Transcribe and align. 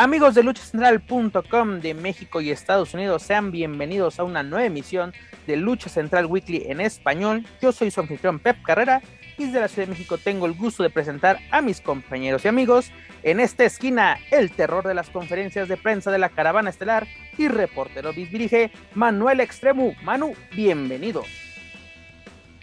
Amigos 0.00 0.36
de 0.36 0.44
luchacentral.com 0.44 1.80
de 1.80 1.92
México 1.92 2.40
y 2.40 2.52
Estados 2.52 2.94
Unidos, 2.94 3.24
sean 3.24 3.50
bienvenidos 3.50 4.20
a 4.20 4.22
una 4.22 4.44
nueva 4.44 4.64
emisión 4.64 5.12
de 5.48 5.56
Lucha 5.56 5.88
Central 5.88 6.26
Weekly 6.26 6.66
en 6.68 6.80
español. 6.80 7.44
Yo 7.60 7.72
soy 7.72 7.90
su 7.90 7.98
anfitrión 7.98 8.38
Pep 8.38 8.62
Carrera 8.62 9.02
y 9.36 9.46
desde 9.46 9.58
la 9.58 9.66
Ciudad 9.66 9.88
de 9.88 9.94
México 9.94 10.16
tengo 10.16 10.46
el 10.46 10.54
gusto 10.54 10.84
de 10.84 10.90
presentar 10.90 11.40
a 11.50 11.60
mis 11.62 11.80
compañeros 11.80 12.44
y 12.44 12.48
amigos. 12.48 12.92
En 13.24 13.40
esta 13.40 13.64
esquina, 13.64 14.20
el 14.30 14.52
terror 14.52 14.86
de 14.86 14.94
las 14.94 15.10
conferencias 15.10 15.66
de 15.66 15.76
prensa 15.76 16.12
de 16.12 16.18
la 16.18 16.28
caravana 16.28 16.70
estelar 16.70 17.08
y 17.36 17.48
reportero 17.48 18.12
dirige 18.12 18.70
Manuel 18.94 19.40
Extremu. 19.40 19.94
Manu, 20.04 20.32
bienvenido. 20.54 21.24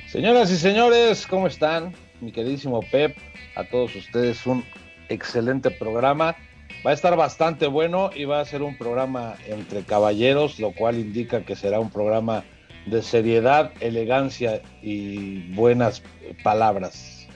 Señoras 0.07 0.49
y 0.51 0.55
señores, 0.55 1.27
¿cómo 1.27 1.47
están? 1.47 1.93
Mi 2.21 2.31
queridísimo 2.31 2.79
Pep, 2.89 3.17
a 3.57 3.65
todos 3.65 3.93
ustedes 3.93 4.45
un 4.45 4.63
excelente 5.09 5.69
programa 5.69 6.37
Va 6.85 6.91
a 6.91 6.93
estar 6.93 7.15
bastante 7.15 7.65
bueno 7.65 8.11
y 8.13 8.25
va 8.25 8.39
a 8.39 8.45
ser 8.45 8.61
un 8.61 8.77
programa 8.77 9.35
entre 9.47 9.81
caballeros, 9.81 10.59
lo 10.59 10.71
cual 10.71 10.99
indica 10.99 11.41
que 11.41 11.55
será 11.55 11.79
un 11.79 11.89
programa 11.89 12.43
de 12.85 13.01
seriedad, 13.01 13.71
elegancia 13.79 14.61
y 14.83 15.51
buenas 15.53 16.03
palabras. 16.43 17.27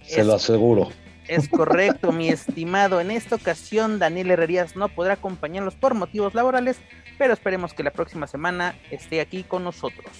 Se 0.00 0.24
lo 0.24 0.34
aseguro. 0.34 0.88
Es 1.28 1.50
correcto, 1.50 2.12
mi 2.12 2.30
estimado. 2.30 2.98
En 2.98 3.10
esta 3.10 3.36
ocasión, 3.36 3.98
Daniel 3.98 4.30
Herrerías 4.30 4.74
no 4.74 4.88
podrá 4.88 5.14
acompañarnos 5.14 5.74
por 5.74 5.92
motivos 5.94 6.34
laborales, 6.34 6.78
pero 7.18 7.34
esperemos 7.34 7.74
que 7.74 7.82
la 7.82 7.90
próxima 7.90 8.26
semana 8.26 8.74
esté 8.90 9.20
aquí 9.20 9.42
con 9.42 9.64
nosotros. 9.64 10.12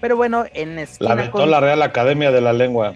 Pero 0.00 0.16
bueno, 0.16 0.46
en 0.54 0.78
esquina 0.78 1.14
La 1.14 1.30
con... 1.30 1.50
la 1.50 1.60
Real 1.60 1.82
Academia 1.82 2.30
de 2.30 2.40
la 2.40 2.54
Lengua. 2.54 2.94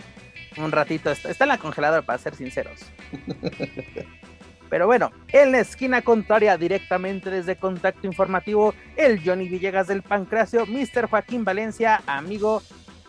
Un 0.56 0.72
ratito, 0.72 1.11
está, 1.11 1.31
está 1.31 1.45
en 1.45 1.48
la 1.48 1.59
congeladora, 1.59 2.00
para 2.00 2.19
ser 2.19 2.34
sinceros. 2.34 2.81
Pero 4.70 4.87
bueno, 4.87 5.12
en 5.29 5.53
la 5.53 5.61
esquina 5.61 6.03
contraria, 6.03 6.57
directamente 6.57 7.31
desde 7.31 7.57
Contacto 7.57 8.07
Informativo, 8.07 8.75
el 8.97 9.23
Johnny 9.25 9.48
Villegas 9.48 9.87
del 9.87 10.03
Pancracio, 10.03 10.67
Mr. 10.67 11.09
Joaquín 11.09 11.45
Valencia, 11.45 12.03
amigo, 12.06 12.62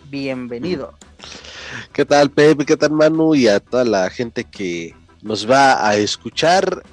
bienvenido. 0.09 0.94
¿Qué 1.94 2.06
tal, 2.06 2.30
Pepe? 2.30 2.66
¿Qué 2.66 2.78
tal, 2.78 2.92
Manu? 2.92 3.36
Y 3.36 3.47
a 3.47 3.59
toda 3.59 3.86
la 3.86 4.09
gente 4.09 4.44
que 4.44 4.94
nos 5.22 5.50
va 5.50 5.88
a 5.88 5.95
escuchar. 5.95 6.84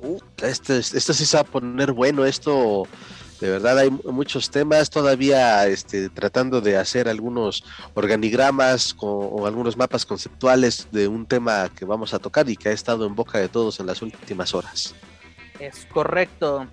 Uh, 0.00 0.18
esto, 0.42 0.74
esto 0.74 1.12
sí 1.12 1.26
se 1.26 1.36
va 1.36 1.42
a 1.42 1.44
poner 1.44 1.92
bueno, 1.92 2.24
esto 2.24 2.86
de 3.40 3.50
verdad 3.50 3.78
hay 3.78 3.90
muchos 3.90 4.50
temas 4.50 4.90
todavía 4.90 5.66
este, 5.66 6.08
tratando 6.10 6.60
de 6.60 6.76
hacer 6.76 7.08
algunos 7.08 7.64
organigramas 7.94 8.94
o 8.98 9.46
algunos 9.46 9.76
mapas 9.76 10.04
conceptuales 10.04 10.88
de 10.92 11.08
un 11.08 11.26
tema 11.26 11.70
que 11.74 11.84
vamos 11.84 12.12
a 12.14 12.18
tocar 12.18 12.48
y 12.48 12.56
que 12.56 12.68
ha 12.68 12.72
estado 12.72 13.06
en 13.06 13.14
boca 13.14 13.38
de 13.38 13.48
todos 13.48 13.80
en 13.80 13.86
las 13.86 14.02
últimas 14.02 14.54
horas. 14.54 14.94
Es 15.58 15.86
correcto. 15.92 16.66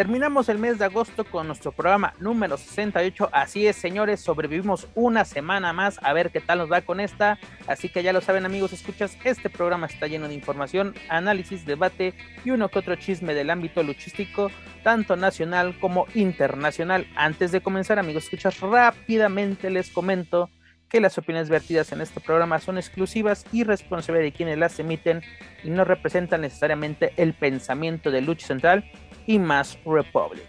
Terminamos 0.00 0.48
el 0.48 0.56
mes 0.56 0.78
de 0.78 0.86
agosto 0.86 1.24
con 1.24 1.46
nuestro 1.46 1.72
programa 1.72 2.14
número 2.20 2.56
68. 2.56 3.28
Así 3.32 3.66
es, 3.66 3.76
señores, 3.76 4.22
sobrevivimos 4.22 4.88
una 4.94 5.26
semana 5.26 5.74
más 5.74 5.98
a 6.02 6.14
ver 6.14 6.30
qué 6.30 6.40
tal 6.40 6.56
nos 6.56 6.72
va 6.72 6.80
con 6.80 7.00
esta. 7.00 7.38
Así 7.66 7.90
que 7.90 8.02
ya 8.02 8.14
lo 8.14 8.22
saben, 8.22 8.46
amigos, 8.46 8.72
escuchas, 8.72 9.18
este 9.24 9.50
programa 9.50 9.88
está 9.88 10.06
lleno 10.06 10.26
de 10.26 10.32
información, 10.32 10.94
análisis, 11.10 11.66
debate 11.66 12.14
y 12.46 12.50
uno 12.50 12.70
que 12.70 12.78
otro 12.78 12.96
chisme 12.96 13.34
del 13.34 13.50
ámbito 13.50 13.82
luchístico, 13.82 14.50
tanto 14.82 15.16
nacional 15.16 15.78
como 15.78 16.06
internacional. 16.14 17.06
Antes 17.14 17.52
de 17.52 17.60
comenzar, 17.60 17.98
amigos, 17.98 18.24
escuchas, 18.24 18.58
rápidamente 18.60 19.68
les 19.68 19.90
comento 19.90 20.48
que 20.88 21.02
las 21.02 21.18
opiniones 21.18 21.50
vertidas 21.50 21.92
en 21.92 22.00
este 22.00 22.20
programa 22.20 22.58
son 22.58 22.78
exclusivas 22.78 23.44
y 23.52 23.64
responsables 23.64 24.24
de 24.24 24.32
quienes 24.32 24.56
las 24.56 24.78
emiten 24.80 25.20
y 25.62 25.68
no 25.68 25.84
representan 25.84 26.40
necesariamente 26.40 27.12
el 27.18 27.34
pensamiento 27.34 28.10
de 28.10 28.22
Lucha 28.22 28.46
Central 28.46 28.90
y 29.26 29.38
más 29.38 29.78
Republic. 29.84 30.44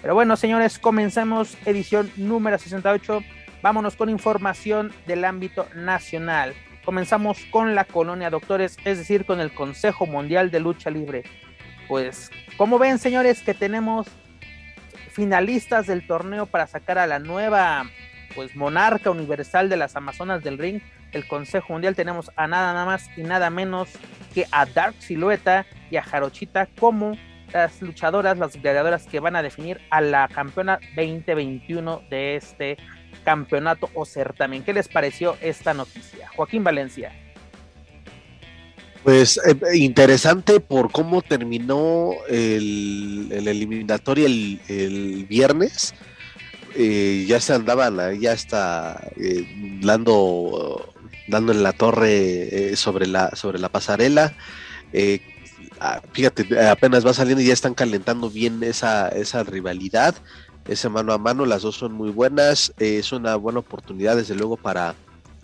Pero 0.00 0.14
bueno, 0.14 0.36
señores, 0.36 0.78
comenzamos 0.78 1.56
edición 1.66 2.10
número 2.16 2.58
68. 2.58 3.22
Vámonos 3.62 3.96
con 3.96 4.08
información 4.08 4.92
del 5.06 5.24
ámbito 5.24 5.66
nacional. 5.74 6.54
Comenzamos 6.84 7.38
con 7.50 7.74
la 7.74 7.84
colonia 7.84 8.30
doctores, 8.30 8.78
es 8.84 8.98
decir, 8.98 9.26
con 9.26 9.40
el 9.40 9.52
Consejo 9.52 10.06
Mundial 10.06 10.50
de 10.50 10.60
Lucha 10.60 10.90
Libre. 10.90 11.24
Pues, 11.86 12.30
como 12.56 12.78
ven, 12.78 12.98
señores, 12.98 13.42
que 13.42 13.52
tenemos 13.52 14.06
finalistas 15.10 15.86
del 15.86 16.06
torneo 16.06 16.46
para 16.46 16.66
sacar 16.66 16.98
a 16.98 17.06
la 17.06 17.18
nueva 17.18 17.84
pues 18.34 18.54
monarca 18.54 19.10
universal 19.10 19.68
de 19.68 19.76
las 19.76 19.96
Amazonas 19.96 20.42
del 20.42 20.56
Ring, 20.56 20.80
el 21.12 21.26
Consejo 21.26 21.72
Mundial, 21.72 21.96
tenemos 21.96 22.30
a 22.36 22.46
nada, 22.46 22.84
más 22.84 23.10
y 23.16 23.22
nada 23.22 23.50
menos 23.50 23.88
que 24.32 24.46
a 24.52 24.64
Dark 24.66 24.94
Silueta 25.00 25.66
y 25.90 25.96
a 25.96 26.02
Jarochita 26.02 26.68
como 26.78 27.16
las 27.52 27.80
luchadoras, 27.82 28.38
las 28.38 28.60
gladiadoras 28.60 29.06
que 29.06 29.20
van 29.20 29.36
a 29.36 29.42
definir 29.42 29.80
a 29.90 30.00
la 30.00 30.28
campeona 30.28 30.78
2021 30.96 32.02
de 32.10 32.36
este 32.36 32.76
campeonato 33.24 33.90
o 33.94 34.04
certamen. 34.04 34.62
¿Qué 34.62 34.72
les 34.72 34.88
pareció 34.88 35.36
esta 35.40 35.74
noticia? 35.74 36.28
Joaquín 36.36 36.64
Valencia. 36.64 37.12
Pues 39.02 39.40
eh, 39.46 39.76
interesante 39.76 40.60
por 40.60 40.92
cómo 40.92 41.22
terminó 41.22 42.12
el, 42.28 43.28
el 43.30 43.48
eliminatorio 43.48 44.26
el, 44.26 45.26
viernes. 45.28 45.94
Eh, 46.76 47.24
ya 47.26 47.40
se 47.40 47.54
andaban, 47.54 48.20
ya 48.20 48.32
está 48.32 49.10
eh, 49.16 49.44
dando, 49.82 50.94
dando 51.28 51.52
en 51.52 51.62
la 51.62 51.72
torre 51.72 52.76
sobre, 52.76 53.06
la, 53.06 53.34
sobre 53.34 53.58
la 53.58 53.70
pasarela. 53.70 54.34
Ah, 55.80 56.02
fíjate, 56.12 56.68
apenas 56.68 57.06
va 57.06 57.14
saliendo 57.14 57.42
y 57.42 57.46
ya 57.46 57.54
están 57.54 57.72
calentando 57.72 58.28
bien 58.28 58.62
esa, 58.62 59.08
esa 59.08 59.42
rivalidad, 59.44 60.14
ese 60.68 60.90
mano 60.90 61.14
a 61.14 61.18
mano, 61.18 61.46
las 61.46 61.62
dos 61.62 61.76
son 61.76 61.92
muy 61.92 62.10
buenas, 62.10 62.74
es 62.78 63.12
una 63.12 63.34
buena 63.36 63.60
oportunidad 63.60 64.16
desde 64.16 64.34
luego 64.34 64.58
para, 64.58 64.94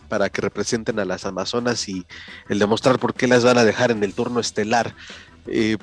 para 0.08 0.28
que 0.28 0.42
representen 0.42 0.98
a 0.98 1.06
las 1.06 1.24
Amazonas 1.24 1.88
y 1.88 2.04
el 2.50 2.58
demostrar 2.58 2.98
por 2.98 3.14
qué 3.14 3.26
las 3.26 3.44
van 3.44 3.56
a 3.56 3.64
dejar 3.64 3.91
en 3.91 4.04
el 4.04 4.12
turno 4.12 4.38
estelar. 4.38 4.94
Eh, 5.47 5.78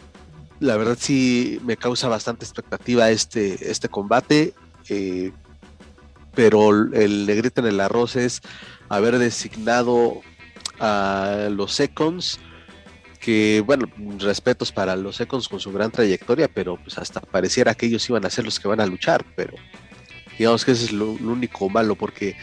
la 0.59 0.77
verdad 0.77 0.97
sí 0.99 1.59
me 1.65 1.75
causa 1.75 2.07
bastante 2.07 2.45
expectativa 2.45 3.09
este, 3.09 3.71
este 3.71 3.89
combate, 3.89 4.53
eh, 4.87 5.31
pero 6.35 6.69
el 6.93 7.25
negrito 7.25 7.61
en 7.61 7.67
el 7.67 7.79
arroz 7.79 8.15
es 8.15 8.41
haber 8.87 9.17
designado 9.17 10.21
a 10.79 11.47
los 11.49 11.73
seconds 11.73 12.39
que 13.23 13.63
bueno, 13.65 13.87
respetos 14.19 14.73
para 14.73 14.97
los 14.97 15.21
Econs 15.21 15.47
con 15.47 15.61
su 15.61 15.71
gran 15.71 15.91
trayectoria, 15.91 16.49
pero 16.49 16.75
pues 16.75 16.97
hasta 16.97 17.21
pareciera 17.21 17.73
que 17.73 17.85
ellos 17.85 18.07
iban 18.09 18.25
a 18.25 18.29
ser 18.29 18.43
los 18.43 18.59
que 18.59 18.67
van 18.67 18.81
a 18.81 18.85
luchar, 18.85 19.25
pero 19.37 19.53
digamos 20.37 20.65
que 20.65 20.73
ese 20.73 20.85
es 20.85 20.91
lo, 20.91 21.11
único 21.11 21.69
malo 21.69 21.95
porque 21.95 22.35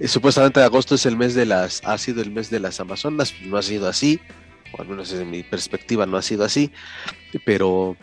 eh, 0.00 0.08
supuestamente 0.08 0.60
agosto 0.60 0.96
es 0.96 1.06
el 1.06 1.16
mes 1.16 1.34
de 1.34 1.46
las, 1.46 1.82
ha 1.84 1.96
sido 1.98 2.20
el 2.20 2.32
mes 2.32 2.50
de 2.50 2.58
las 2.58 2.80
Amazonas, 2.80 3.30
pues, 3.30 3.48
no 3.48 3.56
ha 3.56 3.62
sido 3.62 3.88
así, 3.88 4.18
o 4.76 4.82
al 4.82 4.88
menos 4.88 5.10
desde 5.10 5.24
mi 5.24 5.44
perspectiva 5.44 6.04
no 6.04 6.16
ha 6.16 6.22
sido 6.22 6.44
así, 6.44 6.72
pero 7.44 7.96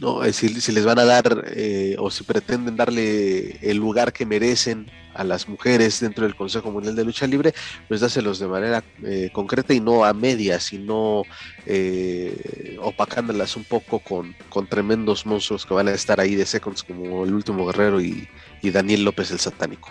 no, 0.00 0.24
si, 0.32 0.48
si 0.48 0.72
les 0.72 0.86
van 0.86 0.98
a 1.00 1.04
dar 1.04 1.44
eh, 1.54 1.96
o 1.98 2.10
si 2.10 2.24
pretenden 2.24 2.76
darle 2.76 3.58
el 3.60 3.76
lugar 3.76 4.14
que 4.14 4.24
merecen 4.24 4.90
a 5.18 5.24
las 5.24 5.48
mujeres 5.48 5.98
dentro 6.00 6.24
del 6.24 6.36
Consejo 6.36 6.70
Mundial 6.70 6.94
de 6.94 7.04
Lucha 7.04 7.26
Libre, 7.26 7.52
pues 7.88 8.00
dáselos 8.00 8.38
de 8.38 8.46
manera 8.46 8.84
eh, 9.04 9.30
concreta 9.32 9.74
y 9.74 9.80
no 9.80 10.04
a 10.04 10.14
medias, 10.14 10.62
sino 10.62 11.24
eh, 11.66 12.76
opacándolas 12.80 13.56
un 13.56 13.64
poco 13.64 13.98
con, 13.98 14.34
con, 14.48 14.68
tremendos 14.68 15.26
monstruos 15.26 15.66
que 15.66 15.74
van 15.74 15.88
a 15.88 15.92
estar 15.92 16.20
ahí 16.20 16.36
de 16.36 16.46
seconds 16.46 16.84
como 16.84 17.24
el 17.24 17.34
último 17.34 17.66
guerrero 17.66 18.00
y, 18.00 18.28
Daniel 18.62 19.02
López 19.02 19.30
el 19.30 19.40
satánico. 19.40 19.90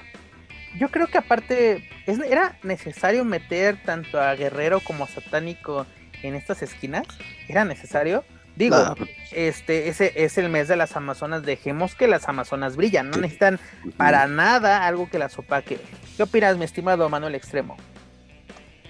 yo 0.80 0.90
creo 0.90 1.08
que 1.08 1.18
aparte 1.18 1.90
era 2.06 2.58
necesario 2.64 3.26
meter 3.26 3.82
tanto 3.84 4.22
a 4.22 4.36
Guerrero 4.36 4.80
como 4.82 5.04
a 5.04 5.08
Satánico 5.08 5.88
en 6.22 6.36
estas 6.36 6.62
esquinas. 6.62 7.08
¿Era 7.48 7.66
necesario? 7.66 8.24
Digo, 8.58 8.96
este 9.34 9.88
ese 9.88 10.12
es 10.16 10.40
el 10.40 10.50
mes 10.50 10.68
de 10.68 10.76
las 10.76 10.96
Amazonas. 10.98 11.44
Dejemos 11.44 11.94
que 11.94 12.08
las 12.08 12.28
Amazonas 12.28 12.76
brillan. 12.76 13.12
No 13.12 13.18
necesitan 13.18 13.60
para 13.98 14.26
nada 14.28 14.88
algo 14.88 15.08
que 15.10 15.20
las 15.20 15.38
opaque. 15.38 15.80
¿Qué 16.18 16.24
opinas, 16.24 16.58
mi 16.58 16.66
estimado 16.66 17.08
Manuel 17.08 17.36
Extremo? 17.36 17.78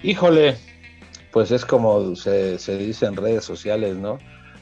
Híjole, 0.02 0.56
pues 1.32 1.50
es 1.50 1.66
como 1.66 2.16
se, 2.16 2.56
dice 2.78 3.04
en 3.04 3.16
redes 3.16 3.44
sociales, 3.44 3.94
¿no? 3.96 4.18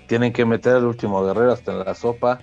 Tienen 0.09 0.33
que 0.33 0.45
meter 0.45 0.75
al 0.75 0.85
último 0.85 1.25
guerrero 1.25 1.53
hasta 1.53 1.71
en 1.71 1.85
la 1.85 1.95
sopa. 1.95 2.41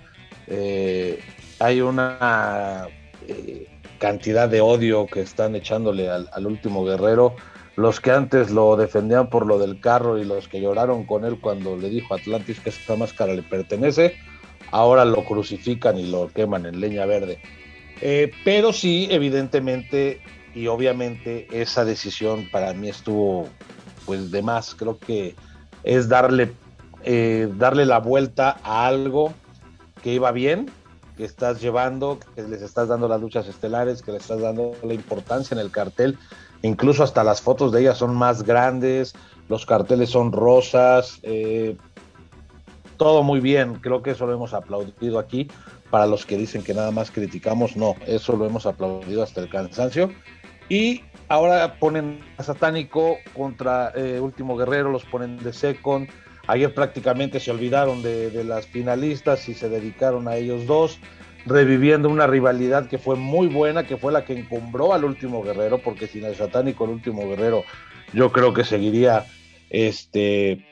Eh, 0.48 1.20
hay 1.60 1.82
una 1.82 2.88
eh, 3.28 3.68
cantidad 4.00 4.48
de 4.48 4.62
odio 4.62 5.06
que 5.08 5.20
están 5.20 5.54
echándole 5.58 6.10
al, 6.10 6.30
al, 6.32 6.48
último 6.48 6.86
guerrero. 6.86 7.36
Los 7.76 8.00
que 8.00 8.12
antes 8.12 8.52
lo 8.52 8.76
defendían 8.76 9.30
por 9.30 9.46
lo 9.46 9.58
del 9.58 9.80
carro 9.80 10.18
y 10.20 10.26
los 10.26 10.48
que 10.48 10.62
lloraron 10.62 11.06
con 11.06 11.26
él 11.26 11.40
cuando 11.40 11.76
le 11.76 11.90
dijo 11.90 12.14
a 12.14 12.18
Atlantis 12.18 12.60
que 12.60 12.70
esta 12.70 12.96
máscara 12.96 13.34
le 13.34 13.42
pertenece, 13.42 14.16
ahora 14.72 15.06
lo 15.06 15.26
crucifican 15.26 15.98
y 15.98 16.10
lo 16.10 16.28
queman 16.28 16.66
en 16.66 16.80
leña 16.80 17.06
verde. 17.06 17.40
Eh, 18.02 18.32
pero 18.44 18.74
sí, 18.74 19.08
evidentemente 19.10 20.22
y 20.56 20.68
obviamente 20.68 21.48
esa 21.52 21.84
decisión 21.84 22.48
para 22.52 22.74
mí 22.74 22.90
estuvo 22.90 23.48
pues 24.06 24.32
de 24.32 24.42
más. 24.42 24.76
Creo 24.76 24.98
que 25.00 25.36
es 25.84 26.10
darle, 26.10 26.52
eh, 27.04 27.50
darle 27.58 27.86
la 27.86 28.00
vuelta 28.00 28.58
a 28.64 28.86
algo 28.86 29.34
que 30.02 30.14
iba 30.14 30.32
bien, 30.32 30.70
que 31.18 31.26
estás 31.26 31.62
llevando, 31.62 32.20
que 32.36 32.44
les 32.44 32.62
estás 32.62 32.88
dando 32.88 33.08
las 33.08 33.22
luchas 33.22 33.48
estelares, 33.48 34.02
que 34.02 34.12
le 34.12 34.18
estás 34.18 34.42
dando 34.42 34.74
la 34.84 34.94
importancia 34.94 35.56
en 35.56 35.62
el 35.62 35.72
cartel. 35.72 36.18
Incluso 36.64 37.04
hasta 37.04 37.24
las 37.24 37.42
fotos 37.42 37.72
de 37.72 37.82
ellas 37.82 37.98
son 37.98 38.16
más 38.16 38.44
grandes, 38.44 39.14
los 39.50 39.66
carteles 39.66 40.10
son 40.10 40.32
rosas, 40.32 41.20
eh, 41.22 41.78
todo 42.98 43.22
muy 43.22 43.40
bien. 43.40 43.76
Creo 43.76 44.02
que 44.02 44.12
eso 44.12 44.26
lo 44.26 44.34
hemos 44.34 44.54
aplaudido 44.54 45.20
aquí. 45.20 45.50
Para 45.92 46.08
los 46.08 46.26
que 46.26 46.38
dicen 46.38 46.64
que 46.64 46.74
nada 46.74 46.90
más 46.90 47.12
criticamos, 47.12 47.76
no, 47.76 47.96
eso 48.08 48.36
lo 48.36 48.46
hemos 48.46 48.66
aplaudido 48.66 49.22
hasta 49.22 49.42
el 49.42 49.50
cansancio. 49.50 50.10
Y 50.70 51.04
ahora 51.28 51.78
ponen 51.80 52.22
a 52.38 52.44
Satánico 52.44 53.18
contra 53.36 53.92
eh, 53.96 54.20
Último 54.20 54.56
Guerrero, 54.56 54.90
los 54.90 55.06
ponen 55.06 55.38
de 55.38 55.54
second. 55.54 56.10
Ayer 56.48 56.74
prácticamente 56.74 57.40
se 57.40 57.52
olvidaron 57.52 58.02
de, 58.02 58.44
las 58.44 58.68
finalistas 58.68 59.48
y 59.48 59.54
se 59.54 59.70
dedicaron 59.70 60.28
a 60.28 60.36
ellos 60.36 60.66
dos, 60.66 61.00
reviviendo 61.46 62.10
una 62.10 62.28
rivalidad 62.28 62.88
que 62.88 62.98
fue 62.98 63.16
muy 63.16 63.48
buena, 63.48 63.86
que 63.86 63.98
fue 63.98 64.12
la 64.12 64.26
que 64.26 64.34
encumbró 64.34 64.94
al 64.94 65.04
Último 65.04 65.44
Guerrero, 65.44 65.80
porque 65.80 66.08
sin 66.08 66.24
el 66.24 66.36
Satánico, 66.36 66.86
el 66.86 66.92
Último 66.92 67.28
Guerrero, 67.28 67.64
yo 68.14 68.32
creo 68.32 68.54
que 68.54 68.64
seguiría, 68.64 69.26
este, 69.70 70.66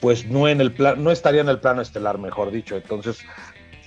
pues 0.00 0.26
no 0.26 0.48
en 0.48 0.60
el 0.60 0.72
plan, 0.72 1.02
no 1.02 1.10
estaría 1.10 1.40
en 1.40 1.48
el 1.48 1.60
plano 1.60 1.80
estelar, 1.80 2.18
mejor 2.18 2.50
dicho. 2.50 2.76
Entonces, 2.76 3.24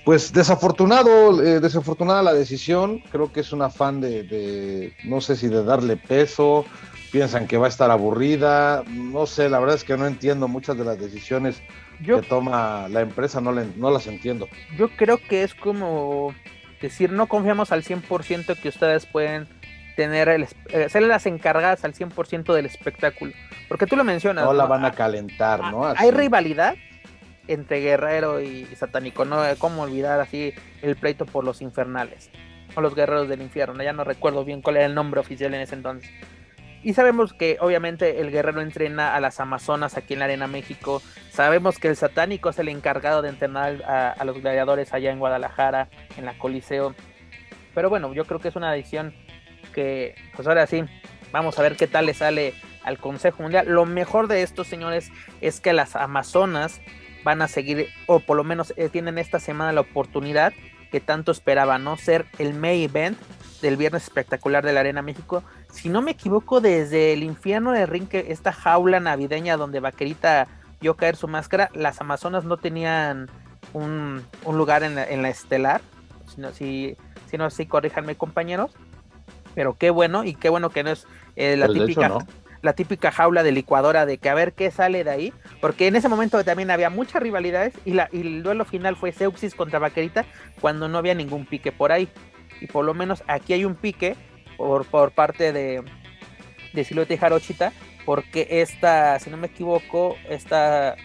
pues 0.04 0.32
desafortunado, 0.32 1.42
eh, 1.42 1.60
desafortunada 1.60 2.22
la 2.22 2.32
decisión. 2.32 3.00
Creo 3.12 3.30
que 3.30 3.40
es 3.40 3.52
un 3.52 3.62
afán 3.62 4.00
de, 4.00 4.94
no 5.04 5.20
sé 5.20 5.36
si 5.36 5.48
de 5.48 5.62
darle 5.62 5.96
peso. 5.96 6.64
Piensan 7.12 7.46
que 7.46 7.58
va 7.58 7.66
a 7.66 7.68
estar 7.68 7.90
aburrida. 7.90 8.84
No 8.88 9.26
sé, 9.26 9.48
la 9.48 9.58
verdad 9.60 9.76
es 9.76 9.84
que 9.84 9.96
no 9.96 10.06
entiendo 10.06 10.48
muchas 10.48 10.78
de 10.78 10.84
las 10.84 10.98
decisiones 10.98 11.60
que 12.04 12.22
toma 12.22 12.88
la 12.88 13.00
empresa, 13.00 13.40
no, 13.40 13.52
no 13.52 13.90
las 13.90 14.06
entiendo. 14.06 14.48
Yo 14.76 14.88
creo 14.90 15.18
que 15.18 15.42
es 15.42 15.54
como 15.54 16.34
decir, 16.80 17.12
no 17.12 17.26
confiamos 17.26 17.72
al 17.72 17.82
100% 17.82 18.60
que 18.60 18.68
ustedes 18.68 19.06
pueden 19.06 19.48
tener, 19.96 20.28
el, 20.28 20.46
eh, 20.68 20.88
ser 20.88 21.02
las 21.02 21.26
encargadas 21.26 21.84
al 21.84 21.92
100% 21.92 22.54
del 22.54 22.66
espectáculo. 22.66 23.32
Porque 23.68 23.86
tú 23.86 23.96
lo 23.96 24.04
mencionas. 24.04 24.44
No, 24.44 24.52
la 24.52 24.66
van 24.66 24.84
a 24.84 24.92
calentar, 24.92 25.60
¿no? 25.72 25.86
Hay 25.86 26.12
rivalidad, 26.12 26.76
entre 27.48 27.80
Guerrero 27.80 28.40
y 28.40 28.66
Satánico, 28.76 29.24
¿no? 29.24 29.42
¿Cómo 29.58 29.82
olvidar 29.82 30.20
así 30.20 30.54
el 30.82 30.94
pleito 30.94 31.26
por 31.26 31.44
los 31.44 31.60
infernales? 31.62 32.30
O 32.76 32.80
los 32.80 32.94
guerreros 32.94 33.28
del 33.28 33.42
infierno, 33.42 33.82
ya 33.82 33.92
no 33.92 34.04
recuerdo 34.04 34.44
bien 34.44 34.62
cuál 34.62 34.76
era 34.76 34.86
el 34.86 34.94
nombre 34.94 35.20
oficial 35.20 35.52
en 35.54 35.62
ese 35.62 35.74
entonces. 35.74 36.08
Y 36.82 36.94
sabemos 36.94 37.32
que 37.32 37.58
obviamente 37.60 38.20
el 38.20 38.30
guerrero 38.30 38.60
entrena 38.60 39.14
a 39.14 39.20
las 39.20 39.40
amazonas 39.40 39.96
aquí 39.96 40.14
en 40.14 40.20
la 40.20 40.26
Arena 40.26 40.46
México. 40.46 41.02
Sabemos 41.30 41.78
que 41.78 41.88
el 41.88 41.96
satánico 41.96 42.50
es 42.50 42.58
el 42.58 42.68
encargado 42.68 43.20
de 43.22 43.30
entrenar 43.30 43.82
a, 43.84 44.24
los 44.24 44.40
gladiadores 44.40 44.92
allá 44.94 45.10
en 45.10 45.18
Guadalajara, 45.18 45.88
en 46.16 46.24
la 46.24 46.38
Coliseo. 46.38 46.94
Pero 47.74 47.90
bueno, 47.90 48.12
yo 48.14 48.24
creo 48.24 48.38
que 48.38 48.48
es 48.48 48.56
una 48.56 48.72
decisión 48.72 49.12
que, 49.74 50.14
pues 50.36 50.46
ahora 50.46 50.66
sí, 50.66 50.84
vamos 51.32 51.58
a 51.58 51.62
ver 51.62 51.76
qué 51.76 51.86
tal 51.86 52.06
le 52.06 52.14
sale 52.14 52.54
al 52.84 52.98
Consejo 52.98 53.42
Mundial. 53.42 53.66
Lo 53.68 53.84
mejor 53.84 54.28
de 54.28 54.42
esto, 54.42 54.62
señores, 54.64 55.10
es 55.40 55.60
que 55.60 55.72
las 55.72 55.96
amazonas 55.96 56.80
van 57.24 57.42
a 57.42 57.48
seguir, 57.48 57.88
o 58.06 58.20
por 58.20 58.36
lo 58.36 58.44
menos 58.44 58.72
eh, 58.76 58.88
tienen 58.88 59.18
esta 59.18 59.40
semana 59.40 59.72
la 59.72 59.80
oportunidad 59.80 60.52
que 60.90 61.00
tanto 61.00 61.32
esperaban, 61.32 61.84
¿no? 61.84 61.96
Ser 61.96 62.26
el 62.38 62.54
main 62.54 62.82
event 62.82 63.18
del 63.60 63.76
viernes 63.76 64.04
espectacular 64.04 64.64
de 64.64 64.72
la 64.72 64.80
Arena 64.80 65.02
México. 65.02 65.42
Si 65.70 65.88
no 65.88 66.02
me 66.02 66.12
equivoco, 66.12 66.60
desde 66.60 67.12
el 67.12 67.22
infierno 67.22 67.72
de 67.72 67.86
ring, 67.86 68.08
esta 68.12 68.52
jaula 68.52 69.00
navideña 69.00 69.56
donde 69.56 69.80
Vaquerita 69.80 70.48
vio 70.80 70.94
caer 70.94 71.16
su 71.16 71.28
máscara, 71.28 71.70
las 71.74 72.00
Amazonas 72.00 72.44
no 72.44 72.56
tenían 72.56 73.28
un, 73.72 74.24
lugar 74.50 74.82
en 74.82 74.94
la, 74.94 75.28
estelar. 75.28 75.80
Sino, 76.26 76.52
si, 76.52 76.96
si 77.30 77.38
no, 77.38 77.50
sí, 77.50 77.66
corríjanme 77.66 78.14
compañeros. 78.14 78.72
Pero 79.54 79.76
qué 79.76 79.90
bueno, 79.90 80.24
y 80.24 80.34
qué 80.34 80.48
bueno 80.48 80.70
que 80.70 80.84
no 80.84 80.90
es 80.90 81.06
eh, 81.36 81.56
la 81.56 81.66
pues 81.66 81.78
típica 81.78 82.18
la 82.62 82.72
típica 82.72 83.10
jaula 83.10 83.42
de 83.42 83.52
licuadora 83.52 84.06
de 84.06 84.18
que 84.18 84.28
a 84.28 84.34
ver 84.34 84.52
qué 84.52 84.70
sale 84.70 85.04
de 85.04 85.10
ahí, 85.10 85.32
porque 85.60 85.86
en 85.86 85.96
ese 85.96 86.08
momento 86.08 86.42
también 86.44 86.70
había 86.70 86.90
muchas 86.90 87.22
rivalidades 87.22 87.74
y, 87.84 87.92
la, 87.92 88.08
el 88.12 88.42
duelo 88.42 88.64
final 88.64 88.96
fue 88.96 89.12
Seuxis 89.12 89.54
contra 89.54 89.78
Vaquerita 89.78 90.24
cuando 90.60 90.88
no 90.88 90.98
había 90.98 91.14
ningún 91.14 91.46
pique 91.46 91.72
por 91.72 91.92
ahí. 91.92 92.08
Y 92.60 92.66
por 92.66 92.84
lo 92.84 92.94
menos 92.94 93.22
aquí 93.26 93.52
hay 93.52 93.64
un 93.64 93.74
pique 93.74 94.16
por, 94.56 94.84
por 94.86 95.12
parte 95.12 95.52
de, 95.52 95.82
de 96.72 96.84
Silueta 96.84 97.14
y 97.14 97.16
Jarochita, 97.16 97.72
porque 98.04 98.46
esta, 98.50 99.18
si 99.18 99.30
no 99.30 99.36
me 99.36 99.48
equivoco, 99.48 100.16
esta 100.28 100.96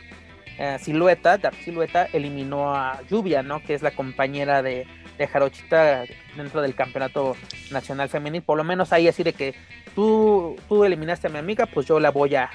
eh, 0.57 0.77
Silueta, 0.79 1.37
Dark 1.37 1.55
Silueta, 1.63 2.07
eliminó 2.13 2.75
a 2.75 3.01
Lluvia, 3.09 3.43
¿no? 3.43 3.63
Que 3.63 3.73
es 3.73 3.81
la 3.81 3.91
compañera 3.91 4.61
de, 4.61 4.87
de 5.17 5.27
Jarochita 5.27 6.05
dentro 6.35 6.61
del 6.61 6.75
campeonato 6.75 7.35
nacional 7.71 8.09
femenil. 8.09 8.41
Por 8.41 8.57
lo 8.57 8.63
menos 8.63 8.93
ahí 8.93 9.07
así 9.07 9.23
de 9.23 9.33
que 9.33 9.55
tú, 9.95 10.55
tú 10.67 10.83
eliminaste 10.83 11.27
a 11.27 11.29
mi 11.29 11.37
amiga, 11.39 11.65
pues 11.65 11.85
yo 11.87 11.99
la 11.99 12.11
voy 12.11 12.35
a, 12.35 12.49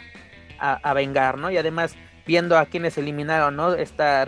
a, 0.58 0.94
vengar, 0.94 1.38
¿no? 1.38 1.50
Y 1.50 1.56
además, 1.56 1.96
viendo 2.26 2.56
a 2.58 2.66
quienes 2.66 2.99
eliminaron, 2.99 3.56
¿no? 3.56 3.75
Esta 3.75 4.25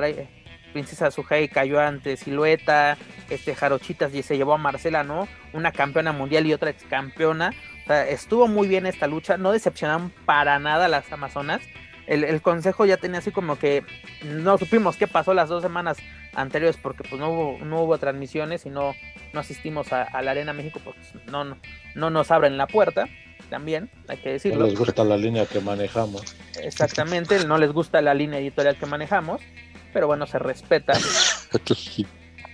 Princesa 0.72 1.10
Sujei 1.10 1.48
cayó 1.48 1.80
ante 1.80 2.16
Silueta, 2.16 2.96
este 3.28 3.54
Jarochitas 3.54 4.14
y 4.14 4.22
se 4.22 4.36
llevó 4.36 4.54
a 4.54 4.58
Marcela, 4.58 5.04
¿no? 5.04 5.28
Una 5.52 5.72
campeona 5.72 6.12
mundial 6.12 6.46
y 6.46 6.52
otra 6.52 6.70
ex 6.70 6.84
campeona. 6.84 7.52
O 7.84 7.86
sea, 7.86 8.08
estuvo 8.08 8.48
muy 8.48 8.68
bien 8.68 8.86
esta 8.86 9.06
lucha, 9.06 9.36
no 9.36 9.52
decepcionaron 9.52 10.12
para 10.24 10.58
nada 10.58 10.88
las 10.88 11.10
Amazonas. 11.12 11.60
El, 12.06 12.24
el, 12.24 12.42
consejo 12.42 12.86
ya 12.86 12.96
tenía 12.96 13.18
así 13.18 13.30
como 13.30 13.56
que 13.56 13.84
no 14.24 14.58
supimos 14.58 14.96
qué 14.96 15.06
pasó 15.06 15.32
las 15.32 15.48
dos 15.48 15.62
semanas 15.62 15.98
anteriores 16.34 16.76
porque 16.76 17.04
pues 17.08 17.20
no 17.20 17.30
hubo, 17.30 17.64
no 17.64 17.82
hubo 17.82 17.98
transmisiones 17.98 18.66
y 18.66 18.70
no, 18.70 18.94
no 19.32 19.40
asistimos 19.40 19.92
a, 19.92 20.22
la 20.22 20.30
Arena 20.30 20.52
México 20.52 20.80
porque 20.84 21.00
no, 21.26 21.44
no, 21.44 21.56
no 21.94 22.10
nos 22.10 22.30
abren 22.30 22.56
la 22.56 22.66
puerta 22.66 23.06
también, 23.48 23.90
hay 24.08 24.18
que 24.18 24.32
decirlo. 24.32 24.60
No 24.60 24.66
les 24.66 24.78
gusta 24.78 25.04
la 25.04 25.16
línea 25.16 25.44
que 25.44 25.60
manejamos. 25.60 26.36
Exactamente, 26.62 27.44
no 27.44 27.58
les 27.58 27.72
gusta 27.72 28.00
la 28.00 28.14
línea 28.14 28.38
editorial 28.38 28.76
que 28.76 28.86
manejamos, 28.86 29.40
pero 29.92 30.06
bueno, 30.06 30.26
se 30.26 30.38
respeta. 30.38 30.92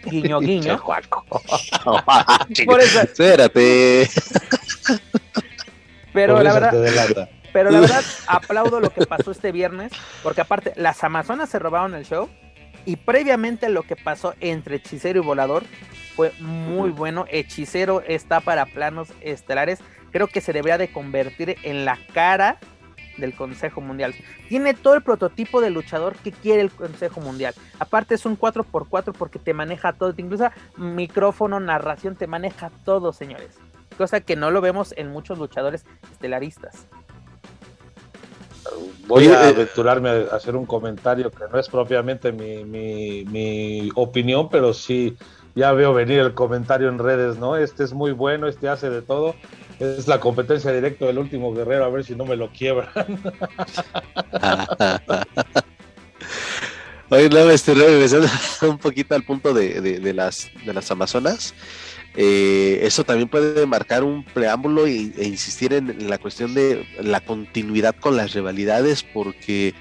guiño, 0.04 0.40
guiño. 0.40 0.82
Por 2.66 2.80
eso. 2.80 3.00
Espérate. 3.00 4.08
Pero 6.12 6.42
la 6.42 6.52
verdad, 6.54 7.28
pero 7.52 7.70
la 7.70 7.80
verdad 7.80 8.04
aplaudo 8.26 8.80
lo 8.80 8.90
que 8.90 9.04
pasó 9.06 9.30
este 9.30 9.52
viernes, 9.52 9.92
porque 10.22 10.40
aparte 10.40 10.72
las 10.76 11.04
Amazonas 11.04 11.50
se 11.50 11.58
robaron 11.58 11.94
el 11.94 12.06
show 12.06 12.30
y 12.86 12.96
previamente 12.96 13.68
lo 13.68 13.82
que 13.82 13.96
pasó 13.96 14.34
entre 14.40 14.76
Hechicero 14.76 15.20
y 15.20 15.22
Volador 15.22 15.64
fue 16.14 16.32
muy 16.38 16.90
bueno. 16.90 17.26
Hechicero 17.28 18.00
está 18.00 18.40
para 18.40 18.64
planos 18.64 19.08
estelares. 19.20 19.80
Creo 20.10 20.28
que 20.28 20.40
se 20.40 20.54
debería 20.54 20.78
de 20.78 20.90
convertir 20.92 21.56
en 21.62 21.84
la 21.84 21.98
cara 22.14 22.58
del 23.16 23.34
Consejo 23.34 23.80
Mundial. 23.80 24.14
Tiene 24.48 24.74
todo 24.74 24.94
el 24.94 25.02
prototipo 25.02 25.60
de 25.60 25.70
luchador 25.70 26.16
que 26.16 26.32
quiere 26.32 26.62
el 26.62 26.70
Consejo 26.70 27.20
Mundial. 27.20 27.54
Aparte 27.78 28.14
es 28.14 28.26
un 28.26 28.38
4x4 28.38 29.12
porque 29.12 29.38
te 29.38 29.54
maneja 29.54 29.92
todo, 29.92 30.14
incluso 30.16 30.50
micrófono, 30.76 31.60
narración, 31.60 32.16
te 32.16 32.26
maneja 32.26 32.70
todo, 32.84 33.12
señores. 33.12 33.58
Cosa 33.96 34.20
que 34.20 34.36
no 34.36 34.50
lo 34.50 34.60
vemos 34.60 34.92
en 34.96 35.10
muchos 35.10 35.38
luchadores 35.38 35.84
estelaristas. 36.12 36.86
Voy 39.06 39.28
a 39.28 39.48
eh, 39.48 39.54
aventurarme 39.54 40.10
a 40.10 40.34
hacer 40.34 40.56
un 40.56 40.66
comentario 40.66 41.30
que 41.30 41.44
no 41.50 41.58
es 41.58 41.68
propiamente 41.68 42.32
mi, 42.32 42.64
mi, 42.64 43.90
opinión, 43.94 44.48
pero 44.48 44.74
sí 44.74 45.16
ya 45.54 45.72
veo 45.72 45.94
venir 45.94 46.18
el 46.18 46.34
comentario 46.34 46.88
en 46.88 46.98
redes, 46.98 47.38
¿no? 47.38 47.56
Este 47.56 47.84
es 47.84 47.92
muy 47.92 48.12
bueno, 48.12 48.48
este 48.48 48.68
hace 48.68 48.90
de 48.90 49.02
todo. 49.02 49.34
Es 49.78 50.08
la 50.08 50.18
competencia 50.20 50.72
directa 50.72 51.04
del 51.06 51.18
último 51.18 51.52
guerrero, 51.52 51.84
a 51.84 51.90
ver 51.90 52.02
si 52.04 52.14
no 52.14 52.24
me 52.24 52.36
lo 52.36 52.50
quiebran. 52.50 52.88
Oye, 57.08 57.28
no, 57.28 57.50
este, 57.50 57.74
regresando 57.74 58.26
un 58.62 58.78
poquito 58.78 59.14
al 59.14 59.22
punto 59.22 59.54
de, 59.54 59.80
de, 59.80 60.12
las, 60.12 60.50
de 60.64 60.72
las 60.72 60.90
Amazonas, 60.90 61.54
eh, 62.16 62.80
eso 62.82 63.04
también 63.04 63.28
puede 63.28 63.64
marcar 63.66 64.02
un 64.02 64.24
preámbulo 64.24 64.86
e, 64.86 65.12
insistir 65.22 65.72
en, 65.74 66.08
la 66.08 66.18
cuestión 66.18 66.54
de 66.54 66.84
la 67.00 67.20
continuidad 67.20 67.94
con 67.94 68.16
las 68.16 68.32
rivalidades, 68.32 69.04
porque 69.04 69.74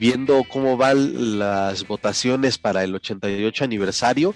viendo 0.00 0.42
cómo 0.48 0.78
van 0.78 1.38
las 1.38 1.86
votaciones 1.86 2.56
para 2.56 2.82
el 2.82 2.94
88 2.94 3.64
aniversario, 3.64 4.34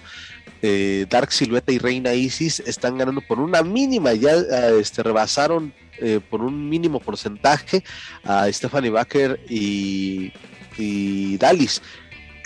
eh, 0.61 1.07
Dark 1.09 1.31
Silueta 1.31 1.71
y 1.71 1.79
Reina 1.79 2.13
Isis 2.13 2.59
están 2.61 2.97
ganando 2.97 3.21
por 3.21 3.39
una 3.39 3.63
mínima, 3.63 4.13
ya 4.13 4.35
este, 4.79 5.01
rebasaron 5.01 5.73
eh, 5.99 6.19
por 6.29 6.41
un 6.41 6.69
mínimo 6.69 6.99
porcentaje 6.99 7.83
a 8.23 8.51
Stephanie 8.51 8.91
Baker 8.91 9.39
y, 9.49 10.31
y 10.77 11.37
Dalis. 11.37 11.81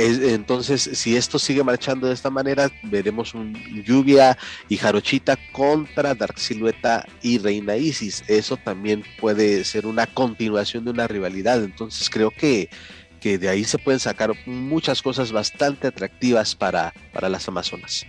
Entonces, 0.01 0.89
si 0.93 1.17
esto 1.17 1.37
sigue 1.37 1.61
marchando 1.61 2.07
de 2.07 2.13
esta 2.13 2.29
manera, 2.29 2.71
veremos 2.83 3.33
un 3.33 3.53
Lluvia 3.83 4.37
y 4.69 4.77
Jarochita 4.77 5.37
contra 5.51 6.15
Dark 6.15 6.39
Silueta 6.39 7.05
y 7.21 7.37
Reina 7.37 7.75
Isis. 7.75 8.23
Eso 8.29 8.55
también 8.55 9.03
puede 9.19 9.65
ser 9.65 9.85
una 9.85 10.07
continuación 10.07 10.85
de 10.85 10.91
una 10.91 11.05
rivalidad. 11.05 11.61
Entonces, 11.61 12.09
creo 12.09 12.31
que, 12.31 12.69
que 13.19 13.37
de 13.37 13.49
ahí 13.49 13.63
se 13.63 13.77
pueden 13.77 13.99
sacar 13.99 14.31
muchas 14.45 15.01
cosas 15.01 15.31
bastante 15.31 15.87
atractivas 15.87 16.55
para, 16.55 16.93
para 17.13 17.29
las 17.29 17.47
Amazonas. 17.47 18.05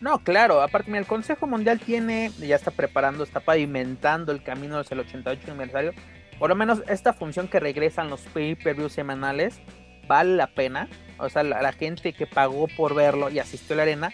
No, 0.00 0.18
claro, 0.22 0.60
aparte, 0.60 0.90
mira, 0.90 1.00
el 1.00 1.06
Consejo 1.06 1.46
Mundial 1.46 1.80
tiene, 1.80 2.30
ya 2.38 2.56
está 2.56 2.70
preparando, 2.70 3.24
está 3.24 3.40
pavimentando 3.40 4.32
el 4.32 4.42
camino 4.42 4.78
hacia 4.78 4.94
el 4.94 5.00
88 5.00 5.42
aniversario. 5.48 5.92
Por 6.38 6.50
lo 6.50 6.56
menos 6.56 6.82
esta 6.88 7.12
función 7.12 7.48
que 7.48 7.58
regresan 7.58 8.10
los 8.10 8.20
pay-per-view 8.22 8.88
semanales 8.88 9.60
vale 10.06 10.36
la 10.36 10.48
pena. 10.48 10.88
O 11.18 11.28
sea, 11.28 11.42
la, 11.42 11.72
gente 11.72 12.12
que 12.12 12.26
pagó 12.26 12.66
por 12.68 12.94
verlo 12.94 13.30
y 13.30 13.38
asistió 13.38 13.74
a 13.74 13.76
la 13.78 13.82
arena, 13.84 14.12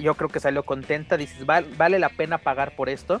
yo 0.00 0.14
creo 0.14 0.28
que 0.28 0.40
salió 0.40 0.62
contenta. 0.62 1.16
Dices, 1.16 1.44
vale 1.46 1.98
la 1.98 2.10
pena 2.10 2.38
pagar 2.38 2.76
por 2.76 2.88
esto. 2.88 3.20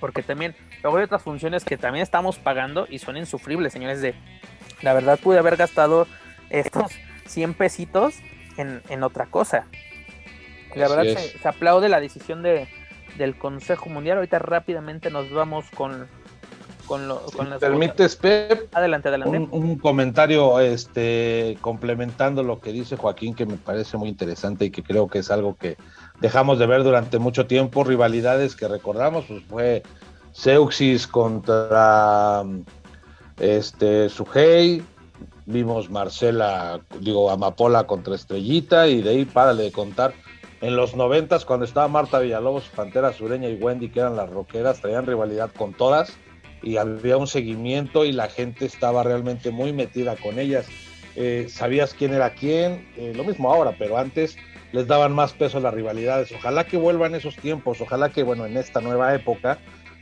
Porque 0.00 0.22
también, 0.22 0.54
luego 0.82 0.98
hay 0.98 1.04
otras 1.04 1.22
funciones 1.22 1.64
que 1.64 1.76
también 1.76 2.02
estamos 2.02 2.38
pagando 2.38 2.86
y 2.88 2.98
son 2.98 3.16
insufribles, 3.16 3.72
señores. 3.72 4.00
De 4.00 4.14
la 4.82 4.92
verdad, 4.92 5.18
pude 5.18 5.38
haber 5.38 5.56
gastado 5.56 6.06
estos 6.50 6.92
100 7.26 7.54
pesitos 7.54 8.14
en, 8.56 8.82
en 8.88 9.02
otra 9.02 9.26
cosa. 9.26 9.66
La 10.74 10.88
verdad, 10.88 11.04
se, 11.04 11.38
se, 11.38 11.48
aplaude 11.48 11.88
la 11.88 12.00
decisión 12.00 12.42
de, 12.42 12.68
del 13.16 13.36
Consejo 13.36 13.88
Mundial. 13.88 14.18
Ahorita 14.18 14.38
rápidamente 14.38 15.10
nos 15.10 15.30
vamos 15.30 15.64
con, 15.74 16.06
con, 16.86 17.08
lo, 17.08 17.20
con 17.36 17.50
las 17.50 17.58
permites 17.58 18.16
Pep 18.16 18.74
adelante 18.74 19.08
adelante 19.08 19.36
un, 19.36 19.48
un, 19.50 19.78
comentario 19.78 20.58
este 20.60 21.58
complementando 21.60 22.42
lo 22.42 22.60
que 22.60 22.72
dice 22.72 22.96
Joaquín 22.96 23.34
que 23.34 23.44
me 23.44 23.56
parece 23.56 23.96
muy 23.96 24.08
interesante 24.08 24.66
y 24.66 24.70
que 24.70 24.82
creo 24.82 25.08
que 25.08 25.18
es 25.18 25.30
algo 25.30 25.56
que 25.56 25.76
dejamos 26.20 26.58
de 26.58 26.66
ver 26.66 26.82
durante 26.82 27.18
mucho 27.18 27.46
tiempo 27.46 27.84
rivalidades 27.84 28.56
que 28.56 28.68
recordamos 28.68 29.24
pues 29.26 29.42
fue 29.44 29.82
Seuxis 30.32 31.06
contra 31.06 32.44
este 33.38 34.08
Sujei 34.08 34.82
vimos 35.46 35.90
Marcela 35.90 36.80
digo 37.00 37.30
Amapola 37.30 37.86
contra 37.86 38.14
Estrellita 38.14 38.88
y 38.88 39.02
de 39.02 39.10
ahí 39.10 39.24
para 39.24 39.54
de 39.54 39.70
contar 39.72 40.14
en 40.60 40.74
los 40.74 40.96
noventas 40.96 41.44
cuando 41.44 41.66
estaba 41.66 41.86
Marta 41.88 42.18
Villalobos, 42.18 42.68
Pantera 42.74 43.12
Sureña 43.12 43.48
y 43.48 43.56
Wendy, 43.56 43.90
que 43.90 44.00
eran 44.00 44.16
las 44.16 44.30
roqueras, 44.30 44.80
traían 44.80 45.06
rivalidad 45.06 45.50
con 45.52 45.74
todas 45.74 46.16
y 46.62 46.78
había 46.78 47.16
un 47.18 47.26
seguimiento 47.26 48.04
y 48.04 48.12
la 48.12 48.28
gente 48.28 48.64
estaba 48.64 49.02
realmente 49.02 49.50
muy 49.50 49.72
metida 49.72 50.16
con 50.16 50.38
ellas. 50.38 50.66
Eh, 51.14 51.46
sabías 51.48 51.94
quién 51.94 52.14
era 52.14 52.30
quién, 52.30 52.88
eh, 52.96 53.12
lo 53.14 53.24
mismo 53.24 53.52
ahora, 53.52 53.74
pero 53.78 53.98
antes 53.98 54.36
les 54.72 54.86
daban 54.86 55.12
más 55.12 55.32
peso 55.32 55.60
las 55.60 55.74
rivalidades. 55.74 56.32
Ojalá 56.32 56.64
que 56.64 56.76
vuelvan 56.76 57.14
esos 57.14 57.36
tiempos, 57.36 57.80
ojalá 57.80 58.10
que, 58.10 58.22
bueno, 58.22 58.46
en 58.46 58.56
esta 58.56 58.80
nueva 58.80 59.14
época 59.14 59.58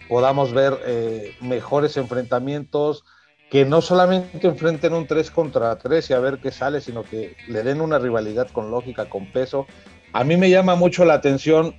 podamos 0.09 0.52
ver 0.52 0.78
eh, 0.87 1.35
mejores 1.40 1.97
enfrentamientos, 1.97 3.04
que 3.50 3.64
no 3.64 3.80
solamente 3.80 4.47
enfrenten 4.47 4.94
un 4.94 5.06
3 5.06 5.30
contra 5.30 5.76
3 5.76 6.11
y 6.11 6.12
a 6.12 6.18
ver 6.18 6.38
qué 6.38 6.50
sale, 6.50 6.80
sino 6.80 7.04
que 7.04 7.37
le 7.49 7.62
den 7.62 7.80
una 7.80 7.99
rivalidad 7.99 8.49
con 8.50 8.71
lógica, 8.71 9.09
con 9.09 9.30
peso. 9.33 9.66
A 10.12 10.25
mí 10.25 10.37
me 10.37 10.50
llama 10.50 10.75
mucho 10.75 11.04
la 11.04 11.14
atención 11.14 11.76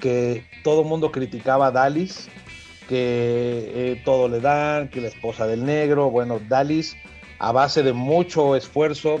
que 0.00 0.46
todo 0.64 0.82
el 0.82 0.88
mundo 0.88 1.12
criticaba 1.12 1.68
a 1.68 1.70
Dalis, 1.70 2.28
que 2.88 3.72
eh, 3.74 4.02
todo 4.04 4.28
le 4.28 4.40
dan, 4.40 4.88
que 4.88 5.00
la 5.00 5.08
esposa 5.08 5.46
del 5.46 5.64
negro, 5.64 6.10
bueno, 6.10 6.40
Dalis 6.48 6.96
a 7.38 7.50
base 7.50 7.82
de 7.82 7.92
mucho 7.92 8.54
esfuerzo 8.54 9.18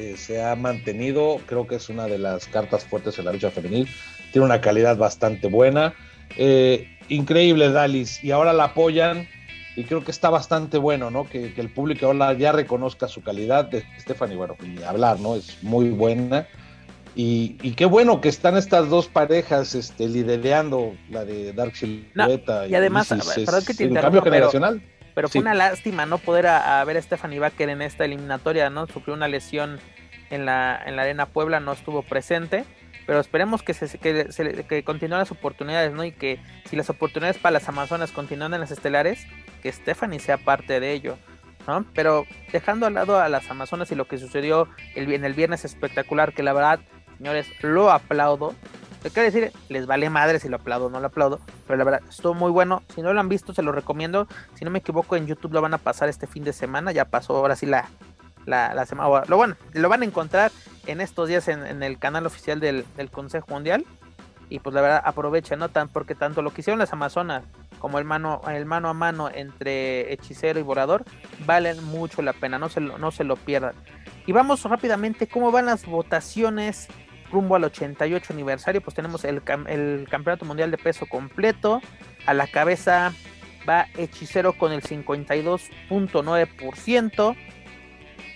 eh, 0.00 0.16
se 0.16 0.42
ha 0.42 0.56
mantenido, 0.56 1.42
creo 1.44 1.66
que 1.66 1.74
es 1.74 1.90
una 1.90 2.06
de 2.06 2.16
las 2.16 2.46
cartas 2.46 2.84
fuertes 2.84 3.18
en 3.18 3.26
la 3.26 3.32
lucha 3.32 3.50
femenil, 3.50 3.86
tiene 4.32 4.46
una 4.46 4.62
calidad 4.62 4.96
bastante 4.96 5.48
buena, 5.48 5.92
eh, 6.38 6.88
increíble 7.10 7.70
Dalis, 7.70 8.24
y 8.24 8.30
ahora 8.30 8.54
la 8.54 8.64
apoyan 8.64 9.28
y 9.76 9.84
creo 9.84 10.02
que 10.02 10.10
está 10.10 10.30
bastante 10.30 10.78
bueno, 10.78 11.10
¿no? 11.10 11.28
Que, 11.28 11.52
que 11.52 11.60
el 11.60 11.68
público 11.68 12.06
ahora 12.06 12.32
ya 12.32 12.52
reconozca 12.52 13.08
su 13.08 13.22
calidad 13.22 13.66
de 13.66 13.84
Stephanie, 13.98 14.36
bueno, 14.36 14.56
y 14.62 14.82
hablar, 14.82 15.20
¿no? 15.20 15.36
Es 15.36 15.62
muy 15.62 15.90
buena. 15.90 16.46
Y, 17.14 17.56
y, 17.60 17.72
qué 17.72 17.84
bueno 17.84 18.20
que 18.22 18.28
están 18.28 18.56
estas 18.56 18.88
dos 18.88 19.06
parejas 19.08 19.74
este, 19.74 20.08
lidereando 20.08 20.94
la 21.10 21.24
de 21.24 21.52
Dark 21.52 21.76
Silhouette. 21.76 22.46
No, 22.46 22.66
y 22.66 22.74
además, 22.74 23.10
es, 23.12 23.44
perdón 23.44 23.64
que 23.66 23.74
te 23.74 23.86
un 23.88 23.94
cambio 23.94 24.22
generacional. 24.22 24.82
Pero 25.14 25.28
fue 25.28 25.32
sí. 25.32 25.38
una 25.38 25.54
lástima 25.54 26.06
no 26.06 26.18
poder 26.18 26.46
a, 26.46 26.80
a, 26.80 26.84
ver 26.84 26.96
a 26.96 27.02
Stephanie 27.02 27.38
Baker 27.38 27.68
en 27.68 27.82
esta 27.82 28.04
eliminatoria, 28.04 28.70
¿no? 28.70 28.86
Sufrió 28.86 29.14
una 29.14 29.28
lesión 29.28 29.80
en 30.30 30.46
la, 30.46 30.80
en 30.84 30.96
la 30.96 31.02
Arena 31.02 31.26
Puebla, 31.26 31.60
no 31.60 31.72
estuvo 31.72 32.02
presente. 32.02 32.64
Pero 33.06 33.18
esperemos 33.18 33.62
que, 33.62 33.74
se, 33.74 33.98
que, 33.98 34.30
se, 34.30 34.64
que 34.64 34.84
continúen 34.84 35.18
las 35.18 35.32
oportunidades, 35.32 35.92
¿no? 35.92 36.04
Y 36.04 36.12
que 36.12 36.38
si 36.68 36.76
las 36.76 36.90
oportunidades 36.90 37.38
para 37.38 37.54
las 37.54 37.68
Amazonas 37.68 38.12
continúan 38.12 38.54
en 38.54 38.60
las 38.60 38.70
estelares, 38.70 39.26
que 39.62 39.72
Stephanie 39.72 40.20
sea 40.20 40.38
parte 40.38 40.78
de 40.80 40.92
ello. 40.92 41.18
¿no? 41.66 41.84
Pero 41.94 42.26
dejando 42.52 42.86
al 42.86 42.94
lado 42.94 43.20
a 43.20 43.28
las 43.28 43.50
Amazonas 43.50 43.90
y 43.92 43.94
lo 43.94 44.06
que 44.06 44.16
sucedió 44.16 44.68
el, 44.94 45.12
en 45.12 45.24
el 45.24 45.34
viernes 45.34 45.64
espectacular, 45.64 46.32
que 46.32 46.42
la 46.42 46.52
verdad 46.52 46.80
señores, 47.20 47.48
lo 47.60 47.90
aplaudo. 47.90 48.54
Te 49.02 49.10
quiero 49.10 49.30
decir, 49.30 49.52
les 49.70 49.86
vale 49.86 50.10
madre 50.10 50.38
si 50.38 50.48
lo 50.48 50.56
aplaudo 50.56 50.86
o 50.86 50.90
no 50.90 51.00
lo 51.00 51.06
aplaudo, 51.06 51.40
pero 51.66 51.78
la 51.78 51.84
verdad, 51.84 52.02
estuvo 52.08 52.34
muy 52.34 52.50
bueno. 52.50 52.82
Si 52.94 53.00
no 53.00 53.12
lo 53.14 53.20
han 53.20 53.30
visto, 53.30 53.54
se 53.54 53.62
lo 53.62 53.72
recomiendo. 53.72 54.28
Si 54.54 54.64
no 54.64 54.70
me 54.70 54.80
equivoco, 54.80 55.16
en 55.16 55.26
YouTube 55.26 55.54
lo 55.54 55.62
van 55.62 55.72
a 55.72 55.78
pasar 55.78 56.08
este 56.10 56.26
fin 56.26 56.44
de 56.44 56.52
semana. 56.52 56.92
Ya 56.92 57.06
pasó 57.06 57.34
ahora 57.36 57.56
sí 57.56 57.64
la, 57.64 57.88
semana. 58.86 59.24
Lo 59.26 59.36
bueno, 59.38 59.56
lo 59.72 59.88
van 59.88 60.02
a 60.02 60.04
encontrar 60.04 60.52
en 60.86 61.00
estos 61.00 61.28
días 61.28 61.48
en, 61.48 61.82
el 61.82 61.98
canal 61.98 62.26
oficial 62.26 62.60
del, 62.60 62.84
del, 62.96 63.10
Consejo 63.10 63.46
Mundial. 63.48 63.86
Y 64.50 64.58
pues 64.58 64.74
la 64.74 64.82
verdad, 64.82 65.02
aprovechen, 65.04 65.60
¿no? 65.60 65.70
Tan, 65.70 65.88
porque 65.88 66.14
tanto 66.14 66.42
lo 66.42 66.52
que 66.52 66.60
hicieron 66.60 66.78
las 66.78 66.92
Amazonas 66.92 67.44
como 67.78 67.98
el 67.98 68.04
mano, 68.04 68.42
el 68.48 68.66
mano 68.66 68.88
a 68.88 68.94
mano 68.94 69.30
entre 69.32 70.12
hechicero 70.12 70.60
y 70.60 70.62
volador 70.62 71.04
valen 71.46 71.82
mucho 71.84 72.20
la 72.20 72.34
pena, 72.34 72.58
no 72.58 72.68
se 72.68 72.80
lo, 72.80 72.98
no 72.98 73.10
se 73.10 73.24
lo 73.24 73.36
pierdan. 73.36 73.74
Y 74.26 74.32
vamos 74.32 74.62
rápidamente, 74.64 75.26
¿cómo 75.26 75.50
van 75.50 75.66
las 75.66 75.86
votaciones 75.86 76.88
rumbo 77.30 77.56
al 77.56 77.64
88 77.64 78.32
aniversario, 78.32 78.80
pues 78.80 78.94
tenemos 78.94 79.24
el, 79.24 79.42
el, 79.68 80.06
campeonato 80.10 80.44
mundial 80.44 80.70
de 80.70 80.78
peso 80.78 81.06
completo. 81.06 81.82
A 82.26 82.34
la 82.34 82.46
cabeza 82.46 83.12
va 83.68 83.88
Hechicero 83.96 84.52
con 84.54 84.72
el 84.72 84.82
52.9%. 84.82 87.36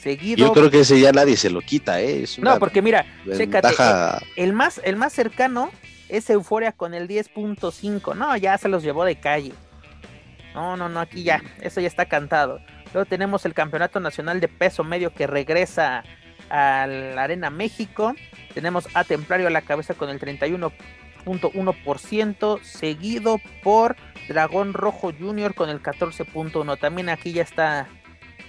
Seguido. 0.01 0.47
Yo 0.47 0.53
creo 0.53 0.71
que 0.71 0.81
ese 0.81 1.01
ya 1.01 1.13
nadie 1.13 1.37
se 1.37 1.49
lo 1.49 1.63
quita, 1.63 2.03
¿eh? 2.03 2.27
no, 2.39 2.59
porque 2.59 2.83
mira, 2.83 3.07
chécate, 3.25 3.69
el, 4.37 4.37
el, 4.37 4.53
más, 4.53 4.83
el 4.85 4.97
más 4.97 5.15
cercano 5.15 5.71
es 6.11 6.29
Euforia 6.29 6.73
con 6.73 6.93
el 6.93 7.09
10.5. 7.09 8.15
No, 8.15 8.37
ya 8.37 8.59
se 8.59 8.69
los 8.69 8.83
llevó 8.83 9.07
de 9.07 9.17
calle. 9.17 9.55
No, 10.55 10.77
no, 10.77 10.91
no, 10.91 11.01
aquí 11.01 11.23
ya, 11.23 11.43
eso 11.61 11.81
ya 11.81 11.89
está 11.89 12.05
cantado. 12.05 12.61
Luego 12.93 13.09
tenemos 13.09 13.45
el 13.45 13.55
campeonato 13.55 13.99
nacional 13.99 14.41
de 14.41 14.49
peso 14.49 14.85
medio 14.85 15.13
que 15.13 15.27
regresa 15.27 16.05
a 16.55 16.87
la 16.87 17.25
Arena 17.25 17.51
México. 17.51 18.15
Tenemos 18.55 18.87
a 18.95 19.03
Templario 19.03 19.49
a 19.49 19.51
la 19.51 19.63
cabeza 19.63 19.95
con 19.95 20.09
el 20.09 20.21
31.1%, 20.21 22.63
seguido 22.63 23.41
por 23.65 23.97
Dragón 24.29 24.73
Rojo 24.73 25.13
Junior 25.19 25.53
con 25.55 25.69
el 25.69 25.83
14.1. 25.83 26.79
También 26.79 27.09
aquí 27.09 27.33
ya 27.33 27.43
está 27.43 27.89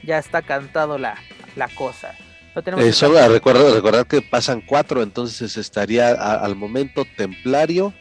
ya 0.03 0.19
está 0.19 0.43
cantado 0.43 1.00
la, 1.00 1.15
la 1.55 1.67
cosa. 1.69 2.13
Eso, 2.77 3.17
a 3.17 3.27
recordar, 3.27 3.74
recordar 3.74 4.05
que 4.05 4.21
pasan 4.21 4.62
cuatro, 4.62 5.01
entonces 5.01 5.57
estaría 5.57 6.09
a, 6.09 6.35
al 6.35 6.55
momento 6.55 7.07
Templario, 7.17 7.91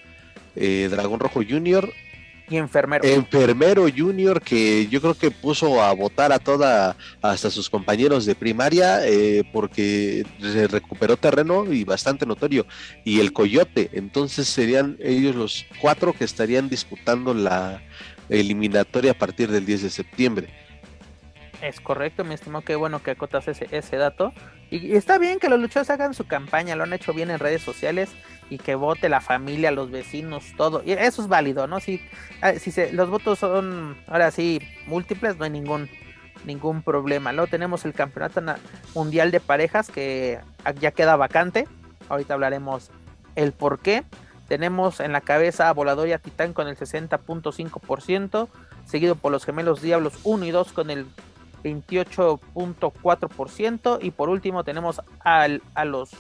eh, 0.55 0.89
Dragón 0.91 1.19
Rojo 1.19 1.41
Junior, 1.49 1.91
Y 2.55 2.57
enfermero. 2.57 3.03
Enfermero 3.03 3.87
junior 3.95 4.41
que 4.41 4.87
yo 4.87 5.01
creo 5.01 5.15
que 5.15 5.33
puso 5.33 5.83
a 5.83 5.93
votar 5.93 6.31
a 6.31 6.39
toda, 6.39 6.97
hasta 7.21 7.51
sus 7.51 7.69
compañeros 7.69 8.27
de 8.27 8.37
primaria, 8.37 9.05
eh, 9.05 9.43
porque 9.53 10.25
se 10.41 10.69
recuperó 10.69 11.17
terreno 11.17 11.73
y 11.73 11.83
bastante 11.83 12.27
notorio. 12.27 12.65
Y 13.03 13.19
el 13.19 13.33
Coyote, 13.33 13.91
entonces 13.95 14.47
serían 14.47 14.97
ellos 15.01 15.35
los 15.35 15.67
cuatro 15.81 16.13
que 16.13 16.23
estarían 16.23 16.69
disputando 16.69 17.35
la 17.35 17.83
eliminatoria 18.29 19.11
a 19.11 19.19
partir 19.19 19.51
del 19.51 19.67
10 19.67 19.83
de 19.83 19.91
septiembre. 19.91 20.49
Es 21.61 21.81
correcto, 21.81 22.23
mi 22.23 22.35
estimado, 22.35 22.65
qué 22.65 22.77
bueno 22.77 23.03
que 23.03 23.11
acotas 23.11 23.49
ese, 23.49 23.67
ese 23.73 23.97
dato. 23.97 24.33
Y, 24.71 24.77
y 24.77 24.95
está 24.95 25.19
bien 25.19 25.41
que 25.41 25.49
los 25.49 25.59
luchadores 25.59 25.91
hagan 25.91 26.15
su 26.15 26.25
campaña, 26.29 26.77
lo 26.77 26.85
han 26.85 26.93
hecho 26.93 27.13
bien 27.13 27.31
en 27.33 27.41
redes 27.41 27.63
sociales 27.63 28.11
y 28.51 28.59
que 28.59 28.75
vote 28.75 29.09
la 29.09 29.21
familia, 29.21 29.71
los 29.71 29.91
vecinos, 29.91 30.45
todo. 30.57 30.83
Y 30.85 30.93
eso 30.93 31.23
es 31.23 31.29
válido, 31.29 31.67
¿no? 31.67 31.81
Si, 31.81 32.01
ah, 32.43 32.53
si 32.55 32.71
se, 32.71 32.93
los 32.93 33.09
votos 33.11 33.39
son 33.39 33.97
ahora 34.07 34.31
sí 34.31 34.61
múltiples, 34.87 35.37
no 35.39 35.45
hay 35.45 35.51
ningún 35.51 35.89
ningún 36.45 36.83
problema. 36.83 37.33
Luego 37.33 37.47
tenemos 37.49 37.87
el 37.87 37.95
campeonato 37.95 38.43
na- 38.43 38.59
mundial 38.95 39.31
de 39.31 39.41
parejas 39.41 39.91
que 39.91 40.39
ya 40.79 40.91
queda 40.91 41.17
vacante. 41.17 41.67
Ahorita 42.11 42.35
hablaremos 42.35 42.91
el 43.35 43.53
por 43.53 43.79
qué. 43.79 44.05
Tenemos 44.47 45.01
en 45.01 45.13
la 45.13 45.23
cabeza 45.23 45.71
a 45.71 45.73
Volador 45.73 46.07
y 46.07 46.13
a 46.13 46.19
Titán 46.19 46.53
con 46.53 46.69
el 46.69 46.77
60.5%, 46.77 48.49
seguido 48.85 49.15
por 49.15 49.33
los 49.33 49.47
gemelos 49.47 49.81
Diablos 49.81 50.19
1 50.23 50.45
y 50.45 50.51
2 50.51 50.73
con 50.75 50.91
el 50.91 51.07
28.4% 51.63 53.99
y 54.03 54.11
por 54.11 54.29
último 54.29 54.65
tenemos 54.65 55.01
al, 55.21 55.63
a 55.75 55.87
los 55.87 56.11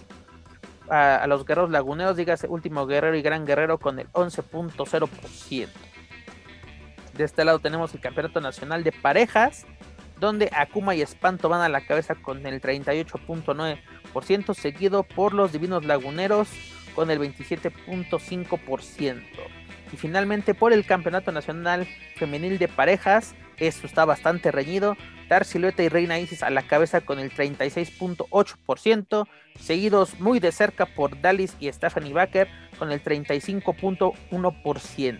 a, 0.88 1.26
los 1.26 1.44
guerreros 1.44 1.70
laguneros, 1.70 2.16
dígase 2.16 2.48
último 2.48 2.86
guerrero 2.86 3.16
y 3.16 3.22
gran 3.22 3.46
guerrero 3.46 3.78
con 3.78 3.98
el 3.98 4.08
11.0%. 4.12 5.68
De 7.16 7.24
este 7.24 7.44
lado 7.44 7.58
tenemos 7.60 7.94
el 7.94 8.00
campeonato 8.00 8.40
nacional 8.40 8.82
de 8.82 8.92
parejas, 8.92 9.66
donde 10.18 10.50
Akuma 10.52 10.94
y 10.94 11.02
Espanto 11.02 11.48
van 11.48 11.60
a 11.60 11.68
la 11.68 11.86
cabeza 11.86 12.14
con 12.14 12.46
el 12.46 12.60
38.9%, 12.60 14.54
seguido 14.54 15.02
por 15.02 15.34
los 15.34 15.52
divinos 15.52 15.84
laguneros 15.84 16.48
con 16.94 17.10
el 17.10 17.20
27.5%. 17.20 19.22
Y 19.92 19.96
finalmente 19.96 20.54
por 20.54 20.72
el 20.72 20.86
campeonato 20.86 21.30
nacional 21.30 21.86
femenil 22.16 22.58
de 22.58 22.68
parejas, 22.68 23.34
esto 23.58 23.86
está 23.86 24.04
bastante 24.04 24.52
reñido. 24.52 24.96
Dar 25.28 25.44
Silueta 25.44 25.82
y 25.82 25.88
Reina 25.88 26.18
Isis 26.18 26.42
a 26.42 26.50
la 26.50 26.62
cabeza 26.62 27.00
con 27.00 27.18
el 27.18 27.32
36.8%, 27.32 29.26
seguidos 29.58 30.20
muy 30.20 30.40
de 30.40 30.52
cerca 30.52 30.84
por 30.86 31.20
Dalis 31.20 31.56
y 31.60 31.72
Stephanie 31.72 32.12
Baker 32.12 32.48
con 32.78 32.92
el 32.92 33.02
35.1%. 33.02 35.18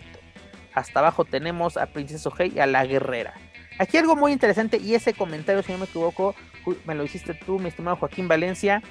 Hasta 0.73 0.99
abajo 0.99 1.25
tenemos 1.25 1.77
a 1.77 1.87
Princeso 1.87 2.31
Hey 2.37 2.53
y 2.55 2.59
a 2.59 2.67
la 2.67 2.85
Guerrera. 2.85 3.33
Aquí 3.79 3.97
algo 3.97 4.15
muy 4.15 4.31
interesante, 4.31 4.77
y 4.77 4.95
ese 4.95 5.13
comentario, 5.13 5.63
si 5.63 5.71
no 5.71 5.79
me 5.79 5.85
equivoco, 5.85 6.35
me 6.85 6.95
lo 6.95 7.03
hiciste 7.03 7.33
tú, 7.33 7.59
mi 7.59 7.69
estimado 7.69 7.97
Joaquín 7.97 8.27
Valencia. 8.27 8.81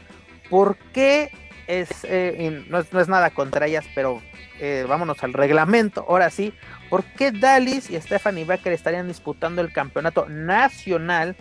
¿Por 0.51 0.77
qué 0.93 1.31
es, 1.67 1.89
eh, 2.05 2.65
no, 2.69 2.79
es 2.79 2.93
no 2.93 3.01
es 3.01 3.09
nada 3.09 3.31
contra 3.31 3.67
ellas, 3.67 3.85
pero 3.95 4.23
eh, 4.61 4.85
vámonos 4.89 5.23
al 5.25 5.33
reglamento, 5.33 6.05
ahora 6.09 6.31
sí? 6.31 6.53
¿Por 6.95 7.03
qué 7.03 7.33
Dalis 7.33 7.91
y 7.91 8.01
Stephanie 8.01 8.45
Baker 8.45 8.73
estarían 8.73 9.09
disputando 9.09 9.61
el 9.61 9.73
campeonato 9.73 10.29
nacional 10.29 11.35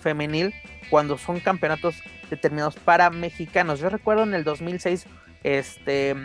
femenil 0.00 0.54
cuando 0.88 1.18
son 1.18 1.38
campeonatos 1.38 1.96
determinados 2.30 2.76
para 2.76 3.10
mexicanos? 3.10 3.78
Yo 3.78 3.90
recuerdo 3.90 4.22
en 4.22 4.32
el 4.32 4.42
2006 4.42 5.04
este, 5.42 6.16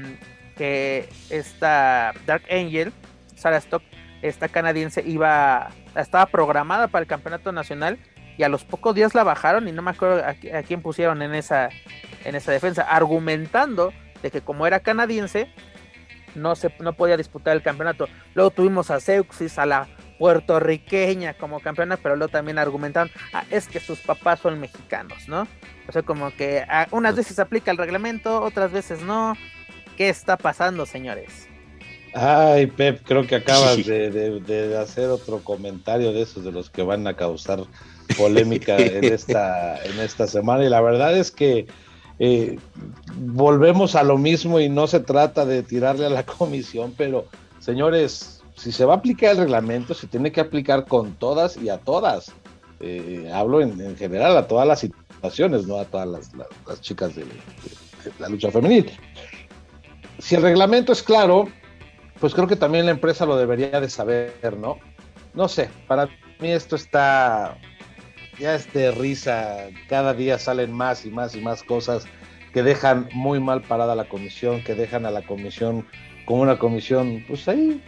que 0.58 1.10
esta 1.30 2.14
Dark 2.26 2.44
Angel, 2.50 2.94
Sarah 3.36 3.58
Stock, 3.58 3.84
esta 4.22 4.48
canadiense, 4.48 5.04
iba, 5.06 5.72
estaba 5.98 6.28
programada 6.28 6.88
para 6.88 7.02
el 7.02 7.10
campeonato 7.10 7.52
nacional 7.52 8.00
y 8.38 8.44
a 8.44 8.48
los 8.48 8.64
pocos 8.64 8.96
días 8.96 9.14
la 9.14 9.26
bajaron 9.26 9.68
y 9.68 9.74
no 9.74 9.82
me 9.82 9.92
acuerdo 9.92 10.24
a, 10.24 10.30
a 10.30 10.64
quién 10.64 10.82
pusieron 10.82 11.22
en 11.22 11.36
esa, 11.36 11.68
en 12.24 12.36
esa 12.36 12.54
defensa, 12.54 12.84
argumentando 12.84 13.92
de 14.24 14.32
que 14.32 14.40
como 14.40 14.66
era 14.66 14.80
canadiense, 14.80 15.54
no 16.36 16.56
se 16.56 16.74
no 16.80 16.94
podía 16.94 17.18
disputar 17.18 17.56
el 17.56 17.62
campeonato. 17.62 18.08
Luego 18.34 18.52
tuvimos 18.52 18.90
a 18.92 19.00
Seuxis, 19.00 19.58
a 19.60 19.66
la 19.66 19.88
puertorriqueña 20.20 21.34
como 21.34 21.60
campeona, 21.60 21.98
pero 21.98 22.16
luego 22.16 22.32
también 22.32 22.58
argumentaron, 22.60 23.12
ah, 23.34 23.44
es 23.50 23.68
que 23.68 23.80
sus 23.80 24.00
papás 24.00 24.40
son 24.40 24.60
mexicanos, 24.60 25.28
¿no? 25.28 25.48
O 25.88 25.92
sea, 25.92 26.04
como 26.04 26.32
que 26.32 26.64
ah, 26.70 26.88
unas 26.92 27.16
veces 27.16 27.40
aplica 27.40 27.72
el 27.72 27.78
reglamento, 27.78 28.42
otras 28.42 28.72
veces 28.72 29.02
no. 29.02 29.36
¿Qué 29.98 30.10
está 30.10 30.38
pasando, 30.38 30.86
señores? 30.86 31.48
Ay, 32.14 32.68
Pep, 32.68 33.02
creo 33.04 33.26
que 33.26 33.36
acabas 33.36 33.78
de, 33.86 34.10
de- 34.12 34.40
de 34.42 34.78
hacer 34.78 35.10
otro 35.10 35.44
comentario 35.44 36.12
de 36.14 36.22
esos 36.24 36.44
de 36.44 36.52
los 36.52 36.70
que 36.70 36.84
van 36.84 37.08
a 37.08 37.16
causar 37.16 37.60
polémica 38.18 38.78
en 38.78 39.04
esta, 39.14 39.82
en 39.84 40.00
esta 40.00 40.28
semana. 40.28 40.64
Y 40.66 40.70
la 40.70 40.82
verdad 40.82 41.16
es 41.18 41.32
que 41.32 41.68
eh, 42.24 42.60
volvemos 43.18 43.96
a 43.96 44.04
lo 44.04 44.18
mismo 44.18 44.60
y 44.60 44.70
no 44.70 44.86
se 44.86 45.00
trata 45.00 45.44
de 45.46 45.64
tirarle 45.64 46.06
a 46.06 46.10
la 46.10 46.24
comisión, 46.38 46.94
pero 46.96 47.26
señores, 47.60 48.42
si 48.56 48.72
se 48.72 48.86
va 48.86 48.94
a 48.94 48.98
aplicar 48.98 49.32
el 49.32 49.38
reglamento, 49.38 49.94
se 49.96 50.06
tiene 50.08 50.32
que 50.32 50.40
aplicar 50.42 50.86
con 50.86 51.14
todas 51.16 51.58
y 51.58 51.70
a 51.70 51.78
todas. 51.80 52.32
Eh, 52.80 53.30
hablo 53.34 53.62
en, 53.62 53.80
en 53.82 53.96
general 53.98 54.38
a 54.38 54.48
todas 54.48 54.68
las 54.68 54.80
situaciones, 54.82 55.66
no 55.68 55.78
a 55.78 55.86
todas 55.86 56.08
las, 56.08 56.82
chicas 56.82 57.16
de, 57.16 57.24
de- 57.24 57.30
de 57.30 58.12
la 58.20 58.30
lucha 58.30 58.52
femenil. 58.52 58.92
Si 60.20 60.36
el 60.36 60.42
reglamento 60.44 60.92
es 60.92 61.02
claro, 61.02 61.48
pues 62.20 62.34
creo 62.36 62.48
que 62.48 62.56
también 62.56 62.86
la 62.86 62.92
empresa 62.92 63.26
lo 63.26 63.36
debería 63.38 63.80
de 63.80 63.90
saber, 63.90 64.58
¿no? 64.60 64.78
No 65.34 65.48
sé, 65.48 65.70
para 65.88 66.06
mí 66.40 66.50
esto 66.52 66.76
está 66.76 67.58
ya 68.42 68.56
es 68.56 68.74
de 68.74 68.92
risa, 68.92 69.70
cada 69.88 70.16
día 70.16 70.40
salen 70.40 70.74
más 70.74 71.06
y 71.06 71.12
más 71.12 71.36
y 71.36 71.42
más 71.42 71.62
cosas 71.62 72.08
que 72.54 72.64
dejan 72.64 73.08
muy 73.14 73.40
mal 73.40 73.62
parada 73.62 73.96
la 73.96 74.10
comisión, 74.10 74.64
que 74.64 74.74
dejan 74.74 75.06
a 75.06 75.12
la 75.12 75.22
comisión 75.22 75.86
como 76.26 76.42
una 76.42 76.58
comisión, 76.58 77.24
pues 77.28 77.48
ahí, 77.48 77.82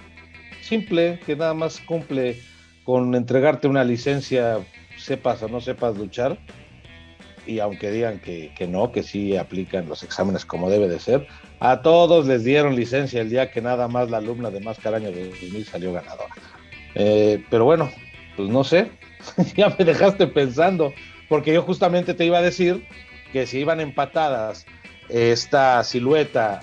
simple, 0.62 1.20
que 1.26 1.36
nada 1.36 1.56
más 1.56 1.80
cumple 1.80 2.40
con 2.84 3.16
entregarte 3.16 3.68
una 3.68 3.84
licencia, 3.84 4.60
sepas 4.96 5.42
o 5.42 5.50
no 5.50 5.60
sepas 5.60 5.98
luchar, 5.98 6.38
y 7.48 7.58
aunque 7.58 7.90
digan 7.90 8.20
que, 8.20 8.54
que 8.56 8.68
no, 8.68 8.92
que 8.92 9.02
sí 9.02 9.36
aplican 9.36 9.90
los 9.90 10.04
exámenes 10.04 10.46
como 10.46 10.70
debe 10.70 10.88
de 10.88 11.00
ser, 11.00 11.28
a 11.62 11.82
todos 11.82 12.28
les 12.28 12.44
dieron 12.44 12.76
licencia 12.76 13.22
el 13.22 13.30
día 13.32 13.50
que 13.50 13.62
nada 13.62 13.88
más 13.88 14.12
la 14.12 14.18
alumna 14.18 14.52
de 14.52 14.60
Máscara 14.60 14.98
Año 14.98 15.12
2000 15.12 15.66
salió 15.66 15.94
ganadora. 15.94 16.34
Eh, 16.94 17.44
pero 17.50 17.66
bueno, 17.66 17.90
pues 18.38 18.50
no 18.50 18.64
sé, 18.64 18.92
ya 19.56 19.76
me 19.78 19.86
dejaste 19.86 20.28
pensando, 20.28 20.94
porque 21.30 21.54
yo 21.54 21.62
justamente 21.62 22.14
te 22.14 22.26
iba 22.26 22.38
a 22.38 22.42
decir 22.42 22.84
que 23.32 23.46
si 23.48 23.60
iban 23.60 23.80
empatadas 23.80 24.66
esta 25.10 25.84
silueta, 25.84 26.62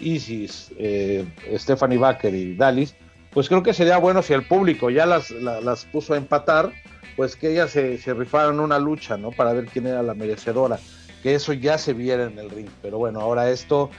Isis, 0.00 0.70
eh, 0.78 1.24
Stephanie 1.56 1.98
Baker 1.98 2.34
y 2.34 2.54
Dalis, 2.54 2.94
pues 3.30 3.48
creo 3.48 3.62
que 3.62 3.72
sería 3.74 3.98
bueno 3.98 4.22
si 4.22 4.32
el 4.32 4.42
público 4.44 4.90
ya 4.90 5.06
las, 5.06 5.30
la- 5.30 5.60
las 5.60 5.84
puso 5.86 6.14
a 6.14 6.16
empatar, 6.16 6.72
pues 7.16 7.36
que 7.36 7.52
ellas 7.52 7.70
se, 7.70 7.98
se 7.98 8.12
rifaran 8.14 8.60
una 8.60 8.78
lucha, 8.78 9.16
¿no? 9.16 9.30
Para 9.30 9.52
ver 9.52 9.66
quién 9.66 9.86
era 9.86 10.02
la 10.02 10.14
merecedora, 10.14 10.78
que 11.22 11.34
eso 11.34 11.52
ya 11.54 11.78
se 11.78 11.92
viera 11.94 12.24
en 12.24 12.38
el 12.38 12.50
ring. 12.50 12.68
Pero 12.82 12.98
bueno, 12.98 13.20
ahora 13.20 13.50
esto, 13.50 13.90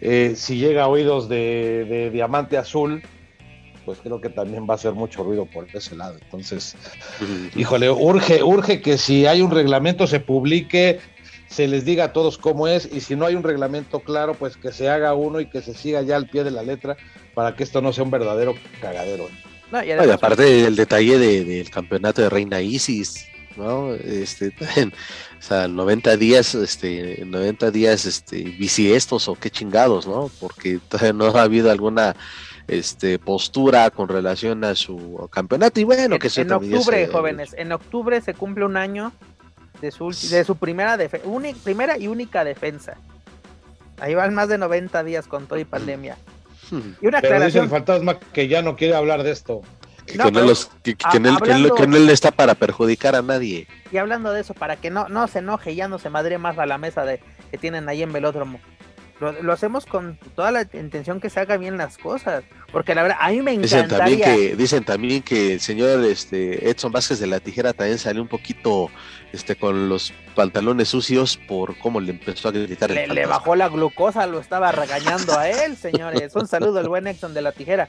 eh, 0.00 0.34
si 0.36 0.58
llega 0.58 0.84
a 0.84 0.88
oídos 0.88 1.28
de, 1.28 1.86
de 1.88 2.10
Diamante 2.10 2.58
Azul, 2.58 3.02
pues 3.86 4.00
creo 4.02 4.20
que 4.20 4.28
también 4.28 4.66
va 4.68 4.72
a 4.72 4.74
hacer 4.74 4.92
mucho 4.92 5.22
ruido 5.24 5.46
por 5.46 5.66
ese 5.72 5.96
lado. 5.96 6.18
Entonces, 6.22 6.74
híjole, 7.54 7.88
urge, 7.88 8.42
urge 8.42 8.82
que 8.82 8.98
si 8.98 9.24
hay 9.24 9.40
un 9.40 9.50
reglamento 9.50 10.06
se 10.06 10.20
publique, 10.20 10.98
se 11.48 11.68
les 11.68 11.84
diga 11.86 12.04
a 12.04 12.12
todos 12.12 12.36
cómo 12.36 12.68
es, 12.68 12.86
y 12.92 13.00
si 13.00 13.16
no 13.16 13.24
hay 13.24 13.34
un 13.36 13.42
reglamento 13.44 14.00
claro, 14.00 14.34
pues 14.34 14.56
que 14.58 14.72
se 14.72 14.90
haga 14.90 15.14
uno 15.14 15.40
y 15.40 15.46
que 15.46 15.62
se 15.62 15.72
siga 15.74 16.02
ya 16.02 16.16
al 16.16 16.28
pie 16.28 16.44
de 16.44 16.50
la 16.50 16.62
letra 16.62 16.96
para 17.34 17.54
que 17.54 17.62
esto 17.62 17.80
no 17.80 17.92
sea 17.92 18.04
un 18.04 18.10
verdadero 18.10 18.54
cagadero. 18.82 19.28
No, 19.70 19.78
y 19.78 19.80
No, 19.82 19.88
y 19.88 19.90
además, 19.92 20.16
aparte 20.16 20.64
el 20.66 20.76
detalle 20.76 21.18
de- 21.18 21.44
del 21.44 21.70
campeonato 21.70 22.20
de 22.22 22.28
Reina 22.28 22.60
Isis, 22.60 23.26
¿no? 23.56 23.94
Este, 23.94 24.52
o 25.38 25.42
sea, 25.42 25.66
90 25.68 26.16
días, 26.16 26.54
este, 26.54 27.22
90 27.24 27.70
días, 27.70 28.04
este, 28.04 28.42
bisiestos 28.42 29.28
o 29.28 29.34
qué 29.34 29.48
chingados, 29.50 30.06
¿no? 30.06 30.30
Porque 30.40 30.78
todavía 30.88 31.12
no 31.12 31.26
ha 31.26 31.42
habido 31.42 31.70
alguna, 31.70 32.14
este, 32.68 33.18
postura 33.18 33.90
con 33.90 34.08
relación 34.08 34.64
a 34.64 34.74
su 34.74 35.28
campeonato 35.32 35.78
y 35.80 35.84
bueno, 35.84 36.14
en, 36.16 36.20
que 36.20 36.26
eso 36.28 36.40
en 36.40 36.52
octubre, 36.52 37.06
se- 37.06 37.12
jóvenes, 37.12 37.54
en 37.56 37.72
octubre 37.72 38.20
se 38.20 38.34
cumple 38.34 38.64
un 38.64 38.76
año 38.76 39.12
de 39.80 39.90
su, 39.90 40.08
de 40.30 40.44
su 40.44 40.56
primera, 40.56 40.98
uni- 41.24 41.54
primera 41.54 41.96
y 41.98 42.08
única 42.08 42.44
defensa. 42.44 42.96
Ahí 44.00 44.14
van 44.14 44.34
más 44.34 44.48
de 44.48 44.58
90 44.58 45.04
días 45.04 45.26
con 45.26 45.46
todo 45.46 45.58
y 45.58 45.64
pandemia. 45.64 46.16
Y 46.70 46.74
una 46.74 46.82
Pero 47.00 47.04
dice 47.04 47.10
el 47.10 47.24
aclaración, 47.64 47.70
fantasma 47.70 48.18
que 48.18 48.48
ya 48.48 48.60
no 48.62 48.74
quiere 48.76 48.96
hablar 48.96 49.22
de 49.22 49.30
esto. 49.30 49.62
que, 50.04 50.16
No, 50.18 50.24
que 50.24 50.30
no 50.32 50.34
pero- 50.40 50.46
los- 50.48 50.66
que- 50.82 50.96
que 50.96 51.04
a- 51.04 51.10
no- 51.10 51.14
que 51.14 51.20
no- 51.20 51.36
hablando- 51.36 51.74
que 51.76 51.86
no 51.86 51.96
está 52.10 52.30
para 52.32 52.54
perjudicar 52.56 53.14
a 53.14 53.22
nadie. 53.22 53.68
y 53.92 53.96
hablando 53.98 54.32
de 54.32 54.40
eso, 54.40 54.54
para 54.54 54.76
que 54.76 54.90
no, 54.90 55.08
no 55.08 55.28
se 55.28 55.38
enoje 55.38 55.72
y 55.72 55.76
ya 55.76 55.86
no 55.88 55.98
se 56.00 56.10
madre 56.10 56.38
más 56.38 56.58
a 56.58 56.66
la 56.66 56.78
mesa 56.78 57.04
de 57.04 57.20
que 57.50 57.58
tienen 57.58 57.88
ahí 57.88 58.02
en 58.02 58.12
Velódromo. 58.12 58.58
Lo, 59.20 59.52
hacemos 59.52 59.86
con 59.86 60.18
toda 60.34 60.50
la 60.50 60.62
intención 60.74 61.20
que 61.20 61.30
se 61.30 61.40
haga 61.40 61.56
bien 61.56 61.76
las 61.76 61.96
cosas. 61.96 62.44
Porque 62.70 62.94
la 62.94 63.02
verdad, 63.02 63.18
a 63.20 63.30
mí 63.30 63.40
me 63.40 63.52
encantaría. 63.52 63.86
Dicen 63.86 63.98
también 63.98 64.20
que, 64.20 64.56
dicen 64.56 64.84
también 64.84 65.22
que 65.22 65.52
el 65.54 65.60
señor 65.60 66.04
este, 66.04 66.68
Edson 66.68 66.92
Vázquez 66.92 67.18
de 67.18 67.26
la 67.26 67.40
Tijera 67.40 67.72
también 67.72 67.98
salió 67.98 68.20
un 68.20 68.28
poquito 68.28 68.90
este, 69.32 69.56
con 69.56 69.88
los 69.88 70.12
pantalones 70.34 70.88
sucios 70.88 71.38
por 71.48 71.78
cómo 71.78 72.00
le 72.00 72.10
empezó 72.12 72.48
a 72.48 72.52
gritar. 72.52 72.90
Le, 72.90 73.06
le 73.06 73.26
bajó 73.26 73.56
la 73.56 73.68
glucosa, 73.68 74.26
lo 74.26 74.38
estaba 74.38 74.70
regañando 74.72 75.38
a 75.38 75.48
él, 75.48 75.76
señores. 75.78 76.36
Un 76.36 76.46
saludo 76.46 76.80
al 76.80 76.88
buen 76.88 77.06
Edson 77.06 77.32
de 77.32 77.42
la 77.42 77.52
Tijera. 77.52 77.88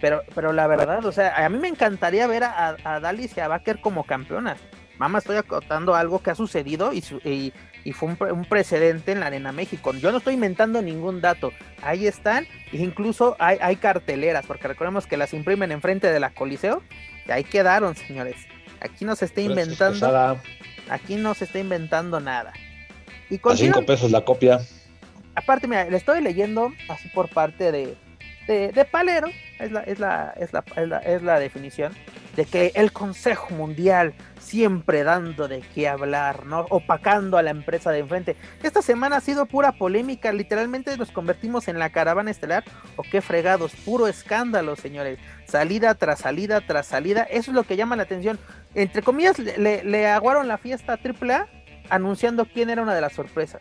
Pero, 0.00 0.22
pero 0.34 0.52
la 0.52 0.66
verdad, 0.66 1.04
o 1.04 1.12
sea, 1.12 1.44
a 1.44 1.48
mí 1.48 1.58
me 1.58 1.68
encantaría 1.68 2.26
ver 2.26 2.44
a, 2.44 2.76
a 2.84 3.00
Dalis 3.00 3.36
y 3.36 3.40
a 3.40 3.48
Baker 3.48 3.80
como 3.80 4.04
campeonas. 4.04 4.58
Mamá, 4.98 5.18
estoy 5.18 5.36
acotando 5.36 5.94
algo 5.94 6.20
que 6.20 6.30
ha 6.30 6.34
sucedido 6.34 6.92
y, 6.92 7.04
y, 7.24 7.52
y 7.84 7.92
fue 7.92 8.14
un, 8.32 8.44
precedente 8.44 9.12
en 9.12 9.20
la 9.20 9.26
Arena 9.26 9.52
México. 9.52 9.94
Yo 9.94 10.10
no 10.12 10.18
estoy 10.18 10.34
inventando 10.34 10.82
ningún 10.82 11.20
dato. 11.20 11.52
Ahí 11.82 12.06
están, 12.06 12.46
e 12.72 12.78
incluso 12.78 13.36
hay, 13.38 13.58
hay 13.60 13.76
carteleras, 13.76 14.46
porque 14.46 14.68
recordemos 14.68 15.06
que 15.06 15.16
las 15.16 15.32
imprimen 15.32 15.72
enfrente 15.72 16.10
de 16.10 16.20
la 16.20 16.30
Coliseo, 16.30 16.82
y 17.26 17.32
ahí 17.32 17.44
quedaron, 17.44 17.94
señores. 17.94 18.36
Aquí 18.80 19.04
no 19.04 19.16
se 19.16 19.26
está 19.26 19.40
inventando. 19.40 20.38
Aquí 20.88 21.16
no 21.16 21.34
se 21.34 21.44
está 21.44 21.58
inventando 21.58 22.20
nada. 22.20 22.52
Y 23.30 23.38
con 23.38 23.52
A 23.52 23.56
cinco 23.56 23.84
pesos 23.84 24.10
la 24.10 24.24
copia. 24.24 24.60
Aparte, 25.34 25.68
mira, 25.68 25.84
le 25.84 25.96
estoy 25.96 26.20
leyendo 26.22 26.72
así 26.88 27.08
por 27.08 27.28
parte 27.28 27.70
de, 27.70 27.96
de, 28.46 28.84
Palero, 28.90 29.28
es 29.58 29.70
la, 29.70 29.80
es, 29.82 29.98
la, 29.98 30.34
es, 30.36 30.52
la, 30.52 30.64
es, 30.76 30.88
la, 30.88 30.98
es 30.98 31.22
la 31.22 31.38
definición, 31.38 31.92
de 32.38 32.44
que 32.44 32.70
el 32.76 32.92
Consejo 32.92 33.52
Mundial 33.52 34.14
siempre 34.38 35.02
dando 35.02 35.48
de 35.48 35.60
qué 35.74 35.88
hablar, 35.88 36.46
¿no? 36.46 36.66
Opacando 36.70 37.36
a 37.36 37.42
la 37.42 37.50
empresa 37.50 37.90
de 37.90 37.98
enfrente. 37.98 38.36
Esta 38.62 38.80
semana 38.80 39.16
ha 39.16 39.20
sido 39.20 39.46
pura 39.46 39.72
polémica, 39.72 40.30
literalmente 40.30 40.96
nos 40.96 41.10
convertimos 41.10 41.66
en 41.66 41.80
la 41.80 41.90
caravana 41.90 42.30
estelar, 42.30 42.62
o 42.94 43.02
qué 43.02 43.22
fregados, 43.22 43.72
puro 43.84 44.06
escándalo, 44.06 44.76
señores. 44.76 45.18
Salida 45.48 45.96
tras 45.96 46.20
salida 46.20 46.60
tras 46.60 46.86
salida, 46.86 47.24
eso 47.24 47.50
es 47.50 47.56
lo 47.56 47.64
que 47.64 47.76
llama 47.76 47.96
la 47.96 48.04
atención. 48.04 48.38
Entre 48.76 49.02
comillas, 49.02 49.36
le, 49.40 50.06
aguaron 50.06 50.46
la 50.46 50.58
fiesta 50.58 50.92
a 50.92 51.00
AAA 51.04 51.48
anunciando 51.90 52.46
quién 52.46 52.70
era 52.70 52.82
una 52.82 52.94
de 52.94 53.00
las 53.00 53.14
sorpresas. 53.14 53.60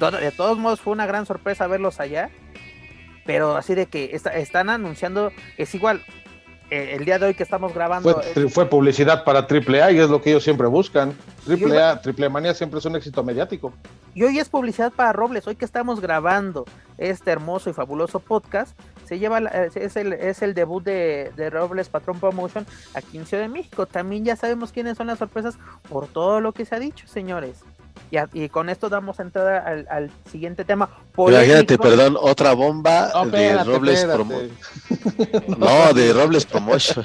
De 0.00 0.32
todos 0.32 0.56
modos 0.56 0.80
fue 0.80 0.94
una 0.94 1.04
gran 1.04 1.26
sorpresa 1.26 1.66
verlos 1.66 2.00
allá, 2.00 2.30
pero 3.26 3.54
así 3.54 3.74
de 3.74 3.84
que 3.84 4.18
están 4.34 4.70
anunciando, 4.70 5.30
es 5.58 5.74
igual, 5.74 6.02
eh, 6.70 6.96
el 6.96 7.04
día 7.04 7.18
de 7.18 7.26
hoy 7.26 7.34
que 7.34 7.42
estamos 7.42 7.74
grabando. 7.74 8.22
Fue, 8.48 8.66
publicidad 8.66 9.24
para 9.24 9.40
AAA 9.40 9.92
y 9.92 9.98
es 9.98 10.08
lo 10.08 10.20
que 10.20 10.30
ellos 10.30 10.44
siempre 10.44 10.66
buscan. 10.66 11.14
AAA, 11.46 12.00
Triple 12.00 12.28
Manía 12.28 12.54
siempre 12.54 12.78
es 12.78 12.84
un 12.86 12.96
éxito 12.96 13.22
mediático. 13.22 13.72
Y 14.14 14.22
hoy 14.22 14.38
es 14.38 14.48
publicidad 14.48 14.92
para 14.92 15.12
Robles. 15.12 15.46
Hoy 15.46 15.56
que 15.56 15.64
estamos 15.64 16.00
grabando 16.00 16.64
este 16.98 17.30
hermoso 17.30 17.68
y 17.68 17.72
fabuloso 17.72 18.20
podcast, 18.20 18.78
se 19.04 19.18
lleva 19.18 19.40
eh, 19.40 19.70
es, 19.74 19.96
el, 19.96 20.12
es 20.12 20.42
el 20.42 20.54
debut 20.54 20.82
de, 20.82 21.50
Robles 21.50 21.88
Patrón 21.88 22.20
Promotion 22.20 22.66
aquí 22.94 23.18
en 23.18 23.26
Ciudad 23.26 23.42
de 23.42 23.48
México. 23.48 23.86
También 23.86 24.24
ya 24.24 24.36
sabemos 24.36 24.72
quiénes 24.72 24.96
son 24.96 25.08
las 25.08 25.18
sorpresas 25.18 25.58
por 25.88 26.06
todo 26.06 26.40
lo 26.40 26.52
que 26.52 26.64
se 26.64 26.74
ha 26.74 26.78
dicho, 26.78 27.06
señores. 27.06 27.62
Y, 28.32 28.48
con 28.48 28.68
esto 28.68 28.88
damos 28.88 29.18
entrada 29.18 29.64
al, 29.88 30.10
siguiente 30.30 30.64
tema. 30.64 30.88
Imagínate, 31.16 31.78
perdón, 31.78 32.16
otra 32.20 32.52
bomba 32.52 33.10
de 33.26 33.62
Robles 33.64 34.04
Promotion. 34.04 34.50
no, 35.58 35.92
de 35.92 36.12
Robles 36.12 36.44
Promotion. 36.44 37.04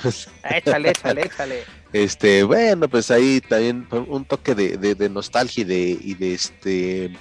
échale, 0.49 0.91
échale, 0.91 1.21
échale. 1.25 1.63
Este, 1.91 2.43
bueno, 2.43 2.87
pues 2.87 3.09
ahí 3.09 3.41
también 3.41 3.87
un 3.91 4.25
toque 4.25 4.53
de, 4.53 5.09
nostalgia 5.09 5.61
y 5.61 5.65
de, 5.65 5.97
y 5.99 6.13
de 6.13 6.33
este 6.33 7.11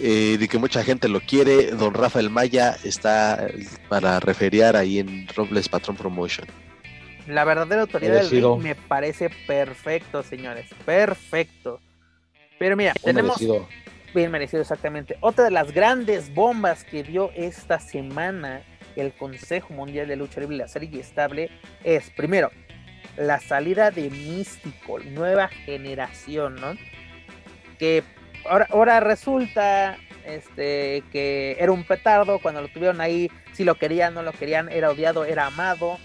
eh, 0.00 0.36
de 0.38 0.48
que 0.48 0.58
mucha 0.58 0.82
gente 0.82 1.08
lo 1.08 1.20
quiere. 1.20 1.70
Don 1.70 1.94
Rafael 1.94 2.30
Maya 2.30 2.76
está 2.82 3.46
para 3.88 4.18
referiar 4.18 4.76
ahí 4.76 4.98
en 4.98 5.28
Robles 5.28 5.68
Patrón 5.68 5.96
Promotion. 5.96 6.46
La 7.26 7.44
verdadera 7.44 7.82
autoridad 7.82 8.14
del 8.14 8.30
ring 8.30 8.62
me 8.62 8.74
parece 8.74 9.30
perfecto, 9.46 10.22
señores. 10.22 10.66
Perfecto. 10.84 11.80
Pero 12.58 12.76
mira, 12.76 12.92
tenemos. 13.02 13.38
Bien 14.14 14.30
merecido, 14.30 14.62
exactamente. 14.62 15.18
Otra 15.20 15.44
de 15.44 15.50
las 15.50 15.72
grandes 15.72 16.32
bombas 16.32 16.84
que 16.84 17.02
dio 17.02 17.30
esta 17.34 17.78
semana 17.80 18.62
el 18.96 19.12
Consejo 19.12 19.74
Mundial 19.74 20.08
de 20.08 20.16
Lucha 20.16 20.40
Libre, 20.40 20.56
la 20.56 20.68
serie 20.68 21.00
estable, 21.00 21.50
es 21.84 22.08
primero 22.10 22.50
la 23.18 23.40
salida 23.40 23.90
de 23.90 24.08
Místico, 24.08 24.98
nueva 25.00 25.48
generación, 25.48 26.54
¿no? 26.56 26.74
Que 27.78 28.02
ahora, 28.48 28.66
ahora 28.70 29.00
resulta 29.00 29.98
este, 30.26 31.02
que 31.12 31.56
era 31.58 31.72
un 31.72 31.84
petardo, 31.84 32.38
cuando 32.40 32.60
lo 32.60 32.68
tuvieron 32.68 33.00
ahí, 33.00 33.30
si 33.52 33.64
lo 33.64 33.76
querían, 33.76 34.14
no 34.14 34.22
lo 34.22 34.32
querían, 34.32 34.68
era 34.68 34.90
odiado, 34.90 35.24
era 35.24 35.46
amado. 35.46 35.98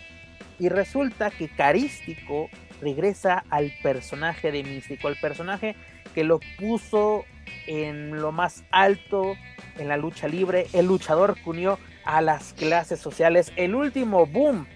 Y 0.59 0.69
resulta 0.69 1.31
que 1.31 1.49
Carístico 1.49 2.49
regresa 2.81 3.43
al 3.49 3.71
personaje 3.81 4.51
de 4.51 4.63
Místico, 4.63 5.07
el 5.07 5.15
personaje 5.15 5.75
que 6.13 6.23
lo 6.23 6.39
puso 6.59 7.25
en 7.67 8.19
lo 8.19 8.31
más 8.31 8.63
alto 8.71 9.35
en 9.77 9.87
la 9.87 9.97
lucha 9.97 10.27
libre, 10.27 10.67
el 10.73 10.87
luchador 10.87 11.35
que 11.35 11.49
unió 11.49 11.79
a 12.03 12.21
las 12.21 12.53
clases 12.53 12.99
sociales, 12.99 13.51
el 13.55 13.75
último 13.75 14.25
boom 14.25 14.67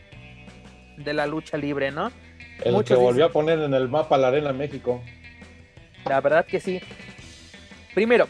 de 0.98 1.14
la 1.14 1.28
lucha 1.28 1.58
libre, 1.58 1.92
¿no? 1.92 2.12
El 2.64 2.84
que 2.84 2.96
volvió 2.96 3.26
a 3.26 3.30
poner 3.30 3.60
en 3.60 3.74
el 3.74 3.90
mapa 3.90 4.18
la 4.18 4.30
Arena 4.30 4.54
México. 4.54 5.04
La 6.06 6.22
verdad 6.22 6.46
que 6.46 6.60
sí. 6.60 6.80
Primero, 7.94 8.28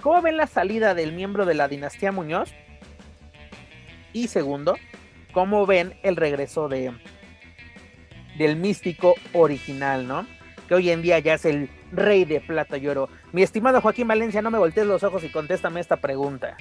¿cómo 0.00 0.22
ven 0.22 0.36
la 0.36 0.46
salida 0.46 0.94
del 0.94 1.12
miembro 1.12 1.44
de 1.44 1.54
la 1.54 1.68
dinastía 1.68 2.12
Muñoz? 2.12 2.54
Y 4.12 4.28
segundo, 4.28 4.76
¿cómo 5.32 5.66
ven 5.66 5.94
el 6.02 6.16
regreso 6.16 6.68
de 6.68 6.92
del 8.40 8.56
místico 8.56 9.14
original, 9.34 10.08
¿no? 10.08 10.26
Que 10.66 10.74
hoy 10.74 10.88
en 10.88 11.02
día 11.02 11.18
ya 11.18 11.34
es 11.34 11.44
el 11.44 11.68
rey 11.92 12.24
de 12.24 12.40
plata 12.40 12.78
y 12.78 12.88
oro. 12.88 13.10
Mi 13.32 13.42
estimado 13.42 13.82
Joaquín 13.82 14.08
Valencia, 14.08 14.40
no 14.40 14.50
me 14.50 14.56
voltees 14.56 14.86
los 14.86 15.02
ojos 15.02 15.22
y 15.24 15.28
contéstame 15.28 15.78
esta 15.78 15.98
pregunta. 15.98 16.56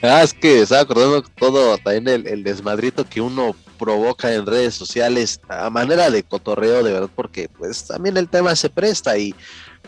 Ah, 0.00 0.22
es 0.22 0.32
que 0.32 0.62
estaba 0.62 0.80
acordando 0.80 1.22
todo 1.22 1.76
también 1.76 2.26
el, 2.26 2.42
desmadrito 2.42 3.06
que 3.06 3.20
uno 3.20 3.54
provoca 3.78 4.32
en 4.32 4.46
redes 4.46 4.74
sociales 4.74 5.42
a 5.46 5.68
manera 5.68 6.10
de 6.10 6.22
cotorreo, 6.22 6.82
de 6.82 6.92
verdad, 6.92 7.10
porque 7.14 7.50
pues 7.50 7.86
también 7.86 8.16
el 8.16 8.28
tema 8.28 8.56
se 8.56 8.70
presta 8.70 9.18
y... 9.18 9.34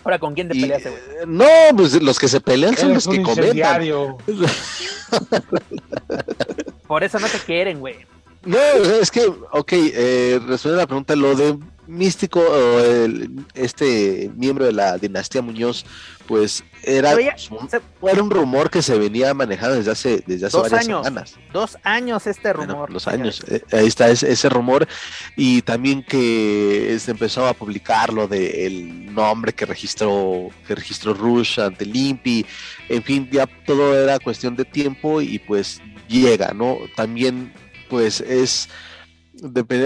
Ahora, 0.04 0.18
¿con 0.18 0.34
quién 0.34 0.48
te 0.48 0.54
peleas, 0.54 0.82
güey? 0.82 0.94
No, 1.26 1.46
pues 1.74 2.00
los 2.02 2.18
que 2.18 2.28
se 2.28 2.42
pelean 2.42 2.76
son 2.76 2.92
los 2.92 3.08
que 3.08 3.22
comentan. 3.22 3.82
Por 6.86 7.02
eso 7.02 7.18
no 7.18 7.26
te 7.26 7.38
quieren, 7.38 7.80
güey. 7.80 7.96
No, 8.46 8.58
es 8.58 9.10
que, 9.10 9.26
ok, 9.26 9.72
eh, 9.72 10.40
resuelve 10.46 10.78
la 10.78 10.86
pregunta, 10.86 11.16
lo 11.16 11.34
de 11.34 11.58
místico, 11.86 12.42
el, 12.82 13.44
este 13.54 14.30
miembro 14.36 14.64
de 14.64 14.72
la 14.72 14.98
dinastía 14.98 15.42
Muñoz, 15.42 15.84
pues 16.26 16.64
era, 16.82 17.14
un, 17.50 18.20
un 18.20 18.30
rumor 18.30 18.70
que 18.70 18.80
se 18.82 18.98
venía 18.98 19.34
manejando 19.34 19.76
desde 19.76 19.90
hace, 19.90 20.24
desde 20.26 20.46
hace 20.46 20.58
varias 20.58 20.84
semanas. 20.86 21.34
Dos 21.52 21.76
años 21.82 22.26
este 22.26 22.52
rumor. 22.52 22.90
los 22.90 23.06
años, 23.06 23.42
eh, 23.48 23.62
ahí 23.72 23.86
está 23.86 24.08
ese, 24.08 24.48
rumor. 24.48 24.86
Y 25.36 25.62
también 25.62 26.02
que 26.02 26.96
se 26.98 27.10
empezó 27.10 27.46
a 27.46 27.54
publicar 27.54 28.12
lo 28.12 28.26
del 28.26 29.14
nombre 29.14 29.52
que 29.52 29.66
registró, 29.66 30.48
que 30.66 30.74
registró 30.74 31.14
Rush 31.14 31.60
ante 31.60 31.84
Limpi. 31.84 32.46
En 32.88 33.02
fin, 33.02 33.28
ya 33.30 33.46
todo 33.66 33.94
era 33.96 34.18
cuestión 34.18 34.56
de 34.56 34.64
tiempo 34.64 35.20
y 35.20 35.38
pues 35.38 35.80
llega, 36.08 36.52
¿no? 36.52 36.78
También 36.96 37.52
pues 37.94 38.20
es 38.20 38.68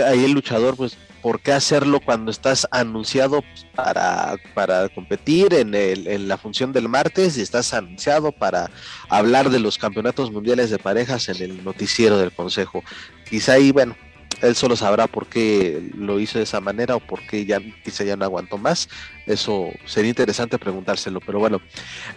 ahí 0.07 0.25
el 0.25 0.33
luchador 0.33 0.77
pues 0.77 0.97
¿por 1.21 1.41
qué 1.41 1.53
hacerlo 1.53 2.01
cuando 2.01 2.31
estás 2.31 2.67
anunciado 2.71 3.45
para, 3.75 4.37
para 4.55 4.89
competir 4.89 5.53
en, 5.53 5.75
el, 5.75 6.07
en, 6.07 6.27
la 6.27 6.39
función 6.39 6.73
del 6.73 6.89
martes 6.89 7.37
y 7.37 7.43
estás 7.43 7.75
anunciado 7.75 8.33
para 8.33 8.71
hablar 9.11 9.51
de 9.51 9.61
los 9.61 9.77
campeonatos 9.77 10.33
mundiales 10.33 10.71
de 10.71 10.79
parejas 10.79 11.29
en 11.29 11.43
el 11.43 11.63
noticiero 11.63 12.17
del 12.17 12.33
consejo? 12.33 12.83
Quizá 13.29 13.53
ahí, 13.55 13.73
bueno, 13.73 13.95
él 14.41 14.57
solo 14.57 14.75
sabrá 14.75 15.07
por 15.07 15.27
qué 15.27 15.91
lo 15.95 16.19
hizo 16.19 16.39
de 16.39 16.45
esa 16.45 16.63
manera 16.63 16.97
o 16.97 17.01
por 17.01 17.21
qué 17.27 17.45
ya 17.45 17.61
quizá 17.85 18.05
ya 18.05 18.17
no 18.17 18.25
aguantó 18.25 18.57
más. 18.57 18.89
Eso 19.27 19.69
sería 19.85 20.09
interesante 20.09 20.59
preguntárselo, 20.59 21.21
pero 21.21 21.41
bueno. 21.41 21.61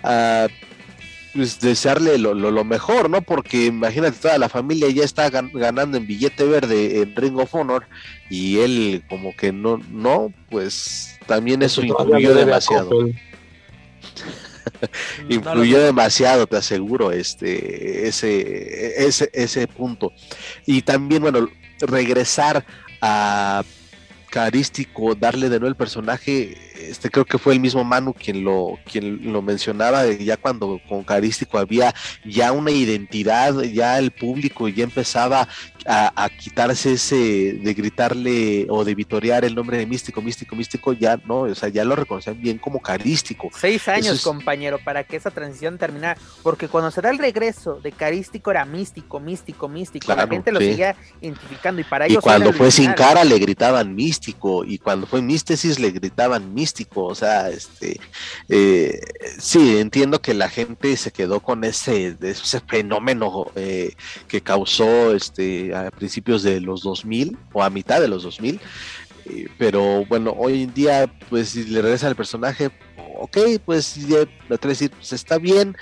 Uh, 0.05 0.47
pues, 1.33 1.59
desearle 1.59 2.17
lo, 2.17 2.33
lo, 2.33 2.63
mejor, 2.63 3.09
¿no? 3.09 3.21
Porque 3.21 3.65
imagínate, 3.65 4.19
toda 4.19 4.37
la 4.37 4.49
familia 4.49 4.89
ya 4.89 5.03
está 5.03 5.29
ganando 5.29 5.97
en 5.97 6.07
billete 6.07 6.45
verde 6.45 7.01
en 7.01 7.15
Ring 7.15 7.37
of 7.37 7.53
Honor 7.55 7.87
y 8.29 8.59
él 8.59 9.03
como 9.09 9.35
que 9.35 9.51
no, 9.51 9.77
no, 9.89 10.33
pues 10.49 11.17
también 11.27 11.61
eso 11.61 11.81
influyó 11.81 12.35
demasiado. 12.35 12.91
influyó 15.29 15.79
demasiado, 15.79 16.47
te 16.47 16.57
aseguro, 16.57 17.11
este, 17.11 18.07
ese, 18.07 19.05
ese, 19.05 19.29
ese 19.33 19.67
punto. 19.67 20.11
Y 20.65 20.81
también, 20.81 21.21
bueno, 21.21 21.49
regresar 21.79 22.65
a 23.01 23.63
carístico 24.31 25.13
darle 25.13 25.49
de 25.49 25.59
nuevo 25.59 25.67
el 25.67 25.75
personaje, 25.75 26.57
este 26.89 27.09
creo 27.09 27.25
que 27.25 27.37
fue 27.37 27.53
el 27.53 27.59
mismo 27.59 27.83
Manu 27.83 28.13
quien 28.13 28.45
lo, 28.45 28.79
quien 28.89 29.31
lo 29.31 29.41
mencionaba, 29.41 30.09
ya 30.09 30.37
cuando 30.37 30.79
con 30.87 31.03
carístico 31.03 31.59
había 31.59 31.93
ya 32.23 32.53
una 32.53 32.71
identidad, 32.71 33.61
ya 33.61 33.99
el 33.99 34.11
público 34.11 34.69
ya 34.69 34.85
empezaba 34.85 35.49
a, 35.85 36.29
quitarse 36.29 36.93
ese 36.93 37.53
de 37.53 37.73
gritarle 37.73 38.65
o 38.69 38.83
de 38.83 38.95
vitorear 38.95 39.45
el 39.45 39.55
nombre 39.55 39.77
de 39.77 39.85
místico, 39.85 40.21
místico, 40.21 40.55
místico, 40.55 40.93
ya 40.93 41.17
no, 41.25 41.41
o 41.41 41.55
sea, 41.55 41.69
ya 41.69 41.83
lo 41.83 41.95
reconocen 41.95 42.39
bien 42.41 42.57
como 42.57 42.79
carístico. 42.81 43.49
Seis 43.55 43.87
años, 43.87 44.21
compañero, 44.21 44.79
para 44.83 45.03
que 45.03 45.17
esa 45.17 45.31
transición 45.31 45.77
terminara, 45.77 46.19
porque 46.43 46.67
cuando 46.67 46.91
se 46.91 47.01
da 47.01 47.09
el 47.09 47.17
regreso 47.17 47.79
de 47.81 47.91
carístico 47.91 48.51
era 48.51 48.65
místico, 48.65 49.19
místico, 49.19 49.67
místico, 49.67 50.13
la 50.13 50.27
gente 50.27 50.51
lo 50.51 50.59
seguía 50.59 50.95
identificando 51.21 51.81
y 51.81 51.83
para 51.83 52.05
ellos. 52.05 52.19
Y 52.19 52.21
cuando 52.21 52.53
fue 52.53 52.71
sin 52.71 52.93
cara 52.93 53.23
le 53.23 53.39
gritaban 53.39 53.95
místico, 53.95 54.63
y 54.63 54.77
cuando 54.77 55.07
fue 55.07 55.21
místesis 55.21 55.79
le 55.79 55.91
gritaban 55.91 56.53
místico, 56.53 57.05
o 57.05 57.15
sea, 57.15 57.49
este, 57.49 57.99
eh, 58.49 58.99
sí, 59.39 59.77
entiendo 59.77 60.21
que 60.21 60.33
la 60.33 60.49
gente 60.49 60.95
se 60.97 61.11
quedó 61.11 61.39
con 61.39 61.63
ese, 61.63 62.15
ese 62.21 62.59
fenómeno 62.61 63.47
eh, 63.55 63.93
que 64.27 64.41
causó 64.41 65.13
este 65.13 65.70
a 65.73 65.91
principios 65.91 66.43
de 66.43 66.61
los 66.61 66.83
2000 66.83 67.37
o 67.53 67.63
a 67.63 67.69
mitad 67.69 68.01
de 68.01 68.07
los 68.07 68.23
2000. 68.23 68.59
Eh, 69.25 69.47
pero 69.57 70.05
bueno, 70.05 70.33
hoy 70.37 70.63
en 70.63 70.73
día, 70.73 71.11
pues 71.29 71.49
si 71.49 71.65
le 71.65 71.81
regresa 71.81 72.07
al 72.07 72.15
personaje, 72.15 72.71
ok, 73.19 73.37
pues 73.65 73.95
ya 74.07 74.27
lo 74.49 74.57
decir, 74.57 74.91
pues 74.91 75.13
está 75.13 75.37
bien. 75.37 75.75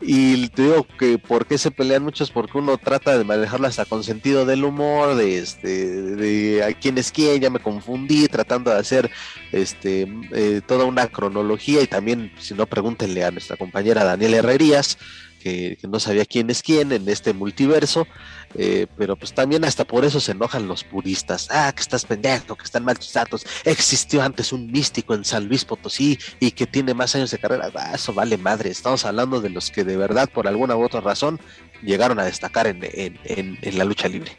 Y 0.00 0.48
te 0.50 0.62
digo 0.62 0.86
que 0.96 1.18
por 1.18 1.44
qué 1.46 1.58
se 1.58 1.72
pelean 1.72 2.04
muchos, 2.04 2.30
porque 2.30 2.58
uno 2.58 2.78
trata 2.78 3.18
de 3.18 3.24
manejarlo 3.24 3.66
hasta 3.66 3.84
con 3.84 4.04
sentido 4.04 4.46
del 4.46 4.64
humor, 4.64 5.16
de 5.16 5.38
este, 5.38 5.68
de 5.68 6.62
a 6.62 6.72
quién 6.72 6.98
es 6.98 7.10
quién, 7.10 7.40
ya 7.40 7.50
me 7.50 7.58
confundí, 7.58 8.28
tratando 8.28 8.70
de 8.70 8.78
hacer 8.78 9.10
este 9.50 10.06
eh, 10.32 10.60
toda 10.64 10.84
una 10.84 11.08
cronología, 11.08 11.82
y 11.82 11.88
también, 11.88 12.32
si 12.38 12.54
no, 12.54 12.66
pregúntenle 12.66 13.24
a 13.24 13.32
nuestra 13.32 13.56
compañera 13.56 14.04
Daniela 14.04 14.36
Herrerías, 14.36 14.98
que, 15.42 15.78
no 15.88 16.00
sabía 16.00 16.24
quién 16.24 16.50
es 16.50 16.62
quién 16.62 16.92
en 16.92 17.08
este 17.08 17.32
multiverso. 17.32 18.06
Eh, 18.54 18.86
pero 18.96 19.14
pues 19.14 19.34
también 19.34 19.64
hasta 19.64 19.84
por 19.84 20.04
eso 20.04 20.20
se 20.20 20.32
enojan 20.32 20.68
los 20.68 20.84
puristas. 20.84 21.48
Ah, 21.50 21.72
que 21.74 21.82
estás 21.82 22.04
pendejo, 22.04 22.56
que 22.56 22.64
están 22.64 22.84
mal 22.84 22.98
tus 22.98 23.12
datos. 23.12 23.46
Existió 23.64 24.22
antes 24.22 24.52
un 24.52 24.70
místico 24.70 25.14
en 25.14 25.24
San 25.24 25.46
Luis 25.46 25.64
Potosí 25.64 26.18
y 26.40 26.50
que 26.52 26.66
tiene 26.66 26.94
más 26.94 27.14
años 27.14 27.30
de 27.30 27.38
carrera. 27.38 27.70
Ah, 27.74 27.92
eso 27.94 28.12
vale 28.12 28.36
madre. 28.38 28.70
Estamos 28.70 29.04
hablando 29.04 29.40
de 29.40 29.50
los 29.50 29.70
que 29.70 29.84
de 29.84 29.96
verdad, 29.96 30.28
por 30.32 30.48
alguna 30.48 30.76
u 30.76 30.84
otra 30.84 31.00
razón, 31.00 31.40
llegaron 31.82 32.18
a 32.18 32.24
destacar 32.24 32.66
en 32.66 33.78
la 33.78 33.84
lucha 33.84 34.08
libre. 34.08 34.36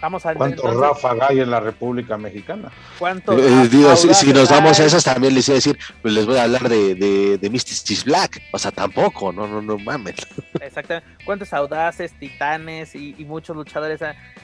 Vamos 0.00 0.24
a 0.26 0.34
¿Cuánto 0.34 0.80
Rafa 0.80 1.16
hay 1.28 1.40
en 1.40 1.50
la 1.50 1.58
República 1.58 2.16
Mexicana? 2.16 2.70
¿Cuánto 2.98 3.32
eh, 3.32 3.96
si, 3.96 4.32
nos 4.32 4.48
vamos 4.48 4.78
a 4.78 4.84
esas, 4.84 5.02
también 5.02 5.34
les 5.34 5.48
iba 5.48 5.54
a 5.54 5.56
decir, 5.56 5.78
pues 6.00 6.14
les 6.14 6.24
voy 6.24 6.36
a 6.36 6.44
hablar 6.44 6.68
de, 6.68 6.94
de, 6.94 7.38
de 7.38 7.50
Mystic 7.50 8.04
Black. 8.04 8.40
O 8.52 8.58
sea, 8.58 8.70
tampoco, 8.70 9.32
no, 9.32 9.48
no, 9.48 9.60
no 9.60 9.76
mames. 9.76 10.14
Exactamente. 10.60 11.08
¿Cuántos 11.24 11.52
audaces, 11.52 12.12
titanes 12.18 12.94
y, 12.94 13.12
muchos 13.24 13.56
luchadores 13.56 14.00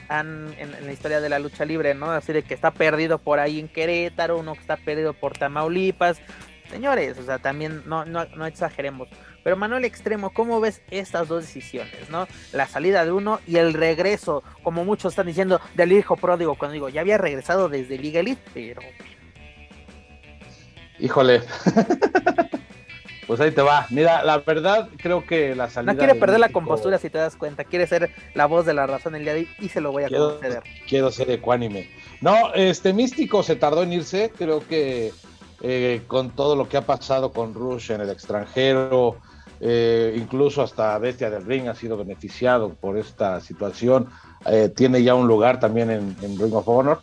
han, 0.09 0.53
en, 0.57 0.85
la 0.85 0.91
historia 0.91 1.21
de 1.21 1.29
la 1.29 1.39
lucha 1.39 1.63
libre, 1.63 1.93
¿no? 1.95 2.11
Así 2.11 2.33
de 2.33 2.43
que 2.43 2.53
está 2.53 2.71
perdido 2.71 3.17
por 3.17 3.39
ahí 3.39 3.59
en 3.59 3.69
Querétaro, 3.69 4.37
uno 4.37 4.53
que 4.53 4.59
está 4.59 4.75
perdido 4.75 5.13
por 5.13 5.37
Tamaulipas. 5.37 6.19
Señores, 6.69 7.17
o 7.17 7.23
sea, 7.23 7.39
también 7.39 7.83
no, 7.85 8.03
no, 8.05 8.25
no 8.25 8.45
exageremos. 8.45 9.07
Pero 9.45 9.57
Manuel 9.57 9.85
Extremo, 9.85 10.31
¿cómo 10.31 10.59
ves 10.59 10.81
estas 10.89 11.27
dos 11.27 11.43
decisiones, 11.43 12.09
no? 12.09 12.27
La 12.51 12.65
salida 12.65 13.05
de 13.05 13.11
uno 13.11 13.39
y 13.45 13.57
el 13.57 13.75
regreso, 13.75 14.41
como 14.63 14.83
muchos 14.83 15.13
están 15.13 15.27
diciendo, 15.27 15.61
del 15.75 15.91
hijo 15.91 16.17
pródigo, 16.17 16.55
cuando 16.55 16.73
digo, 16.73 16.89
ya 16.89 17.01
había 17.01 17.19
regresado 17.19 17.69
desde 17.69 17.99
Liga 17.99 18.21
Elite, 18.21 18.41
pero... 18.55 18.81
Híjole. 20.97 21.43
pues 23.27 23.39
ahí 23.39 23.51
te 23.51 23.61
va. 23.61 23.85
Mira, 23.91 24.23
la 24.23 24.39
verdad 24.39 24.89
creo 24.97 25.23
que 25.23 25.53
la 25.53 25.69
salida... 25.69 25.93
No 25.93 25.99
quiere 25.99 26.15
perder 26.15 26.39
la 26.39 26.49
compostura 26.49 26.97
si 26.97 27.11
te 27.11 27.19
das 27.19 27.35
cuenta, 27.35 27.65
quiere 27.65 27.85
ser 27.85 28.09
la 28.33 28.47
voz 28.47 28.65
de 28.65 28.73
la 28.73 28.87
razón 28.87 29.13
el 29.13 29.25
día 29.25 29.35
de 29.35 29.39
hoy 29.41 29.49
y 29.59 29.69
se 29.69 29.79
lo 29.79 29.91
voy 29.91 30.05
a 30.05 30.09
conceder. 30.09 30.63
Quiero 30.89 31.11
ser 31.11 31.29
ecuánime. 31.29 31.87
No, 32.19 32.51
este 32.55 32.93
Místico 32.93 33.43
se 33.43 33.55
tardó 33.55 33.83
en 33.83 33.93
irse, 33.93 34.31
creo 34.35 34.67
que 34.67 35.11
eh, 35.61 36.01
con 36.07 36.31
todo 36.31 36.55
lo 36.55 36.67
que 36.67 36.77
ha 36.77 36.81
pasado 36.87 37.31
con 37.31 37.53
Rush 37.53 37.91
en 37.91 38.01
el 38.01 38.09
extranjero, 38.09 39.21
eh, 39.59 40.15
incluso 40.17 40.61
hasta 40.61 40.97
Bestia 40.97 41.29
del 41.29 41.45
Ring 41.45 41.67
ha 41.67 41.75
sido 41.75 41.97
beneficiado 41.97 42.73
por 42.73 42.97
esta 42.97 43.39
situación, 43.39 44.09
eh, 44.45 44.69
tiene 44.75 45.01
ya 45.03 45.15
un 45.15 45.27
lugar 45.27 45.59
también 45.59 45.89
en, 45.89 46.39
Ring 46.39 46.53
of 46.53 46.67
Honor. 46.67 47.01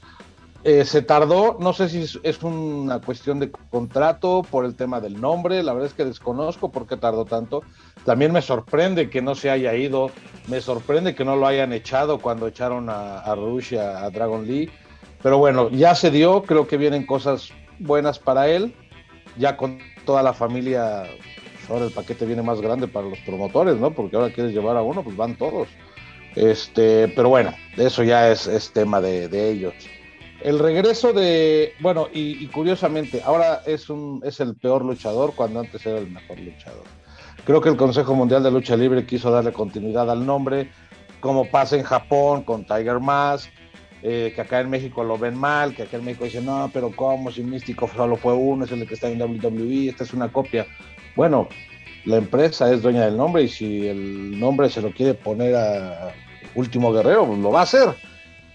Eh, 0.64 0.84
se 0.84 1.02
tardó, 1.02 1.56
no 1.58 1.72
sé 1.72 1.88
si 1.88 2.20
es, 2.22 2.42
una 2.42 3.00
cuestión 3.00 3.40
de 3.40 3.50
contrato 3.50 4.46
por 4.48 4.64
el 4.64 4.76
tema 4.76 5.00
del 5.00 5.20
nombre, 5.20 5.60
la 5.62 5.72
verdad 5.72 5.88
es 5.88 5.94
que 5.94 6.04
desconozco 6.04 6.70
por 6.70 6.86
qué 6.86 6.96
tardó 6.96 7.24
tanto. 7.24 7.62
También 8.04 8.32
me 8.32 8.42
sorprende 8.42 9.10
que 9.10 9.22
no 9.22 9.34
se 9.34 9.50
haya 9.50 9.74
ido, 9.74 10.10
me 10.46 10.60
sorprende 10.60 11.16
que 11.16 11.24
no 11.24 11.34
lo 11.34 11.48
hayan 11.48 11.72
echado 11.72 12.18
cuando 12.18 12.46
echaron 12.46 12.90
a, 12.90 13.18
a 13.20 13.34
Rush 13.34 13.72
y 13.72 13.76
a, 13.76 14.04
a 14.04 14.10
Dragon 14.10 14.46
Lee. 14.46 14.70
Pero 15.20 15.38
bueno, 15.38 15.68
ya 15.70 15.96
se 15.96 16.12
dio, 16.12 16.42
creo 16.44 16.68
que 16.68 16.76
vienen 16.76 17.06
cosas 17.06 17.48
buenas 17.80 18.20
para 18.20 18.48
él, 18.48 18.74
ya 19.36 19.56
con 19.56 19.78
toda 20.04 20.22
la 20.22 20.32
familia 20.32 21.08
ahora 21.68 21.86
el 21.86 21.92
paquete 21.92 22.26
viene 22.26 22.42
más 22.42 22.60
grande 22.60 22.88
para 22.88 23.08
los 23.08 23.18
promotores, 23.20 23.76
¿no? 23.76 23.92
Porque 23.92 24.16
ahora 24.16 24.32
quieres 24.32 24.52
llevar 24.52 24.76
a 24.76 24.82
uno, 24.82 25.02
pues 25.02 25.16
van 25.16 25.36
todos. 25.36 25.68
Este, 26.34 27.08
pero 27.08 27.28
bueno, 27.28 27.54
eso 27.76 28.02
ya 28.02 28.30
es, 28.30 28.70
tema 28.72 29.00
de, 29.00 29.50
ellos. 29.50 29.74
El 30.40 30.58
regreso 30.58 31.12
de, 31.12 31.74
bueno, 31.80 32.08
y, 32.12 32.46
curiosamente, 32.48 33.22
ahora 33.24 33.62
es, 33.66 33.90
un, 33.90 34.20
es 34.24 34.40
el 34.40 34.54
peor 34.54 34.84
luchador 34.84 35.34
cuando 35.34 35.60
antes 35.60 35.84
era 35.86 35.98
el 35.98 36.10
mejor 36.10 36.38
luchador. 36.40 36.84
Creo 37.44 37.60
que 37.60 37.68
el 37.68 37.76
Consejo 37.76 38.14
Mundial 38.14 38.42
de 38.42 38.50
Lucha 38.50 38.76
Libre 38.76 39.04
quiso 39.04 39.30
darle 39.30 39.52
continuidad 39.52 40.10
al 40.10 40.24
nombre, 40.24 40.70
como 41.20 41.50
pasa 41.50 41.76
en 41.76 41.82
Japón 41.82 42.42
con 42.42 42.64
Tiger 42.64 43.00
Mask, 43.00 43.50
eh, 44.02 44.32
que 44.34 44.40
acá 44.40 44.60
en 44.60 44.70
México 44.70 45.04
lo 45.04 45.16
ven 45.16 45.36
mal, 45.36 45.74
que 45.74 45.82
acá 45.82 45.96
en 45.96 46.04
México 46.04 46.24
dicen, 46.24 46.46
no, 46.46 46.70
pero 46.72 46.90
¿cómo? 46.94 47.30
Si 47.30 47.42
Místico 47.42 47.88
solo 47.94 48.16
fue 48.16 48.32
uno, 48.32 48.64
es 48.64 48.72
el 48.72 48.86
que 48.86 48.94
está 48.94 49.08
en 49.08 49.20
WWE, 49.22 49.88
esta 49.88 50.02
es 50.02 50.12
una 50.12 50.32
copia. 50.32 50.66
Bueno, 51.16 51.48
la 52.04 52.16
empresa 52.16 52.72
es 52.72 52.82
dueña 52.82 53.04
del 53.04 53.16
nombre 53.16 53.42
y 53.42 53.48
si 53.48 53.86
el 53.86 54.38
nombre 54.38 54.68
se 54.68 54.82
lo 54.82 54.92
quiere 54.92 55.14
poner 55.14 55.54
a 55.54 56.12
Último 56.54 56.92
Guerrero, 56.92 57.26
pues 57.26 57.38
lo 57.38 57.50
va 57.50 57.60
a 57.60 57.64
hacer. 57.64 57.88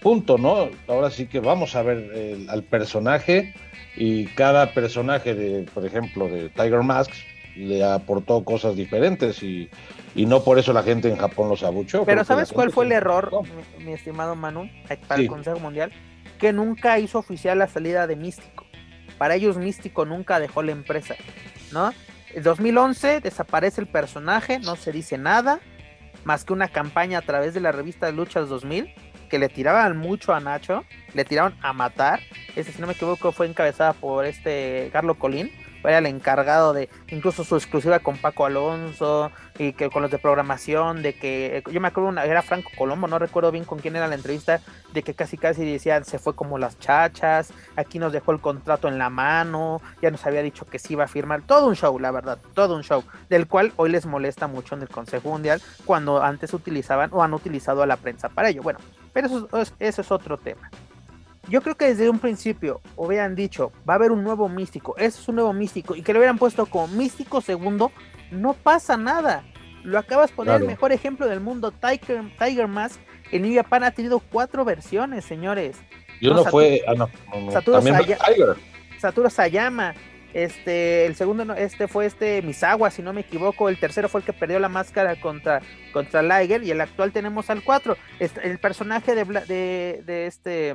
Punto, 0.00 0.38
¿no? 0.38 0.68
Ahora 0.86 1.10
sí 1.10 1.26
que 1.26 1.40
vamos 1.40 1.74
a 1.74 1.82
ver 1.82 2.36
al 2.48 2.62
personaje 2.62 3.54
y 3.96 4.26
cada 4.26 4.72
personaje 4.72 5.34
de, 5.34 5.62
por 5.74 5.84
ejemplo, 5.84 6.28
de 6.28 6.50
Tiger 6.50 6.82
Mask 6.82 7.10
le 7.56 7.82
aportó 7.84 8.44
cosas 8.44 8.76
diferentes 8.76 9.42
y, 9.42 9.68
no 10.14 10.42
por 10.42 10.58
eso 10.58 10.72
la 10.72 10.82
gente 10.82 11.08
en 11.08 11.16
Japón 11.16 11.48
los 11.48 11.62
abuchó. 11.62 12.04
Pero 12.04 12.24
¿sabes 12.24 12.52
cuál 12.52 12.70
fue 12.70 12.84
el 12.84 12.92
error, 12.92 13.30
mi, 13.84 13.92
estimado 13.92 14.36
Manu, 14.36 14.70
para 15.08 15.20
el 15.20 15.28
Consejo 15.28 15.58
Mundial? 15.58 15.92
Que 16.38 16.52
nunca 16.52 16.98
hizo 16.98 17.18
oficial 17.18 17.58
la 17.58 17.66
salida 17.66 18.06
de 18.06 18.14
Místico. 18.14 18.64
Para 19.16 19.34
ellos 19.34 19.58
Místico 19.58 20.04
nunca 20.04 20.38
dejó 20.38 20.62
la 20.62 20.72
empresa, 20.72 21.16
¿no? 21.72 21.92
En 22.34 22.42
2011 22.42 23.20
desaparece 23.20 23.80
el 23.80 23.86
personaje, 23.86 24.58
no 24.58 24.76
se 24.76 24.92
dice 24.92 25.18
nada, 25.18 25.60
más 26.24 26.44
que 26.44 26.52
una 26.52 26.68
campaña 26.68 27.18
a 27.18 27.22
través 27.22 27.54
de 27.54 27.60
la 27.60 27.72
revista 27.72 28.06
de 28.06 28.12
Luchas 28.12 28.48
2000, 28.48 28.94
que 29.28 29.38
le 29.38 29.48
tiraban 29.48 29.96
mucho 29.96 30.34
a 30.34 30.40
Nacho, 30.40 30.84
le 31.14 31.24
tiraron 31.24 31.56
a 31.62 31.72
matar. 31.72 32.20
Ese, 32.56 32.72
si 32.72 32.80
no 32.80 32.86
me 32.86 32.92
equivoco, 32.94 33.32
fue 33.32 33.46
encabezada 33.46 33.92
por 33.92 34.24
este 34.24 34.90
Carlos 34.92 35.16
Colín 35.16 35.50
era 35.88 35.98
el 35.98 36.06
encargado 36.06 36.72
de 36.72 36.88
incluso 37.08 37.44
su 37.44 37.56
exclusiva 37.56 37.98
con 37.98 38.16
Paco 38.18 38.46
Alonso 38.46 39.30
y 39.58 39.72
que 39.72 39.90
con 39.90 40.02
los 40.02 40.10
de 40.10 40.18
programación, 40.18 41.02
de 41.02 41.14
que 41.14 41.62
yo 41.70 41.80
me 41.80 41.88
acuerdo, 41.88 42.20
era 42.20 42.42
Franco 42.42 42.70
Colombo, 42.76 43.08
no 43.08 43.18
recuerdo 43.18 43.50
bien 43.50 43.64
con 43.64 43.78
quién 43.78 43.96
era 43.96 44.06
la 44.06 44.14
entrevista, 44.14 44.60
de 44.92 45.02
que 45.02 45.14
casi 45.14 45.36
casi 45.36 45.64
decía 45.64 46.02
se 46.04 46.18
fue 46.18 46.34
como 46.34 46.58
las 46.58 46.78
chachas, 46.78 47.52
aquí 47.76 47.98
nos 47.98 48.12
dejó 48.12 48.32
el 48.32 48.40
contrato 48.40 48.88
en 48.88 48.98
la 48.98 49.10
mano, 49.10 49.80
ya 50.00 50.10
nos 50.10 50.24
había 50.26 50.42
dicho 50.42 50.64
que 50.64 50.78
sí 50.78 50.94
iba 50.94 51.04
a 51.04 51.08
firmar, 51.08 51.42
todo 51.42 51.66
un 51.66 51.74
show, 51.74 51.98
la 51.98 52.10
verdad, 52.10 52.38
todo 52.54 52.76
un 52.76 52.82
show, 52.82 53.02
del 53.28 53.46
cual 53.46 53.72
hoy 53.76 53.90
les 53.90 54.06
molesta 54.06 54.46
mucho 54.46 54.74
en 54.74 54.82
el 54.82 54.88
Consejo 54.88 55.30
Mundial 55.30 55.60
cuando 55.84 56.22
antes 56.22 56.54
utilizaban 56.54 57.10
o 57.12 57.22
han 57.22 57.34
utilizado 57.34 57.82
a 57.82 57.86
la 57.86 57.96
prensa 57.96 58.28
para 58.28 58.50
ello. 58.50 58.62
Bueno, 58.62 58.78
pero 59.12 59.26
eso, 59.26 59.48
eso 59.78 60.00
es 60.00 60.12
otro 60.12 60.36
tema 60.38 60.70
yo 61.48 61.62
creo 61.62 61.76
que 61.76 61.86
desde 61.86 62.10
un 62.10 62.18
principio 62.18 62.80
hubieran 62.96 63.34
dicho, 63.34 63.72
va 63.88 63.94
a 63.94 63.96
haber 63.96 64.12
un 64.12 64.22
nuevo 64.22 64.48
místico, 64.48 64.96
ese 64.96 65.20
es 65.20 65.28
un 65.28 65.36
nuevo 65.36 65.52
místico, 65.52 65.96
y 65.96 66.02
que 66.02 66.12
lo 66.12 66.18
hubieran 66.18 66.38
puesto 66.38 66.66
como 66.66 66.88
místico 66.88 67.40
segundo, 67.40 67.90
no 68.30 68.54
pasa 68.54 68.96
nada. 68.96 69.44
Lo 69.82 69.98
acabas 69.98 70.30
de 70.30 70.36
poner 70.36 70.60
el 70.60 70.66
mejor 70.66 70.92
ejemplo 70.92 71.26
del 71.26 71.40
mundo, 71.40 71.70
Tiger, 71.72 72.22
Tiger 72.38 72.68
Mask, 72.68 73.00
en 73.30 73.42
New 73.42 73.54
Japan 73.54 73.84
ha 73.84 73.90
tenido 73.90 74.18
cuatro 74.18 74.64
versiones, 74.64 75.24
señores. 75.24 75.76
Y 76.20 76.28
uno 76.28 76.44
fue, 76.44 76.82
ah, 76.86 76.94
no, 76.94 77.08
Saturo, 78.98 79.30
Sayama, 79.30 79.94
este, 80.34 81.06
el 81.06 81.14
segundo 81.14 81.54
este 81.54 81.88
fue 81.88 82.06
este 82.06 82.42
Misawa, 82.42 82.90
si 82.90 83.00
no 83.00 83.12
me 83.12 83.20
equivoco, 83.22 83.68
el 83.68 83.78
tercero 83.78 84.08
fue 84.08 84.20
el 84.20 84.26
que 84.26 84.32
perdió 84.32 84.58
la 84.58 84.68
máscara 84.68 85.18
contra, 85.20 85.62
contra 85.92 86.22
Liger, 86.22 86.64
y 86.64 86.70
el 86.70 86.80
actual 86.80 87.12
tenemos 87.12 87.48
al 87.48 87.62
cuatro. 87.62 87.96
el 88.18 88.58
personaje 88.58 89.14
de, 89.14 89.24
de, 89.24 90.02
de 90.04 90.26
este 90.26 90.74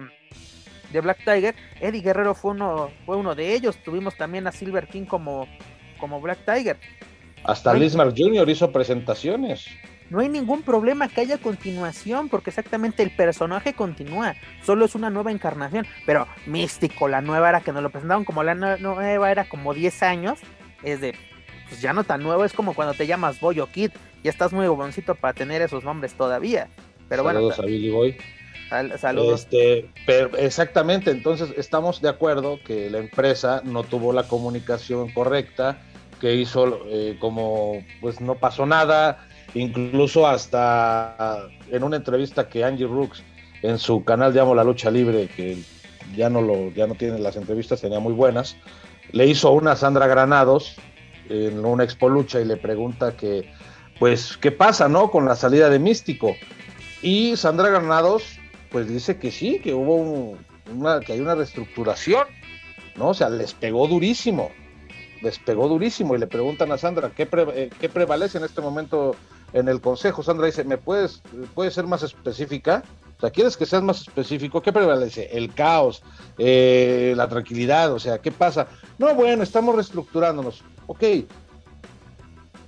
de 0.93 1.01
Black 1.01 1.17
Tiger, 1.25 1.55
Eddie 1.81 2.01
Guerrero 2.01 2.33
fue 2.35 2.51
uno, 2.51 2.91
fue 3.05 3.17
uno 3.17 3.35
de 3.35 3.53
ellos. 3.53 3.77
Tuvimos 3.83 4.15
también 4.15 4.47
a 4.47 4.51
Silver 4.51 4.87
King 4.87 5.05
como, 5.05 5.47
como 5.99 6.21
Black 6.21 6.39
Tiger. 6.45 6.77
Hasta 7.43 7.73
Lismar 7.73 8.13
Jr. 8.15 8.47
hizo 8.49 8.71
presentaciones. 8.71 9.67
No 10.09 10.19
hay 10.19 10.29
ningún 10.29 10.61
problema 10.61 11.07
que 11.07 11.21
haya 11.21 11.37
continuación, 11.37 12.29
porque 12.29 12.51
exactamente 12.51 13.03
el 13.03 13.11
personaje 13.11 13.73
continúa, 13.73 14.35
solo 14.63 14.85
es 14.85 14.95
una 14.95 15.09
nueva 15.09 15.31
encarnación. 15.31 15.87
Pero 16.05 16.27
místico, 16.45 17.07
la 17.07 17.21
nueva 17.21 17.49
era 17.49 17.61
que 17.61 17.71
nos 17.71 17.81
lo 17.81 17.89
presentaron 17.89 18.23
como 18.23 18.43
la 18.43 18.53
nueva 18.53 19.31
era 19.31 19.49
como 19.49 19.73
10 19.73 20.03
años, 20.03 20.39
es 20.83 21.01
de, 21.01 21.15
pues 21.67 21.81
ya 21.81 21.93
no 21.93 22.03
tan 22.03 22.21
nuevo, 22.21 22.45
es 22.45 22.53
como 22.53 22.75
cuando 22.75 22.93
te 22.93 23.07
llamas 23.07 23.39
Boyo 23.39 23.67
Kid, 23.67 23.91
ya 24.23 24.29
estás 24.29 24.53
muy 24.53 24.67
boncito 24.67 25.15
para 25.15 25.33
tener 25.33 25.61
esos 25.61 25.83
nombres 25.83 26.13
todavía. 26.13 26.67
Pero 27.09 27.23
Saludos 27.23 27.57
bueno, 27.57 27.63
a 27.63 27.65
Billy 27.65 27.89
Boy. 27.89 28.17
Saludos. 28.97 29.41
Este, 29.41 29.89
exactamente, 30.37 31.11
entonces 31.11 31.53
estamos 31.57 32.01
de 32.01 32.09
acuerdo 32.09 32.59
que 32.65 32.89
la 32.89 32.99
empresa 32.99 33.61
no 33.63 33.83
tuvo 33.83 34.13
la 34.13 34.23
comunicación 34.23 35.11
correcta, 35.11 35.81
que 36.19 36.35
hizo 36.35 36.85
eh, 36.87 37.17
como 37.19 37.83
pues 38.01 38.21
no 38.21 38.35
pasó 38.35 38.65
nada, 38.65 39.27
incluso 39.53 40.27
hasta 40.27 41.47
en 41.71 41.83
una 41.83 41.97
entrevista 41.97 42.49
que 42.49 42.63
Angie 42.63 42.87
Rooks 42.87 43.23
en 43.61 43.77
su 43.79 44.03
canal 44.03 44.33
Llamo 44.33 44.55
la 44.55 44.63
Lucha 44.63 44.91
Libre, 44.91 45.27
que 45.27 45.57
ya 46.15 46.29
no 46.29 46.41
lo, 46.41 46.71
ya 46.71 46.87
no 46.87 46.95
tiene 46.95 47.19
las 47.19 47.35
entrevistas, 47.35 47.81
tenía 47.81 47.99
muy 47.99 48.13
buenas, 48.13 48.55
le 49.11 49.27
hizo 49.27 49.51
una 49.51 49.75
Sandra 49.75 50.07
Granados 50.07 50.75
en 51.29 51.65
una 51.65 51.83
expo 51.83 52.09
lucha 52.09 52.41
y 52.41 52.45
le 52.45 52.57
pregunta 52.57 53.15
que 53.15 53.49
pues 53.99 54.37
qué 54.37 54.51
pasa, 54.51 54.89
¿no? 54.89 55.11
Con 55.11 55.25
la 55.25 55.35
salida 55.35 55.69
de 55.69 55.79
Místico. 55.79 56.35
Y 57.01 57.35
Sandra 57.37 57.69
Granados 57.69 58.39
pues 58.73 58.89
dice 58.89 59.17
que 59.17 59.31
sí, 59.31 59.59
que 59.59 59.73
hubo 59.75 60.35
una, 60.73 60.99
que 60.99 61.13
hay 61.13 61.21
una 61.21 61.35
reestructuración, 61.35 62.25
¿no? 62.95 63.09
O 63.09 63.13
sea, 63.13 63.29
les 63.29 63.53
pegó 63.53 63.87
durísimo, 63.87 64.49
les 65.21 65.37
pegó 65.37 65.67
durísimo 65.67 66.15
y 66.15 66.17
le 66.17 66.25
preguntan 66.25 66.71
a 66.71 66.79
Sandra, 66.79 67.11
¿qué, 67.15 67.29
eh, 67.31 67.69
¿qué 67.79 67.87
prevalece 67.87 68.39
en 68.39 68.45
este 68.45 68.61
momento 68.61 69.15
en 69.53 69.69
el 69.69 69.79
consejo? 69.79 70.23
Sandra 70.23 70.47
dice, 70.47 70.63
¿me 70.63 70.77
puedes, 70.77 71.21
puedes 71.53 71.75
ser 71.75 71.85
más 71.85 72.01
específica? 72.01 72.83
O 73.17 73.21
sea, 73.21 73.29
¿quieres 73.29 73.55
que 73.55 73.67
seas 73.67 73.83
más 73.83 74.01
específico? 74.01 74.59
¿Qué 74.63 74.73
prevalece? 74.73 75.29
El 75.31 75.53
caos, 75.53 76.01
eh, 76.39 77.13
la 77.15 77.29
tranquilidad, 77.29 77.93
o 77.93 77.99
sea, 77.99 78.17
¿qué 78.17 78.31
pasa? 78.31 78.67
No, 78.97 79.13
bueno, 79.13 79.43
estamos 79.43 79.75
reestructurándonos. 79.75 80.63
Ok, 80.87 81.03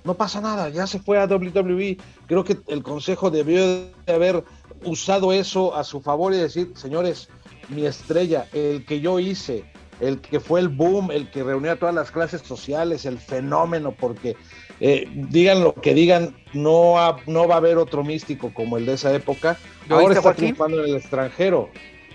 no 0.04 0.14
pasa 0.14 0.40
nada, 0.40 0.68
ya 0.68 0.86
se 0.86 1.00
fue 1.00 1.18
a 1.18 1.26
WWE. 1.26 1.98
Creo 2.28 2.44
que 2.44 2.58
el 2.68 2.84
consejo 2.84 3.28
debió 3.28 3.66
de 3.66 3.92
haber 4.06 4.44
usado 4.86 5.32
eso 5.32 5.74
a 5.74 5.84
su 5.84 6.00
favor 6.00 6.32
y 6.32 6.38
decir, 6.38 6.72
señores, 6.74 7.28
mi 7.68 7.86
estrella, 7.86 8.46
el 8.52 8.84
que 8.84 9.00
yo 9.00 9.18
hice, 9.18 9.64
el 10.00 10.20
que 10.20 10.40
fue 10.40 10.60
el 10.60 10.68
boom, 10.68 11.10
el 11.10 11.30
que 11.30 11.42
reunía 11.42 11.72
a 11.72 11.76
todas 11.76 11.94
las 11.94 12.10
clases 12.10 12.42
sociales, 12.42 13.04
el 13.04 13.18
fenómeno, 13.18 13.92
porque 13.92 14.36
eh, 14.80 15.08
digan 15.14 15.62
lo 15.62 15.74
que 15.74 15.94
digan, 15.94 16.36
no, 16.52 16.96
no 17.26 17.48
va 17.48 17.54
a 17.54 17.58
haber 17.58 17.78
otro 17.78 18.04
místico 18.04 18.52
como 18.52 18.76
el 18.76 18.86
de 18.86 18.94
esa 18.94 19.14
época. 19.14 19.58
Ahora 19.88 20.14
está 20.14 20.34
triunfando 20.34 20.82
en 20.82 20.90
el 20.90 20.96
extranjero. 20.96 21.70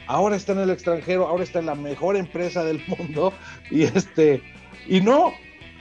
Ahora 0.07 0.36
está 0.36 0.51
en 0.53 0.60
el 0.60 0.69
extranjero, 0.69 1.27
ahora 1.27 1.43
está 1.43 1.60
en 1.60 1.67
la 1.67 1.75
mejor 1.75 2.15
empresa 2.15 2.63
del 2.63 2.84
mundo 2.88 3.34
y 3.69 3.84
este 3.84 4.43
y 4.88 4.99
no 4.99 5.31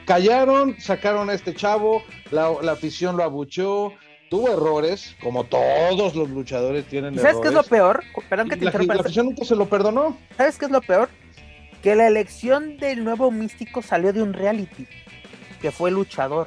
callaron, 0.05 0.77
sacaron 0.79 1.31
a 1.31 1.35
este 1.35 1.55
chavo, 1.55 2.03
la, 2.31 2.51
la 2.63 2.73
afición 2.73 3.17
lo 3.17 3.25
abucheó, 3.25 3.93
tuvo 4.31 4.49
errores, 4.49 5.17
como 5.21 5.43
todos 5.45 6.15
los 6.15 6.31
luchadores 6.31 6.87
tienen 6.87 7.17
¿Sabes 7.17 7.33
errores. 7.33 7.43
qué 7.43 7.49
es 7.49 7.55
lo 7.55 7.63
peor? 7.65 8.05
Perdón 8.29 8.49
que 8.49 8.57
te 8.57 8.65
la, 8.65 8.71
la 8.71 9.01
afición 9.01 9.27
nunca 9.27 9.45
se 9.45 9.57
lo 9.57 9.69
perdonó. 9.69 10.17
¿Sabes 10.37 10.57
qué 10.57 10.67
es 10.67 10.71
lo 10.71 10.81
peor? 10.81 11.11
Que 11.83 11.97
la 11.97 12.07
elección 12.07 12.77
del 12.79 13.03
nuevo 13.03 13.33
místico 13.33 13.83
salió 13.83 14.13
de 14.13 14.23
un 14.23 14.33
reality, 14.33 14.87
que 15.61 15.73
fue 15.73 15.91
luchador. 15.91 16.47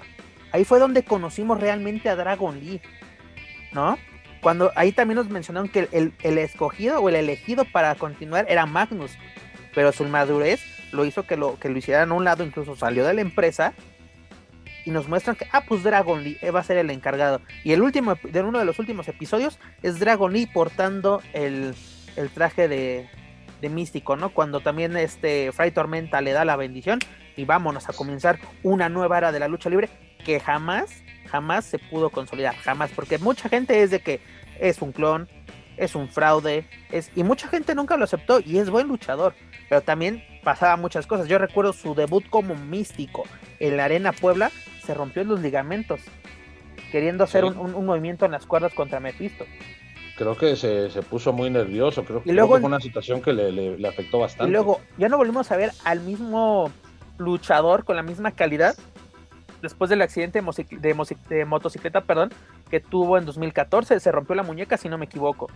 Ahí 0.53 0.63
fue 0.63 0.79
donde 0.79 1.03
conocimos 1.03 1.59
realmente 1.59 2.07
a 2.07 2.15
Dragon 2.15 2.57
Lee, 2.57 2.79
¿no? 3.73 3.97
Cuando 4.41 4.71
ahí 4.75 4.93
también 4.93 5.17
nos 5.17 5.29
mencionaron 5.29 5.67
que 5.67 5.89
el, 5.91 6.13
el 6.23 6.37
escogido 6.37 6.99
o 6.99 7.09
el 7.09 7.15
elegido 7.15 7.65
para 7.65 7.95
continuar 7.95 8.45
era 8.47 8.65
Magnus, 8.65 9.11
pero 9.75 9.91
su 9.91 10.05
madurez 10.05 10.61
lo 10.93 11.03
hizo 11.03 11.23
que 11.23 11.35
lo, 11.35 11.59
que 11.59 11.67
lo 11.67 11.77
hicieran 11.77 12.11
a 12.11 12.13
un 12.13 12.23
lado, 12.23 12.45
incluso 12.45 12.77
salió 12.77 13.05
de 13.05 13.13
la 13.13 13.21
empresa 13.21 13.73
y 14.85 14.91
nos 14.91 15.07
muestran 15.07 15.35
que, 15.35 15.47
ah, 15.51 15.63
pues 15.67 15.83
Dragon 15.83 16.23
Lee 16.23 16.37
va 16.53 16.59
a 16.59 16.63
ser 16.63 16.77
el 16.77 16.89
encargado. 16.89 17.41
Y 17.63 17.73
el 17.73 17.81
último, 17.81 18.15
de 18.23 18.41
uno 18.41 18.59
de 18.59 18.65
los 18.65 18.79
últimos 18.79 19.07
episodios, 19.07 19.59
es 19.81 19.99
Dragon 19.99 20.31
Lee 20.31 20.45
portando 20.47 21.21
el, 21.33 21.73
el 22.15 22.29
traje 22.29 22.67
de, 22.67 23.09
de, 23.61 23.69
místico, 23.69 24.15
¿no? 24.15 24.29
Cuando 24.29 24.59
también 24.59 24.95
este 24.97 25.51
Fray 25.51 25.71
Tormenta 25.71 26.21
le 26.21 26.31
da 26.31 26.45
la 26.45 26.55
bendición 26.55 26.99
y 27.35 27.45
vámonos 27.45 27.89
a 27.89 27.93
comenzar 27.93 28.39
una 28.61 28.89
nueva 28.89 29.17
era 29.17 29.31
de 29.31 29.39
la 29.39 29.47
lucha 29.47 29.69
libre 29.69 29.89
que 30.23 30.39
jamás, 30.39 31.03
jamás 31.27 31.65
se 31.65 31.79
pudo 31.79 32.09
consolidar, 32.09 32.55
jamás, 32.55 32.91
porque 32.91 33.17
mucha 33.17 33.49
gente 33.49 33.81
es 33.83 33.91
de 33.91 33.99
que 33.99 34.21
es 34.59 34.81
un 34.81 34.91
clon, 34.91 35.27
es 35.77 35.95
un 35.95 36.07
fraude, 36.07 36.65
es, 36.91 37.11
y 37.15 37.23
mucha 37.23 37.47
gente 37.47 37.75
nunca 37.75 37.97
lo 37.97 38.03
aceptó 38.03 38.39
y 38.39 38.57
es 38.57 38.69
buen 38.69 38.87
luchador, 38.87 39.33
pero 39.69 39.81
también 39.81 40.23
pasaba 40.43 40.77
muchas 40.77 41.07
cosas. 41.07 41.27
Yo 41.27 41.37
recuerdo 41.37 41.73
su 41.73 41.95
debut 41.95 42.29
como 42.29 42.55
místico 42.55 43.23
en 43.59 43.77
la 43.77 43.85
Arena 43.85 44.11
Puebla, 44.11 44.51
se 44.85 44.93
rompió 44.93 45.23
los 45.23 45.41
ligamentos, 45.41 46.01
queriendo 46.91 47.23
hacer 47.23 47.43
sí. 47.43 47.49
un, 47.57 47.75
un, 47.75 47.85
movimiento 47.85 48.25
en 48.25 48.31
las 48.31 48.45
cuerdas 48.45 48.73
contra 48.73 48.99
Mephisto. 48.99 49.45
Creo 50.17 50.37
que 50.37 50.55
se, 50.55 50.89
se 50.91 51.01
puso 51.01 51.33
muy 51.33 51.49
nervioso, 51.49 52.05
creo, 52.05 52.21
y 52.23 52.31
luego, 52.31 52.49
creo 52.49 52.57
que 52.57 52.61
fue 52.61 52.67
una 52.67 52.79
situación 52.79 53.21
que 53.21 53.33
le, 53.33 53.51
le, 53.51 53.77
le, 53.77 53.87
afectó 53.87 54.19
bastante. 54.19 54.49
Y 54.49 54.53
luego, 54.53 54.79
ya 54.97 55.09
no 55.09 55.17
volvimos 55.17 55.51
a 55.51 55.57
ver 55.57 55.71
al 55.85 56.01
mismo 56.01 56.71
luchador 57.17 57.83
con 57.83 57.95
la 57.95 58.03
misma 58.03 58.31
calidad 58.31 58.75
después 59.63 59.89
del 59.89 60.01
accidente 60.01 60.41
de, 60.41 60.77
de, 60.79 61.17
de 61.29 61.45
motocicleta, 61.45 62.01
perdón, 62.01 62.31
que 62.69 62.79
tuvo 62.79 63.17
en 63.17 63.25
2014, 63.25 63.99
se 63.99 64.11
rompió 64.11 64.35
la 64.35 64.43
muñeca, 64.43 64.77
si 64.77 64.89
no 64.89 64.97
me 64.97 65.05
equivoco. 65.05 65.49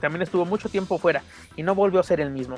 También 0.00 0.22
estuvo 0.22 0.44
mucho 0.44 0.68
tiempo 0.68 0.98
fuera 0.98 1.22
y 1.54 1.62
no 1.62 1.74
volvió 1.74 2.00
a 2.00 2.02
ser 2.02 2.20
el 2.20 2.30
mismo. 2.30 2.56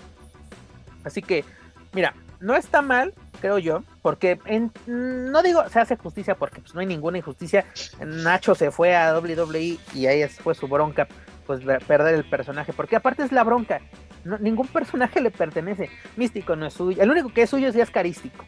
Así 1.04 1.20
que, 1.20 1.44
mira, 1.92 2.14
no 2.40 2.54
está 2.54 2.80
mal, 2.80 3.12
creo 3.40 3.58
yo, 3.58 3.82
porque 4.02 4.38
en, 4.46 4.72
no 4.86 5.42
digo 5.42 5.68
se 5.68 5.80
hace 5.80 5.96
justicia 5.96 6.34
porque 6.34 6.60
pues, 6.60 6.74
no 6.74 6.80
hay 6.80 6.86
ninguna 6.86 7.18
injusticia. 7.18 7.64
Nacho 8.04 8.54
se 8.54 8.70
fue 8.70 8.96
a 8.96 9.18
WWE 9.18 9.78
y 9.94 10.06
ahí 10.06 10.26
fue 10.28 10.54
su 10.54 10.68
bronca, 10.68 11.08
pues 11.46 11.60
perder 11.86 12.14
el 12.14 12.24
personaje, 12.24 12.72
porque 12.72 12.96
aparte 12.96 13.22
es 13.22 13.32
la 13.32 13.44
bronca. 13.44 13.80
No, 14.24 14.38
ningún 14.38 14.66
personaje 14.66 15.20
le 15.20 15.30
pertenece. 15.30 15.90
Místico 16.16 16.56
no 16.56 16.66
es 16.66 16.74
suyo. 16.74 17.02
El 17.02 17.10
único 17.10 17.32
que 17.32 17.42
es 17.42 17.50
suyo 17.50 17.68
es 17.68 17.74
ya 17.74 17.84
es 17.84 17.90
carístico. 17.90 18.44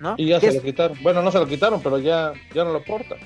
¿no? 0.00 0.14
Y 0.16 0.26
ya 0.26 0.40
se 0.40 0.48
es... 0.48 0.54
lo 0.56 0.62
quitaron. 0.62 0.98
Bueno, 1.02 1.22
no 1.22 1.30
se 1.30 1.38
lo 1.38 1.46
quitaron, 1.46 1.80
pero 1.82 1.98
ya, 1.98 2.32
ya 2.54 2.64
no 2.64 2.72
lo 2.72 2.82
porta. 2.82 3.16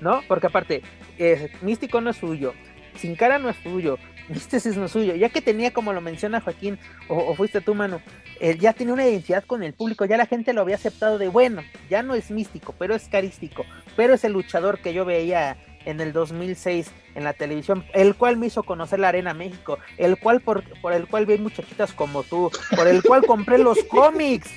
¿No? 0.00 0.22
Porque 0.28 0.46
aparte, 0.46 0.82
eh, 1.18 1.50
Místico 1.62 2.00
no 2.00 2.10
es 2.10 2.16
suyo. 2.16 2.54
Sin 2.94 3.16
cara 3.16 3.38
no 3.38 3.48
es 3.48 3.56
suyo. 3.62 3.98
No 4.30 4.84
es 4.84 4.92
suyo. 4.92 5.14
Ya 5.16 5.28
que 5.28 5.42
tenía, 5.42 5.72
como 5.72 5.92
lo 5.92 6.00
menciona 6.00 6.40
Joaquín, 6.40 6.78
o, 7.08 7.16
o 7.16 7.34
fuiste 7.34 7.60
tú, 7.60 7.74
mano, 7.74 8.00
él 8.40 8.58
ya 8.58 8.72
tiene 8.72 8.92
una 8.92 9.06
identidad 9.06 9.44
con 9.44 9.62
el 9.62 9.72
público. 9.72 10.04
Ya 10.04 10.16
la 10.16 10.26
gente 10.26 10.52
lo 10.52 10.60
había 10.60 10.76
aceptado 10.76 11.18
de, 11.18 11.28
bueno, 11.28 11.62
ya 11.88 12.02
no 12.02 12.14
es 12.14 12.30
místico, 12.30 12.74
pero 12.78 12.94
es 12.94 13.08
carístico. 13.08 13.64
Pero 13.96 14.14
es 14.14 14.24
el 14.24 14.32
luchador 14.32 14.78
que 14.78 14.94
yo 14.94 15.04
veía 15.04 15.56
en 15.84 16.00
el 16.00 16.12
2006 16.12 16.90
en 17.14 17.24
la 17.24 17.32
televisión, 17.32 17.84
el 17.92 18.14
cual 18.14 18.36
me 18.36 18.46
hizo 18.46 18.62
conocer 18.62 19.00
la 19.00 19.08
Arena 19.08 19.34
México, 19.34 19.78
el 19.98 20.18
cual 20.18 20.40
por, 20.40 20.62
por 20.80 20.92
el 20.92 21.08
cual 21.08 21.26
vi 21.26 21.38
muchachitas 21.38 21.92
como 21.92 22.22
tú, 22.22 22.50
por 22.76 22.86
el 22.86 23.02
cual 23.02 23.24
compré 23.26 23.58
los 23.58 23.82
cómics 23.88 24.50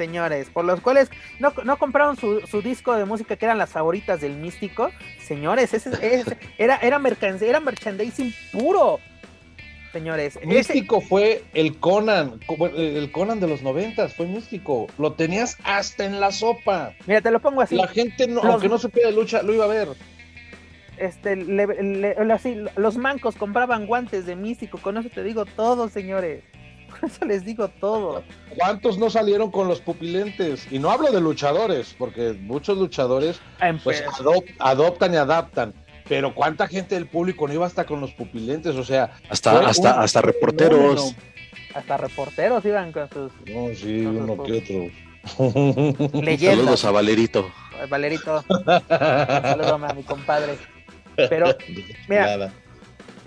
señores, 0.00 0.48
por 0.48 0.64
los 0.64 0.80
cuales 0.80 1.10
no, 1.40 1.52
no 1.62 1.76
compraron 1.76 2.16
su, 2.16 2.40
su, 2.46 2.62
disco 2.62 2.96
de 2.96 3.04
música 3.04 3.36
que 3.36 3.44
eran 3.44 3.58
las 3.58 3.68
favoritas 3.68 4.22
del 4.22 4.34
místico, 4.34 4.90
señores, 5.22 5.74
ese, 5.74 5.90
ese 6.00 6.38
era, 6.56 6.76
era, 6.76 6.98
mercancía, 6.98 7.50
era 7.50 7.60
merchandising 7.60 8.32
puro. 8.50 8.98
Señores, 9.92 10.38
místico 10.44 10.98
ese... 10.98 11.06
fue 11.08 11.44
el 11.52 11.78
Conan, 11.78 12.38
el 12.76 13.10
Conan 13.10 13.40
de 13.40 13.48
los 13.48 13.62
noventas, 13.62 14.14
fue 14.14 14.26
místico. 14.26 14.86
Lo 14.98 15.14
tenías 15.14 15.56
hasta 15.64 16.04
en 16.04 16.20
la 16.20 16.30
sopa. 16.30 16.94
Mira, 17.06 17.20
te 17.20 17.30
lo 17.30 17.40
pongo 17.40 17.60
así. 17.60 17.74
La 17.74 17.88
gente, 17.88 18.28
no, 18.28 18.36
los... 18.36 18.44
aunque 18.44 18.68
no 18.68 18.78
supiera 18.78 19.10
de 19.10 19.16
lucha, 19.16 19.42
lo 19.42 19.52
iba 19.52 19.64
a 19.64 19.68
ver. 19.68 19.88
Este, 20.96 21.34
le, 21.34 21.66
le, 21.66 22.32
así, 22.32 22.56
los 22.76 22.98
mancos 22.98 23.34
compraban 23.34 23.86
guantes 23.86 24.26
de 24.26 24.36
místico, 24.36 24.78
con 24.78 24.98
eso 24.98 25.08
te 25.08 25.24
digo 25.24 25.44
todo, 25.44 25.88
señores. 25.88 26.44
eso 27.02 27.24
les 27.24 27.44
digo 27.44 27.68
todo. 27.68 28.22
¿Cuántos 28.56 28.98
no 28.98 29.10
salieron 29.10 29.50
con 29.50 29.68
los 29.68 29.80
pupilentes? 29.80 30.70
Y 30.70 30.78
no 30.78 30.90
hablo 30.90 31.10
de 31.10 31.20
luchadores, 31.20 31.94
porque 31.98 32.32
muchos 32.32 32.78
luchadores 32.78 33.40
pues, 33.82 34.02
adop 34.18 34.44
adoptan 34.58 35.14
y 35.14 35.16
adaptan. 35.16 35.74
Pero 36.10 36.34
cuánta 36.34 36.66
gente 36.66 36.96
del 36.96 37.06
público 37.06 37.46
no 37.46 37.54
iba 37.54 37.64
hasta 37.64 37.86
con 37.86 38.00
los 38.00 38.10
pupilentes, 38.10 38.74
o 38.74 38.82
sea, 38.82 39.12
hasta 39.30 39.60
hasta 39.60 39.94
un... 39.94 40.00
hasta 40.00 40.20
reporteros. 40.20 41.14
Hasta 41.72 41.96
reporteros 41.98 42.64
iban 42.64 42.90
con 42.90 43.08
sus 43.10 43.32
No, 43.46 43.72
sí, 43.76 44.04
uno 44.04 44.34
sus... 44.34 44.44
que 44.44 44.90
otro. 46.02 46.20
Leyendas. 46.20 46.58
Saludos 46.58 46.84
a 46.84 46.90
Valerito. 46.90 47.48
Valerito. 47.88 48.44
Saludos 48.88 49.82
a 49.88 49.94
mi 49.94 50.02
compadre. 50.02 50.58
Pero, 51.14 51.56
mira, 52.08 52.52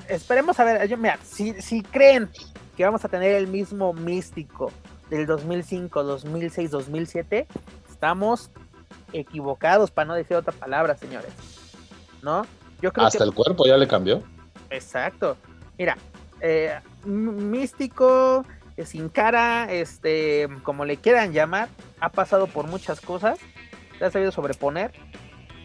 esperemos 0.10 0.60
a 0.60 0.66
ver, 0.66 0.86
yo, 0.90 0.98
mira, 0.98 1.18
si, 1.24 1.54
si 1.62 1.84
creen 1.84 2.30
que 2.76 2.84
vamos 2.84 3.06
a 3.06 3.08
tener 3.08 3.32
el 3.32 3.48
mismo 3.48 3.94
místico 3.94 4.74
del 5.10 5.26
2005, 5.26 6.04
2006, 6.04 6.70
2007, 6.70 7.48
estamos 7.90 8.52
equivocados, 9.14 9.90
para 9.90 10.06
no 10.06 10.16
decir 10.16 10.36
otra 10.36 10.52
palabra, 10.52 10.98
señores. 10.98 11.32
¿No? 12.22 12.46
Yo 12.84 12.92
creo 12.92 13.08
Hasta 13.08 13.24
el 13.24 13.34
cuerpo 13.34 13.66
ya 13.66 13.78
le 13.78 13.88
cambió. 13.88 14.22
Exacto. 14.70 15.38
Mira, 15.78 15.98
eh, 16.42 16.78
místico, 17.06 18.44
eh, 18.76 18.86
sin 18.86 19.08
cara, 19.08 19.72
este, 19.72 20.50
como 20.64 20.84
le 20.84 20.98
quieran 20.98 21.32
llamar, 21.32 21.70
ha 22.02 22.10
pasado 22.10 22.48
por 22.48 22.68
muchas 22.68 23.00
cosas, 23.00 23.40
se 23.98 24.04
ha 24.04 24.12
sabido 24.12 24.34
sobreponer. 24.34 24.92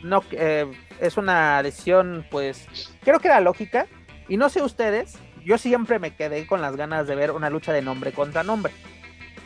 No, 0.04 0.22
eh, 0.30 0.70
es 1.00 1.16
una 1.16 1.60
decisión, 1.64 2.24
pues, 2.30 2.68
creo 3.02 3.18
que 3.18 3.26
era 3.26 3.40
lógica. 3.40 3.88
Y 4.28 4.36
no 4.36 4.48
sé 4.48 4.62
ustedes, 4.62 5.18
yo 5.44 5.58
siempre 5.58 5.98
me 5.98 6.14
quedé 6.14 6.46
con 6.46 6.62
las 6.62 6.76
ganas 6.76 7.08
de 7.08 7.16
ver 7.16 7.32
una 7.32 7.50
lucha 7.50 7.72
de 7.72 7.82
nombre 7.82 8.12
contra 8.12 8.44
nombre. 8.44 8.72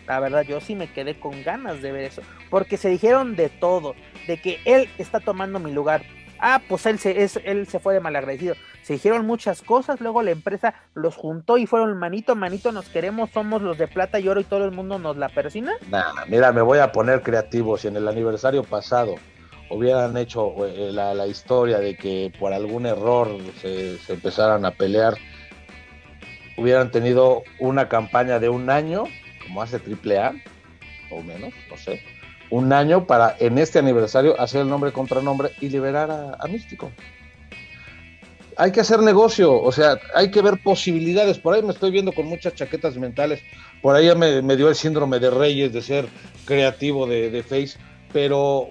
La 0.07 0.21
verdad, 0.21 0.43
yo 0.43 0.61
sí 0.61 0.75
me 0.75 0.93
quedé 0.93 1.19
con 1.19 1.43
ganas 1.43 1.81
de 1.81 1.91
ver 1.91 2.05
eso. 2.05 2.21
Porque 2.51 2.77
se 2.77 2.91
dijeron 2.91 3.35
de 3.35 3.49
todo. 3.49 3.95
De 4.27 4.43
que 4.43 4.61
él 4.67 4.91
está 4.99 5.21
tomando 5.21 5.59
mi 5.59 5.73
lugar. 5.73 6.03
Ah, 6.45 6.61
pues 6.69 6.87
él 6.87 6.99
se, 6.99 7.23
es, 7.23 7.39
él 7.45 7.69
se 7.69 7.79
fue 7.79 7.95
de 7.95 8.01
malagradecido. 8.01 8.57
Se 8.83 8.95
dijeron 8.95 9.25
muchas 9.25 9.63
cosas. 9.63 10.01
Luego 10.01 10.23
la 10.23 10.33
empresa 10.33 10.75
los 10.93 11.15
juntó 11.15 11.57
y 11.57 11.67
fueron 11.67 11.97
manito, 11.97 12.35
manito, 12.35 12.73
nos 12.73 12.89
queremos, 12.89 13.31
somos 13.31 13.63
los 13.63 13.79
de 13.79 13.87
plata 13.87 14.19
y 14.19 14.29
oro 14.29 14.41
y 14.41 14.45
todo 14.45 14.65
el 14.65 14.73
mundo 14.73 14.99
nos 14.99 15.17
la 15.17 15.29
persina. 15.29 15.73
Nah, 15.89 16.27
mira, 16.27 16.51
me 16.51 16.61
voy 16.61 16.81
a 16.81 16.91
poner 16.91 17.23
creativo. 17.23 17.79
Si 17.79 17.87
en 17.87 17.97
el 17.97 18.09
aniversario 18.09 18.65
pasado 18.65 19.15
hubieran 19.71 20.17
hecho 20.17 20.67
eh, 20.67 20.91
la, 20.93 21.27
historia 21.29 21.79
de 21.79 21.97
que 21.97 22.33
por 22.41 22.53
algún 22.53 22.87
error 22.87 23.29
se, 23.61 23.99
se 23.99 24.15
empezaran 24.15 24.65
a 24.65 24.73
pelear, 24.73 25.15
hubieran 26.57 26.91
tenido 26.91 27.45
una 27.61 27.89
campaña 27.89 28.41
de 28.41 28.49
un 28.49 28.69
año 28.69 29.05
como 29.47 29.63
hace 29.63 29.79
Triple 29.79 30.19
A, 30.19 30.35
o 31.11 31.23
menos, 31.23 31.53
no 31.71 31.77
sé, 31.77 32.03
un 32.53 32.71
año 32.71 33.07
para 33.07 33.35
en 33.39 33.57
este 33.57 33.79
aniversario 33.79 34.39
hacer 34.39 34.61
el 34.61 34.69
nombre 34.69 34.93
contra 34.93 35.23
nombre 35.23 35.53
y 35.63 35.71
liberar 35.71 36.11
a, 36.11 36.47
Místico. 36.49 36.93
Hay 38.59 38.71
que 38.71 38.81
hacer 38.83 39.01
negocio, 39.01 39.59
o 39.59 39.73
sea, 39.73 39.99
hay 40.15 40.31
que 40.31 40.43
ver 40.43 40.63
posibilidades. 40.63 41.39
Por 41.39 41.55
ahí 41.55 41.63
me 41.63 41.73
estoy 41.73 41.91
viendo 41.91 42.13
con 42.13 42.27
muchas 42.27 42.55
chaquetas 42.55 42.99
mentales. 42.99 43.41
Por 43.81 43.97
ahí 43.97 44.15
me, 44.15 44.43
me 44.43 44.57
dio 44.59 44.69
el 44.69 44.75
síndrome 44.75 45.19
de 45.19 45.31
Reyes 45.31 45.73
de 45.73 45.81
ser 45.81 46.07
creativo 46.45 47.07
de 47.07 47.43
Face, 47.43 47.79
pero 48.13 48.69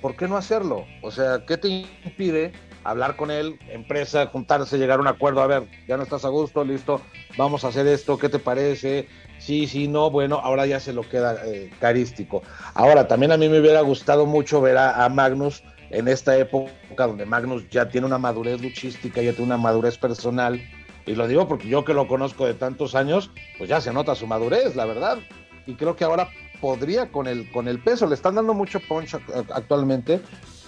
¿por 0.00 0.16
qué 0.16 0.26
no 0.26 0.38
hacerlo? 0.38 0.86
O 1.02 1.10
sea, 1.10 1.44
¿qué 1.46 1.58
te 1.58 1.68
impide 1.68 2.52
hablar 2.84 3.16
con 3.16 3.30
él, 3.30 3.58
empresa, 3.68 4.26
juntarse, 4.26 4.78
llegar 4.78 4.98
a 4.98 5.02
un 5.02 5.08
acuerdo, 5.08 5.42
a 5.42 5.46
ver, 5.46 5.64
ya 5.86 5.96
no 5.96 6.02
estás 6.02 6.24
a 6.24 6.28
gusto, 6.28 6.64
listo, 6.64 7.00
vamos 7.36 7.64
a 7.64 7.68
hacer 7.68 7.86
esto, 7.86 8.18
¿qué 8.18 8.28
te 8.28 8.38
parece? 8.38 9.08
Sí, 9.38 9.66
sí, 9.66 9.88
no, 9.88 10.10
bueno, 10.10 10.40
ahora 10.42 10.66
ya 10.66 10.80
se 10.80 10.92
lo 10.92 11.02
queda 11.02 11.36
eh, 11.44 11.70
carístico. 11.80 12.42
Ahora, 12.74 13.08
también 13.08 13.32
a 13.32 13.36
mí 13.36 13.48
me 13.48 13.60
hubiera 13.60 13.80
gustado 13.80 14.26
mucho 14.26 14.60
ver 14.60 14.78
a, 14.78 15.08
Magnus 15.08 15.62
en 15.90 16.08
esta 16.08 16.36
época 16.36 17.06
donde 17.06 17.26
Magnus 17.26 17.68
ya 17.68 17.88
tiene 17.88 18.06
una 18.06 18.18
madurez 18.18 18.60
luchística, 18.60 19.20
ya 19.20 19.32
tiene 19.32 19.46
una 19.46 19.58
madurez 19.58 19.98
personal, 19.98 20.60
y 21.06 21.14
lo 21.14 21.26
digo 21.26 21.48
porque 21.48 21.68
yo 21.68 21.84
que 21.84 21.94
lo 21.94 22.06
conozco 22.06 22.46
de 22.46 22.54
tantos 22.54 22.94
años, 22.94 23.30
pues 23.58 23.68
ya 23.68 23.80
se 23.80 23.92
nota 23.92 24.14
su 24.14 24.26
madurez, 24.26 24.76
la 24.76 24.84
verdad. 24.84 25.18
Y 25.66 25.74
creo 25.74 25.96
que 25.96 26.04
ahora 26.04 26.28
podría 26.60 27.10
con 27.10 27.26
el, 27.26 27.50
con 27.50 27.66
el 27.66 27.80
peso, 27.80 28.06
le 28.06 28.14
están 28.14 28.36
dando 28.36 28.54
mucho 28.54 28.80
punch 28.80 29.16
actualmente, 29.52 30.20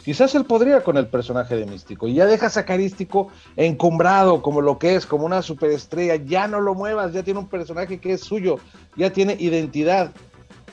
Quizás 0.04 0.34
él 0.34 0.44
podría 0.44 0.84
con 0.84 0.98
el 0.98 1.06
personaje 1.06 1.56
de 1.56 1.64
Místico. 1.64 2.06
Y 2.06 2.14
ya 2.14 2.26
deja 2.26 2.48
a 2.54 2.64
Carístico 2.64 3.28
encumbrado 3.56 4.42
como 4.42 4.60
lo 4.60 4.78
que 4.78 4.96
es, 4.96 5.06
como 5.06 5.24
una 5.24 5.40
superestrella. 5.40 6.16
Ya 6.16 6.46
no 6.46 6.60
lo 6.60 6.74
muevas, 6.74 7.14
ya 7.14 7.22
tiene 7.22 7.40
un 7.40 7.48
personaje 7.48 7.98
que 7.98 8.12
es 8.12 8.20
suyo, 8.20 8.58
ya 8.96 9.10
tiene 9.10 9.34
identidad. 9.38 10.12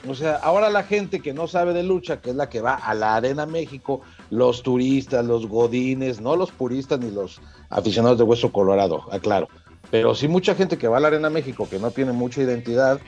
O 0.09 0.15
sea, 0.15 0.35
ahora 0.37 0.69
la 0.69 0.83
gente 0.83 1.21
que 1.21 1.33
no 1.33 1.47
sabe 1.47 1.73
de 1.73 1.83
lucha, 1.83 2.21
que 2.21 2.31
es 2.31 2.35
la 2.35 2.49
que 2.49 2.59
va 2.59 2.73
a 2.73 2.93
la 2.93 3.15
Arena 3.15 3.45
México, 3.45 4.01
los 4.31 4.63
turistas, 4.63 5.23
los 5.23 5.47
godines, 5.47 6.19
no 6.19 6.35
los 6.35 6.51
puristas 6.51 6.99
ni 6.99 7.11
los 7.11 7.39
aficionados 7.69 8.17
de 8.17 8.23
Hueso 8.25 8.51
Colorado, 8.51 9.05
aclaro. 9.11 9.47
Pero 9.91 10.13
sí 10.13 10.27
mucha 10.27 10.55
gente 10.55 10.77
que 10.77 10.87
va 10.87 10.97
a 10.97 10.99
la 10.99 11.07
Arena 11.07 11.29
México 11.29 11.69
que 11.69 11.79
no 11.79 11.91
tiene 11.91 12.11
mucha 12.11 12.41
identidad, 12.41 12.99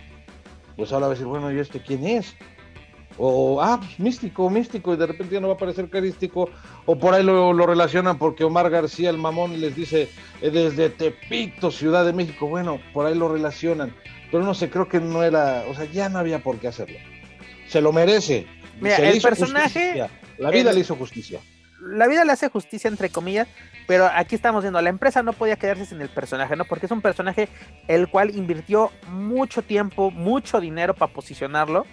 pues 0.78 0.94
ahora 0.94 1.08
va 1.08 1.14
a 1.14 1.16
decir, 1.16 1.28
bueno, 1.28 1.52
¿y 1.52 1.60
este 1.60 1.82
quién 1.82 2.06
es? 2.06 2.36
O 3.18 3.62
ah, 3.62 3.80
místico, 3.98 4.50
místico, 4.50 4.94
y 4.94 4.98
de 4.98 5.06
repente 5.06 5.36
ya 5.36 5.42
no 5.42 5.48
va 5.48 5.54
a 5.56 5.58
parecer 5.58 5.90
carístico, 5.90 6.50
o 6.86 6.98
por 6.98 7.14
ahí 7.14 7.24
lo, 7.24 7.54
relacionan 7.66 8.18
porque 8.18 8.44
Omar 8.44 8.70
García, 8.70 9.10
el 9.10 9.18
mamón, 9.18 9.60
les 9.60 9.76
dice 9.76 10.10
eh, 10.42 10.50
desde 10.50 10.90
Tepito, 10.90 11.72
Ciudad 11.72 12.06
de 12.06 12.14
México, 12.14 12.48
bueno, 12.48 12.80
por 12.94 13.06
ahí 13.06 13.16
lo 13.16 13.32
relacionan, 13.32 13.96
pero 14.32 14.44
no 14.44 14.54
sé, 14.54 14.70
creo 14.70 14.88
que 14.88 15.00
no 15.00 15.24
era, 15.24 15.64
o 15.70 15.76
sea, 15.76 15.86
ya 15.86 16.10
no 16.10 16.20
había 16.20 16.40
por 16.40 16.58
qué 16.58 16.68
hacerlo. 16.68 16.98
Se 17.68 17.82
lo 17.82 17.92
merece. 17.92 18.48
Mira, 18.80 18.98
el 18.98 19.22
personaje. 19.22 20.08
La 20.38 20.50
vida 20.50 20.74
le 20.74 20.80
hizo 20.80 20.96
justicia. 20.96 21.40
La 21.80 22.08
vida 22.08 22.24
le 22.24 22.32
hace 22.32 22.50
justicia, 22.50 22.88
entre 22.88 23.10
comillas, 23.10 23.48
pero 23.88 24.10
aquí 24.14 24.36
estamos 24.36 24.64
viendo, 24.64 24.82
la 24.82 24.90
empresa 24.90 25.22
no 25.22 25.34
podía 25.34 25.58
quedarse 25.58 25.86
sin 25.86 26.02
el 26.02 26.10
personaje, 26.10 26.56
¿no? 26.56 26.64
Porque 26.66 26.86
es 26.86 26.92
un 26.92 27.02
personaje 27.02 27.50
el 27.88 28.08
cual 28.08 28.36
invirtió 28.36 28.92
mucho 29.10 29.62
tiempo, 29.62 30.10
mucho 30.10 30.62
dinero 30.62 30.94
para 30.94 31.12
posicionarlo 31.12 31.86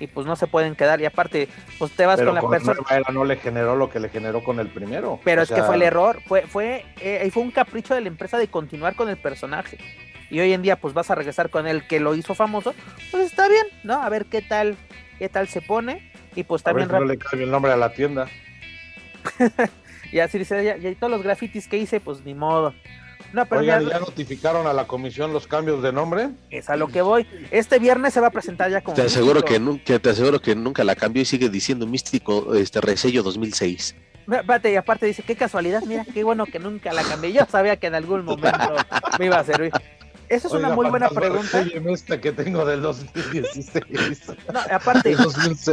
y 0.00 0.06
pues 0.06 0.26
no 0.26 0.36
se 0.36 0.46
pueden 0.46 0.74
quedar. 0.74 1.00
Y 1.00 1.06
aparte, 1.06 1.48
pues 1.78 1.92
te 1.92 2.06
vas 2.06 2.20
con 2.20 2.34
la 2.34 2.42
persona. 2.42 2.78
no 3.12 3.24
le 3.24 3.36
generó 3.36 3.76
lo 3.76 3.90
que 3.90 4.00
le 4.00 4.08
generó 4.08 4.42
con 4.42 4.60
el 4.60 4.68
primero. 4.68 5.20
Pero 5.24 5.42
es 5.42 5.50
que 5.50 5.62
fue 5.62 5.76
el 5.76 5.82
error, 5.82 6.20
fue, 6.26 6.42
fue, 6.42 6.84
eh, 7.00 7.28
fue 7.32 7.42
un 7.42 7.50
capricho 7.50 7.94
de 7.94 8.00
la 8.00 8.08
empresa 8.08 8.38
de 8.38 8.48
continuar 8.48 8.94
con 8.94 9.08
el 9.08 9.16
personaje. 9.16 9.78
Y 10.30 10.40
hoy 10.40 10.52
en 10.52 10.62
día, 10.62 10.76
pues 10.76 10.92
vas 10.92 11.10
a 11.10 11.14
regresar 11.14 11.50
con 11.50 11.66
el 11.66 11.86
que 11.86 12.00
lo 12.00 12.14
hizo 12.14 12.34
famoso, 12.34 12.74
pues 13.10 13.26
está 13.26 13.48
bien, 13.48 13.66
¿no? 13.84 14.02
A 14.02 14.08
ver 14.08 14.26
qué 14.26 14.42
tal, 14.42 14.76
qué 15.18 15.28
tal 15.28 15.48
se 15.48 15.60
pone. 15.60 16.10
Y 16.34 16.44
pues 16.44 16.62
también. 16.62 16.88
no 16.88 17.04
le 17.04 17.16
cambia 17.16 17.44
el 17.44 17.50
nombre 17.50 17.72
a 17.72 17.76
la 17.76 17.92
tienda. 17.92 18.26
y 20.12 20.18
así 20.18 20.38
dice, 20.38 20.62
ya, 20.64 20.76
y 20.76 20.94
todos 20.94 21.10
los 21.10 21.22
grafitis 21.22 21.68
que 21.68 21.78
hice, 21.78 22.00
pues 22.00 22.24
ni 22.24 22.34
modo. 22.34 22.74
No, 23.32 23.44
pero 23.46 23.62
ya... 23.62 23.80
notificaron 23.80 24.66
a 24.66 24.72
la 24.72 24.86
comisión 24.86 25.32
los 25.32 25.46
cambios 25.46 25.82
de 25.82 25.92
nombre? 25.92 26.30
Es 26.50 26.70
a 26.70 26.76
lo 26.76 26.88
que 26.88 27.02
voy. 27.02 27.26
Este 27.50 27.78
viernes 27.78 28.14
se 28.14 28.20
va 28.20 28.28
a 28.28 28.30
presentar 28.30 28.70
ya 28.70 28.80
como. 28.80 28.94
Te 28.94 29.02
aseguro, 29.02 29.42
que 29.42 29.58
nunca, 29.58 29.98
te 29.98 30.10
aseguro 30.10 30.40
que 30.40 30.54
nunca 30.54 30.84
la 30.84 30.94
cambió 30.94 31.22
y 31.22 31.24
sigue 31.24 31.48
diciendo 31.48 31.86
Místico 31.86 32.54
este 32.54 32.80
Resello 32.80 33.22
2006. 33.22 33.96
Espérate, 34.28 34.72
y 34.72 34.76
aparte 34.76 35.06
dice, 35.06 35.22
qué 35.22 35.36
casualidad, 35.36 35.82
mira, 35.86 36.04
qué 36.12 36.24
bueno 36.24 36.46
que 36.46 36.58
nunca 36.58 36.92
la 36.92 37.02
cambié. 37.04 37.32
Yo 37.32 37.46
sabía 37.48 37.76
que 37.76 37.86
en 37.86 37.94
algún 37.94 38.24
momento 38.24 38.58
me 39.18 39.26
iba 39.26 39.38
a 39.38 39.44
servir. 39.44 39.72
Esa 40.28 40.48
es 40.48 40.54
una 40.54 40.70
muy 40.74 40.88
buena 40.88 41.08
pregunta. 41.08 41.64
esta 41.92 42.20
que 42.20 42.32
tengo 42.32 42.64
del 42.64 42.82
2016. 42.82 43.84
No, 44.52 44.60
aparte, 44.70 45.16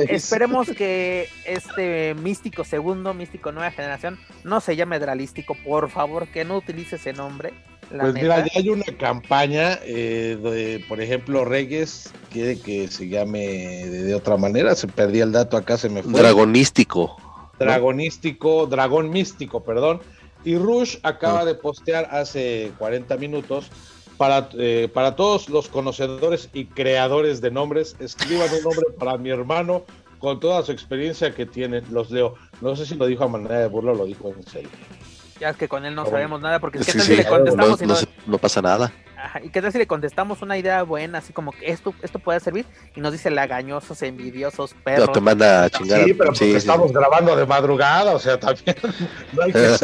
esperemos 0.10 0.70
que 0.70 1.30
este 1.46 2.16
místico 2.16 2.64
segundo, 2.64 3.14
místico 3.14 3.52
nueva 3.52 3.72
generación, 3.72 4.20
no 4.44 4.60
se 4.62 4.76
llame 4.76 5.00
Dralístico, 5.00 5.56
por 5.64 5.90
favor, 5.90 6.28
que 6.28 6.44
no 6.44 6.58
utilice 6.58 6.98
ese 6.98 7.14
nombre. 7.14 7.54
pues 7.90 8.14
mira, 8.14 8.40
ya 8.40 8.52
hay 8.56 8.70
una 8.70 8.86
campaña 8.98 9.80
eh, 9.84 10.38
de, 10.42 10.84
por 10.88 11.02
ejemplo, 11.02 11.46
Reyes 11.46 12.12
quiere 12.32 12.60
que 12.60 12.88
se 12.88 13.08
llame 13.08 13.86
de, 13.86 14.16
otra 14.16 14.38
manera, 14.38 14.76
se 14.76 14.88
perdía 14.88 15.24
el 15.24 15.32
dato 15.32 15.58
acá, 15.58 15.78
se 15.78 15.90
me 15.90 16.04
fue. 16.04 16.14
Dragonístico. 16.14 17.18
Dragonístico, 17.60 18.68
dragón 18.68 19.10
místico, 19.10 19.64
perdón. 19.64 20.02
Y 20.44 20.58
Rush 20.58 20.98
acaba 21.04 21.42
ah. 21.42 21.46
de 21.46 21.56
postear 21.56 22.10
hace 22.12 22.72
40 22.78 23.16
minutos 23.18 23.72
para, 24.18 24.50
eh, 24.58 24.90
para 24.94 25.16
todos 25.16 25.50
los 25.50 25.68
conocedores 25.68 26.50
y 26.54 26.66
creadores 26.66 27.42
de 27.42 27.52
nombres, 27.52 27.96
escriban 28.00 28.50
un 28.54 28.64
nombre 28.64 28.86
para 29.00 29.18
mi 29.18 29.30
hermano 29.30 29.84
con 30.20 30.40
toda 30.40 30.64
su 30.64 30.72
experiencia 30.72 31.34
que 31.34 31.46
tiene. 31.46 31.82
Los 31.92 32.10
leo. 32.10 32.36
No 32.62 32.76
sé 32.76 32.86
si 32.86 32.96
lo 32.96 33.06
dijo 33.08 33.26
a 33.26 33.28
manera 33.28 33.60
de 33.60 33.68
burla 33.68 33.92
o 33.92 33.96
lo 33.96 34.06
dijo 34.06 34.34
en 34.36 34.44
serio. 34.44 34.70
Ya 35.40 35.50
es 35.50 35.58
que 35.58 35.68
con 35.68 35.84
él 35.86 35.96
no 35.96 36.06
sabemos 36.06 36.40
nada, 36.42 36.60
porque 36.60 36.80
¿qué 36.80 36.94
tal 36.94 37.02
si 37.02 37.16
le 37.18 37.26
contestamos 37.26 37.82
no, 37.82 37.96
no, 38.28 38.38
pasa 38.38 38.62
nada? 38.62 38.94
¿Y 39.44 39.50
qué 39.50 39.62
tal 39.62 39.72
si 39.72 39.78
le 39.78 39.88
contestamos 39.88 40.42
una 40.42 40.58
idea 40.58 40.84
buena, 40.84 41.18
así 41.18 41.34
como 41.34 41.52
que 41.52 41.70
esto, 41.70 41.94
esto 42.02 42.20
puede 42.20 42.40
servir? 42.40 42.66
Y 42.96 43.02
nos 43.02 43.12
dice 43.12 43.30
lagañosos, 43.30 44.02
envidiosos, 44.04 44.74
perros. 44.84 45.08
No, 45.08 45.14
te 45.14 45.20
manda 45.22 45.66
a 45.66 45.70
chingar. 45.70 46.04
Sí, 46.06 46.14
pero 46.14 46.32
estamos 46.32 46.94
grabando 46.94 47.36
de 47.36 47.46
madrugada, 47.46 48.14
o 48.14 48.20
sea, 48.20 48.40
también 48.40 48.78
no 49.34 49.44
hay 49.44 49.52
que 49.52 49.76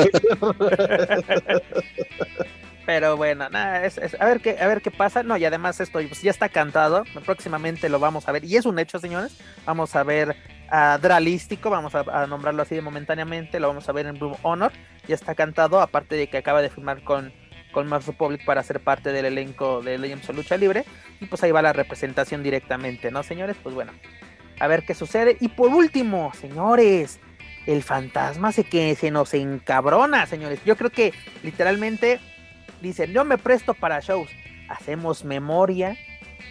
Pero 2.89 3.17
bueno, 3.17 3.47
nada, 3.51 3.87
a 4.19 4.25
ver 4.25 4.41
qué, 4.41 4.57
a 4.59 4.65
ver 4.65 4.81
qué 4.81 4.89
pasa. 4.89 5.21
No, 5.21 5.37
y 5.37 5.45
además 5.45 5.79
esto 5.79 5.99
pues, 6.01 6.23
ya 6.23 6.31
está 6.31 6.49
cantado. 6.49 7.03
Próximamente 7.23 7.87
lo 7.87 7.99
vamos 7.99 8.27
a 8.27 8.31
ver. 8.31 8.43
Y 8.43 8.55
es 8.55 8.65
un 8.65 8.79
hecho, 8.79 8.97
señores. 8.97 9.37
Vamos 9.63 9.95
a 9.95 10.01
ver 10.01 10.35
a 10.71 10.97
Dralístico, 10.97 11.69
vamos 11.69 11.93
a, 11.93 12.25
nombrarlo 12.25 12.63
así 12.63 12.73
de 12.73 12.81
momentáneamente. 12.81 13.59
Lo 13.59 13.67
vamos 13.67 13.87
a 13.87 13.91
ver 13.91 14.07
en 14.07 14.17
Blue 14.17 14.35
Honor. 14.41 14.71
Ya 15.07 15.13
está 15.13 15.35
cantado, 15.35 15.81
aparte 15.81 16.15
de 16.15 16.31
que 16.31 16.39
acaba 16.39 16.63
de 16.63 16.71
firmar 16.71 17.03
con, 17.03 17.31
con 17.73 17.85
Mass 17.85 18.07
Republic 18.07 18.43
para 18.43 18.63
ser 18.63 18.79
parte 18.79 19.11
del 19.11 19.25
elenco 19.25 19.83
de 19.83 19.99
Legends 19.99 20.27
of 20.27 20.37
Lucha 20.37 20.57
Libre. 20.57 20.83
Y 21.19 21.27
pues 21.27 21.43
ahí 21.43 21.51
va 21.51 21.61
la 21.61 21.73
representación 21.73 22.41
directamente, 22.41 23.11
¿no, 23.11 23.21
señores? 23.21 23.55
Pues 23.61 23.75
bueno, 23.75 23.91
a 24.59 24.65
ver 24.65 24.83
qué 24.83 24.95
sucede. 24.95 25.37
Y 25.39 25.49
por 25.49 25.69
último, 25.69 26.33
señores, 26.33 27.19
el 27.67 27.83
fantasma 27.83 28.51
se 28.51 28.63
que 28.63 28.95
se 28.95 29.11
nos 29.11 29.35
encabrona, 29.35 30.25
señores. 30.25 30.59
Yo 30.65 30.75
creo 30.75 30.89
que 30.89 31.13
literalmente 31.43 32.19
dicen, 32.81 33.11
yo 33.11 33.25
me 33.25 33.37
presto 33.37 33.73
para 33.73 33.99
shows. 33.99 34.29
hacemos 34.69 35.25
memoria 35.25 35.97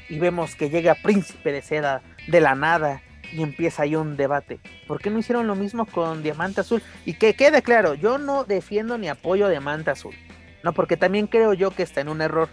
y 0.09 0.19
vemos 0.19 0.57
que 0.57 0.71
llega 0.71 0.95
Príncipe 0.95 1.53
de 1.53 1.63
Seda 1.63 2.03
de 2.27 2.41
la 2.41 2.55
nada 2.55 3.03
y 3.33 3.43
empieza 3.43 3.83
ahí 3.83 3.95
un 3.95 4.17
debate. 4.17 4.61
¿Por 4.87 5.01
qué 5.01 5.11
no 5.11 5.19
hicieron 5.19 5.47
lo 5.47 5.55
mismo 5.55 5.87
con 5.87 6.23
Diamante 6.23 6.63
Azul? 6.63 6.83
Y 7.05 7.15
que 7.15 7.35
quede 7.35 7.63
claro, 7.63 7.95
yo 7.95 8.19
no 8.19 8.45
defiendo 8.45 8.99
ni 8.99 9.09
apoyo 9.09 9.47
a 9.47 9.51
Diamante 9.51 9.91
Azul. 9.91 10.15
No, 10.63 10.73
porque 10.73 10.97
también 10.97 11.27
creo 11.27 11.55
yo 11.55 11.71
que 11.71 11.83
está 11.83 12.01
en 12.01 12.09
un 12.09 12.21
error. 12.21 12.49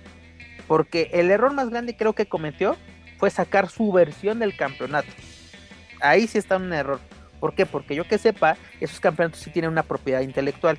Porque 0.68 1.10
el 1.14 1.32
error 1.32 1.54
más 1.54 1.70
grande 1.70 1.96
creo 1.96 2.14
que 2.14 2.26
cometió 2.26 2.76
fue 3.18 3.30
sacar 3.30 3.70
su 3.70 3.92
versión 3.92 4.40
del 4.40 4.56
campeonato. 4.56 5.10
Ahí 6.02 6.28
sí 6.28 6.38
está 6.38 6.58
un 6.58 6.74
error. 6.74 7.00
¿Por 7.40 7.56
qué? 7.56 7.66
Porque 7.66 7.96
yo 7.96 8.08
que 8.08 8.18
sepa, 8.18 8.58
esos 8.80 9.00
campeonatos 9.00 9.40
sí 9.40 9.50
tienen 9.50 9.72
una 9.72 9.84
propiedad 9.84 10.22
intelectual. 10.22 10.78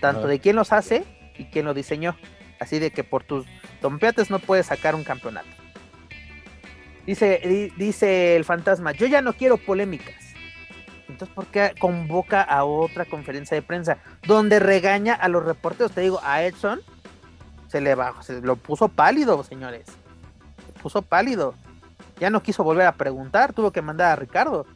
Tanto 0.00 0.26
de 0.26 0.38
quién 0.38 0.56
los 0.56 0.72
hace 0.72 1.04
y 1.38 1.44
quién 1.46 1.64
lo 1.64 1.74
diseñó. 1.74 2.16
Así 2.60 2.78
de 2.78 2.90
que 2.90 3.04
por 3.04 3.24
tus 3.24 3.46
tompeates 3.80 4.30
no 4.30 4.38
puedes 4.40 4.66
sacar 4.66 4.94
un 4.94 5.04
campeonato. 5.04 5.48
Dice, 7.06 7.72
dice 7.76 8.36
el 8.36 8.44
fantasma, 8.44 8.92
yo 8.92 9.06
ya 9.06 9.22
no 9.22 9.32
quiero 9.32 9.56
polémicas. 9.56 10.14
Entonces, 11.08 11.34
¿por 11.34 11.46
qué 11.46 11.74
convoca 11.80 12.42
a 12.42 12.64
otra 12.64 13.06
conferencia 13.06 13.54
de 13.54 13.62
prensa 13.62 13.98
donde 14.26 14.58
regaña 14.58 15.14
a 15.14 15.28
los 15.28 15.44
reporteros? 15.44 15.92
Te 15.92 16.02
digo, 16.02 16.20
a 16.22 16.42
Edson 16.42 16.80
se 17.68 17.80
le 17.80 17.94
bajó, 17.94 18.22
se 18.22 18.42
lo 18.42 18.56
puso 18.56 18.88
pálido, 18.88 19.42
señores. 19.42 19.86
Se 19.86 20.82
puso 20.82 21.00
pálido. 21.00 21.54
Ya 22.20 22.28
no 22.30 22.42
quiso 22.42 22.62
volver 22.62 22.86
a 22.86 22.92
preguntar, 22.92 23.52
tuvo 23.52 23.70
que 23.70 23.80
mandar 23.80 24.12
a 24.12 24.16
Ricardo. 24.16 24.66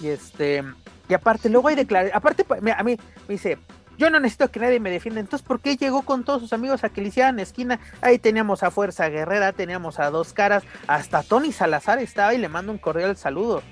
Y 0.00 0.08
este, 0.08 0.64
y 1.08 1.14
aparte, 1.14 1.50
luego 1.50 1.68
hay 1.68 1.74
declaraciones. 1.74 2.16
Aparte, 2.16 2.46
a 2.48 2.82
mí 2.82 2.96
me 3.28 3.32
dice, 3.34 3.58
yo 4.00 4.08
no 4.08 4.18
necesito 4.18 4.50
que 4.50 4.60
nadie 4.60 4.80
me 4.80 4.90
defienda. 4.90 5.20
Entonces, 5.20 5.46
¿por 5.46 5.60
qué 5.60 5.76
llegó 5.76 6.00
con 6.02 6.24
todos 6.24 6.40
sus 6.40 6.54
amigos 6.54 6.84
a 6.84 6.88
que 6.88 7.02
le 7.02 7.08
hicieran 7.08 7.38
esquina? 7.38 7.78
Ahí 8.00 8.18
teníamos 8.18 8.62
a 8.62 8.70
Fuerza 8.70 9.10
Guerrera, 9.10 9.52
teníamos 9.52 10.00
a 10.00 10.08
Dos 10.10 10.32
Caras, 10.32 10.64
hasta 10.86 11.22
Tony 11.22 11.52
Salazar 11.52 11.98
estaba 11.98 12.32
y 12.32 12.38
le 12.38 12.48
mando 12.48 12.72
un 12.72 12.78
cordial 12.78 13.14
saludo. 13.18 13.62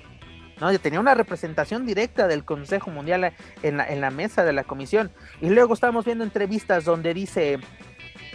¿no? 0.61 0.77
tenía 0.77 0.99
una 0.99 1.15
representación 1.15 1.85
directa 1.87 2.27
del 2.27 2.45
Consejo 2.45 2.91
Mundial 2.91 3.33
en 3.63 4.01
la, 4.01 4.11
mesa 4.11 4.43
de 4.43 4.53
la 4.53 4.63
comisión. 4.63 5.09
Y 5.41 5.49
luego 5.49 5.73
estábamos 5.73 6.05
viendo 6.05 6.23
entrevistas 6.23 6.85
donde 6.85 7.15
dice 7.15 7.57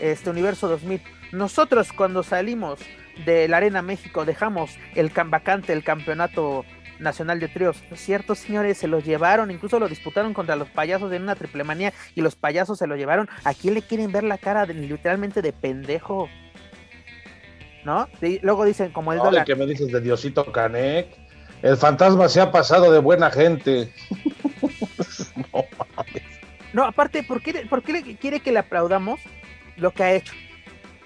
este 0.01 0.31
Universo 0.31 0.67
2000, 0.67 1.01
nosotros 1.31 1.93
cuando 1.93 2.25
salimos 2.25 2.81
de 3.25 3.47
la 3.47 3.59
Arena 3.59 3.83
México 3.83 4.25
dejamos 4.25 4.77
el 4.97 5.13
vacante 5.27 5.73
el 5.73 5.85
campeonato 5.85 6.65
nacional 6.99 7.41
de 7.41 7.49
tríos. 7.49 7.83
Ciertos 7.95 8.39
señores 8.39 8.79
se 8.79 8.89
los 8.89 9.05
llevaron, 9.05 9.51
incluso 9.51 9.79
lo 9.79 9.89
disputaron 9.89 10.35
contra 10.35 10.57
los 10.57 10.69
payasos 10.69 11.13
en 11.13 11.23
una 11.23 11.35
triple 11.35 11.65
manía 11.65 11.93
y 12.15 12.21
los 12.21 12.37
payasos 12.37 12.79
se 12.79 12.87
lo 12.87 12.97
llevaron. 12.97 13.29
¿A 13.45 13.55
quién 13.55 13.75
le 13.75 13.83
quieren 13.83 14.13
ver 14.13 14.25
la 14.25 14.39
cara 14.39 14.67
de, 14.67 14.75
literalmente 14.75 15.43
de 15.43 15.53
pendejo? 15.53 16.29
¿No? 17.85 18.09
luego 18.41 18.65
dicen 18.65 18.93
como 18.93 19.13
el 19.13 19.19
dólar. 19.19 19.45
que 19.45 19.55
me 19.55 19.67
dices 19.67 19.93
de 19.93 20.01
Diosito 20.01 20.51
Canek? 20.51 21.25
El 21.63 21.77
fantasma 21.77 22.29
se 22.29 22.41
ha 22.41 22.51
pasado 22.51 22.93
de 22.93 22.99
buena 22.99 23.31
gente. 23.31 23.93
no 25.53 25.65
No, 26.73 26.85
aparte, 26.85 27.23
¿por 27.23 27.43
qué, 27.43 27.67
¿por 27.69 27.83
qué 27.83 28.17
quiere 28.17 28.41
que 28.41 28.53
le 28.53 28.59
aplaudamos 28.59 29.21
lo 29.77 29.91
que 29.91 30.03
ha 30.03 30.13
hecho? 30.13 30.33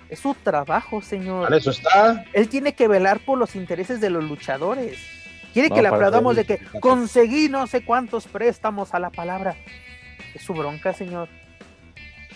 Es 0.09 0.21
su 0.21 0.35
trabajo, 0.35 1.03
señor. 1.03 1.45
Para 1.45 1.57
eso 1.59 1.71
está. 1.71 2.25
Él 2.33 2.49
tiene 2.49 2.75
que 2.75 2.89
velar 2.89 3.21
por 3.21 3.39
los 3.39 3.55
intereses 3.55 4.01
de 4.01 4.11
los 4.11 4.25
luchadores. 4.25 4.99
Quiere 5.53 5.71
que 5.71 5.83
le 5.83 5.89
aplaudamos 5.89 6.37
de 6.37 6.45
que 6.45 6.61
conseguí 6.81 7.49
no 7.49 7.67
sé 7.67 7.85
cuántos 7.85 8.27
préstamos 8.27 8.95
a 8.95 8.99
la 8.99 9.11
palabra. 9.11 9.57
Es 10.35 10.43
su 10.43 10.55
bronca, 10.55 10.93
señor. 10.93 11.29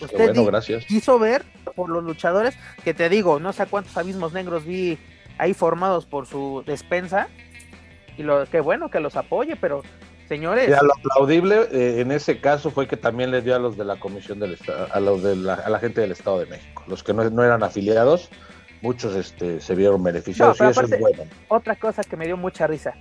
Usted 0.01 0.33
bueno, 0.33 0.45
gracias. 0.45 0.85
quiso 0.85 1.19
ver 1.19 1.43
por 1.75 1.89
los 1.89 2.03
luchadores, 2.03 2.55
que 2.83 2.93
te 2.93 3.09
digo, 3.09 3.39
no 3.39 3.53
sé 3.53 3.65
cuántos 3.67 3.95
abismos 3.95 4.33
negros 4.33 4.65
vi 4.65 4.97
ahí 5.37 5.53
formados 5.53 6.05
por 6.05 6.25
su 6.25 6.63
despensa. 6.65 7.27
Y 8.17 8.23
lo 8.23 8.45
que 8.45 8.59
bueno 8.59 8.89
que 8.89 8.99
los 8.99 9.15
apoye, 9.15 9.55
pero 9.55 9.81
señores. 10.27 10.69
Ya, 10.69 10.81
lo 10.81 10.93
aplaudible 10.93 11.67
eh, 11.71 12.01
en 12.01 12.11
ese 12.11 12.39
caso 12.39 12.69
fue 12.71 12.87
que 12.87 12.97
también 12.97 13.31
le 13.31 13.41
dio 13.41 13.55
a 13.55 13.59
los 13.59 13.77
de 13.77 13.85
la 13.85 13.99
Comisión 13.99 14.39
del 14.39 14.53
Estado, 14.53 14.87
a 14.91 14.99
los 14.99 15.23
de 15.23 15.35
la, 15.35 15.55
a 15.55 15.69
la 15.69 15.79
gente 15.79 16.01
del 16.01 16.11
Estado 16.11 16.39
de 16.39 16.45
México, 16.45 16.83
los 16.87 17.03
que 17.03 17.13
no, 17.13 17.27
no 17.29 17.43
eran 17.43 17.63
afiliados, 17.63 18.29
muchos 18.83 19.15
este, 19.15 19.61
se 19.61 19.75
vieron 19.75 20.03
beneficiados 20.03 20.59
y 20.59 20.65
eso 20.65 20.81
es 20.81 20.99
bueno. 20.99 21.23
Otra 21.47 21.75
cosa 21.77 22.03
que 22.03 22.17
me 22.17 22.25
dio 22.25 22.35
mucha 22.35 22.67
risa. 22.67 22.93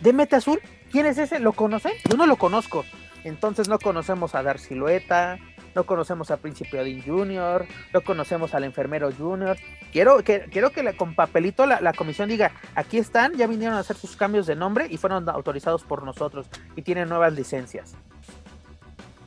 De 0.00 0.14
Meta 0.14 0.38
Azul, 0.38 0.58
¿quién 0.90 1.04
es 1.04 1.18
ese? 1.18 1.38
¿Lo 1.38 1.52
conocen? 1.52 1.92
Yo 2.08 2.16
no 2.16 2.26
lo 2.26 2.36
conozco. 2.36 2.84
Entonces 3.22 3.68
no 3.68 3.78
conocemos 3.78 4.34
a 4.34 4.42
Dar 4.42 4.58
Silueta, 4.58 5.38
no 5.74 5.84
conocemos 5.84 6.30
a 6.30 6.38
Príncipe 6.38 6.80
Odin 6.80 7.02
Jr., 7.04 7.66
no 7.92 8.00
conocemos 8.00 8.54
al 8.54 8.64
enfermero 8.64 9.10
Jr. 9.12 9.58
Quiero 9.92 10.24
que, 10.24 10.46
quiero 10.50 10.70
que 10.70 10.96
con 10.96 11.14
papelito 11.14 11.66
la, 11.66 11.92
comisión 11.92 12.30
diga, 12.30 12.52
aquí 12.74 12.96
están, 12.96 13.34
ya 13.34 13.46
vinieron 13.46 13.76
a 13.76 13.80
hacer 13.80 13.96
sus 13.96 14.16
cambios 14.16 14.46
de 14.46 14.56
nombre 14.56 14.86
y 14.88 14.96
fueron 14.96 15.28
autorizados 15.28 15.84
por 15.84 16.02
nosotros 16.04 16.46
y 16.74 16.80
tienen 16.80 17.10
nuevas 17.10 17.34
licencias. 17.34 17.94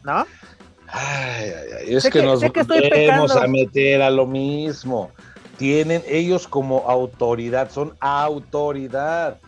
¿No? 0.04 0.26
Ay, 0.88 1.46
ay, 1.46 1.68
ay. 1.80 1.96
Es 1.96 2.10
que, 2.10 2.24
nos 2.24 2.42
vamos 2.42 3.36
a 3.36 3.48
meter 3.48 4.02
a 4.02 4.10
lo 4.10 4.26
mismo 4.26 5.12
tienen 5.58 6.04
ellos 6.08 6.48
como 6.48 6.90
autoridad, 6.90 7.72
son 7.72 7.96
autoridad. 8.00 9.40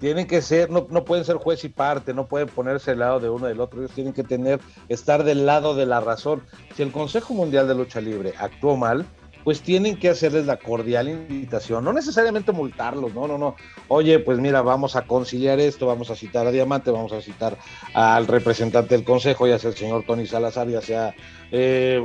Tienen 0.00 0.28
que 0.28 0.42
ser, 0.42 0.70
no, 0.70 0.86
no 0.90 1.04
pueden 1.04 1.24
ser 1.24 1.36
juez 1.36 1.64
y 1.64 1.68
parte, 1.68 2.14
no 2.14 2.26
pueden 2.26 2.48
ponerse 2.48 2.92
al 2.92 3.00
lado 3.00 3.18
de 3.18 3.30
uno 3.30 3.46
del 3.46 3.60
otro, 3.60 3.80
ellos 3.80 3.90
tienen 3.90 4.12
que 4.12 4.22
tener, 4.22 4.60
estar 4.88 5.24
del 5.24 5.44
lado 5.44 5.74
de 5.74 5.86
la 5.86 5.98
razón. 5.98 6.42
Si 6.76 6.82
el 6.84 6.92
Consejo 6.92 7.34
Mundial 7.34 7.66
de 7.66 7.74
Lucha 7.74 8.00
Libre 8.00 8.32
actuó 8.38 8.76
mal, 8.76 9.06
pues 9.42 9.60
tienen 9.60 9.96
que 9.96 10.10
hacerles 10.10 10.46
la 10.46 10.58
cordial 10.58 11.08
invitación, 11.08 11.82
no 11.82 11.92
necesariamente 11.92 12.52
multarlos, 12.52 13.12
no, 13.14 13.26
no, 13.26 13.38
no. 13.38 13.56
Oye, 13.88 14.20
pues 14.20 14.38
mira, 14.38 14.62
vamos 14.62 14.94
a 14.94 15.02
conciliar 15.02 15.58
esto, 15.58 15.86
vamos 15.86 16.10
a 16.10 16.16
citar 16.16 16.46
a 16.46 16.52
Diamante, 16.52 16.90
vamos 16.92 17.12
a 17.12 17.20
citar 17.20 17.56
al 17.94 18.26
representante 18.28 18.94
del 18.94 19.04
Consejo, 19.04 19.48
ya 19.48 19.58
sea 19.58 19.70
el 19.70 19.76
señor 19.76 20.04
Tony 20.06 20.26
Salazar, 20.26 20.68
ya 20.68 20.80
sea 20.80 21.14
eh, 21.50 22.00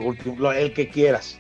el 0.56 0.74
que 0.74 0.90
quieras 0.90 1.40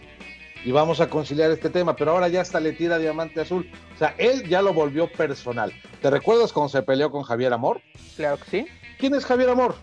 y 0.64 0.72
vamos 0.72 1.02
a 1.02 1.10
conciliar 1.10 1.52
este 1.52 1.70
tema, 1.70 1.96
pero 1.96 2.12
ahora 2.12 2.28
ya 2.28 2.42
hasta 2.42 2.60
le 2.60 2.74
tira 2.74 2.98
Diamante 2.98 3.42
Azul. 3.42 3.70
O 3.94 3.98
sea, 3.98 4.16
él 4.18 4.48
ya 4.48 4.62
lo 4.62 4.74
volvió 4.74 5.12
personal. 5.12 5.74
¿Te 6.02 6.10
recuerdas 6.10 6.54
cuando 6.54 6.70
se 6.70 6.82
peleó 6.82 7.12
con 7.12 7.24
Javier 7.24 7.54
Amor? 7.54 7.82
Claro 8.16 8.38
que 8.38 8.50
sí. 8.50 8.68
¿Quién 8.98 9.16
es 9.16 9.26
Javier 9.26 9.50
Amor? 9.50 9.76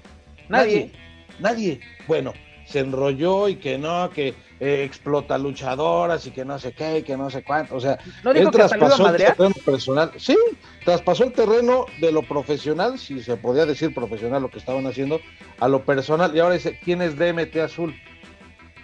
Nadie. 0.49 0.93
Nadie. 1.39 1.81
Bueno, 2.07 2.33
se 2.67 2.81
enrolló 2.81 3.49
y 3.49 3.57
que 3.57 3.79
no, 3.79 4.11
que 4.11 4.35
eh, 4.61 4.85
explota 4.85 5.37
luchadoras 5.39 6.27
y 6.27 6.31
que 6.31 6.45
no 6.45 6.59
sé 6.59 6.73
qué, 6.73 6.99
y 6.99 7.03
que 7.03 7.17
no 7.17 7.31
sé 7.31 7.43
cuánto. 7.43 7.77
O 7.77 7.81
sea, 7.81 7.99
¿No 8.23 8.31
él 8.31 8.51
traspasó 8.51 9.09
el 9.09 9.17
terreno 9.17 9.55
personal. 9.65 10.13
Sí, 10.17 10.37
traspasó 10.85 11.25
el 11.25 11.33
terreno 11.33 11.87
de 12.01 12.13
lo 12.13 12.23
profesional, 12.23 12.99
si 12.99 13.23
se 13.23 13.37
podía 13.37 13.67
decir 13.67 13.95
profesional 13.95 14.43
lo 14.43 14.51
que 14.51 14.59
estaban 14.59 14.87
haciendo, 14.87 15.21
a 15.59 15.69
lo 15.69 15.85
personal. 15.85 16.35
Y 16.35 16.41
ahora 16.41 16.55
dice, 16.55 16.79
¿quién 16.83 17.03
es 17.03 17.17
DMT 17.17 17.57
Azul? 17.57 17.95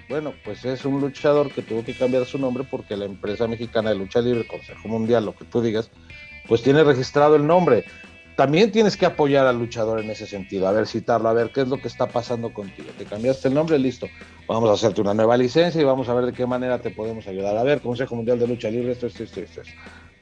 Bueno, 0.09 0.35
pues 0.45 0.65
es 0.65 0.85
un 0.85 1.01
luchador 1.01 1.51
que 1.51 1.63
tuvo 1.63 1.85
que 1.85 1.95
cambiar 1.95 2.25
su 2.27 2.39
nombre 2.39 2.65
porque 2.71 2.97
la 2.97 3.07
empresa 3.07 3.49
mexicana 3.49 3.91
de 3.91 3.97
lucha 3.97 4.21
libre, 4.21 4.47
Consejo 4.47 4.87
Mundial, 4.89 5.25
lo 5.25 5.35
que 5.35 5.45
tú 5.45 5.61
digas, 5.61 5.91
pues 6.47 6.63
tiene 6.63 6.85
registrado 6.85 7.35
el 7.37 7.47
nombre. 7.47 7.85
También 8.37 8.71
tienes 8.71 8.97
que 8.99 9.07
apoyar 9.07 9.47
al 9.47 9.59
luchador 9.59 9.99
en 9.99 10.11
ese 10.11 10.27
sentido, 10.27 10.69
a 10.69 10.73
ver, 10.73 10.87
citarlo, 10.87 11.29
a 11.29 11.33
ver 11.33 11.51
qué 11.53 11.63
es 11.63 11.69
lo 11.69 11.79
que 11.79 11.89
está 11.89 12.07
pasando 12.07 12.53
contigo. 12.53 12.91
Te 12.99 13.07
cambiaste 13.07 13.49
el 13.49 13.55
nombre, 13.55 13.79
listo. 13.79 14.07
Vamos 14.47 14.69
a 14.69 14.75
hacerte 14.75 15.01
una 15.01 15.15
nueva 15.15 15.39
licencia 15.39 15.81
y 15.81 15.85
vamos 15.85 16.09
a 16.11 16.15
ver 16.15 16.27
de 16.27 16.33
qué 16.35 16.47
manera 16.47 16.79
te 16.79 16.91
podemos 16.91 17.27
ayudar. 17.27 17.57
A 17.57 17.63
ver, 17.63 17.81
Consejo 17.81 18.15
Mundial 18.15 18.39
de 18.39 18.47
Lucha 18.47 18.71
Libre, 18.71 18.93
esto, 18.93 19.07
esto, 19.07 19.25
esto, 19.25 19.41
esto. 19.41 19.63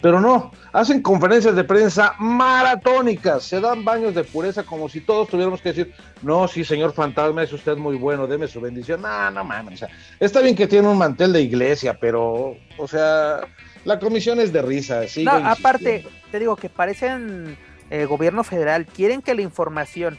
Pero 0.05 0.21
no, 0.21 0.51
hacen 0.71 1.01
conferencias 1.01 1.57
de 1.57 1.65
prensa 1.65 2.15
maratónicas, 2.19 3.43
se 3.43 3.59
dan 3.59 3.87
baños 3.87 4.15
de 4.15 4.23
pureza 4.23 4.63
como 4.63 4.87
si 4.87 5.01
todos 5.01 5.29
tuviéramos 5.29 5.63
que 5.63 5.71
decir, 5.71 5.95
no, 6.21 6.47
sí, 6.47 6.63
señor 6.63 6.93
fantasma, 6.93 7.43
es 7.43 7.51
usted 7.55 7.79
muy 7.79 7.97
bueno, 7.97 8.27
deme 8.27 8.47
su 8.47 8.61
bendición. 8.61 9.01
No, 9.01 9.31
no 9.31 9.45
mames, 9.45 9.77
o 9.77 9.87
sea, 9.87 9.97
está 10.21 10.43
bien 10.43 10.57
que 10.57 10.67
tiene 10.67 10.89
un 10.89 10.99
mantel 10.99 11.33
de 11.33 11.41
iglesia, 11.41 11.99
pero, 11.99 12.55
o 12.77 12.87
sea, 12.87 13.49
la 13.87 13.99
comisión 13.99 14.41
es 14.41 14.53
de 14.53 14.61
risa. 14.61 15.01
no, 15.23 15.33
aparte, 15.33 16.07
te 16.31 16.39
digo 16.39 16.55
que 16.57 16.69
parecen 16.69 17.57
eh, 17.89 18.05
gobierno 18.05 18.45
federal, 18.45 18.85
quieren 18.85 19.23
que 19.23 19.35
la 19.35 19.41
información 19.41 20.19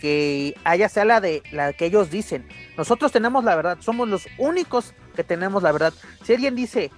que 0.00 0.56
haya 0.64 0.88
sea 0.88 1.04
la 1.04 1.20
de 1.20 1.44
la 1.52 1.74
que 1.74 1.86
ellos 1.86 2.10
dicen. 2.10 2.44
Nosotros 2.76 3.12
tenemos 3.12 3.44
la 3.44 3.54
verdad, 3.54 3.78
somos 3.82 4.08
los 4.08 4.26
únicos 4.36 4.94
que 5.14 5.22
tenemos 5.22 5.62
la 5.62 5.70
verdad. 5.70 5.94
Si 6.24 6.34
alguien 6.34 6.56
dice 6.56 6.90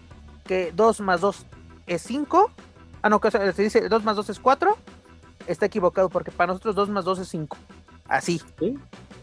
que 0.46 0.72
2 0.74 1.00
más 1.00 1.20
2 1.20 1.46
es 1.86 2.02
5. 2.02 2.50
Ah, 3.02 3.08
no, 3.08 3.20
se 3.30 3.62
dice 3.62 3.88
2 3.88 4.04
más 4.04 4.16
2 4.16 4.30
es 4.30 4.38
4. 4.38 4.76
Está 5.46 5.66
equivocado 5.66 6.08
porque 6.08 6.30
para 6.30 6.48
nosotros 6.48 6.74
2 6.74 6.88
más 6.90 7.04
2 7.04 7.20
es 7.20 7.28
5. 7.28 7.56
Así. 8.08 8.40
¿Sí? 8.58 8.78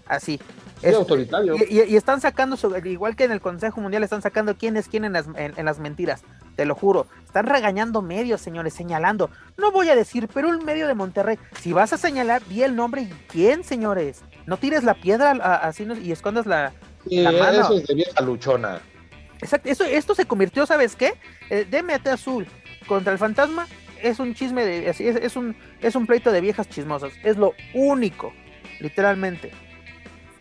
Así. 0.07 0.39
Es, 0.81 0.95
autoritario. 0.95 1.55
Y, 1.69 1.95
están 1.95 2.21
sacando, 2.21 2.57
igual 2.85 3.15
que 3.15 3.25
en 3.25 3.31
el 3.31 3.41
Consejo 3.41 3.81
Mundial, 3.81 4.03
están 4.03 4.21
sacando 4.21 4.57
quién 4.57 4.77
es 4.77 4.87
quién 4.87 5.05
en 5.05 5.13
las, 5.13 5.27
en, 5.35 5.65
las 5.65 5.79
mentiras. 5.79 6.23
Te 6.55 6.65
lo 6.65 6.73
juro. 6.73 7.05
Están 7.25 7.45
regañando 7.45 8.01
medios, 8.01 8.41
señores, 8.41 8.73
señalando. 8.73 9.29
No 9.57 9.71
voy 9.71 9.89
a 9.89 9.95
decir, 9.95 10.27
pero 10.33 10.49
un 10.49 10.65
medio 10.65 10.87
de 10.87 10.95
Monterrey. 10.95 11.37
Si 11.59 11.73
vas 11.73 11.93
a 11.93 11.97
señalar, 11.97 12.41
di 12.47 12.63
el 12.63 12.75
nombre 12.75 13.03
y 13.03 13.09
quién, 13.27 13.63
señores. 13.63 14.21
No 14.45 14.57
tires 14.57 14.83
la 14.83 14.95
piedra 14.95 15.31
así 15.61 15.85
y 16.01 16.11
escondas 16.11 16.45
la, 16.45 16.73
Sí, 17.07 17.17
La 17.21 17.31
mano. 17.31 17.61
eso 17.61 17.73
es 17.77 17.87
de 17.87 17.95
vieja 17.95 18.21
luchona. 18.21 18.81
Exacto, 19.41 19.69
eso, 19.69 19.83
esto 19.85 20.15
se 20.15 20.25
convirtió, 20.25 20.65
¿sabes 20.65 20.95
qué? 20.95 21.13
El 21.49 21.69
DMT 21.69 22.07
azul 22.07 22.45
contra 22.87 23.13
el 23.13 23.19
fantasma 23.19 23.67
es 24.01 24.19
un 24.19 24.33
chisme 24.33 24.65
de. 24.65 24.89
Es, 24.89 24.99
es 24.99 25.35
un, 25.35 25.55
es 25.81 25.95
un 25.95 26.05
pleito 26.07 26.31
de 26.31 26.41
viejas 26.41 26.67
chismosas. 26.69 27.13
Es 27.23 27.37
lo 27.37 27.53
único, 27.73 28.33
literalmente. 28.79 29.51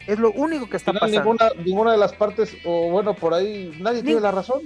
Es 0.06 0.18
lo 0.18 0.30
único 0.32 0.68
que 0.70 0.76
está 0.78 0.92
pasando. 0.92 1.18
ninguna, 1.18 1.50
ninguna 1.64 1.92
de 1.92 1.98
las 1.98 2.14
partes, 2.14 2.56
o 2.64 2.90
bueno, 2.90 3.14
por 3.14 3.34
ahí, 3.34 3.76
nadie 3.80 3.98
Ni- 3.98 4.06
tiene 4.06 4.20
la 4.20 4.30
razón. 4.32 4.62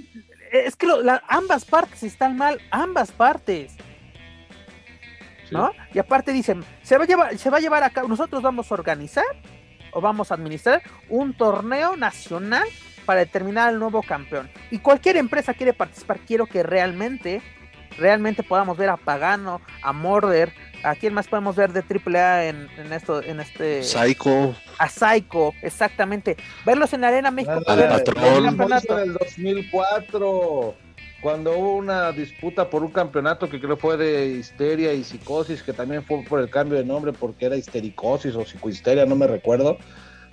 Es 0.51 0.75
que 0.75 0.87
lo- 0.87 1.01
la- 1.01 1.21
ambas 1.27 1.65
partes 1.65 2.01
están 2.03 2.37
mal, 2.37 2.61
ambas 2.71 3.11
partes. 3.11 3.73
Sí. 5.49 5.55
¿no? 5.55 5.71
Y 5.93 5.99
aparte 5.99 6.31
dicen, 6.31 6.63
se 6.81 6.97
va 6.97 7.03
a 7.03 7.07
llevar, 7.07 7.37
se 7.37 7.49
va 7.49 7.57
a 7.57 7.59
llevar 7.59 7.83
a 7.83 7.89
cabo, 7.89 8.07
nosotros 8.07 8.41
vamos 8.41 8.71
a 8.71 8.73
organizar 8.75 9.25
o 9.91 9.99
vamos 10.01 10.31
a 10.31 10.35
administrar 10.35 10.81
un 11.09 11.33
torneo 11.35 11.97
nacional 11.97 12.67
para 13.03 13.19
determinar 13.19 13.69
al 13.69 13.79
nuevo 13.79 14.01
campeón. 14.01 14.49
Y 14.71 14.79
cualquier 14.79 15.17
empresa 15.17 15.53
quiere 15.53 15.73
participar, 15.73 16.19
quiero 16.19 16.45
que 16.45 16.63
realmente, 16.63 17.41
realmente 17.97 18.43
podamos 18.43 18.77
ver 18.77 18.89
a 18.89 18.97
Pagano, 18.97 19.61
a 19.81 19.93
Morder, 19.93 20.53
a 20.83 20.95
quién 20.95 21.13
más 21.13 21.27
podemos 21.27 21.55
ver 21.55 21.71
de 21.71 21.81
AAA 21.81 22.45
en, 22.45 22.67
en 22.77 22.93
esto, 22.93 23.21
en 23.23 23.39
este, 23.39 23.83
Psycho, 23.83 24.55
a 24.77 24.89
Psycho, 24.89 25.53
exactamente, 25.61 26.37
verlos 26.65 26.93
en 26.93 27.01
la 27.01 27.07
Arena 27.07 27.31
México, 27.31 27.61
Al 27.67 27.77
ver 27.77 27.91
el 27.91 28.55
patrón. 28.55 28.99
el 28.99 29.13
2004, 29.13 30.75
cuando 31.23 31.57
hubo 31.57 31.77
una 31.77 32.11
disputa 32.11 32.69
por 32.69 32.83
un 32.83 32.91
campeonato 32.91 33.49
que 33.49 33.59
creo 33.59 33.77
fue 33.77 33.95
de 33.95 34.27
histeria 34.27 34.93
y 34.93 35.05
psicosis, 35.05 35.63
que 35.63 35.71
también 35.71 36.03
fue 36.03 36.21
por 36.23 36.41
el 36.41 36.49
cambio 36.49 36.77
de 36.77 36.83
nombre 36.83 37.13
porque 37.13 37.45
era 37.45 37.55
histericosis 37.55 38.35
o 38.35 38.43
psicohisteria, 38.43 39.05
no 39.05 39.15
me 39.15 39.25
recuerdo. 39.25 39.77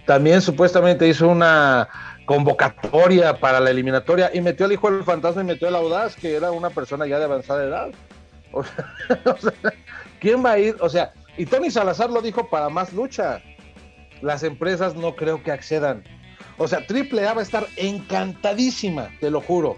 También 0.05 0.43
supuestamente 0.43 1.07
hizo 1.07 1.29
una 1.29 1.89
convocatoria 2.31 3.41
para 3.41 3.59
la 3.59 3.71
eliminatoria 3.71 4.31
y 4.33 4.41
metió 4.41 4.67
al 4.67 4.71
hijo 4.71 4.89
del 4.89 5.03
fantasma 5.03 5.43
y 5.43 5.47
metió 5.47 5.67
al 5.67 5.75
audaz, 5.75 6.15
que 6.15 6.37
era 6.37 6.53
una 6.53 6.71
persona 6.71 7.05
ya 7.05 7.19
de 7.19 7.25
avanzada 7.25 7.65
edad. 7.65 7.91
O 8.53 8.63
sea, 8.65 8.85
o 9.33 9.37
sea, 9.37 9.53
¿quién 10.21 10.45
va 10.45 10.53
a 10.53 10.59
ir? 10.59 10.77
O 10.81 10.89
sea, 10.89 11.13
y 11.37 11.47
Tony 11.47 11.71
Salazar 11.71 12.11
lo 12.11 12.21
dijo 12.21 12.49
para 12.49 12.69
más 12.69 12.93
lucha. 12.93 13.41
Las 14.23 14.45
empresas 14.45 14.95
no 14.95 15.15
creo 15.17 15.43
que 15.43 15.51
accedan. 15.51 16.05
O 16.57 16.67
sea, 16.69 16.81
AAA 16.81 17.33
va 17.33 17.41
a 17.41 17.45
estar 17.45 17.67
encantadísima, 17.77 19.11
te 19.21 19.31
lo 19.31 19.41
juro. 19.41 19.77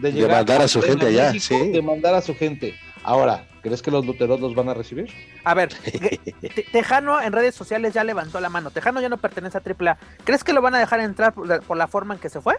De 0.00 0.12
mandar 0.26 0.62
a 0.62 0.68
su 0.68 0.82
gente 0.82 1.06
allá, 1.06 1.32
México, 1.32 1.62
sí. 1.62 1.70
De 1.70 1.82
mandar 1.82 2.14
a 2.14 2.20
su 2.20 2.34
gente. 2.34 2.74
Ahora, 3.02 3.46
¿crees 3.62 3.82
que 3.82 3.90
los 3.90 4.04
luteros 4.06 4.40
los 4.40 4.54
van 4.54 4.68
a 4.68 4.74
recibir? 4.74 5.12
A 5.44 5.54
ver, 5.54 5.68
Te- 5.74 6.66
Tejano 6.72 7.20
en 7.20 7.32
redes 7.32 7.54
sociales 7.54 7.94
ya 7.94 8.04
levantó 8.04 8.40
la 8.40 8.48
mano. 8.48 8.70
Tejano 8.70 9.00
ya 9.00 9.08
no 9.08 9.16
pertenece 9.18 9.58
a 9.58 9.62
AAA. 9.62 9.98
¿Crees 10.24 10.44
que 10.44 10.52
lo 10.52 10.62
van 10.62 10.74
a 10.74 10.78
dejar 10.78 11.00
entrar 11.00 11.32
por 11.32 11.46
la, 11.46 11.60
por 11.60 11.76
la 11.76 11.86
forma 11.88 12.14
en 12.14 12.20
que 12.20 12.28
se 12.30 12.40
fue? 12.40 12.56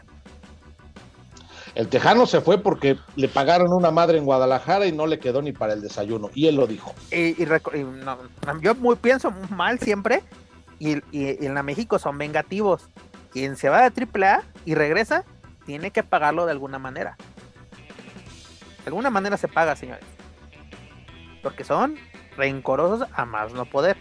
El 1.73 1.87
Tejano 1.87 2.25
se 2.25 2.41
fue 2.41 2.57
porque 2.57 2.97
le 3.15 3.29
pagaron 3.29 3.71
una 3.71 3.91
madre 3.91 4.17
en 4.17 4.25
Guadalajara 4.25 4.85
y 4.87 4.91
no 4.91 5.07
le 5.07 5.19
quedó 5.19 5.41
ni 5.41 5.53
para 5.53 5.71
el 5.73 5.81
desayuno. 5.81 6.29
Y 6.33 6.47
él 6.47 6.55
lo 6.57 6.67
dijo. 6.67 6.93
Y, 7.11 7.41
y 7.41 7.45
reco- 7.45 7.73
y 7.73 7.83
no, 7.83 8.17
yo 8.61 8.75
muy 8.75 8.97
pienso 8.97 9.31
mal 9.49 9.79
siempre. 9.79 10.21
Y, 10.79 10.97
y- 11.11 11.37
y 11.41 11.45
en 11.45 11.53
la 11.53 11.63
México 11.63 11.97
son 11.99 12.17
vengativos. 12.17 12.89
Quien 13.31 13.55
se 13.55 13.69
va 13.69 13.89
de 13.89 14.05
AAA 14.05 14.43
y 14.65 14.75
regresa, 14.75 15.23
tiene 15.65 15.91
que 15.91 16.03
pagarlo 16.03 16.45
de 16.45 16.51
alguna 16.51 16.77
manera. 16.79 17.15
De 18.83 18.87
alguna 18.87 19.09
manera 19.09 19.37
se 19.37 19.47
paga, 19.47 19.75
señores. 19.77 20.03
Porque 21.41 21.63
son 21.63 21.97
rencorosos 22.37 23.07
a 23.13 23.25
más 23.25 23.53
no 23.53 23.65
poder. 23.65 23.97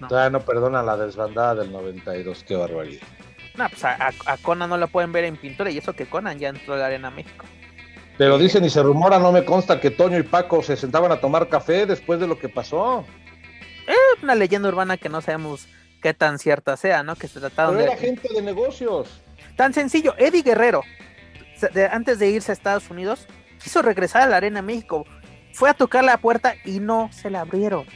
No. 0.00 0.30
No 0.30 0.40
perdona 0.40 0.82
la 0.82 0.96
desbandada 0.96 1.54
del 1.56 1.72
92. 1.72 2.44
Qué 2.44 2.56
barbaridad. 2.56 3.06
No, 3.56 3.68
pues 3.68 3.84
a, 3.84 4.10
a- 4.26 4.36
Conan 4.38 4.68
no 4.68 4.76
lo 4.76 4.88
pueden 4.88 5.12
ver 5.12 5.24
en 5.24 5.36
pintura 5.36 5.70
y 5.70 5.78
eso 5.78 5.92
que 5.92 6.06
Conan 6.06 6.38
ya 6.38 6.48
entró 6.48 6.74
a 6.74 6.78
la 6.78 6.86
Arena 6.86 7.10
México. 7.10 7.46
Pero 8.18 8.38
dicen 8.38 8.64
y 8.64 8.70
se 8.70 8.82
rumora, 8.82 9.18
no 9.18 9.32
me 9.32 9.44
consta 9.44 9.80
que 9.80 9.90
Toño 9.90 10.18
y 10.18 10.22
Paco 10.24 10.62
se 10.62 10.76
sentaban 10.76 11.10
a 11.12 11.20
tomar 11.20 11.48
café 11.48 11.86
después 11.86 12.20
de 12.20 12.26
lo 12.26 12.38
que 12.38 12.48
pasó. 12.48 13.04
Una 14.22 14.34
leyenda 14.34 14.68
urbana 14.68 14.96
que 14.96 15.08
no 15.08 15.20
sabemos 15.20 15.68
qué 16.00 16.14
tan 16.14 16.38
cierta 16.38 16.76
sea, 16.76 17.02
¿no? 17.02 17.16
Que 17.16 17.28
se 17.28 17.40
trataron 17.40 17.74
Pero 17.76 17.86
de... 17.86 17.92
era 17.92 18.00
gente 18.00 18.28
de 18.32 18.42
negocios. 18.42 19.20
Tan 19.56 19.74
sencillo, 19.74 20.14
Eddie 20.18 20.42
Guerrero, 20.42 20.82
antes 21.90 22.18
de 22.18 22.30
irse 22.30 22.52
a 22.52 22.54
Estados 22.54 22.90
Unidos, 22.90 23.26
quiso 23.62 23.82
regresar 23.82 24.22
a 24.22 24.26
la 24.26 24.36
Arena 24.36 24.62
México. 24.62 25.04
Fue 25.54 25.70
a 25.70 25.74
tocar 25.74 26.02
la 26.02 26.18
puerta 26.18 26.56
y 26.64 26.80
no 26.80 27.10
se 27.12 27.30
la 27.30 27.42
abrieron. 27.42 27.86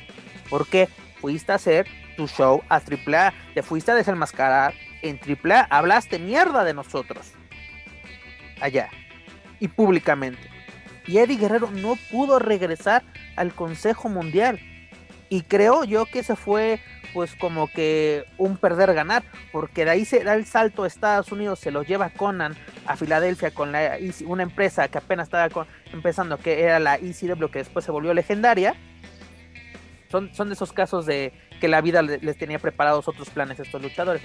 Porque 0.49 0.89
fuiste 1.21 1.51
a 1.51 1.57
hacer 1.57 1.89
tu 2.17 2.29
show 2.29 2.63
a 2.69 2.77
AAA, 2.77 3.35
te 3.53 3.65
fuiste 3.65 3.91
a 3.91 3.97
desenmascarar 3.97 4.75
en 5.03 5.19
AAA, 5.19 5.63
hablaste 5.69 6.21
mierda 6.21 6.63
de 6.63 6.73
nosotros. 6.73 7.33
Allá. 8.61 8.91
Y 9.59 9.67
públicamente. 9.67 10.49
Y 11.09 11.19
Eddie 11.19 11.37
Guerrero 11.37 11.69
no 11.73 11.97
pudo 12.13 12.39
regresar 12.39 13.03
al 13.35 13.53
Consejo 13.53 14.09
Mundial. 14.09 14.61
Y 15.29 15.43
creo 15.43 15.83
yo 15.83 16.07
que 16.07 16.21
ese 16.21 16.37
fue 16.37 16.81
pues 17.15 17.35
como 17.37 17.69
que 17.69 18.25
un 18.37 18.57
perder 18.57 18.95
ganar, 18.95 19.23
porque 19.53 19.85
de 19.85 19.91
ahí 19.93 20.05
se 20.05 20.23
da 20.25 20.35
el 20.35 20.45
salto 20.47 20.85
a 20.85 20.87
Estados 20.87 21.33
Unidos, 21.33 21.59
se 21.59 21.71
lo 21.71 21.83
lleva 21.83 22.11
Conan 22.11 22.55
a 22.87 22.97
Filadelfia 22.97 23.51
con 23.53 23.73
la 23.73 23.97
una 24.27 24.43
empresa 24.43 24.89
que 24.89 24.99
apenas 24.99 25.27
estaba 25.29 25.49
con- 25.51 25.67
empezando, 25.93 26.37
que 26.39 26.63
era 26.63 26.79
la 26.79 26.97
ECW, 26.97 27.49
que 27.51 27.59
después 27.61 27.85
se 27.85 27.91
volvió 27.91 28.13
legendaria. 28.15 28.75
Son, 30.11 30.33
son 30.35 30.49
de 30.49 30.55
esos 30.55 30.73
casos 30.73 31.05
de 31.05 31.33
que 31.61 31.69
la 31.69 31.81
vida 31.83 32.01
le- 32.03 32.19
les 32.19 32.39
tenía 32.39 32.59
preparados 32.59 33.09
otros 33.09 33.29
planes 33.31 33.59
a 33.61 33.63
estos 33.63 33.83
luchadores. 33.83 34.23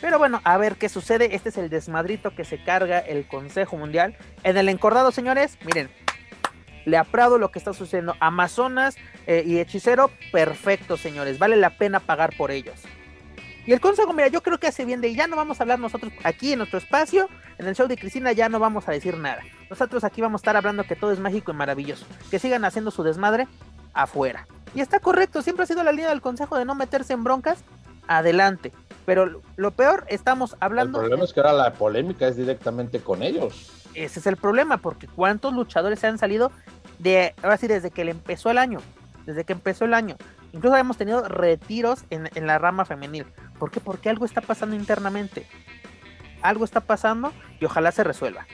Pero 0.00 0.18
bueno, 0.18 0.40
a 0.44 0.56
ver 0.56 0.76
qué 0.76 0.88
sucede. 0.88 1.34
Este 1.34 1.50
es 1.50 1.58
el 1.58 1.68
desmadrito 1.68 2.34
que 2.34 2.44
se 2.44 2.62
carga 2.62 2.98
el 3.00 3.26
Consejo 3.26 3.76
Mundial. 3.76 4.16
En 4.44 4.56
el 4.56 4.68
encordado, 4.68 5.10
señores, 5.10 5.58
miren, 5.64 5.90
le 6.86 6.96
aprado 6.96 7.36
lo 7.36 7.50
que 7.50 7.58
está 7.58 7.74
sucediendo. 7.74 8.14
Amazonas 8.20 8.96
eh, 9.26 9.42
y 9.46 9.58
Hechicero, 9.58 10.10
perfecto, 10.32 10.96
señores. 10.96 11.38
Vale 11.38 11.56
la 11.56 11.70
pena 11.76 12.00
pagar 12.00 12.34
por 12.38 12.50
ellos. 12.50 12.80
Y 13.66 13.72
el 13.72 13.80
consejo, 13.80 14.12
mira, 14.12 14.28
yo 14.28 14.42
creo 14.42 14.58
que 14.58 14.68
hace 14.68 14.84
bien 14.84 15.00
de 15.00 15.12
ya 15.14 15.26
no 15.26 15.34
vamos 15.36 15.58
a 15.60 15.64
hablar 15.64 15.80
nosotros 15.80 16.12
aquí 16.22 16.52
en 16.52 16.58
nuestro 16.58 16.78
espacio, 16.78 17.28
en 17.58 17.66
el 17.66 17.74
show 17.74 17.88
de 17.88 17.96
Cristina 17.96 18.30
ya 18.30 18.48
no 18.48 18.60
vamos 18.60 18.88
a 18.88 18.92
decir 18.92 19.18
nada. 19.18 19.42
Nosotros 19.68 20.04
aquí 20.04 20.20
vamos 20.20 20.38
a 20.38 20.42
estar 20.42 20.56
hablando 20.56 20.84
que 20.84 20.94
todo 20.94 21.10
es 21.10 21.18
mágico 21.18 21.50
y 21.50 21.54
maravilloso. 21.54 22.06
Que 22.30 22.38
sigan 22.38 22.64
haciendo 22.64 22.92
su 22.92 23.02
desmadre 23.02 23.48
afuera. 23.92 24.46
Y 24.74 24.80
está 24.80 25.00
correcto, 25.00 25.42
siempre 25.42 25.64
ha 25.64 25.66
sido 25.66 25.82
la 25.82 25.90
línea 25.90 26.10
del 26.10 26.20
consejo 26.20 26.56
de 26.56 26.64
no 26.64 26.76
meterse 26.76 27.12
en 27.12 27.24
broncas. 27.24 27.64
Adelante. 28.06 28.72
Pero 29.04 29.42
lo- 29.56 29.70
peor, 29.72 30.04
estamos 30.08 30.52
El 30.52 30.58
hablando... 30.60 30.98
problema 31.00 31.24
es 31.24 31.32
que 31.32 31.40
ahora 31.40 31.52
la 31.54 31.72
polémica 31.72 32.28
es 32.28 32.36
directamente 32.36 33.00
con 33.00 33.22
ellos. 33.22 33.72
Ese 33.94 34.20
es 34.20 34.26
el 34.26 34.36
problema, 34.36 34.76
porque 34.76 35.08
cuántos 35.08 35.54
luchadores 35.54 35.98
se 36.00 36.06
han 36.06 36.18
salido 36.18 36.52
de, 36.98 37.34
ahora 37.42 37.56
sí, 37.56 37.66
desde 37.66 37.90
que 37.90 38.04
le 38.04 38.10
empezó 38.12 38.50
el 38.50 38.58
año, 38.58 38.80
desde 39.26 39.44
que 39.44 39.52
empezó 39.52 39.84
el 39.84 39.94
año. 39.94 40.16
Incluso 40.52 40.76
hemos 40.76 40.96
tenido 40.96 41.28
retiros 41.28 42.04
en, 42.10 42.30
en 42.34 42.46
la 42.46 42.58
rama 42.58 42.84
femenil. 42.84 43.26
¿Por 43.58 43.70
qué? 43.70 43.80
Porque 43.80 44.08
algo 44.08 44.24
está 44.24 44.40
pasando 44.40 44.74
internamente. 44.76 45.46
Algo 46.42 46.64
está 46.64 46.80
pasando 46.80 47.32
y 47.60 47.64
ojalá 47.64 47.92
se 47.92 48.04
resuelva. 48.04 48.46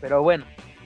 Pero 0.00 0.22
bueno, 0.22 0.44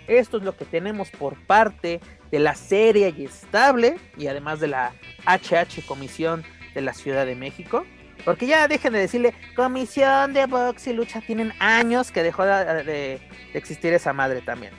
esto 0.08 0.36
es 0.38 0.42
lo 0.42 0.56
que 0.56 0.64
tenemos 0.64 1.10
por 1.10 1.36
parte 1.46 2.00
de 2.30 2.38
la 2.38 2.54
seria 2.54 3.08
y 3.08 3.24
estable 3.24 3.96
y 4.16 4.26
además 4.26 4.60
de 4.60 4.68
la 4.68 4.92
HH 5.26 5.86
Comisión 5.86 6.44
de 6.74 6.80
la 6.82 6.92
Ciudad 6.94 7.26
de 7.26 7.34
México. 7.34 7.84
Porque 8.24 8.46
ya 8.46 8.68
dejen 8.68 8.92
de 8.92 8.98
decirle 8.98 9.34
Comisión 9.56 10.34
de 10.34 10.44
Box 10.46 10.86
y 10.88 10.92
Lucha. 10.92 11.20
Tienen 11.22 11.52
años 11.58 12.10
que 12.12 12.22
dejó 12.22 12.44
de, 12.44 12.64
de- 12.84 12.84
de 12.84 13.58
existir 13.58 13.92
esa 13.94 14.12
madre 14.12 14.42
también. 14.42 14.72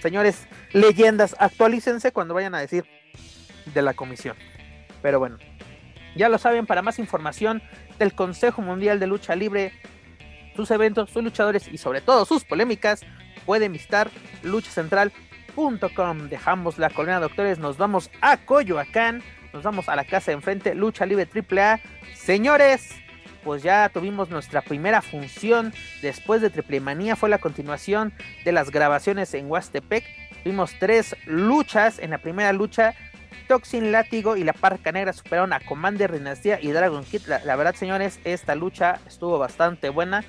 Señores, 0.00 0.46
leyendas, 0.72 1.36
actualícense 1.38 2.12
cuando 2.12 2.34
vayan 2.34 2.54
a 2.54 2.60
decir 2.60 2.84
de 3.66 3.82
la 3.82 3.94
comisión. 3.94 4.36
Pero 5.02 5.18
bueno, 5.18 5.38
ya 6.16 6.28
lo 6.28 6.38
saben, 6.38 6.66
para 6.66 6.82
más 6.82 6.98
información 6.98 7.62
del 7.98 8.14
Consejo 8.14 8.62
Mundial 8.62 9.00
de 9.00 9.06
Lucha 9.06 9.34
Libre, 9.34 9.72
sus 10.56 10.70
eventos, 10.70 11.10
sus 11.10 11.22
luchadores 11.22 11.68
y 11.68 11.78
sobre 11.78 12.00
todo 12.00 12.24
sus 12.24 12.44
polémicas, 12.44 13.02
pueden 13.46 13.72
visitar 13.72 14.10
luchacentral.com. 14.42 16.28
Dejamos 16.28 16.78
la 16.78 16.90
colonia 16.90 17.20
doctores, 17.20 17.58
nos 17.58 17.76
vamos 17.76 18.10
a 18.20 18.36
Coyoacán, 18.38 19.22
nos 19.52 19.62
vamos 19.62 19.88
a 19.88 19.96
la 19.96 20.04
casa 20.04 20.30
de 20.30 20.36
enfrente, 20.36 20.74
Lucha 20.74 21.06
Libre 21.06 21.28
AAA. 21.32 21.80
Señores, 22.14 22.90
pues 23.48 23.62
ya 23.62 23.88
tuvimos 23.88 24.28
nuestra 24.28 24.60
primera 24.60 25.00
función 25.00 25.72
después 26.02 26.42
de 26.42 26.50
Triple 26.50 26.80
Manía, 26.80 27.16
fue 27.16 27.30
la 27.30 27.38
continuación 27.38 28.12
de 28.44 28.52
las 28.52 28.70
grabaciones 28.70 29.32
en 29.32 29.50
Huastepec. 29.50 30.04
Tuvimos 30.44 30.72
tres 30.78 31.16
luchas. 31.24 31.98
En 31.98 32.10
la 32.10 32.18
primera 32.18 32.52
lucha, 32.52 32.92
Toxin 33.48 33.90
Látigo 33.90 34.36
y 34.36 34.44
la 34.44 34.52
Parca 34.52 34.92
Negra 34.92 35.14
superaron 35.14 35.54
a 35.54 35.60
Commander 35.60 36.12
Dinastía 36.12 36.60
y 36.60 36.72
Dragon 36.72 37.02
Kid. 37.04 37.22
La, 37.26 37.56
verdad, 37.56 37.74
señores, 37.74 38.20
esta 38.24 38.54
lucha 38.54 39.00
estuvo 39.06 39.38
bastante 39.38 39.88
buena. 39.88 40.24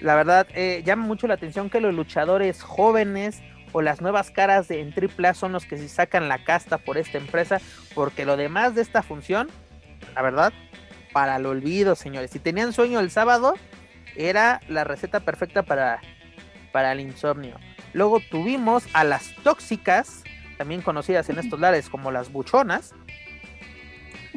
La 0.00 0.14
verdad, 0.14 0.46
eh, 0.54 0.80
llama 0.82 1.04
mucho 1.04 1.26
la 1.26 1.34
atención 1.34 1.68
que 1.68 1.78
los 1.78 1.92
luchadores 1.92 2.62
jóvenes 2.62 3.42
o 3.72 3.82
las 3.82 4.00
nuevas 4.00 4.30
caras 4.30 4.66
de 4.68 4.80
en 4.80 4.94
AAA 4.94 5.34
son 5.34 5.52
los 5.52 5.66
que 5.66 5.76
se 5.76 5.90
sacan 5.90 6.26
la 6.26 6.42
casta 6.42 6.78
por 6.78 6.96
esta 6.96 7.18
empresa, 7.18 7.60
porque 7.94 8.24
lo 8.24 8.38
demás 8.38 8.74
de 8.74 8.80
esta 8.80 9.02
función, 9.02 9.50
la 10.14 10.22
verdad, 10.22 10.54
para 11.12 11.36
el 11.36 11.46
olvido, 11.46 11.94
señores. 11.94 12.30
Si 12.30 12.38
tenían 12.38 12.72
sueño 12.72 13.00
el 13.00 13.10
sábado, 13.10 13.54
era 14.16 14.60
la 14.68 14.84
receta 14.84 15.20
perfecta 15.20 15.62
para, 15.62 16.00
para 16.72 16.92
el 16.92 17.00
insomnio. 17.00 17.56
Luego 17.92 18.20
tuvimos 18.30 18.84
a 18.92 19.04
las 19.04 19.34
tóxicas, 19.42 20.22
también 20.56 20.82
conocidas 20.82 21.28
en 21.28 21.38
estos 21.38 21.60
lares 21.60 21.88
como 21.88 22.10
las 22.10 22.32
buchonas, 22.32 22.94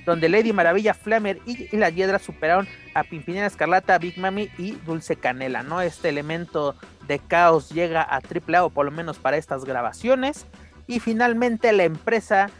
donde 0.06 0.30
Lady 0.30 0.54
Maravilla, 0.54 0.94
Flamer 0.94 1.40
y, 1.46 1.76
la 1.76 1.90
Hiedra 1.90 2.20
superaron 2.20 2.68
a 2.94 3.04
Pimpinera 3.04 3.48
Escarlata, 3.48 3.98
Big 3.98 4.18
Mami 4.18 4.50
y 4.58 4.74
Dulce 4.86 5.16
Canela, 5.16 5.64
¿no? 5.64 5.82
Este 5.82 6.10
elemento 6.10 6.76
de 7.08 7.20
caos 7.20 7.70
llega 7.70 8.04
a 8.04 8.18
AAA 8.18 8.66
o 8.66 8.70
por 8.70 8.86
lo 8.86 8.92
menos 8.92 9.18
para 9.18 9.38
estas 9.38 9.66
grabaciones. 9.66 10.46
Y 10.88 11.00
finalmente 11.00 11.74
la 11.74 11.84
empresa, 11.84 12.52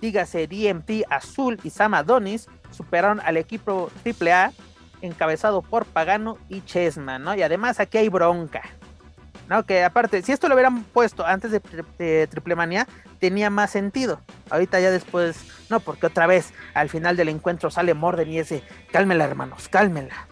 dígase 0.00 0.46
DMT 0.46 1.04
Azul 1.10 1.60
y 1.62 1.70
Sam 1.70 1.94
Adonis, 1.94 2.48
superaron 2.74 3.20
al 3.20 3.36
equipo 3.36 3.90
AAA 4.04 4.52
encabezado 5.02 5.62
por 5.62 5.84
Pagano 5.84 6.38
y 6.48 6.62
Chessman, 6.62 7.22
¿no? 7.22 7.34
Y 7.34 7.42
además 7.42 7.80
aquí 7.80 7.98
hay 7.98 8.08
bronca. 8.08 8.62
¿no? 9.48 9.64
Que 9.64 9.84
aparte, 9.84 10.22
si 10.22 10.32
esto 10.32 10.48
lo 10.48 10.54
hubieran 10.54 10.84
puesto 10.84 11.24
antes 11.26 11.50
de, 11.50 11.60
de 11.98 12.26
Triple 12.26 12.54
Manía, 12.54 12.86
tenía 13.20 13.50
más 13.50 13.70
sentido. 13.70 14.20
Ahorita 14.50 14.80
ya 14.80 14.90
después, 14.90 15.36
no, 15.70 15.80
porque 15.80 16.06
otra 16.06 16.26
vez 16.26 16.52
al 16.74 16.88
final 16.88 17.16
del 17.16 17.28
encuentro 17.28 17.70
sale 17.70 17.94
Morden 17.94 18.30
y 18.30 18.38
ese, 18.38 18.62
cálmela 18.92 19.24
hermanos, 19.24 19.68
cálmela. 19.68 20.28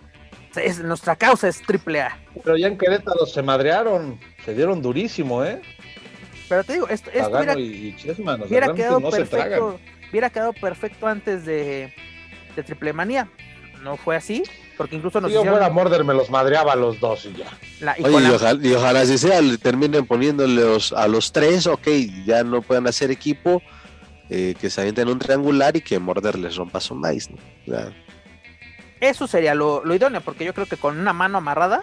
Es, 0.57 0.81
nuestra 0.81 1.17
causa 1.17 1.49
es 1.49 1.63
triple 1.63 2.03
A. 2.03 2.19
Pero 2.45 2.57
ya 2.57 2.67
en 2.67 2.77
Querétaro 2.77 3.25
se 3.25 3.43
madrearon, 3.43 4.21
se 4.45 4.55
dieron 4.55 4.83
durísimo, 4.83 5.45
¿eh? 5.45 5.63
Pero 6.49 6.65
te 6.65 6.75
digo, 6.75 6.89
esto, 6.89 7.11
esto 7.11 7.31
hubiera, 7.31 7.59
y 7.59 7.97
Chessman, 7.97 8.43
hubiera 8.43 8.75
quedado 8.75 9.01
perfecto, 9.11 9.81
hubiera 10.11 10.29
quedado 10.29 10.53
perfecto 10.53 11.07
antes 11.07 11.47
de, 11.47 11.95
de 12.57 12.63
Triple 12.63 12.93
Manía. 12.93 13.29
No 13.83 13.97
fue 13.97 14.15
así, 14.15 14.45
porque 14.77 14.97
incluso 14.97 15.21
nos 15.21 15.31
si 15.31 15.35
yo 15.35 15.45
fuera 15.45 15.69
Morder 15.69 16.05
me 16.05 16.15
los 16.15 16.31
madreaba 16.31 16.73
a 16.73 16.77
los 16.77 17.01
dos 17.01 17.27
y 17.27 17.35
ya. 17.35 17.95
y, 17.99 18.05
ojalá, 18.05 18.59
y, 18.63 18.73
ojalá, 18.73 19.05
si 19.07 19.19
sea, 19.19 19.41
terminen 19.61 20.07
poniéndolos 20.07 20.93
a 20.93 21.09
los 21.09 21.33
tres, 21.33 21.67
ok, 21.67 21.89
ya 22.25 22.45
no 22.45 22.63
puedan 22.63 22.87
hacer 22.87 23.11
equipo, 23.11 23.61
eh, 24.31 24.55
que 24.61 24.71
se 24.71 24.81
avienten 24.81 25.09
un 25.09 25.19
triangular 25.19 25.77
y 25.77 25.81
que 25.81 25.99
Morder 25.99 26.39
les 26.39 26.57
rompa 26.57 26.81
su 26.81 26.95
maíz, 26.95 27.29
Eso 29.01 29.27
sería 29.27 29.55
lo, 29.55 29.83
idóneo, 29.93 30.21
porque 30.21 30.45
yo 30.45 30.55
creo 30.55 30.67
que 30.67 30.77
con 30.77 30.99
una 30.99 31.13
mano 31.13 31.39
amarrada 31.39 31.83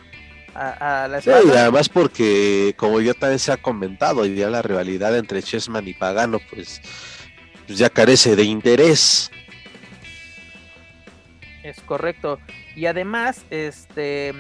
a, 0.56 1.08
la 1.10 1.18
espalda... 1.18 1.42
Sí, 1.42 1.48
y 1.54 1.58
además 1.58 1.90
porque, 1.90 2.74
como 2.78 3.02
ya 3.02 3.14
también 3.14 3.40
se 3.40 3.52
ha 3.52 3.58
comentado, 3.58 4.26
ya 4.26 4.50
la 4.50 4.62
rivalidad 4.62 5.18
entre 5.18 5.44
Chessman 5.44 5.88
y 5.88 5.94
Pagano, 5.94 6.40
pues, 6.50 6.82
pues 7.68 7.78
ya 7.78 7.90
carece 7.90 8.38
de 8.38 8.44
interés. 8.44 9.32
Es 11.64 11.82
correcto. 11.82 12.40
Y 12.76 12.86
además, 12.86 13.46
este 13.50 14.34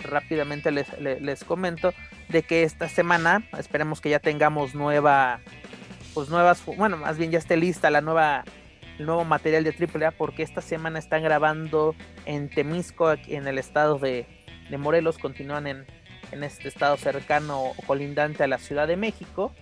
rápidamente 0.00 0.70
les, 0.70 1.44
comento 1.44 1.92
de 2.28 2.42
que 2.42 2.62
esta 2.62 2.88
semana 2.88 3.42
esperemos 3.58 4.00
que 4.00 4.10
ya 4.10 4.20
tengamos 4.20 4.74
nueva, 4.74 5.40
pues 6.14 6.28
nuevas, 6.28 6.64
bueno, 6.64 6.96
más 6.96 7.18
bien 7.18 7.30
ya 7.30 7.38
esté 7.38 7.56
lista 7.56 7.90
la 7.90 8.00
nueva, 8.00 8.44
el 8.98 9.06
nuevo 9.06 9.24
material 9.24 9.64
de 9.64 9.70
AAA 9.70 10.12
porque 10.12 10.42
esta 10.42 10.60
semana 10.60 10.98
están 10.98 11.22
grabando 11.22 11.94
en 12.26 12.48
Temisco, 12.48 13.12
en 13.12 13.48
el 13.48 13.58
estado 13.58 13.98
de, 13.98 14.26
Morelos, 14.78 15.18
continúan 15.18 15.66
en, 15.66 15.86
en, 16.30 16.44
este 16.44 16.68
estado 16.68 16.96
cercano 16.96 17.62
o 17.62 17.74
colindante 17.86 18.44
a 18.44 18.46
la 18.46 18.58
Ciudad 18.58 18.86
de 18.86 18.96
México 18.96 19.52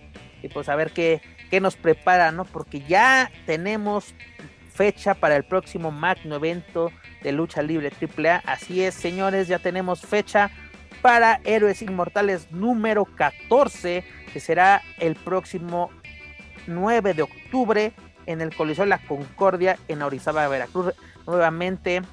y 0.43 0.49
pues 0.49 0.69
a 0.69 0.75
ver 0.75 0.91
qué, 0.91 1.21
qué 1.49 1.61
nos 1.61 1.77
prepara, 1.77 2.31
¿no? 2.31 2.45
Porque 2.45 2.81
ya 2.81 3.31
tenemos 3.45 4.13
fecha 4.77 5.15
para 5.15 5.35
el 5.35 5.43
próximo 5.43 5.89
magno 5.91 6.35
evento 6.35 6.91
de 7.23 7.31
lucha 7.31 7.63
libre 7.63 7.91
AAA. 7.91 8.43
Así 8.45 8.83
es, 8.83 8.93
señores, 8.93 9.47
ya 9.47 9.57
tenemos 9.57 10.01
fecha 10.01 10.51
para 11.01 11.41
Héroes 11.45 11.81
Inmortales 11.81 12.51
número 12.51 13.05
14, 13.05 14.03
que 14.31 14.39
será 14.39 14.83
el 14.99 15.15
próximo 15.15 15.89
9 16.67 17.15
de 17.15 17.23
octubre 17.23 17.91
en 18.27 18.39
el 18.39 18.55
Coliseo 18.55 18.83
de 18.83 18.89
la 18.89 18.99
Concordia 18.99 19.79
en 19.87 20.03
Orizaba, 20.03 20.47
Veracruz. 20.47 20.93
Nuevamente, 21.25 22.03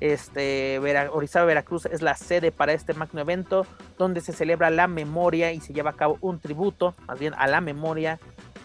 este, 0.00 0.78
Orizaba, 1.10 1.46
Veracruz 1.46 1.86
es 1.86 2.02
la 2.02 2.14
sede 2.14 2.52
para 2.52 2.74
este 2.74 2.92
magno 2.92 3.22
evento, 3.22 3.66
donde 3.96 4.20
se 4.20 4.34
celebra 4.34 4.68
la 4.68 4.86
memoria 4.86 5.52
y 5.52 5.62
se 5.62 5.72
lleva 5.72 5.90
a 5.90 5.96
cabo 5.96 6.18
un 6.20 6.40
tributo, 6.40 6.94
más 7.06 7.18
bien 7.18 7.32
a 7.38 7.46
la 7.46 7.62
memoria 7.62 8.20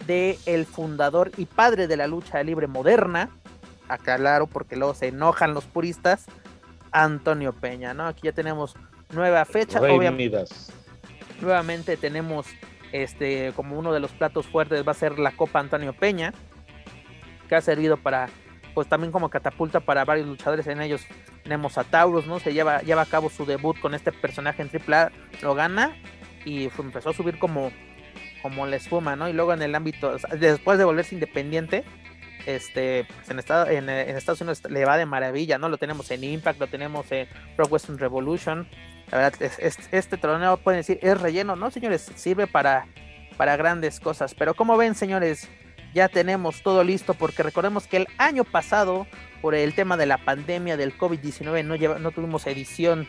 de 0.06 0.38
el 0.46 0.66
fundador 0.66 1.30
y 1.36 1.46
padre 1.46 1.86
de 1.86 1.96
la 1.96 2.06
lucha 2.06 2.42
libre 2.42 2.66
moderna, 2.66 3.30
aclaro 3.88 4.46
porque 4.46 4.76
luego 4.76 4.94
se 4.94 5.08
enojan 5.08 5.54
los 5.54 5.64
puristas, 5.64 6.26
Antonio 6.90 7.52
Peña, 7.52 7.94
¿no? 7.94 8.06
Aquí 8.06 8.22
ya 8.24 8.32
tenemos 8.32 8.74
nueva 9.10 9.44
fecha, 9.44 9.80
obviamente. 9.80 10.44
Nuevamente 11.40 11.96
tenemos 11.96 12.46
este 12.92 13.52
como 13.54 13.78
uno 13.78 13.92
de 13.92 14.00
los 14.00 14.10
platos 14.12 14.46
fuertes 14.46 14.86
va 14.86 14.92
a 14.92 14.94
ser 14.94 15.18
la 15.18 15.32
Copa 15.32 15.60
Antonio 15.60 15.92
Peña, 15.92 16.32
que 17.48 17.54
ha 17.54 17.60
servido 17.60 17.96
para 17.96 18.28
pues 18.74 18.88
también 18.88 19.12
como 19.12 19.28
catapulta 19.28 19.80
para 19.80 20.04
varios 20.04 20.28
luchadores 20.28 20.66
en 20.68 20.80
ellos 20.80 21.02
tenemos 21.42 21.78
a 21.78 21.84
Taurus, 21.84 22.26
¿no? 22.26 22.38
Se 22.38 22.52
lleva, 22.52 22.82
lleva 22.82 23.02
a 23.02 23.06
cabo 23.06 23.30
su 23.30 23.46
debut 23.46 23.78
con 23.80 23.94
este 23.94 24.12
personaje 24.12 24.62
en 24.62 24.70
AAA, 24.70 25.10
lo 25.42 25.54
gana 25.54 25.96
y 26.44 26.68
empezó 26.78 27.10
a 27.10 27.14
subir 27.14 27.38
como 27.38 27.72
como 28.42 28.66
la 28.66 28.76
espuma, 28.76 29.16
¿no? 29.16 29.28
Y 29.28 29.32
luego 29.32 29.52
en 29.52 29.62
el 29.62 29.74
ámbito, 29.74 30.16
después 30.38 30.78
de 30.78 30.84
volverse 30.84 31.14
independiente, 31.14 31.84
este, 32.46 33.04
pues 33.04 33.28
en, 33.28 33.38
Estado, 33.38 33.68
en, 33.68 33.88
Estados 33.90 34.40
Unidos 34.40 34.62
le 34.70 34.84
va 34.84 34.96
de 34.96 35.06
maravilla, 35.06 35.58
¿no? 35.58 35.68
Lo 35.68 35.76
tenemos 35.76 36.10
en 36.10 36.24
Impact, 36.24 36.58
lo 36.58 36.66
tenemos 36.66 37.10
en 37.12 37.28
Pro 37.56 37.66
Western 37.66 37.98
Revolution. 37.98 38.66
La 39.10 39.18
verdad, 39.18 39.50
este 39.92 40.16
torneo 40.16 40.56
pueden 40.56 40.80
decir 40.80 40.98
es 41.02 41.20
relleno, 41.20 41.56
¿no, 41.56 41.70
señores? 41.70 42.10
Sirve 42.14 42.46
para, 42.46 42.86
para 43.36 43.56
grandes 43.56 44.00
cosas. 44.00 44.34
Pero 44.34 44.54
como 44.54 44.76
ven, 44.76 44.94
señores, 44.94 45.48
ya 45.94 46.08
tenemos 46.08 46.62
todo 46.62 46.84
listo 46.84 47.14
porque 47.14 47.42
recordemos 47.42 47.86
que 47.86 47.98
el 47.98 48.08
año 48.18 48.44
pasado, 48.44 49.06
por 49.40 49.54
el 49.54 49.74
tema 49.74 49.96
de 49.96 50.06
la 50.06 50.18
pandemia 50.18 50.76
del 50.76 50.96
COVID-19, 50.96 51.64
no, 51.64 51.98
no 51.98 52.10
tuvimos 52.12 52.46
edición 52.46 53.08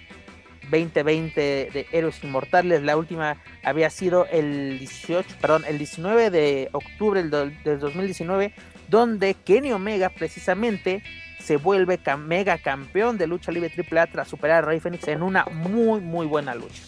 2020 0.70 1.42
de 1.42 1.88
Héroes 1.92 2.24
Inmortales. 2.24 2.82
La 2.84 2.98
última 2.98 3.38
había 3.64 3.90
sido 3.90 4.26
el 4.32 4.80
18, 4.80 5.36
perdón, 5.42 5.64
el 5.68 5.78
19 5.78 6.30
de 6.30 6.70
octubre 6.72 7.24
del, 7.24 7.80
2019, 7.80 8.54
donde 8.88 9.34
Kenny 9.34 9.72
Omega 9.72 10.10
precisamente 10.10 11.04
se 11.40 11.58
vuelve 11.58 12.00
mega 12.18 12.58
campeón 12.58 13.18
de 13.18 13.28
lucha 13.28 13.52
libre 13.52 13.72
AAA 13.76 14.08
tras 14.08 14.28
superar 14.28 14.64
a 14.64 14.68
Rey 14.68 14.80
Fénix 14.80 15.08
en 15.08 15.24
una 15.24 15.46
muy 15.46 16.00
muy 16.02 16.28
buena 16.28 16.54
lucha. 16.54 16.84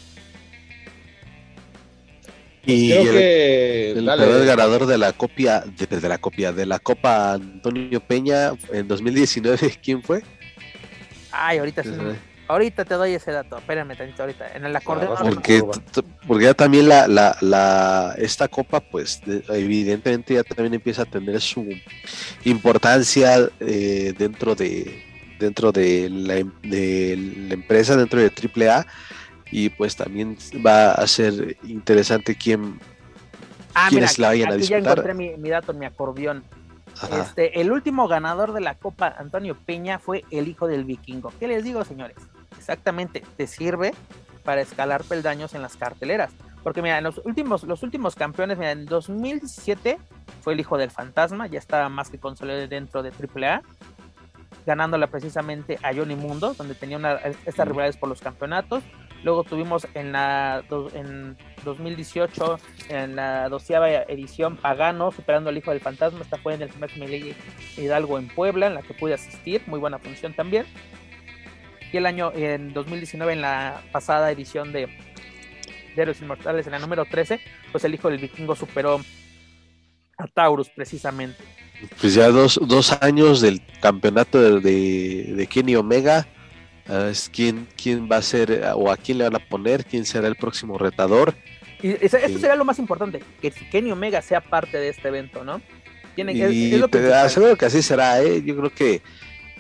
Y 2.64 2.92
el, 2.92 4.06
ganador 4.06 4.86
de 4.86 4.98
la 4.98 5.14
copia 5.14 5.62
de, 5.62 6.08
la 6.08 6.20
copia 6.20 6.52
de 6.54 6.68
la 6.68 6.78
Copa 6.78 7.34
Antonio 7.34 8.00
Peña 8.02 8.52
en 8.72 8.88
2019, 8.88 9.80
¿quién 9.84 10.04
fue? 10.04 10.22
Ay, 11.32 11.58
ahorita 11.58 11.84
sí. 11.84 11.90
Ahorita 12.52 12.84
te 12.84 12.96
doy 12.96 13.14
ese 13.14 13.32
dato, 13.32 13.58
espérame 13.58 13.96
tantito 13.96 14.24
ahorita. 14.24 14.52
En 14.54 14.66
el 14.66 14.76
acordeón. 14.76 15.18
Porque, 15.18 15.64
porque 16.28 16.44
ya 16.44 16.54
también 16.54 16.90
la, 16.90 17.08
la, 17.08 17.38
la, 17.40 18.14
esta 18.18 18.50
copa, 18.50 18.82
pues 18.82 19.22
evidentemente 19.48 20.34
ya 20.34 20.44
también 20.44 20.74
empieza 20.74 21.04
a 21.04 21.06
tener 21.06 21.40
su 21.40 21.66
importancia 22.44 23.50
eh, 23.62 24.14
dentro 24.18 24.54
de 24.54 25.02
dentro 25.40 25.72
de 25.72 26.10
la, 26.10 26.34
de 26.62 27.16
la 27.48 27.54
empresa, 27.54 27.96
dentro 27.96 28.20
de 28.20 28.30
AAA, 28.30 28.86
y 29.50 29.70
pues 29.70 29.96
también 29.96 30.38
va 30.66 30.92
a 30.92 31.08
ser 31.08 31.58
interesante 31.64 32.36
quién, 32.36 32.82
ah, 33.74 33.88
quiénes 33.90 34.20
la 34.20 34.28
vayan 34.28 34.52
a 34.52 34.56
disputar. 34.58 34.84
Ya 34.84 34.90
encontré 34.92 35.14
mi, 35.14 35.38
mi 35.38 35.50
dato 35.50 35.72
en 35.72 35.80
mi 35.80 35.86
acordeón. 35.86 36.44
Este, 37.14 37.62
el 37.62 37.72
último 37.72 38.10
ganador 38.10 38.52
de 38.52 38.60
la 38.60 38.76
Copa 38.76 39.16
Antonio 39.18 39.56
Peña 39.56 40.00
fue 40.00 40.26
el 40.30 40.50
hijo 40.50 40.68
del 40.68 40.84
vikingo. 40.84 41.32
¿Qué 41.40 41.48
les 41.48 41.64
digo, 41.64 41.84
señores? 41.86 42.18
Exactamente 42.58 43.24
te 43.38 43.48
sirve 43.48 43.94
para 44.44 44.62
escalar 44.62 45.04
peldaños 45.04 45.54
en 45.54 45.62
las 45.62 45.78
carteleras. 45.78 46.32
Porque 46.64 46.82
mira, 46.82 46.98
en 46.98 47.04
los 47.04 47.20
últimos, 47.24 47.64
los 47.64 47.84
últimos 47.84 48.16
campeones, 48.16 48.58
mira, 48.58 48.72
en 48.72 48.86
2017 48.86 49.98
fue 50.42 50.54
el 50.54 50.60
hijo 50.60 50.78
del 50.78 50.92
fantasma, 50.92 51.48
ya 51.48 51.60
estaba 51.60 51.90
más 51.90 52.10
que 52.10 52.20
consolidado 52.20 52.68
dentro 52.68 53.02
de 53.04 53.12
AAA, 53.12 53.62
ganándola 54.66 55.08
precisamente 55.08 55.80
a 55.82 55.94
Johnny 55.94 56.16
Mundo, 56.16 56.54
donde 56.54 56.76
tenía 56.76 56.98
una, 56.98 57.14
estas 57.46 57.68
rivalidades 57.68 57.98
por 57.98 58.10
los 58.10 58.22
campeonatos. 58.22 58.84
Luego 59.24 59.44
tuvimos 59.44 59.88
en 59.94 60.12
la 60.12 60.64
en 60.94 61.38
2018, 61.64 62.60
en 62.90 63.16
la 63.16 63.50
doceava 63.50 63.88
edición, 63.90 64.58
Pagano, 64.58 65.12
superando 65.12 65.52
al 65.52 65.58
hijo 65.58 65.70
del 65.70 65.80
fantasma. 65.80 66.22
Esta 66.22 66.38
fue 66.38 66.56
en 66.56 66.64
el 66.64 66.70
primer 66.70 67.36
Hidalgo 67.78 68.18
en 68.18 68.28
Puebla, 68.30 68.68
en 68.68 68.74
la 68.76 68.82
que 68.82 68.96
pude 68.96 69.14
asistir, 69.14 69.62
muy 69.68 69.80
buena 69.80 70.00
función 70.00 70.34
también. 70.34 70.66
Y 71.92 71.98
el 71.98 72.06
año, 72.06 72.32
en 72.34 72.74
2019, 72.74 73.34
en 73.34 73.42
la 73.42 73.82
pasada 73.92 74.32
edición 74.32 74.72
de, 74.72 74.88
Héroes 75.96 76.22
Inmortales, 76.22 76.66
en 76.66 76.72
la 76.72 76.80
número 76.80 77.06
13, 77.06 77.40
pues 77.72 77.84
el 77.84 77.94
hijo 77.94 78.10
del 78.10 78.20
vikingo 78.20 78.56
superó 78.56 79.02
a 80.18 80.28
Taurus 80.28 80.70
precisamente. 80.70 81.44
Pues 82.00 82.14
ya 82.14 82.30
dos, 82.30 82.60
dos 82.64 82.92
años 83.02 83.42
del 83.42 83.62
campeonato 83.82 84.60
de, 84.60 85.34
de, 85.36 85.48
Kenny 85.48 85.76
Omega. 85.76 86.28
Uh, 86.88 87.10
es 87.10 87.30
quién, 87.30 87.68
quién 87.82 88.10
va 88.12 88.18
a 88.18 88.22
ser 88.22 88.64
o 88.76 88.92
a 88.92 88.98
quién 88.98 89.18
le 89.18 89.26
van 89.26 89.36
a 89.36 89.40
poner, 89.48 89.86
quién 89.86 90.06
será 90.06 90.28
el 90.28 90.36
próximo 90.36 90.78
retador. 90.78 91.36
Y 91.82 91.92
eso, 92.04 92.18
sería 92.20 92.56
lo 92.56 92.66
más 92.66 92.80
importante, 92.80 93.24
que 93.42 93.52
Kenny 93.52 93.92
Omega 93.92 94.22
sea 94.22 94.42
parte 94.42 94.78
de 94.78 94.90
este 94.90 95.08
evento, 95.08 95.44
¿no? 95.44 95.62
Tiene 96.16 96.34
que, 96.34 96.52
y 96.52 96.76
es, 96.76 96.92
te 96.92 97.14
aseguro 97.14 97.56
que 97.56 97.66
así 97.66 97.82
será, 97.82 98.22
¿eh? 98.22 98.44
Yo 98.44 98.56
creo 98.58 98.70
que 98.70 99.02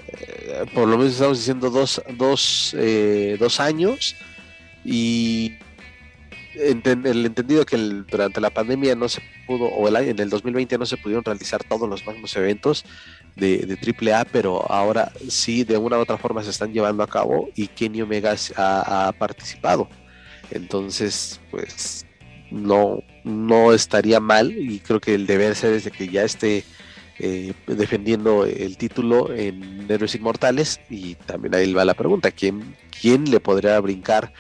eh, 0.07 0.65
por 0.73 0.87
lo 0.87 0.97
menos 0.97 1.13
estamos 1.13 1.39
diciendo 1.39 1.69
dos, 1.69 2.01
dos, 2.17 2.75
eh, 2.77 3.37
dos 3.39 3.59
años 3.59 4.15
y 4.83 5.53
el 6.55 7.25
entendido 7.25 7.65
que 7.65 7.77
durante 7.77 8.41
la 8.41 8.49
pandemia 8.49 8.95
no 8.95 9.07
se 9.07 9.21
pudo, 9.47 9.65
o 9.65 9.87
el 9.87 9.95
en 9.95 10.19
el 10.19 10.29
2020 10.29 10.77
no 10.77 10.85
se 10.85 10.97
pudieron 10.97 11.23
realizar 11.23 11.63
todos 11.63 11.87
los 11.87 12.05
máximos 12.05 12.35
eventos 12.35 12.85
de, 13.35 13.59
de 13.59 14.13
AAA, 14.13 14.25
pero 14.25 14.69
ahora 14.69 15.11
sí, 15.29 15.63
de 15.63 15.77
una 15.77 15.97
u 15.97 16.01
otra 16.01 16.17
forma 16.17 16.43
se 16.43 16.49
están 16.49 16.73
llevando 16.73 17.03
a 17.03 17.07
cabo 17.07 17.49
y 17.55 17.67
Kenny 17.67 18.01
Omega 18.01 18.35
ha, 18.57 19.07
ha 19.07 19.11
participado. 19.13 19.87
Entonces, 20.51 21.39
pues 21.49 22.05
no, 22.51 23.01
no 23.23 23.73
estaría 23.73 24.19
mal 24.19 24.51
y 24.51 24.79
creo 24.79 24.99
que 24.99 25.15
el 25.15 25.25
deber 25.25 25.55
ser 25.55 25.71
desde 25.71 25.91
que 25.91 26.09
ya 26.09 26.23
esté 26.23 26.65
eh, 27.21 27.53
defendiendo 27.67 28.45
el 28.45 28.77
título 28.77 29.31
en 29.31 29.85
Héroes 29.89 30.15
Inmortales 30.15 30.81
y 30.89 31.15
también 31.15 31.55
ahí 31.55 31.73
va 31.73 31.85
la 31.85 31.93
pregunta, 31.93 32.31
¿quién, 32.31 32.75
quién 32.99 33.29
le 33.29 33.39
podría 33.39 33.79
brincar? 33.79 34.33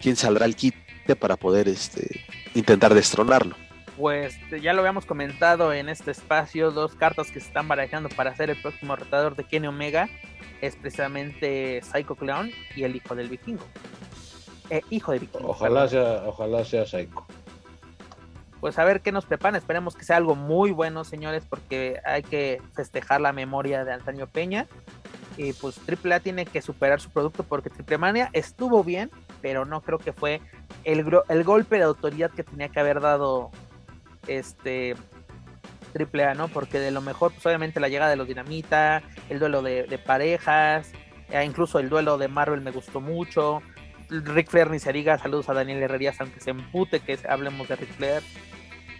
¿Quién 0.00 0.16
saldrá 0.16 0.46
al 0.46 0.56
kit 0.56 0.74
para 1.16 1.36
poder 1.36 1.68
este, 1.68 2.24
intentar 2.54 2.94
destronarlo. 2.94 3.54
Pues 3.96 4.38
ya 4.62 4.72
lo 4.72 4.80
habíamos 4.80 5.04
comentado 5.04 5.72
en 5.72 5.88
este 5.88 6.10
espacio, 6.10 6.70
dos 6.70 6.94
cartas 6.94 7.30
que 7.30 7.40
se 7.40 7.48
están 7.48 7.68
barajando 7.68 8.08
para 8.08 8.34
ser 8.34 8.50
el 8.50 8.60
próximo 8.60 8.96
retador 8.96 9.36
de 9.36 9.44
Kenny 9.44 9.66
Omega 9.66 10.08
es 10.62 10.76
precisamente 10.76 11.80
Psycho 11.82 12.14
Clown 12.14 12.50
y 12.74 12.84
el 12.84 12.96
hijo 12.96 13.14
del 13.14 13.28
vikingo. 13.28 13.64
Eh, 14.70 14.80
hijo 14.90 15.12
de 15.12 15.18
vikingo. 15.18 15.48
Ojalá 15.48 15.88
sea, 15.88 16.22
ojalá 16.26 16.64
sea 16.64 16.86
Psycho. 16.86 17.26
Pues 18.60 18.78
a 18.78 18.84
ver 18.84 19.00
qué 19.00 19.10
nos 19.10 19.24
preparan, 19.24 19.56
esperemos 19.56 19.96
que 19.96 20.04
sea 20.04 20.18
algo 20.18 20.36
muy 20.36 20.70
bueno, 20.70 21.04
señores, 21.04 21.44
porque 21.48 22.00
hay 22.04 22.22
que 22.22 22.60
festejar 22.74 23.20
la 23.20 23.32
memoria 23.32 23.84
de 23.84 23.92
Antonio 23.92 24.26
Peña. 24.26 24.66
Y 25.36 25.54
pues 25.54 25.80
AAA 25.88 26.20
tiene 26.20 26.44
que 26.44 26.60
superar 26.60 27.00
su 27.00 27.08
producto 27.08 27.44
porque 27.44 27.70
Triple 27.70 27.96
Mania 27.96 28.28
estuvo 28.34 28.84
bien, 28.84 29.10
pero 29.40 29.64
no 29.64 29.80
creo 29.80 29.98
que 29.98 30.12
fue 30.12 30.42
el, 30.84 31.04
golpe 31.44 31.76
de 31.76 31.84
autoridad 31.84 32.30
que 32.30 32.44
tenía 32.44 32.68
que 32.68 32.80
haber 32.80 33.00
dado 33.00 33.50
este 34.26 34.96
AAA, 35.98 36.34
¿no? 36.34 36.48
Porque 36.48 36.78
de 36.78 36.90
lo 36.90 37.00
mejor, 37.00 37.32
pues 37.32 37.46
obviamente 37.46 37.80
la 37.80 37.88
llegada 37.88 38.10
de 38.10 38.16
los 38.16 38.28
Dinamita, 38.28 39.02
el 39.30 39.38
duelo 39.38 39.62
de, 39.62 40.00
parejas, 40.04 40.92
e 41.30 41.44
incluso 41.44 41.78
el 41.78 41.88
duelo 41.88 42.18
de 42.18 42.28
Marvel 42.28 42.60
me 42.60 42.70
gustó 42.70 43.00
mucho. 43.00 43.62
Rick 44.10 44.50
Flair 44.50 44.70
ni 44.70 44.78
se 44.78 44.92
diga, 44.92 45.18
saludos 45.18 45.48
a 45.48 45.54
Daniel 45.54 45.82
Herrerías, 45.82 46.20
aunque 46.20 46.40
se 46.40 46.50
empute 46.50 47.00
que 47.00 47.18
hablemos 47.28 47.68
de 47.68 47.76
Rick 47.76 47.92
Flair. 47.96 48.22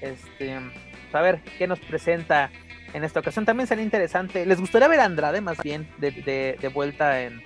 Este, 0.01 0.59
pues, 1.03 1.15
a 1.15 1.21
ver 1.21 1.41
qué 1.59 1.67
nos 1.67 1.81
presenta 1.81 2.51
en 2.95 3.05
esta 3.05 3.21
ocasión. 3.21 3.45
También 3.45 3.67
sería 3.67 3.85
interesante. 3.85 4.47
¿Les 4.47 4.61
gustaría 4.61 4.89
ver 4.89 5.01
a 5.01 5.05
Andrade 5.05 5.41
más 5.41 5.59
bien 5.63 5.89
de, 5.99 6.71
vuelta 6.73 7.23
en, 7.23 7.43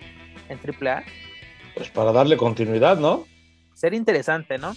en 0.49 0.59
AAA? 0.59 1.05
Pues 1.75 1.91
para 1.91 2.13
darle 2.13 2.37
continuidad, 2.37 2.99
¿no? 2.99 3.27
Sería 3.73 3.99
interesante, 3.99 4.59
¿no? 4.59 4.75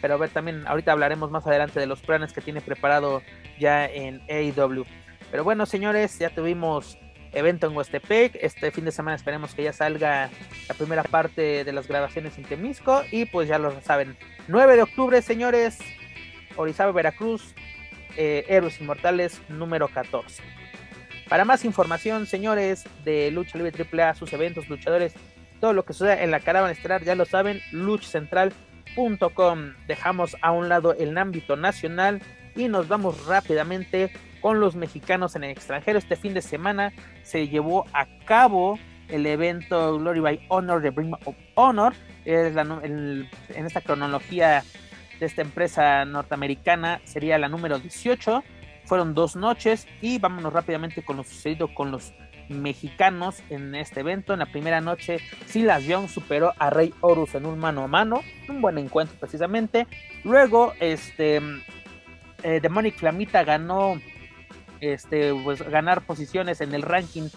Pero 0.00 0.14
a 0.14 0.16
ver, 0.16 0.30
también 0.30 0.66
ahorita 0.66 0.92
hablaremos 0.92 1.30
más 1.30 1.46
adelante 1.46 1.80
de 1.80 1.86
los 1.86 2.00
planes 2.00 2.32
que 2.32 2.40
tiene 2.40 2.60
preparado 2.60 3.22
ya 3.58 3.86
en 3.86 4.22
AEW. 4.28 4.84
Pero 5.30 5.44
bueno, 5.44 5.66
señores, 5.66 6.18
ya 6.18 6.30
tuvimos 6.30 6.96
evento 7.32 7.66
en 7.66 7.76
Huastepec. 7.76 8.36
Este 8.40 8.70
fin 8.70 8.84
de 8.84 8.92
semana 8.92 9.16
esperemos 9.16 9.54
que 9.54 9.62
ya 9.62 9.72
salga 9.72 10.30
la 10.68 10.74
primera 10.74 11.02
parte 11.02 11.64
de 11.64 11.72
las 11.72 11.88
grabaciones 11.88 12.36
en 12.38 12.44
Temisco. 12.44 13.02
Y 13.10 13.26
pues 13.26 13.48
ya 13.48 13.58
lo 13.58 13.80
saben, 13.82 14.16
9 14.48 14.76
de 14.76 14.82
octubre, 14.82 15.22
señores, 15.22 15.78
Orizaba, 16.56 16.92
Veracruz, 16.92 17.54
eh, 18.16 18.44
Héroes 18.48 18.80
Inmortales 18.80 19.40
número 19.48 19.88
14. 19.88 20.42
Para 21.28 21.44
más 21.44 21.64
información, 21.64 22.26
señores, 22.26 22.84
de 23.04 23.30
Lucha 23.30 23.58
Libre 23.58 23.84
AAA, 23.84 24.14
sus 24.14 24.32
eventos, 24.32 24.68
luchadores 24.68 25.14
todo 25.60 25.72
lo 25.72 25.84
que 25.84 25.92
sucede 25.92 26.22
en 26.22 26.30
la 26.30 26.40
caravana 26.40 26.72
estelar, 26.72 27.04
ya 27.04 27.14
lo 27.14 27.24
saben, 27.24 27.60
luchcentral.com. 27.72 29.74
Dejamos 29.86 30.36
a 30.40 30.52
un 30.52 30.68
lado 30.68 30.94
el 30.94 31.18
ámbito 31.18 31.56
nacional 31.56 32.22
y 32.56 32.68
nos 32.68 32.88
vamos 32.88 33.26
rápidamente 33.26 34.10
con 34.40 34.60
los 34.60 34.76
mexicanos 34.76 35.36
en 35.36 35.44
el 35.44 35.50
extranjero. 35.50 35.98
Este 35.98 36.16
fin 36.16 36.34
de 36.34 36.42
semana 36.42 36.92
se 37.22 37.48
llevó 37.48 37.86
a 37.92 38.06
cabo 38.24 38.78
el 39.08 39.26
evento 39.26 39.98
Glory 39.98 40.20
by 40.20 40.46
Honor 40.48 40.82
de 40.82 40.90
Bring 40.90 41.14
of 41.24 41.36
Honor. 41.54 41.94
Es 42.24 42.54
en, 42.56 43.28
esta 43.54 43.80
cronología 43.80 44.62
de 45.18 45.26
esta 45.26 45.42
empresa 45.42 46.04
norteamericana 46.04 47.00
sería 47.04 47.38
la 47.38 47.48
número 47.48 47.78
18. 47.78 48.42
Fueron 48.84 49.14
dos 49.14 49.36
noches 49.36 49.86
y 50.00 50.18
vámonos 50.18 50.52
rápidamente 50.52 51.02
con 51.02 51.16
lo 51.16 51.24
sucedido 51.24 51.74
con 51.74 51.90
los 51.90 52.12
mexicanos 52.48 53.42
en 53.50 53.74
este 53.74 54.00
evento. 54.00 54.32
En 54.32 54.40
la 54.40 54.46
primera 54.46 54.80
noche, 54.80 55.18
Silas 55.46 55.84
Young 55.84 56.08
superó 56.08 56.52
a 56.58 56.70
Rey 56.70 56.92
Horus 57.00 57.34
en 57.34 57.46
un 57.46 57.58
mano 57.58 57.84
a 57.84 57.88
mano, 57.88 58.22
un 58.48 58.60
buen 58.60 58.78
encuentro 58.78 59.16
precisamente. 59.18 59.86
Luego, 60.24 60.72
este, 60.80 61.40
eh, 62.42 62.60
Demonic 62.60 62.96
Flamita 62.96 63.44
ganó, 63.44 64.00
este, 64.80 65.34
pues 65.34 65.62
ganar 65.62 66.02
posiciones 66.02 66.60
en 66.60 66.74
el 66.74 66.82
ranking 66.82 67.28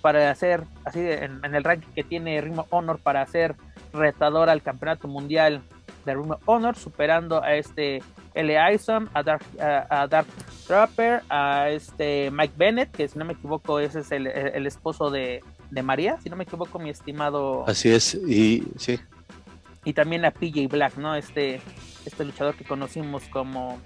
para 0.00 0.30
hacer, 0.30 0.64
así 0.84 1.00
en, 1.00 1.42
el 1.44 1.64
ranking 1.64 1.88
que 1.94 2.04
tiene 2.04 2.40
Ring 2.40 2.60
Honor 2.70 2.98
para 2.98 3.22
hacer 3.22 3.56
retador 3.92 4.48
al 4.48 4.62
campeonato 4.62 5.08
mundial 5.08 5.62
de 6.04 6.14
Ring 6.14 6.34
Honor, 6.46 6.76
superando 6.76 7.42
a 7.42 7.54
este 7.54 8.02
L. 8.34 8.74
Isom, 8.74 9.08
a 9.14 9.22
Dark, 9.22 9.44
a, 9.60 10.06
Dark 10.06 10.28
Trapper, 10.66 11.22
a 11.28 11.70
este 11.70 12.30
Mike 12.30 12.54
Bennett, 12.56 12.90
que 12.92 13.08
si 13.08 13.18
no 13.18 13.24
me 13.24 13.32
equivoco, 13.32 13.80
ese 13.80 14.00
es 14.00 14.12
el, 14.12 14.66
esposo 14.66 15.10
de, 15.10 15.42
María, 15.82 16.20
si 16.22 16.30
no 16.30 16.36
me 16.36 16.44
equivoco, 16.44 16.78
mi 16.78 16.90
estimado. 16.90 17.64
Así 17.66 17.90
es, 17.90 18.14
y 18.14 18.64
sí. 18.76 18.98
Y 19.84 19.92
también 19.92 20.24
a 20.24 20.30
PJ 20.30 20.68
Black, 20.68 20.96
¿no? 20.96 21.14
Este, 21.14 21.60
este 22.04 22.24
luchador 22.24 22.54
que 22.54 22.64
conocimos 22.64 23.24
como. 23.24 23.80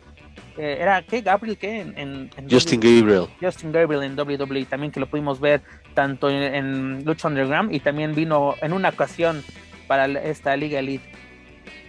Eh, 0.58 0.78
¿Era 0.80 1.02
qué? 1.02 1.22
¿Gabriel 1.22 1.56
qué? 1.56 1.80
En, 1.80 2.30
Justin 2.50 2.80
Gabriel. 2.80 3.26
Justin 3.40 3.72
Gabriel 3.72 4.02
en 4.02 4.18
WWE, 4.18 4.66
también 4.66 4.92
que 4.92 5.00
lo 5.00 5.06
pudimos 5.06 5.40
ver 5.40 5.62
tanto 5.94 6.28
en, 6.28 6.42
en 6.54 7.04
Lucha 7.04 7.28
Underground 7.28 7.74
y 7.74 7.80
también 7.80 8.14
vino 8.14 8.54
en 8.60 8.72
una 8.72 8.90
ocasión 8.90 9.42
para 9.86 10.06
esta 10.06 10.56
Liga 10.56 10.78
Elite. 10.78 11.04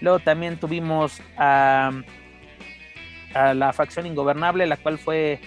Luego 0.01 0.19
también 0.19 0.57
tuvimos 0.57 1.21
a 1.37 1.91
a 3.33 3.53
la 3.53 3.73
facción 3.73 4.05
ingobernable, 4.05 4.65
la 4.67 4.77
cual 4.77 4.97
fue 4.97 5.39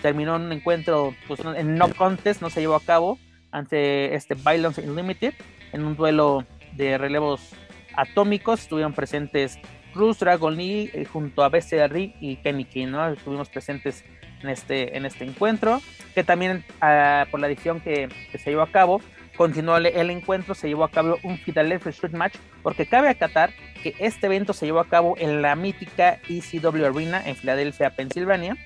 terminó 0.00 0.36
en 0.36 0.42
un 0.42 0.52
encuentro 0.52 1.14
pues, 1.26 1.40
en 1.40 1.74
no 1.74 1.92
contest, 1.94 2.40
no 2.40 2.50
se 2.50 2.60
llevó 2.60 2.76
a 2.76 2.80
cabo 2.80 3.18
ante 3.50 4.14
este 4.14 4.34
Violence 4.34 4.80
Unlimited 4.80 5.34
en 5.72 5.84
un 5.84 5.96
duelo 5.96 6.44
de 6.76 6.98
relevos 6.98 7.50
atómicos. 7.96 8.60
Estuvieron 8.60 8.92
presentes 8.92 9.58
Cruz, 9.98 10.20
Dragon 10.20 10.56
Lee 10.56 10.92
eh, 10.94 11.04
junto 11.04 11.42
a 11.42 11.48
BCR 11.48 11.98
y 12.20 12.36
Kenny 12.36 12.64
King, 12.64 12.86
¿no? 12.86 13.08
Estuvimos 13.08 13.48
presentes 13.48 14.04
en 14.44 14.48
este, 14.48 14.96
en 14.96 15.04
este 15.04 15.24
encuentro, 15.24 15.82
que 16.14 16.22
también 16.22 16.64
ah, 16.80 17.26
por 17.32 17.40
la 17.40 17.48
edición 17.48 17.80
que, 17.80 18.08
se 18.30 18.50
llevó 18.50 18.62
a 18.62 18.70
cabo, 18.70 19.00
continuó 19.36 19.76
el, 19.76 20.10
encuentro, 20.10 20.54
se 20.54 20.68
llevó 20.68 20.84
a 20.84 20.92
cabo 20.92 21.18
un 21.24 21.36
Philadelphia 21.38 21.90
Street 21.90 22.14
Match, 22.14 22.36
porque 22.62 22.86
cabe 22.86 23.08
acatar 23.08 23.50
que 23.82 23.96
este 23.98 24.26
evento 24.26 24.52
se 24.52 24.66
llevó 24.66 24.78
a 24.78 24.88
cabo 24.88 25.16
en 25.18 25.42
la 25.42 25.56
mítica 25.56 26.20
ECW 26.28 26.84
Arena 26.84 27.20
en 27.26 27.34
Filadelfia, 27.34 27.90
Pensilvania, 27.90 28.56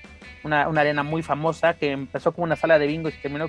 una, 0.43 0.65
arena 0.65 1.01
muy 1.01 1.23
famosa 1.23 1.73
que 1.73 1.93
empezó 1.93 2.31
como 2.33 2.43
una 2.43 2.57
sala 2.57 2.77
de 2.77 2.85
bingo 2.85 3.09
y 3.09 3.13
terminó 3.13 3.47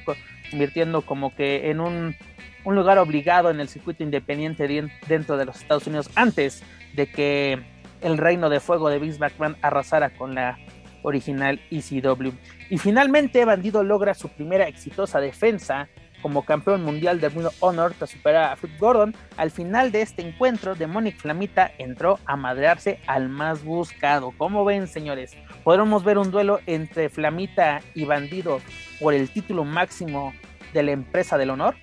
convirtiendo 0.50 1.02
como 1.02 1.36
que 1.36 1.68
en 1.70 1.80
un, 1.80 2.16
lugar 2.64 2.96
obligado 2.96 3.50
en 3.50 3.60
el 3.60 3.68
circuito 3.68 4.02
independiente 4.02 4.66
dentro 5.06 5.36
de 5.36 5.44
los 5.44 5.56
Estados 5.56 5.86
Unidos 5.86 6.08
antes 6.14 6.62
de 6.94 7.10
que 7.10 7.73
el 8.04 8.18
reino 8.18 8.50
de 8.50 8.60
fuego 8.60 8.88
de 8.90 8.98
Vince 9.00 9.18
McMahon 9.18 9.56
arrasara 9.62 10.10
con 10.10 10.34
la 10.34 10.58
original 11.02 11.60
ECW. 11.70 12.32
Y 12.70 12.78
finalmente 12.78 13.44
Bandido 13.44 13.82
logra 13.82 14.14
su 14.14 14.28
primera 14.28 14.68
exitosa 14.68 15.20
defensa 15.20 15.88
como 16.22 16.44
campeón 16.44 16.82
mundial 16.82 17.20
de 17.20 17.28
Ring 17.28 17.48
Honor 17.60 17.92
tras 17.98 18.10
superar 18.10 18.52
a 18.52 18.56
Flip 18.56 18.78
Gordon. 18.78 19.14
Al 19.36 19.50
final 19.50 19.92
de 19.92 20.02
este 20.02 20.22
encuentro, 20.22 20.74
Demonic 20.74 21.18
Flamita 21.18 21.72
entró 21.76 22.18
a 22.24 22.36
madrearse 22.36 22.98
al 23.06 23.28
más 23.28 23.62
buscado. 23.62 24.32
¿Cómo 24.38 24.64
ven, 24.64 24.86
señores? 24.86 25.32
¿Podremos 25.64 26.04
ver 26.04 26.16
un 26.16 26.30
duelo 26.30 26.60
entre 26.66 27.10
Flamita 27.10 27.82
y 27.94 28.06
Bandido 28.06 28.60
por 29.00 29.12
el 29.12 29.28
título 29.28 29.64
máximo 29.64 30.32
de 30.72 30.82
la 30.82 30.92
empresa 30.92 31.36
del 31.36 31.50
honor? 31.50 31.74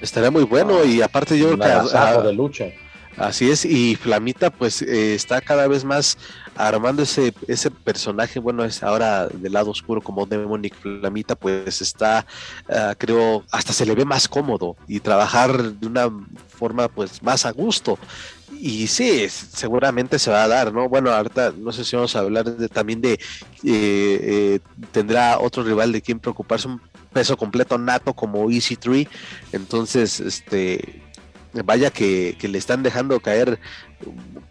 Estaría 0.00 0.30
muy 0.30 0.44
bueno 0.44 0.84
y 0.84 1.02
aparte 1.02 1.36
yo 1.36 1.58
creo 1.58 1.88
que 1.88 2.22
de 2.22 2.32
lucha. 2.32 2.66
Así 3.20 3.50
es, 3.50 3.66
y 3.66 3.96
Flamita 3.96 4.48
pues 4.48 4.80
eh, 4.80 5.14
está 5.14 5.42
cada 5.42 5.68
vez 5.68 5.84
más 5.84 6.16
armando 6.56 7.02
ese, 7.02 7.34
ese 7.48 7.70
personaje, 7.70 8.40
bueno, 8.40 8.64
es 8.64 8.82
ahora 8.82 9.28
del 9.28 9.52
lado 9.52 9.70
oscuro 9.70 10.00
como 10.00 10.24
Demonic 10.24 10.74
Flamita, 10.74 11.34
pues 11.34 11.82
está, 11.82 12.24
ah, 12.70 12.94
creo, 12.96 13.44
hasta 13.50 13.74
se 13.74 13.84
le 13.84 13.94
ve 13.94 14.06
más 14.06 14.26
cómodo 14.26 14.74
y 14.88 15.00
trabajar 15.00 15.74
de 15.74 15.86
una 15.86 16.10
forma 16.48 16.88
pues 16.88 17.22
más 17.22 17.44
a 17.44 17.50
gusto. 17.50 17.98
Y 18.58 18.86
sí, 18.86 19.28
seguramente 19.28 20.18
se 20.18 20.30
va 20.30 20.44
a 20.44 20.48
dar, 20.48 20.72
¿no? 20.72 20.88
Bueno, 20.88 21.10
ahorita 21.10 21.52
no 21.58 21.72
sé 21.72 21.84
si 21.84 21.96
vamos 21.96 22.16
a 22.16 22.20
hablar 22.20 22.44
de, 22.44 22.68
también 22.70 23.02
de, 23.02 23.12
eh, 23.12 23.18
eh, 23.64 24.60
tendrá 24.92 25.38
otro 25.38 25.62
rival 25.62 25.92
de 25.92 26.00
quien 26.00 26.18
preocuparse, 26.18 26.68
un 26.68 26.80
peso 27.12 27.36
completo 27.36 27.76
nato 27.76 28.14
como 28.14 28.48
EC3, 28.48 29.06
entonces, 29.52 30.20
este, 30.20 31.02
vaya 31.52 31.90
que, 31.90 32.36
le 32.40 32.58
están 32.58 32.82
dejando 32.82 33.20
caer 33.20 33.58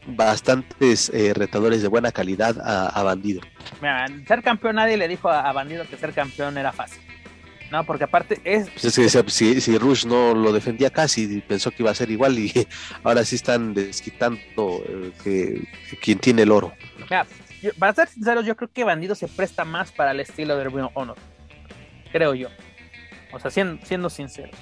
bastantes 0.08 1.10
eh, 1.14 1.34
retadores 1.34 1.82
de 1.82 1.88
buena 1.88 2.12
calidad 2.12 2.56
a, 2.64 3.02
Bandido. 3.04 3.41
ser 4.28 4.43
campeón 4.43 4.76
nadie 4.76 4.97
le 4.97 5.08
dijo 5.08 5.30
a, 5.30 5.52
Bandido 5.52 5.86
que 5.88 5.97
ser 5.97 6.14
campeón 6.14 6.58
era 6.58 6.72
fácil. 6.72 7.02
No, 7.72 7.84
porque 7.84 8.06
aparte 8.06 8.41
es... 8.43 8.68
Pues 8.82 8.93
si, 9.28 9.62
si, 9.62 9.78
Rush 9.78 10.06
no 10.06 10.34
lo 10.34 10.52
defendía 10.52 10.89
casi, 10.89 11.39
pensó 11.41 11.70
que 11.70 11.84
iba 11.84 11.91
a 11.91 11.95
ser 11.95 12.10
igual 12.10 12.39
y 12.39 12.52
ahora 13.04 13.24
sí 13.24 13.36
están 13.36 13.76
desquitando 13.76 14.84
eh, 14.88 15.12
que, 15.24 15.68
quien 16.02 16.18
tiene 16.18 16.41
el 16.41 16.52
oro. 16.52 16.74
Mira, 16.97 17.28
para 17.78 17.93
ser 17.93 18.08
sinceros, 18.08 18.45
yo 18.45 18.56
creo 18.56 18.72
que 18.74 18.84
Bandido 18.84 19.14
se 19.14 19.28
presta 19.28 19.66
más 19.66 19.91
para 19.91 20.12
el 20.12 20.20
estilo 20.20 20.58
de 20.58 20.64
Ring 20.64 20.89
Honor. 20.95 21.18
Creo 22.12 22.34
yo. 22.34 22.50
O 23.32 23.39
sea, 23.39 23.52
siendo, 23.52 23.86
siendo 23.86 24.10
sinceros. 24.10 24.56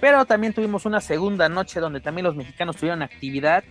Pero 0.00 0.24
también 0.24 0.52
tuvimos 0.52 0.86
una 0.86 1.00
segunda 1.00 1.48
noche 1.48 1.80
donde 1.80 2.00
también 2.00 2.24
los 2.24 2.36
mexicanos 2.36 2.76
tuvieron 2.76 3.02
actividad. 3.02 3.64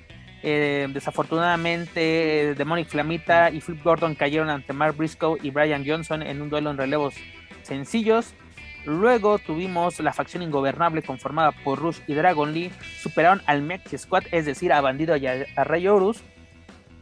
Eh, 0.43 0.88
desafortunadamente, 0.93 2.53
Demonic 2.55 2.88
Flamita 2.88 3.49
y 3.49 3.61
Flip 3.61 3.84
Gordon 3.84 4.15
cayeron 4.15 4.49
ante 4.49 4.73
Mark 4.73 4.95
Briscoe 4.95 5.38
y 5.41 5.51
Brian 5.51 5.86
Johnson 5.86 6.21
en 6.21 6.41
un 6.41 6.49
duelo 6.49 6.71
en 6.71 6.78
relevos 6.78 7.15
sencillos. 7.63 8.34
Luego 8.86 9.39
tuvimos 9.39 9.99
la 9.99 10.13
facción 10.13 10.43
ingobernable 10.43 11.01
conformada 11.01 11.51
por 11.51 11.80
Rush 11.80 11.99
y 12.07 12.13
Dragon 12.13 12.53
Lee. 12.53 12.71
Superaron 13.01 13.41
al 13.45 13.61
Mech 13.61 13.97
Squad, 13.97 14.23
es 14.32 14.45
decir, 14.45 14.71
a 14.71 14.82
Bandido 14.82 15.15
y 15.17 15.28
a, 15.28 15.63
Rey 15.63 15.88
Horus. 15.88 16.21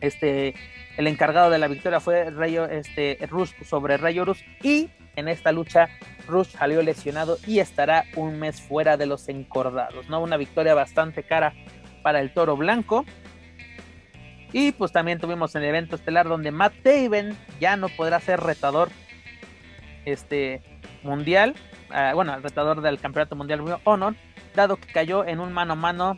Este, 0.02 0.56
el 0.98 1.08
encargado 1.08 1.50
de 1.50 1.60
la 1.60 1.68
victoria 1.68 2.00
fue 2.00 2.30
Rey, 2.32 2.58
este, 2.72 3.20
Rush 3.30 3.52
sobre 3.64 3.98
Rey 3.98 4.18
Horus. 4.18 4.44
Y 4.64 4.90
en 5.16 5.28
esta 5.28 5.52
lucha 5.52 5.90
Rush 6.28 6.50
salió 6.50 6.82
lesionado 6.82 7.38
y 7.46 7.60
estará 7.60 8.06
un 8.16 8.40
mes 8.40 8.62
fuera 8.62 8.98
de 8.98 9.06
los 9.06 9.30
encordados, 9.30 10.10
¿no? 10.10 10.22
Una 10.22 10.38
victoria 10.38 10.74
bastante 10.74 11.24
cara 11.24 11.54
para 12.04 12.20
el 12.20 12.34
Toro 12.34 12.56
Blanco. 12.58 13.06
Y 14.54 14.72
pues 14.72 14.92
también 14.92 15.20
tuvimos 15.20 15.54
el 15.56 15.64
evento 15.64 15.96
estelar 15.96 16.28
donde 16.28 16.52
Matt 16.52 16.74
Taven 16.84 17.36
ya 17.60 17.76
no 17.76 17.90
podrá 17.90 18.20
ser 18.20 18.40
retador 18.40 18.90
este 20.06 20.62
mundial, 21.04 21.56
ah, 21.90 22.12
bueno, 22.14 22.40
retador 22.40 22.82
del 22.82 23.00
Campeonato 23.00 23.36
Mundial 23.36 23.62
Honor, 23.84 24.16
dado 24.54 24.78
que 24.78 24.92
cayó 24.92 25.26
en 25.26 25.40
un 25.40 25.52
mano 25.52 25.74
a 25.74 25.76
mano, 25.76 26.18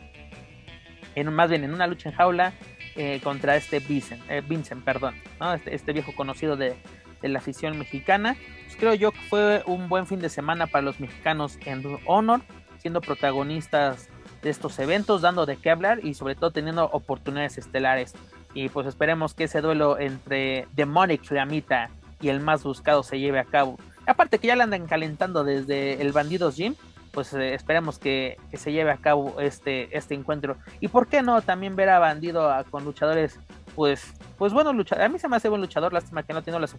en 1.14 1.32
más 1.32 1.50
bien 1.50 1.64
en 1.64 1.74
una 1.74 1.86
lucha 1.86 2.10
en 2.10 2.14
jaula 2.14 2.52
eh, 2.96 3.20
contra 3.22 3.56
este 3.56 3.80
Vincent, 3.80 4.22
eh, 4.30 4.42
Vincent 4.46 4.84
perdón, 4.84 5.14
este, 5.54 5.74
este, 5.74 5.92
viejo 5.92 6.14
conocido 6.14 6.56
de, 6.56 6.76
de 7.22 7.28
la 7.28 7.38
afición 7.38 7.78
mexicana 7.78 8.36
creo 8.78 8.94
yo 8.94 9.12
que 9.12 9.20
fue 9.28 9.62
un 9.66 9.88
buen 9.88 10.06
fin 10.06 10.20
de 10.20 10.28
semana 10.28 10.66
para 10.66 10.82
los 10.82 11.00
mexicanos 11.00 11.58
en 11.64 11.82
Honor, 12.06 12.40
siendo 12.78 13.00
protagonistas 13.00 14.08
de 14.42 14.50
estos 14.50 14.78
eventos, 14.78 15.20
dando 15.20 15.46
de 15.46 15.56
qué 15.56 15.70
hablar 15.70 16.04
y 16.04 16.14
sobre 16.14 16.36
todo 16.36 16.52
teniendo 16.52 16.84
oportunidades 16.84 17.58
estelares. 17.58 18.14
Y 18.54 18.68
pues 18.68 18.86
esperemos 18.86 19.34
que 19.34 19.44
ese 19.44 19.60
duelo 19.60 19.98
entre 19.98 20.68
Demonic 20.74 21.24
Flamita 21.24 21.90
y 22.20 22.28
el 22.28 22.40
más 22.40 22.62
buscado 22.62 23.02
se 23.02 23.18
lleve 23.18 23.40
a 23.40 23.44
cabo. 23.44 23.78
Aparte 24.06 24.38
que 24.38 24.46
ya 24.46 24.56
le 24.56 24.62
andan 24.62 24.86
calentando 24.86 25.44
desde 25.44 26.00
el 26.00 26.12
Bandidos 26.12 26.56
Gym, 26.56 26.74
pues 27.12 27.32
eh, 27.34 27.54
esperemos 27.54 27.98
que, 27.98 28.38
se 28.52 28.72
lleve 28.72 28.90
a 28.90 28.96
cabo 28.96 29.40
este, 29.40 29.96
este 29.96 30.14
encuentro. 30.14 30.56
Y 30.80 30.88
por 30.88 31.08
qué 31.08 31.22
no 31.22 31.42
también 31.42 31.76
ver 31.76 31.90
a 31.90 31.98
Bandido 31.98 32.50
con 32.70 32.84
luchadores 32.84 33.38
pues, 33.78 34.12
pues 34.36 34.52
bueno, 34.52 34.72
luchador. 34.72 35.04
A 35.04 35.08
mí 35.08 35.20
se 35.20 35.28
me 35.28 35.36
hace 35.36 35.48
buen 35.48 35.60
luchador, 35.60 35.92
lástima 35.92 36.24
que 36.24 36.32
no 36.32 36.42
tiene 36.42 36.58
las, 36.58 36.74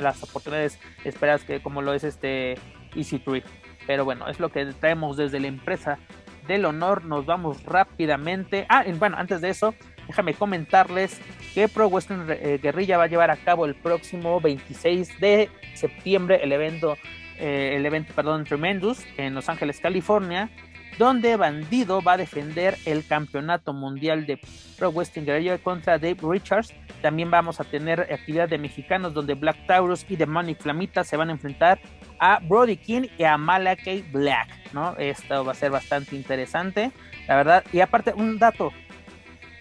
las 0.00 0.22
oportunidades 0.24 0.80
esperadas 1.04 1.44
que 1.44 1.62
como 1.62 1.80
lo 1.80 1.94
es 1.94 2.02
este 2.02 2.58
Easy 2.96 3.20
Tree. 3.20 3.44
Pero 3.86 4.04
bueno, 4.04 4.26
es 4.26 4.40
lo 4.40 4.48
que 4.48 4.66
traemos 4.66 5.16
desde 5.16 5.38
la 5.38 5.46
empresa 5.46 6.00
del 6.48 6.64
honor. 6.64 7.04
Nos 7.04 7.24
vamos 7.24 7.62
rápidamente. 7.62 8.66
Ah, 8.68 8.84
bueno, 8.98 9.16
antes 9.16 9.40
de 9.40 9.50
eso, 9.50 9.76
déjame 10.08 10.34
comentarles 10.34 11.20
que 11.54 11.68
Pro 11.68 11.86
Western 11.86 12.26
eh, 12.28 12.58
Guerrilla 12.60 12.98
va 12.98 13.04
a 13.04 13.06
llevar 13.06 13.30
a 13.30 13.36
cabo 13.36 13.64
el 13.64 13.76
próximo 13.76 14.40
26 14.40 15.20
de 15.20 15.50
septiembre 15.74 16.40
el 16.42 16.50
evento, 16.50 16.96
eh, 17.38 17.74
el 17.76 17.86
evento, 17.86 18.12
perdón, 18.12 18.42
Tremendous 18.42 19.06
en 19.18 19.36
Los 19.36 19.48
Ángeles, 19.48 19.78
California 19.78 20.50
donde 20.98 21.36
Bandido 21.36 22.02
va 22.02 22.12
a 22.12 22.16
defender 22.16 22.76
el 22.84 23.06
campeonato 23.06 23.72
mundial 23.72 24.26
de 24.26 24.38
Pro 24.78 24.92
Wrestling 24.92 25.24
Guerrilla 25.24 25.58
contra 25.58 25.98
Dave 25.98 26.18
Richards. 26.22 26.74
También 27.02 27.30
vamos 27.30 27.60
a 27.60 27.64
tener 27.64 28.00
actividad 28.00 28.48
de 28.48 28.58
mexicanos 28.58 29.14
donde 29.14 29.34
Black 29.34 29.66
Taurus 29.66 30.04
y 30.08 30.16
Demonic 30.16 30.60
Flamita 30.60 31.04
se 31.04 31.16
van 31.16 31.30
a 31.30 31.32
enfrentar 31.32 31.80
a 32.18 32.40
Brody 32.40 32.76
King 32.76 33.08
y 33.18 33.24
a 33.24 33.38
Malakai 33.38 34.02
Black, 34.12 34.48
¿no? 34.72 34.94
Esto 34.98 35.44
va 35.44 35.52
a 35.52 35.54
ser 35.54 35.70
bastante 35.70 36.16
interesante, 36.16 36.92
la 37.26 37.36
verdad. 37.36 37.64
Y 37.72 37.80
aparte, 37.80 38.12
un 38.14 38.38
dato, 38.38 38.72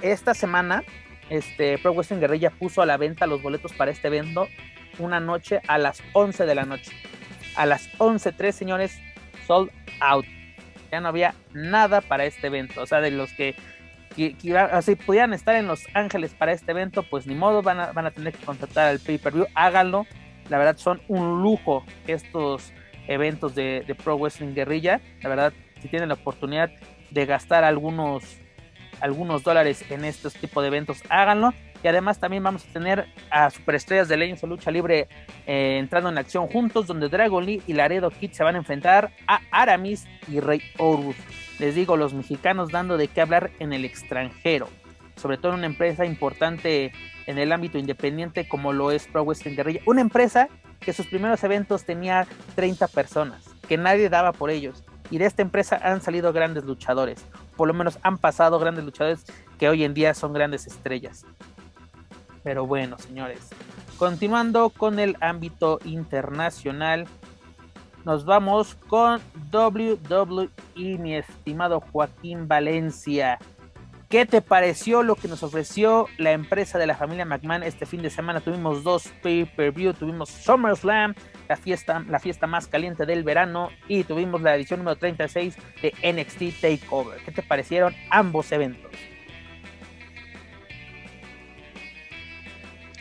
esta 0.01 0.33
semana 0.33 0.83
este, 1.29 1.77
Pro 1.77 1.93
Wrestling 1.93 2.19
Guerrilla 2.19 2.49
puso 2.49 2.81
a 2.81 2.85
la 2.85 2.97
venta 2.97 3.27
los 3.27 3.41
boletos 3.41 3.73
para 3.73 3.91
este 3.91 4.07
evento 4.07 4.47
una 4.97 5.19
noche 5.19 5.61
a 5.67 5.77
las 5.77 6.03
11 6.13 6.45
de 6.45 6.55
la 6.55 6.65
noche. 6.65 6.91
A 7.55 7.65
las 7.65 7.89
11.03, 7.99 8.51
señores, 8.51 8.99
sold 9.47 9.71
out 10.01 10.25
ya 10.91 11.01
no 11.01 11.09
había 11.09 11.33
nada 11.53 12.01
para 12.01 12.25
este 12.25 12.47
evento. 12.47 12.81
O 12.81 12.85
sea, 12.85 13.01
de 13.01 13.11
los 13.11 13.31
que, 13.33 13.55
que, 14.15 14.35
pudieran 15.05 15.33
estar 15.33 15.55
en 15.55 15.67
Los 15.67 15.85
Ángeles 15.93 16.33
para 16.33 16.51
este 16.51 16.71
evento, 16.71 17.03
pues 17.03 17.27
ni 17.27 17.35
modo, 17.35 17.61
van 17.61 17.79
a, 17.79 17.91
van 17.91 18.05
a 18.05 18.11
tener 18.11 18.33
que 18.33 18.45
contratar 18.45 18.87
al 18.87 18.99
pay-per-view. 18.99 19.47
Háganlo. 19.55 20.05
La 20.49 20.57
verdad, 20.57 20.77
son 20.77 21.01
un 21.07 21.41
lujo 21.41 21.85
estos 22.07 22.73
eventos 23.07 23.55
de, 23.55 23.83
de 23.85 23.95
Pro 23.95 24.17
Wrestling 24.17 24.53
Guerrilla. 24.53 24.99
La 25.21 25.29
verdad, 25.29 25.53
si 25.81 25.87
tienen 25.87 26.09
la 26.09 26.15
oportunidad 26.15 26.71
de 27.11 27.25
gastar 27.25 27.63
algunos, 27.63 28.23
algunos 28.99 29.43
dólares 29.43 29.83
en 29.89 30.05
estos 30.05 30.33
tipos 30.33 30.63
de 30.63 30.67
eventos, 30.67 31.03
háganlo. 31.09 31.53
Y 31.83 31.87
además 31.87 32.19
también 32.19 32.43
vamos 32.43 32.65
a 32.65 32.73
tener 32.73 33.07
a 33.31 33.49
superestrellas 33.49 34.07
de 34.07 34.17
Legends 34.17 34.43
of 34.43 34.49
Lucha 34.49 34.71
Libre 34.71 35.07
eh, 35.47 35.77
entrando 35.79 36.09
en 36.09 36.17
acción 36.17 36.47
juntos, 36.47 36.87
donde 36.87 37.09
Dragon 37.09 37.45
Lee 37.45 37.61
y 37.67 37.73
Laredo 37.73 38.11
Kid 38.11 38.31
se 38.31 38.43
van 38.43 38.55
a 38.55 38.59
enfrentar 38.59 39.11
a 39.27 39.41
Aramis 39.51 40.05
y 40.27 40.39
Rey 40.39 40.61
Horus. 40.77 41.15
Les 41.59 41.75
digo, 41.75 41.97
los 41.97 42.13
mexicanos 42.13 42.71
dando 42.71 42.97
de 42.97 43.07
qué 43.07 43.21
hablar 43.21 43.51
en 43.59 43.73
el 43.73 43.85
extranjero, 43.85 44.67
sobre 45.15 45.37
todo 45.37 45.53
en 45.53 45.59
una 45.59 45.67
empresa 45.67 46.05
importante 46.05 46.91
en 47.27 47.37
el 47.37 47.51
ámbito 47.51 47.77
independiente 47.77 48.47
como 48.47 48.73
lo 48.73 48.91
es 48.91 49.07
Pro 49.07 49.23
Western 49.23 49.55
Guerrilla. 49.55 49.81
Una 49.85 50.01
empresa 50.01 50.49
que 50.79 50.93
sus 50.93 51.07
primeros 51.07 51.43
eventos 51.43 51.83
tenía 51.83 52.27
30 52.55 52.87
personas, 52.87 53.45
que 53.67 53.77
nadie 53.77 54.09
daba 54.09 54.31
por 54.31 54.49
ellos. 54.49 54.83
Y 55.11 55.17
de 55.17 55.25
esta 55.25 55.41
empresa 55.41 55.79
han 55.81 56.01
salido 56.01 56.31
grandes 56.33 56.63
luchadores, 56.65 57.25
por 57.55 57.67
lo 57.67 57.73
menos 57.73 57.99
han 58.03 58.17
pasado 58.17 58.59
grandes 58.59 58.85
luchadores 58.85 59.25
que 59.57 59.67
hoy 59.67 59.83
en 59.83 59.93
día 59.93 60.13
son 60.13 60.33
grandes 60.33 60.67
estrellas. 60.67 61.25
Pero 62.43 62.65
bueno, 62.65 62.97
señores, 62.97 63.49
continuando 63.97 64.69
con 64.69 64.99
el 64.99 65.17
ámbito 65.21 65.79
internacional, 65.83 67.05
nos 68.05 68.25
vamos 68.25 68.75
con 68.87 69.21
WWE, 69.51 70.49
mi 70.97 71.15
estimado 71.15 71.81
Joaquín 71.81 72.47
Valencia. 72.47 73.37
¿Qué 74.09 74.25
te 74.25 74.41
pareció 74.41 75.03
lo 75.03 75.15
que 75.15 75.27
nos 75.27 75.43
ofreció 75.43 76.07
la 76.17 76.31
empresa 76.31 76.79
de 76.79 76.87
la 76.87 76.95
familia 76.95 77.25
McMahon 77.25 77.61
este 77.61 77.85
fin 77.85 78.01
de 78.01 78.09
semana? 78.09 78.39
Tuvimos 78.39 78.83
dos 78.83 79.09
pay-per-view, 79.21 79.93
tuvimos 79.93 80.29
SummerSlam, 80.29 81.13
la 81.47 81.55
fiesta, 81.55 82.03
la 82.09 82.19
fiesta 82.19 82.47
más 82.47 82.65
caliente 82.65 83.05
del 83.05 83.23
verano, 83.23 83.69
y 83.87 84.03
tuvimos 84.05 84.41
la 84.41 84.55
edición 84.55 84.79
número 84.79 84.97
36 84.97 85.55
de 85.83 85.93
NXT 86.01 86.59
Takeover. 86.59 87.21
¿Qué 87.23 87.31
te 87.31 87.43
parecieron 87.43 87.93
ambos 88.09 88.51
eventos? 88.51 88.91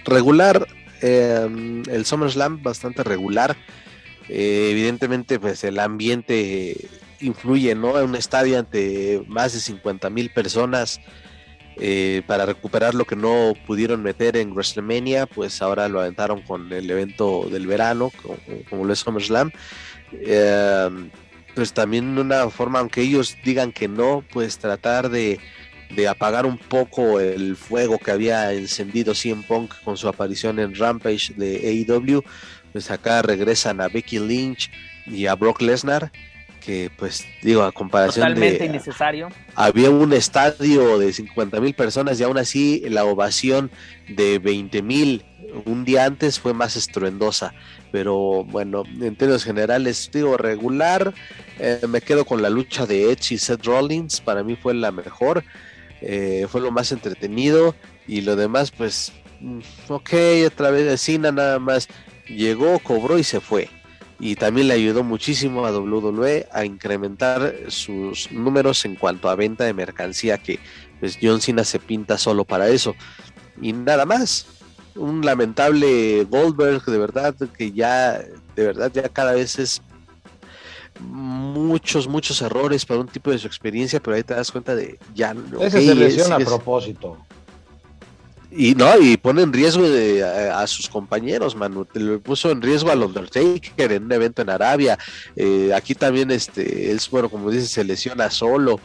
Regular, 0.08 0.66
eh, 1.00 1.82
el 1.90 2.04
SummerSlam 2.04 2.62
bastante 2.62 3.02
regular. 3.04 3.56
Eh, 4.28 4.68
evidentemente, 4.70 5.38
pues 5.38 5.64
el 5.64 5.78
ambiente 5.78 6.88
influye, 7.20 7.74
¿no? 7.74 7.98
En 7.98 8.10
un 8.10 8.16
estadio 8.16 8.58
ante 8.58 9.22
más 9.26 9.52
de 9.52 9.60
50 9.60 10.10
mil 10.10 10.30
personas 10.30 11.00
eh, 11.76 12.22
para 12.26 12.46
recuperar 12.46 12.94
lo 12.94 13.04
que 13.04 13.16
no 13.16 13.54
pudieron 13.66 14.02
meter 14.02 14.36
en 14.36 14.52
WrestleMania, 14.52 15.26
pues 15.26 15.62
ahora 15.62 15.88
lo 15.88 16.00
aventaron 16.00 16.42
con 16.42 16.72
el 16.72 16.90
evento 16.90 17.48
del 17.50 17.66
verano, 17.66 18.10
como, 18.68 18.84
lo 18.84 18.92
es 18.92 18.98
SummerSlam. 19.00 19.50
pues 21.54 21.72
también 21.72 22.18
una 22.18 22.50
forma, 22.50 22.80
aunque 22.80 23.00
ellos 23.00 23.36
digan 23.44 23.72
que 23.72 23.88
no, 23.88 24.24
pues 24.32 24.58
tratar 24.58 25.08
de 25.08 25.40
de 25.94 26.08
apagar 26.08 26.46
un 26.46 26.58
poco 26.58 27.20
el 27.20 27.56
fuego 27.56 27.98
que 27.98 28.10
había 28.10 28.52
encendido 28.52 29.14
CM 29.14 29.42
Punk 29.42 29.74
con 29.84 29.96
su 29.96 30.08
aparición 30.08 30.58
en 30.58 30.74
Rampage 30.74 31.32
de 31.34 31.86
AEW, 31.88 32.22
pues 32.72 32.90
acá 32.90 33.22
regresan 33.22 33.80
a 33.80 33.88
Becky 33.88 34.18
Lynch 34.18 34.70
y 35.06 35.26
a 35.26 35.34
Brock 35.34 35.62
Lesnar, 35.62 36.12
que 36.60 36.90
pues 36.96 37.24
digo, 37.42 37.62
a 37.62 37.72
comparación 37.72 38.26
Totalmente 38.26 38.58
de... 38.58 38.66
innecesario. 38.66 39.28
Había 39.54 39.90
un 39.90 40.12
estadio 40.12 40.98
de 40.98 41.12
50 41.12 41.60
mil 41.60 41.74
personas 41.74 42.20
y 42.20 42.24
aún 42.24 42.38
así 42.38 42.82
la 42.88 43.04
ovación 43.04 43.70
de 44.08 44.38
20 44.38 44.82
mil 44.82 45.24
un 45.64 45.84
día 45.84 46.04
antes 46.04 46.38
fue 46.38 46.54
más 46.54 46.76
estruendosa. 46.76 47.54
Pero 47.90 48.44
bueno, 48.44 48.84
en 49.00 49.16
términos 49.16 49.44
generales, 49.44 50.10
digo, 50.12 50.36
regular. 50.36 51.14
Eh, 51.58 51.80
me 51.88 52.00
quedo 52.00 52.24
con 52.24 52.42
la 52.42 52.50
lucha 52.50 52.86
de 52.86 53.10
Edge 53.10 53.34
y 53.34 53.38
Seth 53.38 53.64
Rollins. 53.64 54.20
Para 54.20 54.42
mí 54.42 54.56
fue 54.56 54.74
la 54.74 54.92
mejor. 54.92 55.44
Eh, 56.00 56.46
fue 56.48 56.60
lo 56.60 56.70
más 56.70 56.92
entretenido. 56.92 57.74
Y 58.06 58.22
lo 58.22 58.36
demás, 58.36 58.70
pues, 58.70 59.12
mm, 59.40 59.60
ok, 59.88 60.10
otra 60.46 60.70
vez 60.70 60.86
de 60.86 60.98
Cena 60.98 61.32
nada 61.32 61.58
más. 61.58 61.88
Llegó, 62.28 62.78
cobró 62.80 63.18
y 63.18 63.24
se 63.24 63.40
fue. 63.40 63.68
Y 64.20 64.34
también 64.34 64.68
le 64.68 64.74
ayudó 64.74 65.04
muchísimo 65.04 65.64
a 65.64 65.70
WWE 65.70 66.48
a 66.52 66.64
incrementar 66.64 67.54
sus 67.68 68.30
números 68.32 68.84
en 68.84 68.96
cuanto 68.96 69.28
a 69.30 69.36
venta 69.36 69.64
de 69.64 69.72
mercancía, 69.72 70.38
que 70.38 70.58
pues 70.98 71.18
John 71.22 71.40
Cena 71.40 71.64
se 71.64 71.78
pinta 71.78 72.18
solo 72.18 72.44
para 72.44 72.68
eso. 72.68 72.94
Y 73.62 73.72
nada 73.72 74.04
más 74.04 74.46
un 74.98 75.24
lamentable 75.24 76.24
Goldberg, 76.24 76.84
de 76.84 76.98
verdad, 76.98 77.34
que 77.56 77.72
ya, 77.72 78.18
de 78.56 78.66
verdad, 78.66 78.90
ya 78.92 79.08
cada 79.08 79.32
vez 79.32 79.58
es 79.58 79.80
muchos, 81.00 82.08
muchos 82.08 82.40
errores 82.42 82.84
para 82.84 83.00
un 83.00 83.08
tipo 83.08 83.30
de 83.30 83.38
su 83.38 83.46
experiencia, 83.46 84.00
pero 84.00 84.16
ahí 84.16 84.22
te 84.22 84.34
das 84.34 84.50
cuenta 84.50 84.74
de 84.74 84.98
ya 85.14 85.34
no. 85.34 85.62
Esa 85.62 85.78
okay, 85.78 85.94
lesión 85.94 86.32
a 86.32 86.38
propósito. 86.38 87.18
Y 88.50 88.74
no, 88.74 88.98
y 88.98 89.18
pone 89.18 89.42
en 89.42 89.52
riesgo 89.52 89.86
de, 89.86 90.24
a, 90.24 90.60
a, 90.60 90.66
sus 90.66 90.88
compañeros, 90.88 91.54
Manu. 91.54 91.86
Lo 91.92 92.18
puso 92.18 92.50
en 92.50 92.62
riesgo 92.62 92.90
al 92.90 93.02
Undertaker 93.02 93.92
en 93.92 94.04
un 94.04 94.12
evento 94.12 94.40
en 94.40 94.48
Arabia. 94.48 94.98
Eh, 95.36 95.70
aquí 95.74 95.94
también, 95.94 96.30
este, 96.30 96.90
es 96.90 97.10
bueno, 97.10 97.28
como 97.28 97.50
dices, 97.50 97.70
se 97.70 97.84
lesiona 97.84 98.30
solo. 98.30 98.80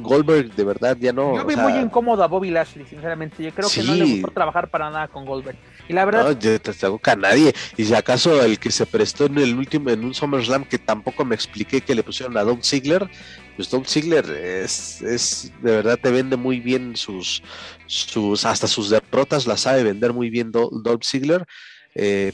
Goldberg 0.00 0.54
de 0.54 0.64
verdad 0.64 0.96
ya 0.98 1.12
no. 1.12 1.36
Yo 1.36 1.44
vi 1.44 1.52
o 1.52 1.56
sea, 1.56 1.68
muy 1.68 1.78
incómodo 1.78 2.22
a 2.22 2.26
Bobby 2.26 2.50
Lashley, 2.50 2.86
sinceramente. 2.86 3.42
Yo 3.42 3.52
creo 3.52 3.68
que 3.68 3.82
no 3.82 3.94
le 3.94 4.04
gustó 4.04 4.30
trabajar 4.30 4.70
para 4.70 4.88
nada 4.88 5.08
con 5.08 5.26
Goldberg. 5.26 5.58
Y 5.88 5.92
la 5.92 6.04
verdad. 6.04 6.24
No, 6.24 6.32
yo 6.32 6.60
te 6.60 6.72
tengo 6.72 7.00
a 7.02 7.16
nadie. 7.16 7.54
Y 7.76 7.84
si 7.84 7.94
acaso 7.94 8.42
el 8.42 8.58
que 8.58 8.70
se 8.70 8.86
prestó 8.86 9.26
en 9.26 9.38
el 9.38 9.56
último, 9.56 9.90
en 9.90 10.04
un 10.04 10.14
SummerSlam 10.14 10.64
que 10.64 10.78
tampoco 10.78 11.24
me 11.24 11.34
expliqué 11.34 11.80
que 11.80 11.94
le 11.94 12.02
pusieron 12.02 12.36
a 12.36 12.42
Don 12.42 12.62
Ziggler, 12.62 13.08
pues 13.56 13.70
Don 13.70 13.84
Ziggler 13.84 14.28
es, 14.30 15.00
es 15.02 15.52
de 15.62 15.76
verdad 15.76 15.98
te 16.00 16.10
vende 16.10 16.36
muy 16.36 16.60
bien 16.60 16.96
sus, 16.96 17.42
sus, 17.86 18.44
hasta 18.44 18.66
sus 18.66 18.90
derrotas 18.90 19.46
las 19.46 19.60
sabe 19.60 19.82
vender 19.82 20.12
muy 20.12 20.30
bien 20.30 20.52
Don 20.52 20.98
Ziggler. 21.02 21.46
Eh, 21.94 22.32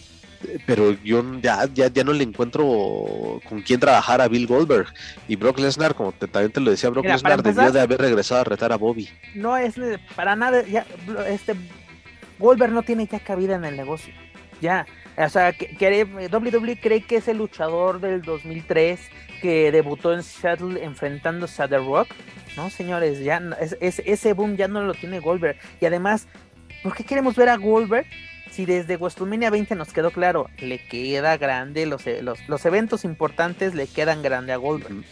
pero 0.67 0.97
yo 1.03 1.25
ya, 1.41 1.69
ya, 1.73 1.89
ya 1.89 2.05
no 2.05 2.13
le 2.13 2.25
encuentro 2.25 3.41
con 3.49 3.63
quién 3.63 3.81
trabajar 3.81 4.21
a 4.21 4.29
Bill 4.29 4.47
Goldberg. 4.47 4.93
Y 5.29 5.37
Brock 5.37 5.59
Lesnar, 5.59 5.95
como 5.95 6.13
te, 6.13 6.27
también 6.27 6.53
te 6.53 6.61
lo 6.61 6.71
decía, 6.71 6.91
Brock 6.91 7.05
Mira, 7.05 7.17
Lesnar 7.17 7.43
debió 7.43 7.73
de 7.73 7.81
haber 7.81 8.01
regresado 8.01 8.41
a 8.41 8.45
retar 8.45 8.73
a 8.73 8.77
Bobby. 8.77 9.09
No 9.35 9.57
es 9.57 9.75
para 10.15 10.37
nada, 10.37 10.63
ya, 10.67 10.87
este 11.29 11.55
Goldberg 12.43 12.72
no 12.72 12.82
tiene 12.82 13.07
ya 13.07 13.20
cabida 13.20 13.55
en 13.55 13.64
el 13.64 13.76
negocio. 13.76 14.12
Ya, 14.61 14.86
o 15.16 15.28
sea, 15.28 15.53
que, 15.53 15.76
que, 15.76 16.05
WWE 16.05 16.78
cree 16.80 17.03
que 17.03 17.16
es 17.16 17.28
el 17.28 17.38
luchador 17.38 18.01
del 18.01 18.22
2003 18.22 19.01
que 19.40 19.72
debutó 19.72 20.12
en 20.12 20.22
Seattle 20.22 20.84
enfrentándose 20.84 21.62
a 21.62 21.68
The 21.68 21.78
Rock. 21.78 22.09
No, 22.57 22.70
señores, 22.70 23.20
ya 23.20 23.43
es, 23.61 23.76
es, 23.80 24.03
ese 24.05 24.34
boom 24.34 24.57
ya 24.57 24.68
no 24.68 24.82
lo 24.82 24.95
tiene 24.95 25.20
Goldberg. 25.20 25.57
Y 25.80 25.86
además, 25.86 26.28
¿por 26.82 26.95
qué 26.95 27.05
queremos 27.05 27.34
ver 27.34 27.49
a 27.49 27.57
Goldberg 27.57 28.07
si 28.51 28.66
desde 28.66 28.97
WrestleMania 28.97 29.51
20 29.51 29.74
nos 29.74 29.93
quedó 29.93 30.11
claro, 30.11 30.49
le 30.59 30.78
queda 30.78 31.38
grande, 31.38 31.86
los, 31.86 32.05
los, 32.20 32.38
los 32.49 32.66
eventos 32.66 33.05
importantes 33.05 33.74
le 33.74 33.86
quedan 33.86 34.22
grande 34.22 34.53
a 34.53 34.59
Goldberg. 34.59 34.95
-huh. 34.95 35.05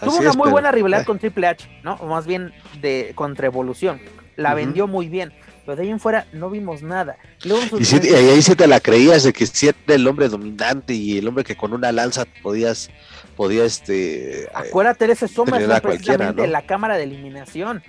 Tuvo 0.00 0.18
una 0.18 0.30
es, 0.30 0.36
muy 0.36 0.44
pero... 0.44 0.52
buena 0.52 0.70
rivalidad 0.70 1.04
con 1.04 1.18
Triple 1.18 1.46
H, 1.46 1.80
¿no? 1.82 1.94
O 1.94 2.06
más 2.06 2.26
bien 2.26 2.52
de 2.80 3.12
contra 3.14 3.46
Evolución. 3.46 4.00
La 4.36 4.50
uh 4.50 4.52
-huh. 4.52 4.56
vendió 4.56 4.86
muy 4.86 5.08
bien. 5.08 5.32
Pero 5.64 5.76
de 5.76 5.82
ahí 5.82 5.90
en 5.90 6.00
fuera 6.00 6.26
no 6.32 6.50
vimos 6.50 6.82
nada. 6.82 7.16
Luego 7.44 7.78
y, 7.78 7.84
si, 7.84 7.96
y, 7.96 8.14
ahí 8.14 8.42
sí 8.42 8.54
te 8.56 8.66
la 8.66 8.80
creías 8.80 9.22
de 9.22 9.32
que 9.32 9.46
si 9.46 9.68
era 9.68 9.76
el 9.88 10.06
hombre 10.06 10.28
dominante 10.28 10.92
y 10.92 11.18
el 11.18 11.28
hombre 11.28 11.44
que 11.44 11.56
con 11.56 11.72
una 11.72 11.92
lanza 11.92 12.24
podías, 12.42 12.90
podía 13.36 13.64
este. 13.64 14.48
Acuérdate 14.54 15.06
de 15.06 15.12
ese 15.12 15.28
sombra 15.28 15.80
precisamente 15.80 16.42
¿no? 16.42 16.48
la 16.48 16.62
cámara 16.62 16.96
de 16.96 17.04
eliminación. 17.04 17.82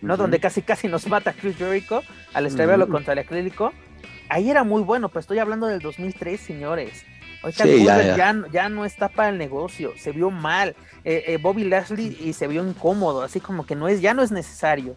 ¿no? 0.00 0.14
Uh 0.14 0.16
-huh. 0.16 0.20
Donde 0.20 0.38
casi 0.38 0.60
casi 0.60 0.86
nos 0.88 1.06
mata 1.06 1.32
Chris 1.32 1.56
Jericho 1.56 2.02
al 2.34 2.46
estrellarlo 2.46 2.84
uh 2.84 2.88
-huh. 2.88 2.92
contra 2.92 3.14
el 3.14 3.20
acrílico. 3.20 3.72
Ahí 4.28 4.50
era 4.50 4.64
muy 4.64 4.82
bueno, 4.82 5.08
pero 5.08 5.20
estoy 5.20 5.38
hablando 5.38 5.66
del 5.66 5.80
2003, 5.80 6.40
señores. 6.40 7.04
Ahorita 7.42 7.64
sí, 7.64 7.84
ya, 7.84 8.02
ya. 8.02 8.16
ya, 8.16 8.44
ya, 8.50 8.68
no 8.70 8.86
está 8.86 9.08
para 9.08 9.28
el 9.28 9.36
negocio, 9.36 9.92
se 9.98 10.12
vio 10.12 10.30
mal. 10.30 10.74
Eh, 11.04 11.24
eh, 11.26 11.36
Bobby 11.36 11.64
Lashley 11.64 12.16
y 12.18 12.32
se 12.32 12.46
vio 12.46 12.66
incómodo, 12.66 13.22
así 13.22 13.38
como 13.38 13.66
que 13.66 13.76
no 13.76 13.86
es, 13.86 14.00
ya 14.00 14.14
no 14.14 14.22
es 14.22 14.32
necesario, 14.32 14.96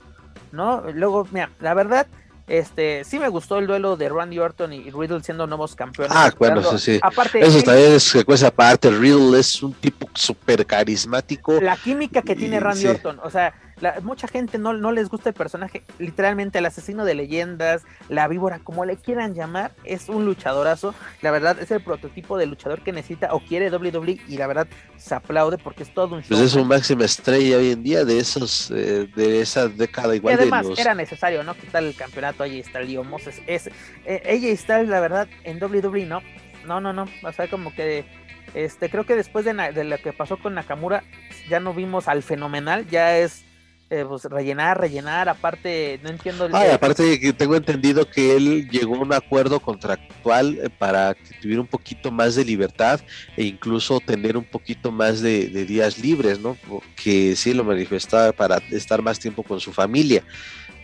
¿no? 0.51 0.83
Luego, 0.93 1.27
mira, 1.31 1.49
la 1.59 1.73
verdad, 1.73 2.07
este, 2.47 3.03
sí 3.03 3.19
me 3.19 3.27
gustó 3.27 3.59
el 3.59 3.67
duelo 3.67 3.97
de 3.97 4.07
Randy 4.07 4.39
Orton 4.39 4.71
y 4.71 4.89
Riddle 4.89 5.21
siendo 5.21 5.47
nuevos 5.47 5.75
campeones. 5.75 6.15
Ah, 6.15 6.31
bueno, 6.39 6.61
eso 6.61 6.77
sí. 6.77 6.97
Aparte, 7.01 7.45
eso 7.45 7.61
también 7.61 7.93
es 7.93 8.11
que 8.11 8.23
cosa 8.23 8.47
aparte. 8.47 8.89
Riddle 8.89 9.37
es 9.37 9.61
un 9.61 9.73
tipo 9.73 10.09
súper 10.13 10.65
carismático. 10.65 11.59
La 11.59 11.75
química 11.75 12.21
que 12.21 12.35
tiene 12.35 12.59
Randy 12.59 12.81
sí. 12.81 12.87
Orton, 12.87 13.19
o 13.21 13.29
sea, 13.29 13.53
la, 13.79 13.99
mucha 14.01 14.27
gente 14.27 14.57
no, 14.57 14.73
no, 14.73 14.91
les 14.91 15.09
gusta 15.09 15.29
el 15.29 15.35
personaje, 15.35 15.83
literalmente 15.99 16.59
el 16.59 16.65
asesino 16.65 17.05
de 17.05 17.15
leyendas, 17.15 17.83
la 18.09 18.27
víbora, 18.27 18.59
como 18.59 18.85
le 18.85 18.97
quieran 18.97 19.35
llamar, 19.35 19.71
es 19.83 20.09
un 20.09 20.25
luchadorazo. 20.25 20.95
La 21.21 21.31
verdad, 21.31 21.59
es 21.59 21.69
el 21.71 21.83
prototipo 21.83 22.37
de 22.37 22.47
luchador 22.47 22.81
que 22.81 22.91
necesita 22.91 23.33
o 23.33 23.39
quiere 23.39 23.69
WWE 23.69 24.19
y 24.27 24.37
la 24.37 24.47
verdad 24.47 24.67
se 24.97 25.13
aplaude 25.15 25.57
porque 25.57 25.83
es 25.83 25.93
todo 25.93 26.15
un 26.15 26.21
show. 26.21 26.29
Pues 26.29 26.41
es 26.41 26.55
un 26.55 26.67
máxima 26.67 27.05
estrella 27.05 27.57
hoy 27.57 27.71
en 27.71 27.83
día 27.83 28.03
de 28.03 28.19
esos, 28.19 28.71
eh, 28.71 29.07
de 29.15 29.41
esa 29.41 29.67
década 29.67 30.15
igual. 30.15 30.33
Y 30.33 30.37
además, 30.37 30.63
de 30.63 30.69
los... 30.71 30.79
era 30.79 30.95
necesario, 30.95 31.43
¿no? 31.43 31.53
Quitar 31.55 31.83
el 31.83 31.95
campeonato 31.95 32.43
a 32.43 32.47
Styles 32.47 32.89
y 32.89 32.97
Moses. 32.97 33.41
Es, 33.47 33.69
eh, 34.05 34.23
AJ 34.25 34.59
Styles, 34.59 34.89
la 34.89 34.99
verdad, 34.99 35.27
en 35.43 35.61
WWE, 35.61 36.05
¿no? 36.05 36.21
No, 36.65 36.81
no, 36.81 36.93
no. 36.93 37.05
O 37.23 37.31
sea, 37.31 37.47
como 37.47 37.73
que. 37.73 38.05
Este, 38.53 38.89
creo 38.89 39.05
que 39.05 39.15
después 39.15 39.43
de, 39.45 39.53
de 39.53 39.83
lo 39.83 39.97
que 39.97 40.13
pasó 40.13 40.37
con 40.37 40.55
Nakamura, 40.55 41.03
ya 41.49 41.59
no 41.59 41.73
vimos 41.73 42.07
al 42.07 42.23
fenomenal, 42.23 42.87
ya 42.87 43.17
es 43.17 43.46
eh, 43.89 44.05
pues 44.07 44.25
rellenar, 44.25 44.79
rellenar, 44.79 45.29
aparte, 45.29 45.99
no 46.03 46.09
entiendo. 46.09 46.45
El... 46.45 46.55
Ah, 46.55 46.73
aparte 46.73 47.19
que 47.19 47.31
tengo 47.31 47.55
entendido 47.55 48.09
que 48.09 48.35
él 48.35 48.69
llegó 48.69 48.95
a 48.95 48.99
un 48.99 49.13
acuerdo 49.13 49.61
contractual 49.61 50.59
eh, 50.61 50.69
para 50.69 51.13
que 51.13 51.35
tuviera 51.41 51.61
un 51.61 51.67
poquito 51.67 52.11
más 52.11 52.35
de 52.35 52.43
libertad 52.43 52.99
e 53.37 53.43
incluso 53.45 54.01
tener 54.01 54.35
un 54.35 54.43
poquito 54.43 54.91
más 54.91 55.21
de, 55.21 55.47
de 55.47 55.65
días 55.65 55.99
libres, 55.99 56.39
¿no? 56.39 56.57
Que 57.01 57.35
sí 57.37 57.53
lo 57.53 57.63
manifestaba 57.63 58.33
para 58.33 58.57
estar 58.71 59.01
más 59.01 59.19
tiempo 59.19 59.41
con 59.43 59.61
su 59.61 59.71
familia. 59.71 60.21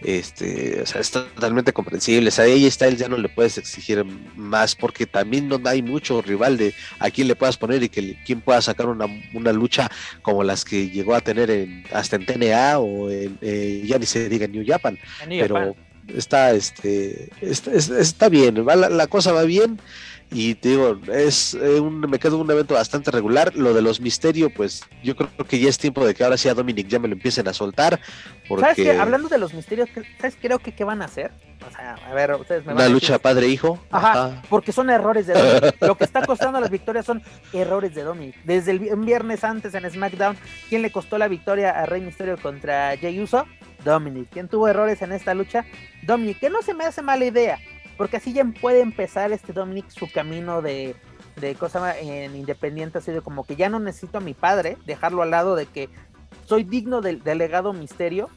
Este, 0.03 0.81
o 0.81 0.85
sea, 0.85 0.99
es 1.01 1.11
totalmente 1.11 1.71
comprensible. 1.71 2.27
O 2.27 2.31
sea, 2.31 2.45
a 2.45 2.47
ella 2.47 2.69
Styles 2.69 2.99
ya 2.99 3.07
no 3.07 3.17
le 3.17 3.29
puedes 3.29 3.57
exigir 3.57 4.03
más 4.35 4.75
porque 4.75 5.05
también 5.05 5.47
no 5.47 5.59
hay 5.65 5.81
mucho 5.81 6.21
rival 6.21 6.57
de 6.57 6.73
a 6.99 7.09
quién 7.09 7.27
le 7.27 7.35
puedas 7.35 7.57
poner 7.57 7.83
y 7.83 7.89
que 7.89 8.21
quien 8.25 8.41
pueda 8.41 8.61
sacar 8.61 8.87
una, 8.87 9.05
una, 9.33 9.53
lucha 9.53 9.89
como 10.21 10.43
las 10.43 10.65
que 10.65 10.89
llegó 10.89 11.15
a 11.15 11.21
tener 11.21 11.49
en, 11.49 11.83
hasta 11.93 12.17
en 12.17 12.25
TNA 12.25 12.79
o 12.79 13.09
en, 13.09 13.37
eh, 13.41 13.83
ya 13.85 13.97
ni 13.97 14.05
se 14.05 14.27
diga 14.27 14.45
en 14.45 14.51
New 14.51 14.65
Japan. 14.65 14.99
En 15.21 15.29
New 15.29 15.41
pero 15.41 15.55
Japan. 15.55 15.75
está, 16.09 16.51
este, 16.51 17.29
está, 17.41 17.71
está 17.73 18.29
bien, 18.29 18.67
va, 18.67 18.75
la, 18.75 18.89
la 18.89 19.07
cosa 19.07 19.31
va 19.31 19.43
bien 19.43 19.79
y 20.33 20.55
te 20.55 20.69
digo, 20.69 20.99
es 21.11 21.53
eh, 21.53 21.79
un, 21.79 21.99
me 22.01 22.17
quedo 22.17 22.39
un 22.39 22.49
evento 22.49 22.73
bastante 22.73 23.11
regular. 23.11 23.55
Lo 23.55 23.73
de 23.73 23.81
los 23.81 24.01
misterios, 24.01 24.51
pues 24.55 24.83
yo 25.03 25.15
creo 25.15 25.29
que 25.47 25.59
ya 25.59 25.69
es 25.69 25.77
tiempo 25.77 26.05
de 26.05 26.15
que 26.15 26.23
ahora 26.23 26.37
sí 26.37 26.49
a 26.49 26.55
Dominic 26.55 26.87
ya 26.87 26.97
me 26.97 27.07
lo 27.07 27.13
empiecen 27.13 27.47
a 27.47 27.53
soltar. 27.53 27.99
Porque... 28.47 28.61
¿Sabes 28.61 28.75
qué? 28.77 28.99
Hablando 28.99 29.29
de 29.29 29.37
los 29.37 29.53
misterios, 29.53 29.89
¿sabes 30.19 30.35
creo 30.41 30.57
que 30.57 30.73
qué 30.73 30.83
van 30.83 31.03
a 31.03 31.05
hacer? 31.05 31.31
O 31.67 31.71
sea, 31.71 31.93
a 31.93 32.13
ver, 32.13 32.33
ustedes 32.33 32.65
me 32.65 32.73
van 32.73 32.83
Una 32.83 32.89
lucha 32.89 33.19
padre-hijo. 33.19 33.79
Ajá, 33.91 34.11
Ajá, 34.11 34.41
porque 34.49 34.71
son 34.71 34.89
errores 34.89 35.27
de 35.27 35.33
Dominic. 35.33 35.75
lo 35.81 35.95
que 35.95 36.03
está 36.03 36.25
costando 36.25 36.59
las 36.59 36.71
victorias 36.71 37.05
son 37.05 37.21
errores 37.53 37.93
de 37.93 38.03
Dominic. 38.03 38.35
Desde 38.43 38.71
el 38.71 38.79
viernes 38.79 39.43
antes 39.43 39.73
en 39.75 39.89
SmackDown, 39.89 40.35
¿quién 40.67 40.81
le 40.81 40.91
costó 40.91 41.17
la 41.19 41.27
victoria 41.27 41.69
a 41.69 41.85
Rey 41.85 42.01
Misterio 42.01 42.37
contra 42.37 42.97
Jey 42.97 43.19
Uso? 43.21 43.45
Dominic. 43.85 44.29
¿Quién 44.31 44.47
tuvo 44.47 44.67
errores 44.67 45.01
en 45.01 45.11
esta 45.11 45.33
lucha? 45.33 45.65
Dominic, 46.01 46.39
que 46.39 46.49
no 46.49 46.61
se 46.61 46.73
me 46.73 46.85
hace 46.85 47.01
mala 47.01 47.25
idea 47.25 47.59
porque 47.97 48.17
así 48.17 48.33
ya 48.33 48.43
puede 48.45 48.81
empezar 48.81 49.31
este 49.31 49.53
Dominic 49.53 49.89
su 49.89 50.11
camino 50.11 50.61
de, 50.61 50.95
de 51.39 51.55
cosa 51.55 51.97
en 51.99 52.35
independiente, 52.35 52.97
así 52.97 53.11
de 53.11 53.21
como 53.21 53.45
que 53.45 53.55
ya 53.55 53.69
no 53.69 53.79
necesito 53.79 54.17
a 54.17 54.21
mi 54.21 54.33
padre, 54.33 54.77
dejarlo 54.85 55.21
al 55.21 55.31
lado 55.31 55.55
de 55.55 55.65
que 55.65 55.89
soy 56.45 56.63
digno 56.63 57.01
del, 57.01 57.23
del 57.23 57.37
legado 57.37 57.73
misterio, 57.73 58.29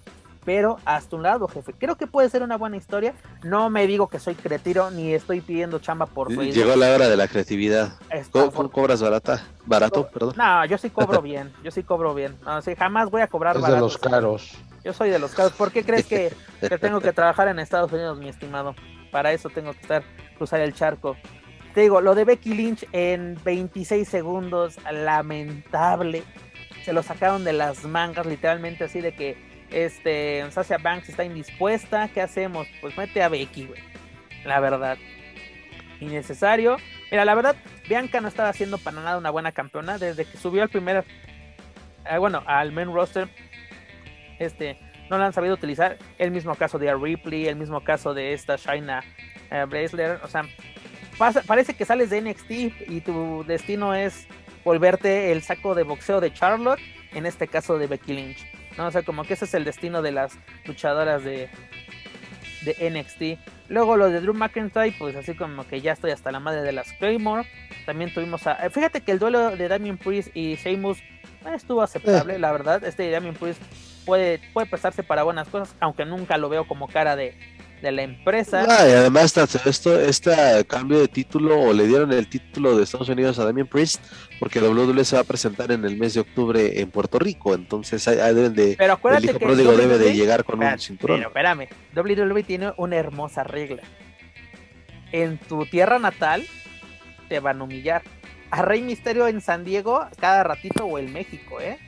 pero 0.47 0.79
hasta 0.85 1.17
un 1.17 1.25
lado, 1.25 1.49
jefe. 1.49 1.75
Creo 1.77 1.97
que 1.97 2.07
puede 2.07 2.31
ser 2.31 2.45
una 2.45 2.57
buena 2.57 2.77
historia. 2.77 3.15
No 3.43 3.69
me 3.69 3.87
digo 3.89 4.07
que 4.07 4.21
soy 4.21 4.37
cretiro 4.37 4.93
ni 4.93 5.13
estoy 5.13 5.41
pidiendo 5.41 5.81
chamba 5.81 6.07
por 6.07 6.29
Facebook. 6.29 6.55
Llegó 6.55 6.77
la 6.77 6.95
hora 6.95 7.09
de 7.09 7.17
la 7.17 7.27
creatividad. 7.27 7.95
¿Cómo, 8.31 8.53
por... 8.53 8.71
cobras 8.71 9.03
barata? 9.03 9.45
Barato, 9.67 10.05
Co 10.05 10.11
perdón. 10.11 10.35
No, 10.37 10.65
yo 10.65 10.79
sí 10.79 10.89
cobro 10.89 11.21
bien. 11.23 11.53
Yo 11.65 11.73
sí 11.73 11.83
cobro 11.83 12.15
bien. 12.15 12.37
No, 12.45 12.63
sí, 12.63 12.77
jamás 12.77 13.11
voy 13.11 13.23
a 13.23 13.27
cobrar 13.27 13.57
es 13.57 13.63
barato. 13.63 13.75
de 13.75 13.83
los 13.83 13.99
caros. 13.99 14.53
Yo 14.85 14.93
soy 14.93 15.11
de 15.11 15.19
los 15.19 15.33
casos. 15.33 15.53
¿Por 15.53 15.73
qué 15.73 15.83
crees 15.83 16.07
que, 16.07 16.33
que 16.61 16.79
tengo 16.79 17.01
que 17.01 17.13
trabajar 17.13 17.49
en 17.49 17.59
Estados 17.59 17.93
Unidos, 17.93 18.17
mi 18.17 18.29
estimado? 18.29 18.77
Para 19.17 19.33
eso 19.33 19.49
tengo 19.49 19.73
que 19.73 19.81
estar, 19.81 20.03
cruzar 20.37 20.61
el 20.61 20.75
charco. 20.75 21.17
Te 21.73 21.81
digo, 21.81 22.03
lo 22.03 22.15
de 22.15 22.27
Becky 22.27 22.53
Lynch 22.53 22.87
en 22.93 23.39
26 23.43 24.07
segundos, 24.07 24.79
lamentable. 24.93 26.23
Se 26.85 26.93
lo 26.93 27.03
sacaron 27.03 27.43
de 27.43 27.55
las 27.55 27.85
mangas, 27.87 28.27
literalmente 28.27 28.85
así 28.85 29.01
de 29.01 29.15
que 29.15 29.39
este 29.71 30.45
Sasha 30.51 30.77
Banks 30.77 31.09
está 31.09 31.25
indispuesta. 31.25 32.09
¿Qué 32.09 32.21
hacemos? 32.21 32.67
Pues 32.83 32.95
mete 32.99 33.23
a 33.23 33.31
Becky, 33.31 33.65
güey. 33.65 33.81
La 34.45 34.61
verdad. 34.61 34.99
Innecesario. 36.01 36.77
Mira, 37.11 37.25
la 37.25 37.35
verdad, 37.35 37.57
Bianca 37.89 38.21
no 38.21 38.29
estaba 38.29 38.51
haciendo 38.51 38.77
para 38.77 39.01
nada 39.01 39.17
una 39.17 39.31
buena 39.31 39.53
campeona. 39.53 39.97
Desde 39.97 40.27
que 40.27 40.37
subió 40.37 40.63
al 40.63 40.69
primer. 40.69 41.07
eh, 42.05 42.19
bueno, 42.19 42.43
al 42.45 42.71
main 42.71 42.93
roster. 42.93 43.31
Este. 44.39 44.79
No 45.11 45.19
la 45.19 45.27
han 45.27 45.33
sabido 45.33 45.55
utilizar. 45.55 45.99
El 46.19 46.31
mismo 46.31 46.55
caso 46.55 46.79
de 46.79 46.95
Ripley. 46.95 47.47
El 47.47 47.57
mismo 47.57 47.83
caso 47.83 48.15
de 48.15 48.33
esta 48.33 48.57
Shaina 48.57 49.03
eh. 49.51 50.19
O 50.23 50.29
sea, 50.29 50.43
pasa- 51.19 51.43
parece 51.47 51.75
que 51.75 51.85
sales 51.85 52.11
de 52.11 52.21
NXT 52.21 52.51
y 52.89 53.01
tu 53.01 53.45
destino 53.47 53.95
es 53.95 54.27
volverte 54.65 55.31
el 55.33 55.43
saco 55.43 55.75
de 55.75 55.85
boxeo 55.85 56.21
de 56.21 56.33
Charlotte. 56.33 56.81
En 57.15 57.25
este 57.27 57.47
caso 57.49 57.79
de 57.79 57.87
Becky 57.87 58.13
Lynch. 58.13 58.47
¿no? 58.77 58.87
O 58.87 58.91
sea, 58.91 59.03
como 59.03 59.25
que 59.25 59.35
ese 59.35 59.47
es 59.47 59.55
el 59.55 59.65
destino 59.65 60.03
de 60.03 60.13
las 60.13 60.39
luchadoras 60.67 61.25
de, 61.25 61.49
de 62.63 62.91
NXT. 62.91 63.71
Luego 63.71 63.97
lo 63.97 64.11
de 64.11 64.21
Drew 64.21 64.35
McIntyre, 64.35 64.95
pues 64.99 65.17
así 65.17 65.35
como 65.35 65.67
que 65.67 65.81
ya 65.81 65.93
estoy 65.93 66.11
hasta 66.11 66.31
la 66.31 66.41
madre 66.41 66.63
de 66.63 66.73
las 66.73 66.93
Claymore. 66.95 67.49
También 67.87 68.13
tuvimos 68.13 68.47
a. 68.47 68.65
eh, 68.67 68.71
Fíjate 68.71 69.01
que 69.01 69.13
el 69.13 69.19
duelo 69.19 69.57
de 69.57 69.69
Damien 69.69 69.97
Priest 69.99 70.31
y 70.37 70.57
Sheamus 70.57 70.99
eh, 70.99 71.55
estuvo 71.55 71.81
aceptable, 71.83 72.39
la 72.39 72.53
verdad. 72.53 72.85
Este 72.85 73.11
Damien 73.11 73.35
Priest 73.35 73.61
puede, 74.07 74.41
puede 74.55 74.67
prestarse 74.67 75.03
para 75.03 75.25
buenas 75.25 75.49
cosas, 75.49 75.75
aunque 75.81 76.07
nunca 76.07 76.39
lo 76.39 76.49
veo 76.49 76.67
como 76.67 76.89
cara 76.89 77.17
de, 77.17 77.35
de 77.83 77.93
la 77.93 78.03
empresa. 78.03 78.65
Ah, 78.69 78.89
y 78.89 78.93
además 78.93 79.37
esto, 79.67 80.01
este 80.01 80.65
cambio 80.67 80.99
de 81.01 81.09
título 81.09 81.61
o 81.61 81.73
le 81.73 81.87
dieron 81.87 82.13
el 82.13 82.29
título 82.29 82.77
de 82.77 82.85
Estados 82.85 83.09
Unidos 83.09 83.39
a 83.39 83.45
Damien 83.45 83.67
Priest 83.67 84.03
porque 84.39 84.61
WWE 84.61 85.05
se 85.05 85.17
va 85.17 85.23
a 85.23 85.25
presentar 85.25 85.71
en 85.73 85.85
el 85.85 85.97
mes 85.97 86.15
de 86.15 86.21
octubre 86.21 86.81
en 86.81 86.91
Puerto 86.91 87.19
Rico, 87.19 87.55
entonces 87.55 88.07
ahí 88.09 88.35
deben 88.35 88.55
de 88.55 88.77
Pero 88.79 88.99
el 89.17 89.25
hijo 89.25 89.39
que 89.39 89.45
pródigo 89.45 89.73
debe 89.73 89.99
de 89.99 90.07
WWE 90.07 90.15
llegar 90.15 90.45
con 90.45 90.57
un 90.57 90.63
Espérate, 90.63 90.83
cinturón. 90.85 91.19
Pero 91.19 91.29
espérame, 91.29 91.69
WWE 91.95 92.43
tiene 92.45 92.73
una 92.77 92.97
hermosa 92.97 93.45
regla. 93.45 93.83
En 95.13 95.39
tu 95.39 95.67
tierra 95.67 95.99
natal 95.99 96.47
te 97.29 97.41
van 97.41 97.61
a 97.61 97.65
humillar. 97.65 98.03
A 98.51 98.63
Rey 98.63 98.81
Misterio 98.81 99.27
en 99.27 99.41
San 99.41 99.65
Diego 99.65 100.07
cada 100.21 100.45
ratito 100.45 100.85
o 100.85 100.99
en 100.99 101.13
México, 101.13 101.61
¿eh? 101.61 101.79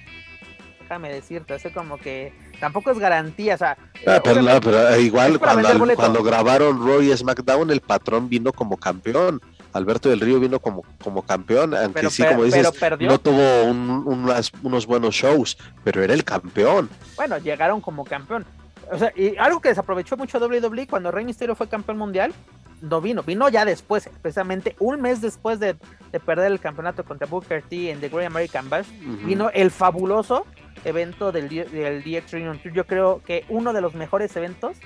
Déjame 0.88 1.12
decirte, 1.12 1.52
así 1.52 1.68
como 1.68 1.98
que 1.98 2.32
tampoco 2.60 2.90
es 2.90 2.98
garantía, 2.98 3.56
o 3.56 3.58
sea, 3.58 3.76
Ah, 4.06 4.20
pero, 4.24 4.40
no, 4.40 4.58
pero 4.58 4.88
eh, 4.88 5.02
igual 5.02 5.38
cuando, 5.38 5.94
cuando 5.96 6.22
grabaron 6.22 6.78
Roy 6.78 7.14
SmackDown, 7.14 7.70
el 7.70 7.82
patrón 7.82 8.30
vino 8.30 8.52
como 8.54 8.78
campeón. 8.78 9.42
Alberto 9.74 10.08
del 10.08 10.20
Río 10.20 10.40
vino 10.40 10.60
como, 10.60 10.82
como 11.04 11.20
campeón, 11.20 11.74
aunque 11.74 11.92
pero, 11.92 12.08
sí, 12.10 12.24
como 12.24 12.44
dices, 12.44 12.66
no 13.00 13.18
tuvo 13.20 13.64
un- 13.64 14.02
unas- 14.06 14.50
unos 14.62 14.86
buenos 14.86 15.14
shows, 15.14 15.58
pero 15.84 16.02
era 16.02 16.14
el 16.14 16.24
campeón. 16.24 16.88
Bueno, 17.16 17.36
llegaron 17.36 17.82
como 17.82 18.04
campeón. 18.06 18.46
O 18.90 18.96
sea, 18.98 19.12
y 19.14 19.36
algo 19.36 19.60
que 19.60 19.68
desaprovechó 19.68 20.16
mucho 20.16 20.38
WWE 20.38 20.86
cuando 20.86 21.10
Rey 21.10 21.26
Mysterio 21.26 21.54
fue 21.54 21.68
campeón 21.68 21.98
mundial, 21.98 22.32
no 22.80 23.00
vino, 23.02 23.22
vino 23.24 23.48
ya 23.50 23.64
después, 23.66 24.08
precisamente 24.22 24.74
un 24.78 25.02
mes 25.02 25.20
después 25.20 25.60
de, 25.60 25.76
de 26.12 26.20
perder 26.20 26.50
el 26.52 26.60
campeonato 26.60 27.04
contra 27.04 27.26
Booker 27.26 27.60
T 27.62 27.90
en 27.90 28.00
The 28.00 28.08
Great 28.08 28.28
American 28.28 28.70
Bash, 28.70 28.86
vino 29.26 29.50
el 29.50 29.70
fabuloso 29.70 30.46
evento 30.84 31.32
del, 31.32 31.48
del 31.48 32.02
DX 32.02 32.32
Reunion 32.32 32.58
Tour. 32.58 32.74
Yo 32.74 32.86
creo 32.86 33.22
que 33.24 33.44
uno 33.48 33.72
de 33.72 33.80
los 33.80 33.94
mejores 33.94 34.34
eventos, 34.36 34.76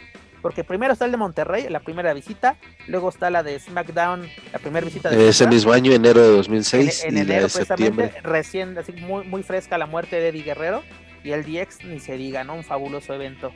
porque 0.43 0.65
primero 0.65 0.93
está 0.93 1.05
el 1.05 1.13
de 1.13 1.17
Monterrey, 1.17 1.69
la 1.69 1.81
primera 1.81 2.13
visita, 2.13 2.57
luego 2.89 3.09
está 3.09 3.31
la 3.31 3.43
de 3.43 3.59
SmackDown, 3.59 4.29
la 4.53 4.59
primera 4.59 4.85
visita 4.85 5.09
de 5.09 5.29
Ese 5.29 5.47
mismo 5.47 5.73
año, 5.73 5.93
enero 5.93 6.21
de 6.21 6.31
en, 6.31 6.37
2006 6.37 7.05
en 7.05 7.11
y 7.11 7.15
la 7.15 7.21
enero 7.23 7.43
de 7.45 7.49
septiembre. 7.49 8.13
recién, 8.23 8.77
así 8.77 8.93
muy, 8.93 9.25
muy 9.27 9.43
fresca 9.43 9.79
la 9.79 9.87
muerte 9.87 10.17
de 10.17 10.29
Eddie 10.29 10.43
Guerrero 10.43 10.83
y 11.23 11.31
el 11.31 11.45
DX 11.45 11.85
ni 11.85 12.01
se 12.01 12.17
diga, 12.17 12.45
¿no? 12.45 12.55
Un 12.55 12.65
fabuloso 12.65 13.15
evento. 13.15 13.53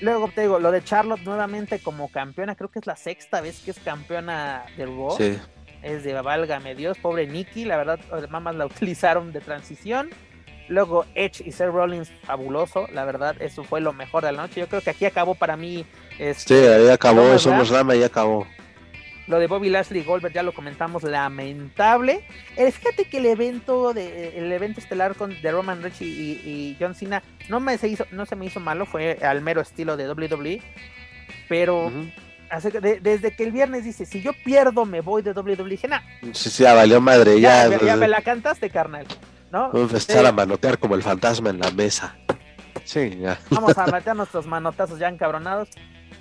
Luego 0.00 0.28
te 0.28 0.42
digo, 0.42 0.58
lo 0.58 0.70
de 0.70 0.84
Charlotte 0.84 1.22
nuevamente 1.24 1.78
como 1.78 2.08
campeona, 2.08 2.54
creo 2.54 2.70
que 2.70 2.78
es 2.78 2.86
la 2.86 2.96
sexta 2.96 3.40
vez 3.40 3.60
que 3.64 3.70
es 3.70 3.78
campeona 3.80 4.64
de 4.76 4.86
Raw. 4.86 5.16
Sí. 5.16 5.38
Es 5.82 6.04
de 6.04 6.12
válgame 6.14 6.74
Dios, 6.74 6.98
pobre 6.98 7.26
Nikki, 7.26 7.64
la 7.64 7.76
verdad, 7.76 8.00
mamás 8.28 8.54
la 8.56 8.66
utilizaron 8.66 9.32
de 9.32 9.40
transición. 9.40 10.10
Luego 10.68 11.04
Edge 11.14 11.42
y 11.46 11.52
Seth 11.52 11.70
Rollins, 11.70 12.10
fabuloso, 12.24 12.86
la 12.92 13.04
verdad, 13.04 13.36
eso 13.40 13.62
fue 13.64 13.80
lo 13.80 13.92
mejor 13.92 14.24
de 14.24 14.32
la 14.32 14.42
noche. 14.42 14.60
Yo 14.60 14.66
creo 14.68 14.80
que 14.82 14.90
aquí 14.90 15.04
acabó 15.04 15.34
para 15.34 15.56
mí. 15.56 15.84
este, 16.18 16.60
Sí, 16.60 16.66
ahí 16.66 16.88
acabó, 16.88 17.38
somos. 17.38 17.68
Rama 17.70 17.94
y 17.94 18.02
acabó. 18.02 18.46
Lo 19.28 19.40
de 19.40 19.48
Bobby 19.48 19.70
Lashley 19.70 20.02
y 20.02 20.04
Goldberg 20.04 20.32
ya 20.34 20.44
lo 20.44 20.54
comentamos, 20.54 21.02
lamentable. 21.02 22.24
Eh, 22.56 22.70
fíjate 22.70 23.06
que 23.06 23.18
el 23.18 23.26
evento 23.26 23.92
de 23.92 24.38
el 24.38 24.52
evento 24.52 24.78
estelar 24.78 25.16
con 25.16 25.40
de 25.42 25.50
Roman 25.50 25.82
Reigns 25.82 26.00
y, 26.00 26.04
y 26.06 26.76
John 26.78 26.94
Cena 26.94 27.22
no 27.48 27.58
me 27.58 27.76
se 27.76 27.88
hizo, 27.88 28.06
no 28.12 28.24
se 28.24 28.36
me 28.36 28.46
hizo 28.46 28.60
malo, 28.60 28.86
fue 28.86 29.18
al 29.22 29.42
mero 29.42 29.60
estilo 29.60 29.96
de 29.96 30.08
WWE, 30.08 30.62
pero 31.48 31.90
hace 32.50 32.70
de- 32.70 33.00
desde 33.00 33.34
que 33.34 33.42
el 33.42 33.50
viernes 33.50 33.84
dice 33.84 34.06
si 34.06 34.22
yo 34.22 34.32
pierdo 34.44 34.84
me 34.84 35.00
voy 35.00 35.22
de 35.22 35.32
WWE, 35.32 35.56
dije, 35.70 35.88
nah, 35.88 36.00
Sí, 36.32 36.48
sí, 36.50 36.62
ya 36.62 36.74
valió 36.74 37.00
madre, 37.00 37.40
ya, 37.40 37.68
ya, 37.68 37.80
ya 37.80 37.96
me 37.96 38.06
la 38.06 38.20
cantaste, 38.22 38.70
carnal, 38.70 39.06
¿no? 39.52 39.70
Vamos 39.70 39.74
a 39.92 39.96
empezar 39.96 40.20
Sí. 40.22 40.26
a 40.26 40.32
manotear 40.32 40.78
como 40.78 40.94
el 40.94 41.02
fantasma 41.02 41.50
en 41.50 41.58
la 41.60 41.70
mesa. 41.70 42.16
Sí, 42.84 43.16
ya. 43.18 43.38
Vamos 43.50 43.76
a 43.78 43.86
meter 43.86 44.14
nuestros 44.16 44.46
manotazos 44.46 44.98
ya 44.98 45.08
encabronados. 45.08 45.68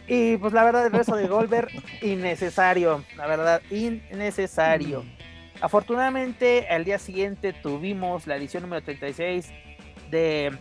Y 0.08 0.38
pues 0.38 0.54
la 0.54 0.64
verdad, 0.64 0.86
el 0.86 0.92
resto 0.92 1.16
de 1.16 1.28
Goldberg, 1.28 1.70
innecesario. 2.02 3.04
La 3.18 3.28
verdad, 3.28 3.62
innecesario. 3.72 5.04
Afortunadamente, 5.62 6.68
al 6.70 6.84
día 6.86 7.00
siguiente 7.00 7.54
tuvimos 7.54 8.28
la 8.28 8.36
edición 8.36 8.64
número 8.64 8.84
36 8.84 9.50
de, 10.12 10.52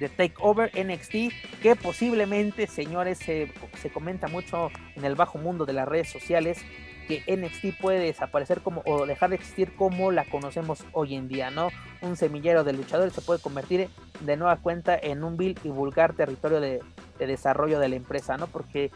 de 0.00 0.08
Takeover 0.08 0.70
NXT, 0.74 1.60
que 1.62 1.76
posiblemente, 1.80 2.66
señores, 2.66 3.18
se, 3.18 3.52
se 3.80 3.90
comenta 3.90 4.26
mucho 4.28 4.70
en 4.96 5.04
el 5.04 5.14
bajo 5.14 5.38
mundo 5.38 5.64
de 5.66 5.74
las 5.74 5.86
redes 5.86 6.08
sociales 6.10 6.58
que 7.08 7.22
NXT 7.26 7.80
puede 7.80 8.00
desaparecer 8.00 8.60
como 8.60 8.82
o 8.84 9.06
dejar 9.06 9.30
de 9.30 9.36
existir 9.36 9.74
como 9.74 10.12
la 10.12 10.24
conocemos 10.26 10.84
hoy 10.92 11.14
en 11.14 11.26
día, 11.26 11.50
¿no? 11.50 11.70
Un 12.02 12.16
semillero 12.16 12.64
de 12.64 12.74
luchadores 12.74 13.14
se 13.14 13.22
puede 13.22 13.40
convertir 13.40 13.88
de 14.20 14.36
nueva 14.36 14.56
cuenta 14.56 14.96
en 14.96 15.24
un 15.24 15.38
vil 15.38 15.58
y 15.64 15.68
vulgar 15.68 16.12
territorio 16.12 16.60
de, 16.60 16.80
de 17.18 17.26
desarrollo 17.26 17.80
de 17.80 17.88
la 17.88 17.96
empresa, 17.96 18.36
¿no? 18.36 18.46
Porque 18.46 18.90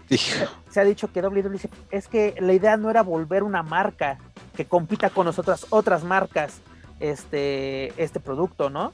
se 0.70 0.80
ha 0.80 0.84
dicho 0.84 1.10
que 1.10 1.22
WWE 1.22 1.58
es 1.90 2.06
que 2.06 2.34
la 2.38 2.52
idea 2.52 2.76
no 2.76 2.90
era 2.90 3.02
volver 3.02 3.42
una 3.42 3.62
marca 3.62 4.18
que 4.54 4.66
compita 4.66 5.08
con 5.08 5.24
nosotras 5.24 5.66
otras 5.70 6.04
marcas 6.04 6.60
este 7.00 7.92
este 7.96 8.20
producto, 8.20 8.68
¿no? 8.68 8.92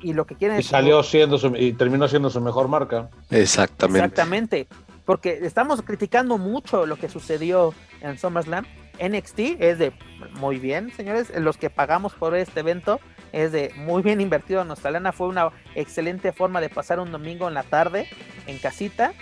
Y 0.00 0.12
lo 0.12 0.26
que 0.26 0.34
quieren 0.34 0.56
Y 0.56 0.60
es 0.60 0.66
salió 0.66 1.02
siendo 1.04 1.38
su, 1.38 1.54
y 1.56 1.72
terminó 1.72 2.08
siendo 2.08 2.28
su 2.28 2.40
mejor 2.40 2.66
marca. 2.68 3.08
Exactamente. 3.30 4.04
Exactamente. 4.04 4.68
Porque 5.08 5.38
estamos 5.40 5.80
criticando 5.80 6.36
mucho 6.36 6.84
lo 6.84 6.96
que 6.96 7.08
sucedió 7.08 7.72
en 8.02 8.18
SummerSlam. 8.18 8.66
NXT 9.02 9.38
es 9.58 9.78
de 9.78 9.90
muy 10.34 10.58
bien, 10.58 10.92
señores. 10.92 11.32
Los 11.34 11.56
que 11.56 11.70
pagamos 11.70 12.12
por 12.12 12.36
este 12.36 12.60
evento 12.60 13.00
es 13.32 13.50
de 13.50 13.72
muy 13.74 14.02
bien 14.02 14.20
invertido 14.20 14.62
nuestra 14.66 14.90
lana. 14.90 15.12
Fue 15.12 15.28
una 15.28 15.48
excelente 15.74 16.30
forma 16.32 16.60
de 16.60 16.68
pasar 16.68 17.00
un 17.00 17.10
domingo 17.10 17.48
en 17.48 17.54
la 17.54 17.62
tarde 17.62 18.06
en 18.46 18.58
casita. 18.58 19.14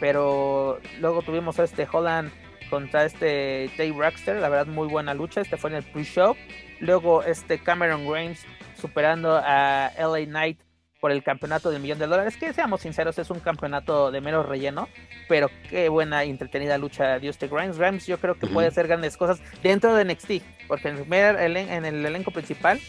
Pero 0.00 0.80
luego 0.98 1.22
tuvimos 1.22 1.60
este 1.60 1.86
Holland 1.88 2.32
contra 2.68 3.04
este 3.04 3.70
Jay 3.76 3.92
Braxter. 3.92 4.40
La 4.40 4.48
verdad, 4.48 4.66
muy 4.66 4.88
buena 4.88 5.14
lucha. 5.14 5.42
Este 5.42 5.56
fue 5.56 5.70
en 5.70 5.76
el 5.76 5.84
pre-show. 5.84 6.34
Luego 6.80 7.22
este 7.22 7.60
Cameron 7.60 8.04
Grimes 8.04 8.44
superando 8.74 9.40
a 9.40 9.92
LA 9.96 10.26
Knight 10.26 10.67
por 11.00 11.12
el 11.12 11.22
campeonato 11.22 11.70
del 11.70 11.80
millón 11.80 11.98
de 11.98 12.06
dólares, 12.06 12.36
que 12.36 12.52
seamos 12.52 12.80
sinceros, 12.80 13.18
es 13.18 13.30
un 13.30 13.40
campeonato 13.40 14.10
de 14.10 14.20
mero 14.20 14.42
relleno, 14.42 14.88
pero 15.28 15.48
qué 15.70 15.88
buena 15.88 16.24
y 16.24 16.30
entretenida 16.30 16.76
lucha 16.76 17.18
dio 17.20 17.30
este 17.30 17.46
Grimes. 17.46 17.78
Grimes 17.78 18.06
yo 18.06 18.18
creo 18.18 18.34
que 18.36 18.46
puede 18.48 18.68
hacer 18.68 18.88
grandes 18.88 19.16
cosas 19.16 19.40
dentro 19.62 19.94
de 19.94 20.04
NXT, 20.04 20.42
porque 20.66 20.88
en 20.88 20.96
el, 20.96 21.00
primer 21.02 21.36
elen- 21.36 21.70
en 21.70 21.84
el 21.84 22.04
elenco 22.04 22.30
principal, 22.32 22.80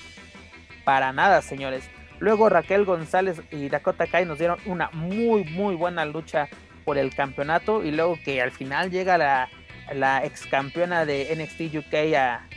para 0.83 1.13
nada, 1.13 1.41
señores. 1.41 1.87
Luego 2.19 2.49
Raquel 2.49 2.83
González 2.83 3.41
y 3.51 3.69
Dakota 3.69 4.07
Kai 4.07 4.25
nos 4.25 4.39
dieron 4.39 4.57
una 4.65 4.89
muy, 4.91 5.43
muy 5.45 5.75
buena 5.75 6.03
lucha 6.05 6.49
por 6.85 6.97
el 6.97 7.13
campeonato, 7.13 7.83
y 7.83 7.91
luego 7.91 8.17
que 8.25 8.41
al 8.41 8.51
final 8.51 8.89
llega 8.89 9.17
la, 9.19 9.49
la 9.93 10.25
ex 10.25 10.47
campeona 10.47 11.05
de 11.05 11.27
NXT 11.35 11.75
UK 11.75 12.15
a, 12.17 12.47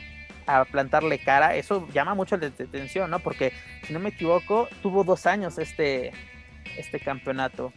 a 0.47 0.65
plantarle 0.65 1.19
cara, 1.19 1.57
eso 1.57 1.89
llama 1.93 2.15
mucho 2.15 2.37
la 2.37 2.47
atención, 2.49 3.11
¿no? 3.11 3.19
Porque 3.19 3.53
si 3.87 3.93
no 3.93 3.99
me 4.01 4.11
equivoco, 4.11 4.69
tuvo 4.83 5.05
dos 5.05 5.27
años 5.27 5.59
este, 5.59 6.13
este 6.77 7.01
campeonato. 7.01 7.73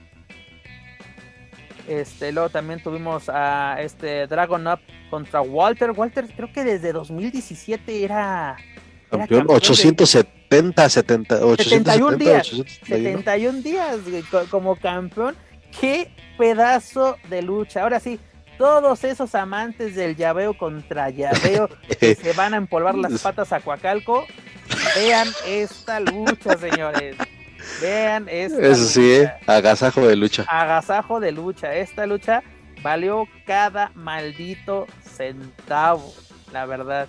Este, 1.88 2.32
luego 2.32 2.50
también 2.50 2.82
tuvimos 2.82 3.30
a 3.30 3.78
este 3.80 4.26
Dragon 4.28 4.68
Up 4.68 4.80
contra 5.10 5.42
Walter. 5.42 5.92
Walter 5.92 6.26
creo 6.36 6.52
que 6.52 6.64
desde 6.64 6.92
2017 6.92 8.04
era, 8.04 8.58
era 8.58 8.58
Campeón 9.10 9.42
campeón 9.42 9.48
de- 9.48 9.54
870 9.54 10.36
70, 10.50 10.90
70, 10.90 11.40
71 11.58 12.18
días. 12.18 12.52
71 12.84 13.62
días 13.62 13.98
como 14.50 14.76
campeón. 14.76 15.36
Qué 15.80 16.12
pedazo 16.38 17.18
de 17.30 17.42
lucha. 17.42 17.84
Ahora 17.84 18.00
sí, 18.00 18.20
todos 18.58 19.04
esos 19.04 19.36
amantes 19.36 19.96
del 19.96 20.16
llaveo 20.16 20.58
contra 20.58 21.10
llaveo 21.10 21.70
que 22.00 22.16
se 22.16 22.34
van 22.34 22.54
a 22.54 22.58
empolvar 22.58 22.96
las 22.96 23.22
patas 23.22 23.52
a 23.54 23.60
Coacalco, 23.60 24.26
vean 24.96 25.28
esta 25.46 26.00
lucha, 26.00 26.58
señores. 26.58 27.16
Vean 27.82 28.28
esta 28.30 28.62
Eso 28.62 28.86
sí, 28.86 29.12
¿eh? 29.14 29.34
agasajo 29.48 30.06
de 30.08 30.16
lucha. 30.16 30.46
Agasajo 30.48 31.20
de 31.20 31.32
lucha. 31.32 31.76
Esta 31.76 32.06
lucha 32.06 32.44
valió 32.82 33.28
cada 33.46 33.92
maldito 33.96 34.86
centavo, 35.04 36.14
la 36.54 36.66
verdad. 36.66 37.08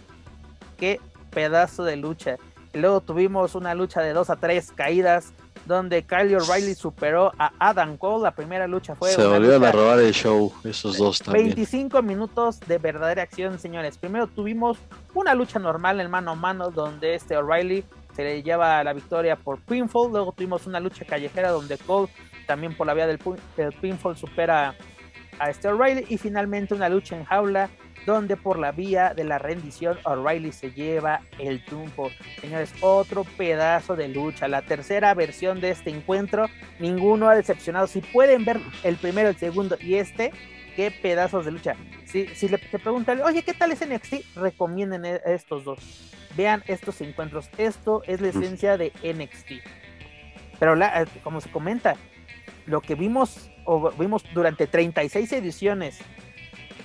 Qué 0.78 1.00
pedazo 1.30 1.84
de 1.84 1.96
lucha. 1.96 2.36
Y 2.72 2.78
luego 2.78 3.00
tuvimos 3.00 3.54
una 3.54 3.74
lucha 3.74 4.00
de 4.00 4.12
dos 4.12 4.30
a 4.30 4.36
tres 4.36 4.72
caídas 4.72 5.32
donde 5.66 6.02
Kyle 6.04 6.36
O'Reilly 6.36 6.74
superó 6.74 7.32
a 7.38 7.52
Adam 7.58 7.96
Cole. 7.96 8.22
La 8.22 8.30
primera 8.30 8.66
lucha 8.66 8.94
fue. 8.94 9.10
Se 9.10 9.26
volvieron 9.26 9.64
a 9.64 9.72
robar 9.72 9.98
el 9.98 10.12
show, 10.12 10.52
esos 10.64 10.96
dos 10.96 11.18
también. 11.18 11.46
25 11.46 12.02
minutos 12.02 12.60
de 12.60 12.78
verdadera 12.78 13.22
acción, 13.22 13.58
señores. 13.58 13.98
Primero 13.98 14.26
tuvimos 14.28 14.78
una 15.14 15.34
lucha 15.34 15.58
normal 15.58 16.00
en 16.00 16.10
mano 16.10 16.32
a 16.32 16.34
mano, 16.34 16.70
donde 16.70 17.14
este 17.14 17.36
O'Reilly 17.36 17.84
se 18.14 18.22
le 18.22 18.42
lleva 18.42 18.82
la 18.84 18.92
victoria 18.92 19.36
por 19.36 19.60
pinfall. 19.60 20.10
Luego 20.10 20.32
tuvimos 20.32 20.66
una 20.66 20.80
lucha 20.80 21.04
callejera 21.04 21.50
donde 21.50 21.76
Cole, 21.78 22.08
también 22.46 22.76
por 22.76 22.86
la 22.86 22.94
vía 22.94 23.06
del, 23.06 23.18
del 23.56 23.72
pinfall, 23.72 24.16
supera 24.16 24.74
a 25.38 25.50
este 25.50 25.68
O'Reilly. 25.68 26.06
Y 26.08 26.18
finalmente 26.18 26.74
una 26.74 26.88
lucha 26.88 27.16
en 27.16 27.24
jaula 27.24 27.68
donde 28.06 28.36
por 28.36 28.58
la 28.58 28.70
vía 28.70 29.12
de 29.14 29.24
la 29.24 29.38
rendición 29.38 29.98
O'Reilly 30.04 30.52
se 30.52 30.70
lleva 30.70 31.20
el 31.38 31.62
triunfo. 31.64 32.10
Señores, 32.40 32.72
otro 32.80 33.24
pedazo 33.24 33.96
de 33.96 34.08
lucha, 34.08 34.46
la 34.46 34.62
tercera 34.62 35.12
versión 35.12 35.60
de 35.60 35.72
este 35.72 35.90
encuentro, 35.90 36.46
ninguno 36.78 37.28
ha 37.28 37.34
decepcionado. 37.34 37.88
Si 37.88 38.00
pueden 38.00 38.44
ver 38.44 38.60
el 38.84 38.96
primero, 38.96 39.28
el 39.28 39.36
segundo 39.36 39.76
y 39.80 39.96
este, 39.96 40.30
qué 40.76 40.92
pedazos 40.92 41.44
de 41.44 41.50
lucha. 41.50 41.74
Si, 42.04 42.28
si 42.28 42.48
le 42.48 42.58
te 42.58 42.78
preguntan, 42.78 43.20
oye, 43.22 43.42
¿qué 43.42 43.52
tal 43.52 43.72
es 43.72 43.86
NXT? 43.86 44.36
Recomienden 44.36 45.04
e, 45.04 45.20
estos 45.26 45.64
dos. 45.64 46.12
Vean 46.36 46.62
estos 46.68 47.00
encuentros. 47.00 47.50
Esto 47.58 48.02
es 48.06 48.20
la 48.20 48.28
esencia 48.28 48.78
de 48.78 48.92
NXT. 49.02 49.62
Pero 50.60 50.80
eh, 50.80 51.06
como 51.24 51.40
se 51.40 51.50
comenta, 51.50 51.96
lo 52.66 52.80
que 52.80 52.94
vimos 52.94 53.50
o 53.64 53.90
vimos 53.90 54.22
durante 54.32 54.68
36 54.68 55.32
ediciones 55.32 55.98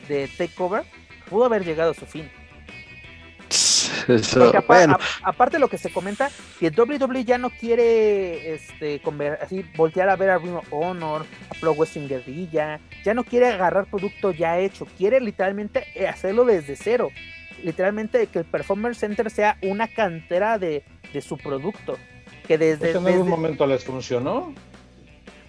de 0.07 0.27
Takeover 0.37 0.83
pudo 1.31 1.45
haber 1.45 1.63
llegado 1.63 1.91
a 1.91 1.93
su 1.93 2.05
fin. 2.05 2.29
Eso, 4.07 4.51
aparte 5.23 5.57
de 5.57 5.59
lo 5.59 5.67
que 5.67 5.77
se 5.77 5.91
comenta, 5.91 6.29
que 6.59 6.69
WWE 6.69 7.23
ya 7.23 7.37
no 7.37 7.49
quiere 7.49 8.53
este, 8.53 9.01
así, 9.41 9.65
voltear 9.75 10.09
a 10.09 10.15
ver 10.15 10.29
a 10.29 10.37
Ring 10.37 10.59
Honor, 10.71 11.25
a 11.49 11.53
Pro 11.55 11.73
Wrestling 11.73 12.07
Guerrilla, 12.07 12.79
ya 13.03 13.13
no 13.13 13.23
quiere 13.23 13.47
agarrar 13.47 13.85
producto 13.85 14.31
ya 14.31 14.59
hecho, 14.59 14.85
quiere 14.97 15.19
literalmente 15.21 15.85
eh, 15.95 16.07
hacerlo 16.07 16.45
desde 16.45 16.75
cero. 16.75 17.09
Literalmente 17.63 18.27
que 18.27 18.39
el 18.39 18.45
Performance 18.45 18.99
Center 18.99 19.29
sea 19.29 19.57
una 19.61 19.87
cantera 19.87 20.57
de, 20.57 20.83
su 21.21 21.37
producto. 21.37 21.97
Que 22.47 22.57
desde, 22.57 22.91
en 22.91 23.07
algún 23.07 23.29
momento 23.29 23.67
les 23.67 23.83
funcionó. 23.83 24.53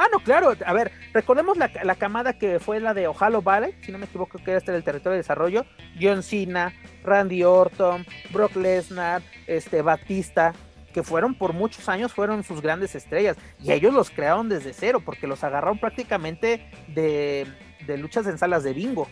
Ah, 0.03 0.09
no, 0.11 0.19
claro. 0.19 0.53
A 0.67 0.73
ver, 0.73 0.91
recordemos 1.13 1.57
la, 1.57 1.95
camada 1.95 2.33
que 2.33 2.59
fue 2.59 2.81
la 2.81 2.93
de 2.93 3.07
Ohio 3.07 3.41
Valley, 3.41 3.73
si 3.83 3.93
no 3.93 3.99
me 3.99 4.07
equivoco, 4.07 4.37
que 4.39 4.51
era 4.51 4.59
este 4.59 4.73
del 4.73 4.83
territorio 4.83 5.13
de 5.13 5.19
desarrollo. 5.19 5.65
John 6.01 6.25
Cena, 6.25 6.75
Randy 7.05 7.45
Orton, 7.45 8.05
Brock 8.33 8.57
Lesnar, 8.57 9.23
este, 9.47 9.81
Batista, 9.81 10.55
que 10.93 11.05
fueron 11.05 11.37
por 11.37 11.53
muchos 11.53 11.89
años, 11.89 12.13
fueron 12.13 12.43
sus 12.43 12.61
grandes 12.61 12.97
estrellas. 12.97 13.37
Y 13.63 13.71
ellos 13.71 13.95
los 13.95 14.11
crearon 14.11 14.49
desde 14.49 14.73
cero, 14.73 15.01
porque 15.05 15.29
los 15.29 15.45
agarraron 15.45 15.79
prácticamente 15.79 16.69
de, 16.89 17.47
luchas 17.97 18.27
en 18.27 18.39
salas 18.39 18.65
de 18.65 18.73
bingo. 18.73 19.07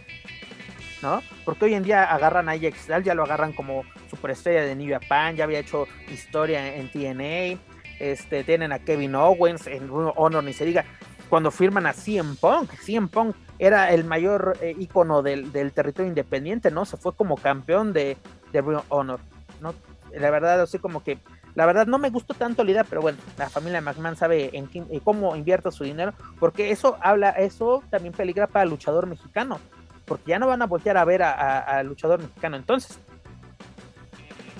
¿no? 1.02 1.22
Porque 1.44 1.66
hoy 1.66 1.74
en 1.74 1.84
día 1.84 2.02
agarran 2.02 2.48
a 2.48 2.52
Ajax, 2.52 2.88
ya 3.04 3.14
lo 3.14 3.22
agarran 3.22 3.52
como 3.52 3.84
superestrella 4.10 4.62
de 4.64 4.74
New 4.74 4.92
Japan, 4.92 5.36
ya 5.36 5.44
había 5.44 5.60
hecho 5.60 5.86
historia 6.12 6.74
en 6.74 6.90
TNA, 6.90 7.60
este, 8.01 8.43
tienen 8.44 8.72
a 8.72 8.81
Kevin 8.81 9.14
Owens, 9.14 9.66
en 9.66 9.89
Honor 9.90 10.43
ni 10.43 10.52
se 10.52 10.64
diga, 10.64 10.85
cuando 11.28 11.51
firman 11.51 11.86
a 11.86 11.93
CM 11.93 12.35
Punk, 12.35 12.72
CM 12.72 13.06
Punk 13.09 13.36
era 13.59 13.93
el 13.93 14.05
mayor 14.05 14.59
eh, 14.60 14.74
ícono 14.78 15.22
del, 15.22 15.52
territorio 15.72 16.09
independiente, 16.09 16.70
¿no? 16.70 16.85
Se 16.85 16.97
fue 16.97 17.14
como 17.14 17.36
campeón 17.36 17.93
de, 17.93 18.16
de 18.52 18.82
Honor, 18.89 19.20
¿no? 19.60 19.74
La 20.12 20.31
verdad, 20.31 20.60
así 20.60 20.78
como 20.78 21.05
que, 21.05 21.18
la 21.55 21.66
verdad 21.66 21.86
no 21.86 21.98
me 21.98 22.10
gustó 22.10 22.35
tanto 22.35 22.64
la 22.64 22.70
idea, 22.70 22.85
pero 22.85 23.01
bueno, 23.01 23.18
la 23.39 23.48
familia 23.48 23.81
McMahon 23.81 24.16
sabe 24.16 24.51
en, 24.52 24.68
cómo 25.01 25.36
invierte 25.36 25.70
su 25.70 25.85
dinero, 25.85 26.14
porque 26.39 26.70
eso 26.70 26.97
habla, 27.01 27.31
eso 27.31 27.82
también 27.90 28.12
peligra 28.12 28.47
para 28.47 28.64
el 28.64 28.70
luchador 28.70 29.06
mexicano, 29.06 29.60
porque 30.06 30.31
ya 30.31 30.39
no 30.39 30.48
van 30.48 30.62
a 30.62 30.66
voltear 30.66 30.97
a 30.97 31.05
ver 31.05 31.22
al 31.22 31.86
luchador 31.86 32.20
mexicano. 32.20 32.56
Entonces, 32.56 32.98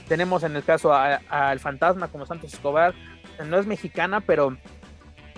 tenemos 0.09 0.43
en 0.43 0.55
el 0.57 0.63
caso 0.63 0.93
al 0.93 1.59
fantasma 1.59 2.09
como 2.09 2.27
Santos 2.27 2.53
Escobar, 2.53 2.95
no 3.47 3.59
es 3.59 3.67
mexicana, 3.67 4.21
pero 4.21 4.57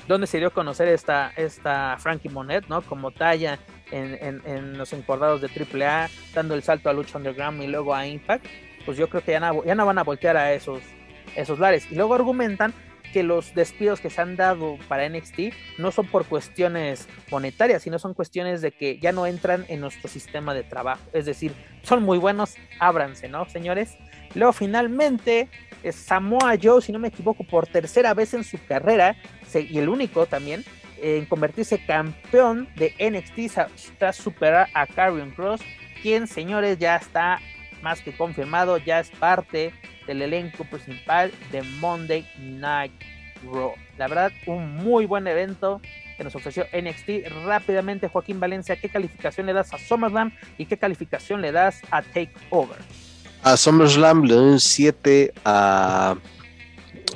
donde 0.08 0.26
se 0.26 0.38
dio 0.38 0.48
a 0.48 0.50
conocer 0.50 0.88
esta, 0.88 1.32
esta 1.36 1.96
Frankie 1.98 2.28
Monet, 2.28 2.66
¿no? 2.68 2.82
Como 2.82 3.10
talla 3.10 3.58
en, 3.90 4.78
los 4.78 4.92
encordados 4.92 5.40
de 5.40 5.48
AAA, 5.48 6.08
dando 6.34 6.54
el 6.54 6.62
salto 6.62 6.88
a 6.88 6.92
Lucha 6.92 7.18
Underground 7.18 7.62
y 7.62 7.66
luego 7.66 7.94
a 7.94 8.06
Impact, 8.06 8.46
pues 8.84 8.96
yo 8.98 9.08
creo 9.08 9.22
que 9.22 9.32
ya 9.32 9.40
no, 9.40 9.64
ya 9.64 9.74
no 9.74 9.86
van 9.86 9.98
a 9.98 10.04
voltear 10.04 10.36
a 10.36 10.52
esos, 10.52 10.82
esos 11.36 11.58
lares. 11.58 11.90
Y 11.90 11.94
luego 11.94 12.14
argumentan 12.14 12.74
que 13.12 13.22
los 13.22 13.54
despidos 13.54 14.00
que 14.00 14.10
se 14.10 14.20
han 14.20 14.36
dado 14.36 14.78
para 14.88 15.08
NXT 15.08 15.52
no 15.78 15.92
son 15.92 16.06
por 16.06 16.24
cuestiones 16.24 17.08
monetarias, 17.30 17.82
sino 17.82 17.98
son 17.98 18.14
cuestiones 18.14 18.62
de 18.62 18.72
que 18.72 18.98
ya 18.98 19.12
no 19.12 19.26
entran 19.26 19.66
en 19.68 19.80
nuestro 19.80 20.08
sistema 20.08 20.54
de 20.54 20.62
trabajo. 20.62 21.02
Es 21.12 21.26
decir, 21.26 21.52
son 21.82 22.02
muy 22.02 22.18
buenos, 22.18 22.56
ábranse, 22.80 23.28
¿no, 23.28 23.48
señores? 23.48 23.98
Luego 24.34 24.52
finalmente 24.52 25.48
Samoa 25.90 26.54
Joe, 26.62 26.80
si 26.80 26.92
no 26.92 26.98
me 26.98 27.08
equivoco, 27.08 27.44
por 27.44 27.66
tercera 27.66 28.14
vez 28.14 28.34
en 28.34 28.44
su 28.44 28.58
carrera, 28.66 29.16
y 29.54 29.78
el 29.78 29.88
único 29.88 30.26
también, 30.26 30.64
en 31.00 31.26
convertirse 31.26 31.84
campeón 31.84 32.68
de 32.76 32.94
NXT 32.98 33.58
tras 33.98 34.16
superar 34.16 34.68
a 34.74 34.86
Karrion 34.86 35.32
Cross, 35.32 35.60
quien, 36.00 36.26
señores, 36.26 36.78
ya 36.78 36.96
está 36.96 37.40
más 37.82 38.00
que 38.00 38.16
confirmado, 38.16 38.78
ya 38.78 39.00
es 39.00 39.10
parte 39.10 39.72
del 40.06 40.22
elenco 40.22 40.64
principal 40.64 41.32
de 41.50 41.62
Monday 41.62 42.24
Night 42.38 42.92
Raw. 43.44 43.74
La 43.98 44.06
verdad, 44.06 44.32
un 44.46 44.76
muy 44.76 45.06
buen 45.06 45.26
evento 45.26 45.80
que 46.16 46.24
nos 46.24 46.34
ofreció 46.36 46.66
NXT. 46.72 47.44
Rápidamente, 47.44 48.08
Joaquín 48.08 48.38
Valencia, 48.38 48.76
¿qué 48.76 48.88
calificación 48.88 49.46
le 49.46 49.52
das 49.52 49.74
a 49.74 49.78
SummerSlam 49.78 50.32
y 50.58 50.66
qué 50.66 50.78
calificación 50.78 51.40
le 51.42 51.50
das 51.50 51.82
a 51.90 52.02
Takeover? 52.02 52.78
A 53.42 53.56
SummerSlam 53.56 54.24
le 54.24 54.34
doy 54.34 54.52
un 54.52 54.60
7, 54.60 55.32
a, 55.44 56.14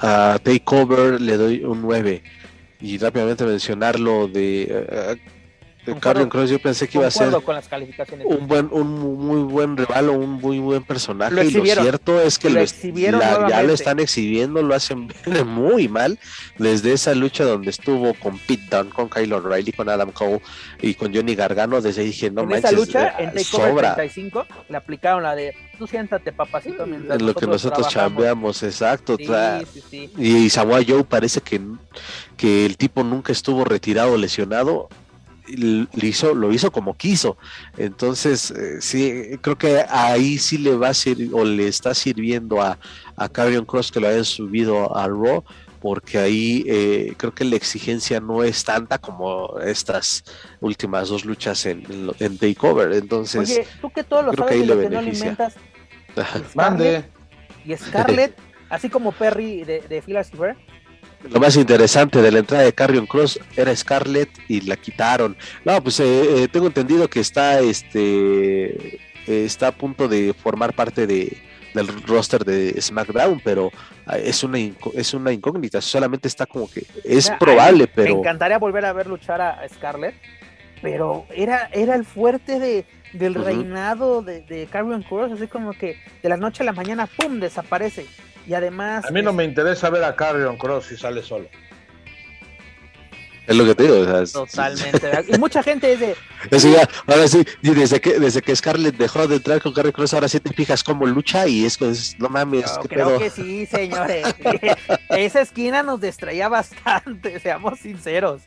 a 0.00 0.38
Takeover 0.42 1.20
le 1.20 1.36
doy 1.36 1.64
un 1.64 1.82
9. 1.82 2.22
Y 2.80 2.98
rápidamente 2.98 3.44
mencionarlo 3.44 4.28
de 4.28 5.18
eh, 5.86 5.94
Carrion 6.00 6.28
Cross 6.28 6.50
yo 6.50 6.58
pensé 6.58 6.88
que 6.88 6.98
iba 6.98 7.06
a 7.06 7.10
ser 7.10 7.32
un 8.24 8.46
buen, 8.46 8.68
un 8.72 8.88
muy 9.26 9.42
buen 9.42 9.76
rival 9.76 10.08
o 10.08 10.12
un 10.12 10.32
muy 10.32 10.58
buen 10.58 10.82
personaje. 10.82 11.44
y 11.44 11.50
lo 11.50 11.64
cierto 11.64 12.20
es 12.20 12.38
que 12.38 12.50
lo, 12.50 12.62
ya 13.48 13.62
lo 13.62 13.72
están 13.72 14.00
exhibiendo, 14.00 14.62
lo 14.62 14.74
hacen 14.74 15.12
muy 15.46 15.88
mal. 15.88 16.18
Desde 16.58 16.92
esa 16.92 17.14
lucha 17.14 17.44
donde 17.44 17.70
estuvo 17.70 18.14
con 18.14 18.38
Pete 18.38 18.64
Dunne, 18.70 18.90
con 18.90 19.08
Kyle 19.08 19.32
O'Reilly, 19.32 19.72
con 19.72 19.88
Adam 19.88 20.10
Cole 20.10 20.40
y 20.80 20.94
con 20.94 21.14
Johnny 21.14 21.34
Gargano, 21.34 21.80
desde 21.80 22.00
ahí 22.02 22.08
dije, 22.08 22.30
no 22.30 22.42
en 22.42 22.48
manches, 22.48 22.72
esa 22.72 22.78
lucha, 22.78 23.14
en 23.18 23.32
Takeover 23.32 23.94
35, 23.94 24.46
le 24.68 24.76
aplicaron 24.76 25.22
la 25.22 25.34
de 25.34 25.54
tú 25.78 25.86
siéntate, 25.86 26.32
papacito. 26.32 26.86
Mientras 26.86 27.20
lo 27.20 27.34
que 27.34 27.46
nosotros 27.46 27.88
chambeamos, 27.88 28.62
exacto. 28.62 29.16
y 30.18 30.50
Samoa 30.50 30.80
Joe 30.86 31.04
parece 31.04 31.40
que, 31.40 31.60
que 32.36 32.66
el 32.66 32.76
tipo 32.76 33.04
nunca 33.04 33.32
estuvo 33.32 33.64
retirado, 33.64 34.16
lesionado 34.16 34.88
lo 35.48 36.06
hizo, 36.06 36.34
lo 36.34 36.52
hizo 36.52 36.70
como 36.70 36.96
quiso. 36.96 37.36
Entonces, 37.76 38.50
eh, 38.50 38.80
sí, 38.80 39.38
creo 39.40 39.56
que 39.56 39.84
ahí 39.88 40.38
sí 40.38 40.58
le 40.58 40.76
va 40.76 40.88
a 40.88 40.94
servir 40.94 41.30
o 41.32 41.44
le 41.44 41.68
está 41.68 41.94
sirviendo 41.94 42.60
a, 42.60 42.78
a 43.16 43.28
Carrion 43.28 43.64
Cross 43.64 43.92
que 43.92 44.00
lo 44.00 44.08
hayan 44.08 44.24
subido 44.24 44.96
al 44.96 45.10
Raw, 45.10 45.44
porque 45.80 46.18
ahí 46.18 46.64
eh, 46.66 47.14
creo 47.16 47.34
que 47.34 47.44
la 47.44 47.56
exigencia 47.56 48.20
no 48.20 48.42
es 48.42 48.64
tanta 48.64 48.98
como 48.98 49.58
estas 49.60 50.24
últimas 50.60 51.08
dos 51.08 51.24
luchas 51.24 51.64
en, 51.66 51.84
en, 52.18 52.38
Takeover. 52.38 52.92
Entonces, 52.92 53.50
Oye, 53.50 53.66
tú 53.80 53.90
que 53.90 54.02
todo 54.02 54.22
lo 54.22 54.32
sabes 54.32 54.62
que 54.62 54.66
no 54.66 55.02
le. 55.02 55.36
Mande. 56.54 57.04
Y 57.64 57.76
Scarlett, 57.76 58.36
así 58.70 58.88
como 58.88 59.12
Perry 59.12 59.64
de, 59.64 59.80
de 59.80 60.02
Phyllis 60.02 60.30
lo 61.30 61.40
más 61.40 61.56
interesante 61.56 62.20
de 62.22 62.32
la 62.32 62.38
entrada 62.40 62.64
de 62.64 62.72
Carrion 62.72 63.06
Cross 63.06 63.40
era 63.56 63.74
Scarlett 63.74 64.30
y 64.48 64.60
la 64.62 64.76
quitaron. 64.76 65.36
No, 65.64 65.82
pues 65.82 66.00
eh, 66.00 66.44
eh, 66.44 66.48
tengo 66.48 66.66
entendido 66.66 67.08
que 67.08 67.20
está 67.20 67.60
este 67.60 68.98
eh, 69.26 69.44
está 69.44 69.68
a 69.68 69.72
punto 69.72 70.08
de 70.08 70.34
formar 70.34 70.72
parte 70.74 71.06
de, 71.06 71.36
del 71.74 71.88
roster 72.02 72.44
de 72.44 72.80
SmackDown, 72.80 73.40
pero 73.44 73.70
ah, 74.06 74.18
es 74.18 74.44
una, 74.44 74.58
es 74.94 75.14
una 75.14 75.32
incógnita, 75.32 75.80
solamente 75.80 76.28
está 76.28 76.46
como 76.46 76.70
que 76.70 76.86
es 77.04 77.30
probable, 77.38 77.88
pero... 77.88 78.14
Me 78.14 78.20
encantaría 78.20 78.58
volver 78.58 78.84
a 78.84 78.92
ver 78.92 79.08
luchar 79.08 79.40
a 79.40 79.68
Scarlett, 79.68 80.14
pero 80.80 81.26
era, 81.34 81.68
era 81.72 81.96
el 81.96 82.04
fuerte 82.04 82.60
de, 82.60 82.84
del 83.12 83.34
reinado 83.34 84.22
de, 84.22 84.42
de 84.42 84.66
Carrion 84.66 85.02
Cross, 85.02 85.32
así 85.32 85.48
como 85.48 85.72
que 85.72 85.96
de 86.22 86.28
la 86.28 86.36
noche 86.36 86.62
a 86.62 86.66
la 86.66 86.72
mañana, 86.72 87.06
¡pum!, 87.06 87.40
desaparece. 87.40 88.06
Y 88.46 88.54
además... 88.54 89.04
A 89.04 89.10
mí 89.10 89.22
no 89.22 89.32
me 89.32 89.44
interesa 89.44 89.90
ver 89.90 90.04
a 90.04 90.14
Carrion 90.14 90.56
Cross 90.56 90.86
si 90.86 90.96
sale 90.96 91.22
solo. 91.22 91.48
Es 93.46 93.56
lo 93.56 93.64
que 93.64 93.74
te 93.74 93.84
digo. 93.84 94.04
Totalmente. 94.32 95.24
y 95.34 95.38
mucha 95.38 95.62
gente 95.62 95.92
es 95.92 96.00
de. 96.00 96.16
ahora 97.06 97.28
sí, 97.28 97.44
desde 97.62 98.00
que, 98.00 98.18
desde 98.18 98.42
que 98.42 98.56
Scarlett 98.56 98.96
dejó 98.96 99.28
de 99.28 99.36
entrar 99.36 99.62
con 99.62 99.72
Carrion 99.72 99.92
Cross, 99.92 100.14
ahora 100.14 100.28
sí 100.28 100.40
te 100.40 100.52
fijas 100.52 100.82
cómo 100.82 101.06
lucha 101.06 101.46
y 101.46 101.64
es, 101.64 101.78
pues, 101.78 102.18
no 102.18 102.28
mames. 102.28 102.72
creo 102.88 103.18
que 103.18 103.30
sí, 103.30 103.66
señores. 103.66 104.26
Esa 105.10 105.40
esquina 105.40 105.82
nos 105.82 106.00
distraía 106.00 106.48
bastante, 106.48 107.38
seamos 107.40 107.78
sinceros. 107.78 108.42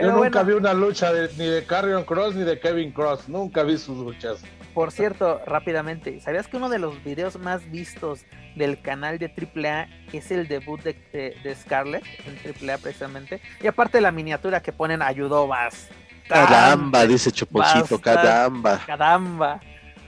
Yo 0.00 0.12
nunca 0.12 0.44
vi 0.44 0.52
una 0.52 0.72
lucha 0.72 1.10
ni 1.36 1.46
de 1.46 1.64
Carrion 1.64 2.04
Cross 2.04 2.36
ni 2.36 2.44
de 2.44 2.60
Kevin 2.60 2.92
Cross. 2.92 3.28
Nunca 3.28 3.64
vi 3.64 3.76
sus 3.76 3.98
luchas. 3.98 4.38
Por 4.74 4.92
cierto, 4.92 5.40
rápidamente, 5.46 6.20
¿sabías 6.20 6.46
que 6.46 6.56
uno 6.56 6.68
de 6.68 6.78
los 6.78 7.02
videos 7.02 7.38
más 7.38 7.68
vistos 7.70 8.24
del 8.54 8.80
canal 8.80 9.18
de 9.18 9.26
AAA 9.26 9.88
es 10.12 10.30
el 10.30 10.46
debut 10.46 10.80
de, 10.82 10.94
de, 11.42 11.54
Scarlett 11.54 12.04
en 12.26 12.68
AAA 12.68 12.78
precisamente? 12.78 13.40
Y 13.60 13.66
aparte 13.66 14.00
la 14.00 14.12
miniatura 14.12 14.62
que 14.62 14.72
ponen 14.72 15.02
ayudó 15.02 15.48
bastante. 15.48 16.00
Caramba, 16.28 17.06
dice 17.06 17.32
Chopochito, 17.32 18.00
caramba. 18.00 18.80
Caramba. 18.86 19.60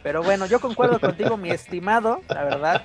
Pero 0.02 0.22
bueno, 0.22 0.46
yo 0.46 0.60
concuerdo 0.60 0.98
contigo, 0.98 1.36
mi 1.36 1.50
estimado, 1.50 2.22
la 2.28 2.44
verdad. 2.44 2.84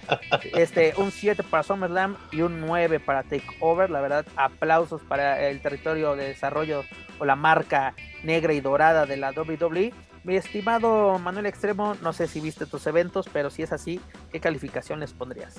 Este, 0.54 0.94
un 0.98 1.12
7 1.12 1.44
para 1.44 1.64
SummerSlam 1.64 2.16
y 2.32 2.42
un 2.42 2.62
9 2.62 3.00
para 3.00 3.24
Takeover. 3.24 3.90
La 3.90 4.02
verdad, 4.02 4.26
aplausos 4.36 5.02
para 5.02 5.42
el 5.48 5.60
territorio 5.62 6.16
de 6.16 6.28
desarrollo 6.28 6.84
o 7.18 7.26
la 7.26 7.36
marca 7.36 7.96
negra 8.24 8.54
y 8.54 8.62
dorada 8.62 9.06
de 9.06 9.18
la 9.18 9.32
WWE. 9.32 9.94
Mi 10.28 10.36
estimado 10.36 11.18
Manuel 11.18 11.48
Extremo, 11.48 11.96
no 12.04 12.14
sé 12.14 12.28
si 12.28 12.40
viste 12.40 12.68
tus 12.68 12.86
eventos, 12.86 13.28
pero 13.34 13.50
si 13.50 13.64
es 13.64 13.72
así, 13.72 14.00
¿qué 14.32 14.40
calificación 14.40 15.00
les 15.00 15.14
pondrías? 15.14 15.56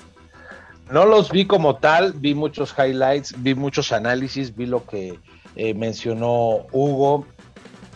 No 0.89 1.05
los 1.05 1.29
vi 1.29 1.45
como 1.45 1.75
tal, 1.75 2.13
vi 2.13 2.33
muchos 2.33 2.73
highlights, 2.77 3.33
vi 3.43 3.53
muchos 3.53 3.91
análisis, 3.91 4.55
vi 4.55 4.65
lo 4.65 4.85
que 4.85 5.19
eh, 5.57 5.73
mencionó 5.73 6.67
Hugo, 6.71 7.25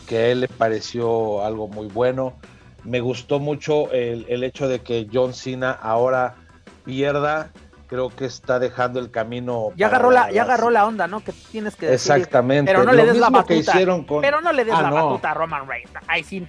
que 0.07 0.17
a 0.17 0.27
él 0.27 0.41
le 0.41 0.47
pareció 0.49 1.45
algo 1.45 1.69
muy 1.69 1.87
bueno 1.87 2.35
me 2.83 2.99
gustó 2.99 3.39
mucho 3.39 3.91
el, 3.91 4.43
hecho 4.43 4.67
de 4.67 4.79
que 4.79 5.07
John 5.11 5.33
Cena 5.33 5.71
ahora 5.71 6.35
pierda. 6.83 7.51
Creo 7.93 8.09
que 8.09 8.25
está 8.25 8.57
dejando 8.57 8.99
el 8.99 9.11
camino. 9.11 9.69
Ya 9.75 9.85
agarró 9.85 10.09
la, 10.09 10.31
ya 10.31 10.41
agarró 10.41 10.71
la 10.71 10.87
onda, 10.87 11.05
¿no? 11.05 11.23
Que 11.23 11.31
tienes 11.51 11.75
que 11.75 11.85
decir. 11.85 12.11
Exactamente. 12.15 12.71
Pero 12.71 12.85
no 12.85 12.91
le 12.91 13.05
des 13.05 13.17
la 13.17 13.29
batuta. 13.29 13.73
Pero 14.19 14.41
no 14.41 14.51
le 14.51 14.65
des 14.65 14.73
la 14.73 14.89
batuta 14.89 15.29
a 15.29 15.33
Roman 15.35 15.67
Reigns. 15.67 15.91
Ay, 16.07 16.23
sí. 16.23 16.43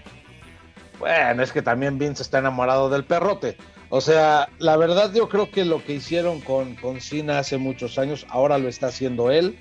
Bueno, 0.98 1.42
es 1.42 1.52
que 1.52 1.60
también 1.60 1.98
Vince 1.98 2.22
está 2.22 2.38
enamorado 2.38 2.88
del 2.88 3.04
perrote. 3.04 3.58
O 3.90 4.00
sea, 4.00 4.48
la 4.58 4.78
verdad 4.78 5.12
yo 5.12 5.28
creo 5.28 5.50
que 5.50 5.66
lo 5.66 5.84
que 5.84 5.92
hicieron 5.92 6.40
con, 6.40 6.76
con 6.76 7.02
Cena 7.02 7.40
hace 7.40 7.58
muchos 7.58 7.98
años, 7.98 8.24
ahora 8.30 8.56
lo 8.56 8.66
está 8.66 8.86
haciendo 8.86 9.30
él. 9.30 9.58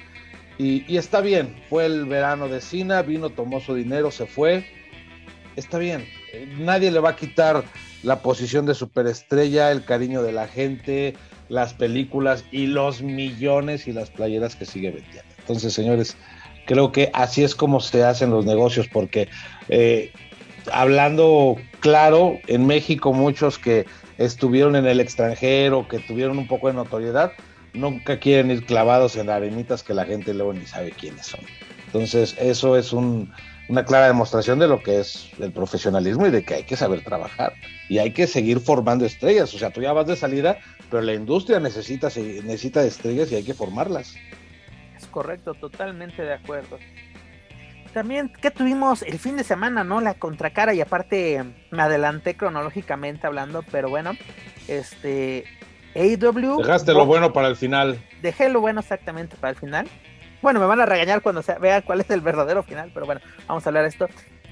Y, 0.57 0.85
y 0.87 0.95
está 0.95 1.19
bien, 1.19 1.61
fue 1.69 1.85
el 1.85 2.05
verano 2.05 2.47
de 2.47 2.61
Cena, 2.61 3.01
vino, 3.01 3.29
tomó 3.29 3.59
su 3.59 3.75
dinero, 3.75 4.09
se 4.09 4.25
fue. 4.25 4.65
Está 5.57 5.79
bien, 5.79 6.07
nadie 6.59 6.91
le 6.91 7.01
va 7.01 7.09
a 7.09 7.15
quitar 7.17 7.65
la 8.03 8.21
posición 8.21 8.65
de 8.65 8.73
superestrella, 8.73 9.69
el 9.69 9.83
cariño 9.83 10.23
de 10.23 10.31
la 10.31 10.47
gente, 10.47 11.15
las 11.49 11.73
películas 11.73 12.43
y 12.51 12.67
los 12.67 13.01
millones 13.01 13.87
y 13.87 13.93
las 13.93 14.09
playeras 14.09 14.55
que 14.55 14.65
sigue 14.65 14.91
vendiendo. 14.91 15.23
Entonces, 15.39 15.73
señores, 15.73 16.15
creo 16.65 16.91
que 16.91 17.09
así 17.13 17.43
es 17.43 17.55
como 17.55 17.79
se 17.79 18.03
hacen 18.03 18.31
los 18.31 18.45
negocios, 18.45 18.87
porque 18.91 19.27
eh, 19.69 20.11
hablando 20.71 21.57
claro, 21.79 22.39
en 22.47 22.65
México 22.65 23.13
muchos 23.13 23.59
que 23.59 23.85
estuvieron 24.17 24.75
en 24.75 24.85
el 24.85 24.99
extranjero, 24.99 25.87
que 25.87 25.99
tuvieron 25.99 26.37
un 26.37 26.47
poco 26.47 26.67
de 26.67 26.73
notoriedad, 26.73 27.33
nunca 27.73 28.19
quieren 28.19 28.51
ir 28.51 28.65
clavados 28.65 29.15
en 29.15 29.29
arenitas 29.29 29.83
que 29.83 29.93
la 29.93 30.05
gente 30.05 30.33
luego 30.33 30.53
ni 30.53 30.65
sabe 30.65 30.91
quiénes 30.91 31.27
son. 31.27 31.41
Entonces, 31.87 32.35
eso 32.39 32.77
es 32.77 32.93
un, 32.93 33.31
una 33.69 33.85
clara 33.85 34.07
demostración 34.07 34.59
de 34.59 34.67
lo 34.67 34.81
que 34.81 34.99
es 34.99 35.29
el 35.39 35.51
profesionalismo 35.51 36.27
y 36.27 36.31
de 36.31 36.43
que 36.43 36.55
hay 36.55 36.63
que 36.63 36.75
saber 36.75 37.03
trabajar 37.03 37.53
y 37.89 37.99
hay 37.99 38.11
que 38.11 38.27
seguir 38.27 38.59
formando 38.59 39.05
estrellas. 39.05 39.53
O 39.53 39.57
sea, 39.57 39.71
tú 39.71 39.81
ya 39.81 39.93
vas 39.93 40.07
de 40.07 40.15
salida, 40.15 40.57
pero 40.89 41.01
la 41.01 41.13
industria 41.13 41.59
necesita, 41.59 42.07
necesita 42.07 42.83
estrellas 42.83 43.31
y 43.31 43.35
hay 43.35 43.43
que 43.43 43.53
formarlas. 43.53 44.15
Es 44.97 45.05
correcto, 45.07 45.53
totalmente 45.53 46.21
de 46.21 46.33
acuerdo. 46.33 46.77
También, 47.93 48.33
¿qué 48.41 48.49
tuvimos 48.49 49.03
el 49.03 49.19
fin 49.19 49.37
de 49.37 49.43
semana, 49.43 49.83
no? 49.83 50.01
La 50.01 50.15
contracara 50.15 50.73
y 50.73 50.81
aparte 50.81 51.43
me 51.69 51.81
adelanté 51.81 52.35
cronológicamente 52.35 53.27
hablando, 53.27 53.63
pero 53.71 53.89
bueno, 53.89 54.13
este 54.67 55.45
AW. 55.95 56.57
Dejaste 56.57 56.93
lo 56.93 57.05
bueno 57.05 57.33
para 57.33 57.47
el 57.47 57.55
final. 57.55 58.03
Dejé 58.23 58.49
lo 58.49 58.61
bueno 58.61 58.79
exactamente 58.79 59.35
para 59.35 59.51
el 59.51 59.57
final. 59.57 59.87
Bueno, 60.43 60.59
me 60.59 60.65
van 60.65 60.81
a 60.81 60.85
regañar 60.85 61.21
cuando 61.21 61.41
se 61.41 61.57
vea 61.57 61.81
cuál 61.83 62.01
es 62.01 62.09
el 62.09 62.19
verdadero 62.19 62.63
final, 62.63 62.91
pero 62.93 63.05
bueno, 63.05 63.21
vamos 63.47 63.65
a 63.65 63.69
hablar 63.69 63.83
de 63.83 63.89
esto. 63.89 64.09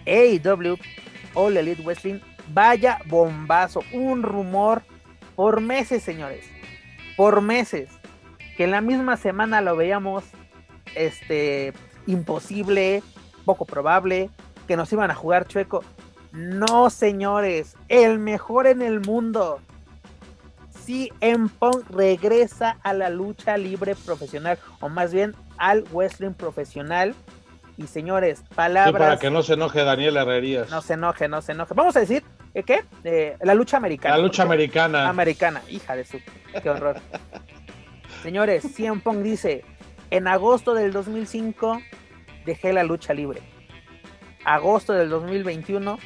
AEW 0.08 0.78
All 1.34 1.58
Elite 1.58 1.84
Wrestling, 1.84 2.20
vaya 2.54 3.00
bombazo, 3.08 3.84
un 3.92 4.24
rumor 4.24 4.84
por 5.36 5.60
meses, 5.60 6.02
señores, 6.02 6.46
por 7.18 7.42
meses, 7.42 7.90
que 8.56 8.64
en 8.64 8.72
la 8.72 8.80
misma 8.80 9.18
semana 9.18 9.60
lo 9.60 9.76
veíamos, 9.76 10.24
este, 10.96 11.74
imposible, 12.08 13.04
poco 13.44 13.66
probable, 13.66 14.30
que 14.70 14.78
nos 14.78 14.94
iban 14.94 15.12
a 15.12 15.16
jugar 15.16 15.46
chueco. 15.46 15.84
No, 16.32 16.90
señores, 16.90 17.76
el 17.90 18.18
mejor 18.18 18.66
en 18.66 18.82
el 18.82 19.02
mundo. 19.02 19.60
CM 20.86 21.50
Punk 21.60 21.90
regresa 21.90 22.78
a 22.82 22.94
la 22.94 23.10
lucha 23.10 23.58
libre 23.58 23.94
profesional, 23.94 24.58
o 24.80 24.88
más 24.88 25.14
bien 25.14 25.36
al 25.62 25.84
wrestling 25.94 26.34
profesional. 26.34 27.16
Y 27.78 27.88
señores, 27.88 28.44
palabras. 28.54 29.00
para 29.00 29.18
que 29.18 29.30
no 29.30 29.44
se 29.44 29.54
enoje 29.54 29.84
Daniel 29.84 30.18
Herrerías. 30.18 30.70
No 30.70 30.82
se 30.82 30.94
enoje, 30.94 31.28
no 31.30 31.42
se 31.42 31.54
enoje. 31.54 31.74
Vamos 31.74 31.96
a 31.96 32.02
decir, 32.02 32.24
¿eh, 32.54 32.64
¿qué? 32.64 32.84
Eh, 33.04 33.38
la 33.42 33.54
lucha 33.54 33.78
americana. 33.78 34.18
La 34.18 34.24
lucha 34.24 34.44
americana. 34.44 35.08
Americana, 35.08 35.62
hija 35.70 35.96
de 35.96 36.04
su. 36.04 36.20
Qué 36.62 36.70
horror. 36.70 36.98
señores, 38.24 38.64
CM 38.76 39.02
Punk 39.02 39.20
dice: 39.20 39.64
En 40.10 40.28
agosto 40.28 40.74
del 40.74 40.92
2005 40.92 41.80
dejé 42.46 42.74
la 42.74 42.84
lucha 42.84 43.14
libre. 43.14 43.42
Agosto 44.44 44.94
del 44.94 45.10
2021 45.10 45.98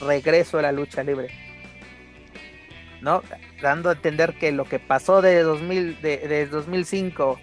regreso 0.00 0.58
a 0.58 0.62
la 0.62 0.72
lucha 0.72 1.02
libre. 1.04 1.28
¿No? 3.00 3.22
Dando 3.62 3.90
a 3.90 3.92
entender 3.92 4.34
que 4.34 4.50
lo 4.50 4.64
que 4.64 4.80
pasó 4.80 5.22
de, 5.22 5.42
2000, 5.42 6.02
de, 6.02 6.18
de 6.18 6.46
2005 6.46 7.38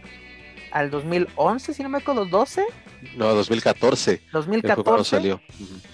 al 0.76 0.91
2011, 0.91 1.73
si 1.73 1.84
no 1.84 1.88
me 1.88 1.99
acuerdo, 1.99 2.26
12. 2.26 2.61
No, 3.15 3.34
2014. 3.34 4.22
2014. 4.34 5.10
salió. 5.10 5.41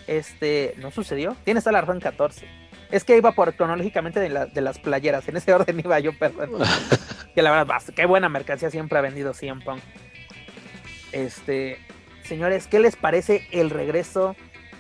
Este, 0.08 0.74
no 0.78 0.90
sucedió. 0.90 1.38
Tienes 1.46 1.64
toda 1.64 1.74
la 1.74 1.82
razón, 1.82 2.00
14. 2.00 2.48
Es 2.90 3.04
que 3.04 3.16
iba 3.16 3.32
por 3.34 3.54
cronológicamente 3.54 4.20
de, 4.20 4.48
de 4.52 4.62
las 4.62 4.80
playeras. 4.80 5.28
En 5.28 5.38
ese 5.38 5.54
orden 5.54 5.80
iba 5.80 6.00
yo, 6.00 6.18
perdón. 6.18 6.50
que 7.36 7.44
la 7.44 7.52
verdad, 7.52 7.80
qué 7.96 8.08
buena 8.08 8.28
mercancía 8.28 8.72
siempre 8.72 8.98
ha 8.98 9.02
vendido 9.02 9.36
CM 9.36 9.64
Punk. 9.64 9.82
Este, 11.12 11.78
señores, 12.24 12.66
¿qué 12.66 12.80
les 12.80 12.96
parece 12.96 13.48
el 13.52 13.70
regreso 13.70 14.36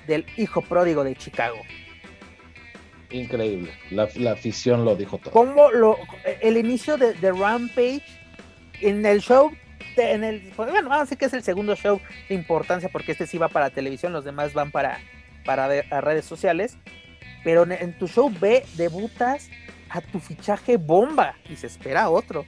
del 0.07 0.25
hijo 0.35 0.63
pródigo 0.63 1.03
de 1.03 1.15
Chicago? 1.15 1.59
Increíble. 3.11 3.71
La, 3.91 4.31
afición 4.31 4.83
lo 4.83 4.95
dijo 4.95 5.19
todo. 5.19 5.29
¿Cómo 5.29 5.69
lo, 5.69 5.95
el 6.41 6.57
inicio 6.57 6.97
de, 6.97 7.13
de 7.13 7.31
Rampage 7.31 8.01
en 8.81 9.05
el 9.05 9.21
show 9.21 9.51
en 9.97 10.23
el, 10.23 10.41
pues, 10.55 10.69
bueno, 10.69 10.89
vamos 10.89 11.01
a 11.01 11.05
decir 11.05 11.17
que 11.17 11.25
es 11.25 11.33
el 11.33 11.43
segundo 11.43 11.75
show 11.75 11.99
de 12.29 12.35
importancia 12.35 12.89
porque 12.89 13.11
este 13.11 13.27
sí 13.27 13.37
va 13.37 13.47
para 13.47 13.69
televisión, 13.69 14.13
los 14.13 14.25
demás 14.25 14.53
van 14.53 14.71
para, 14.71 14.99
para 15.45 15.67
redes 16.01 16.25
sociales. 16.25 16.77
Pero 17.43 17.69
en, 17.69 17.97
tu 17.97 18.07
show 18.07 18.29
B 18.29 18.63
debutas 18.75 19.49
a 19.89 20.01
tu 20.01 20.19
fichaje 20.19 20.77
bomba 20.77 21.35
y 21.49 21.55
se 21.55 21.67
espera 21.67 22.09
otro. 22.09 22.45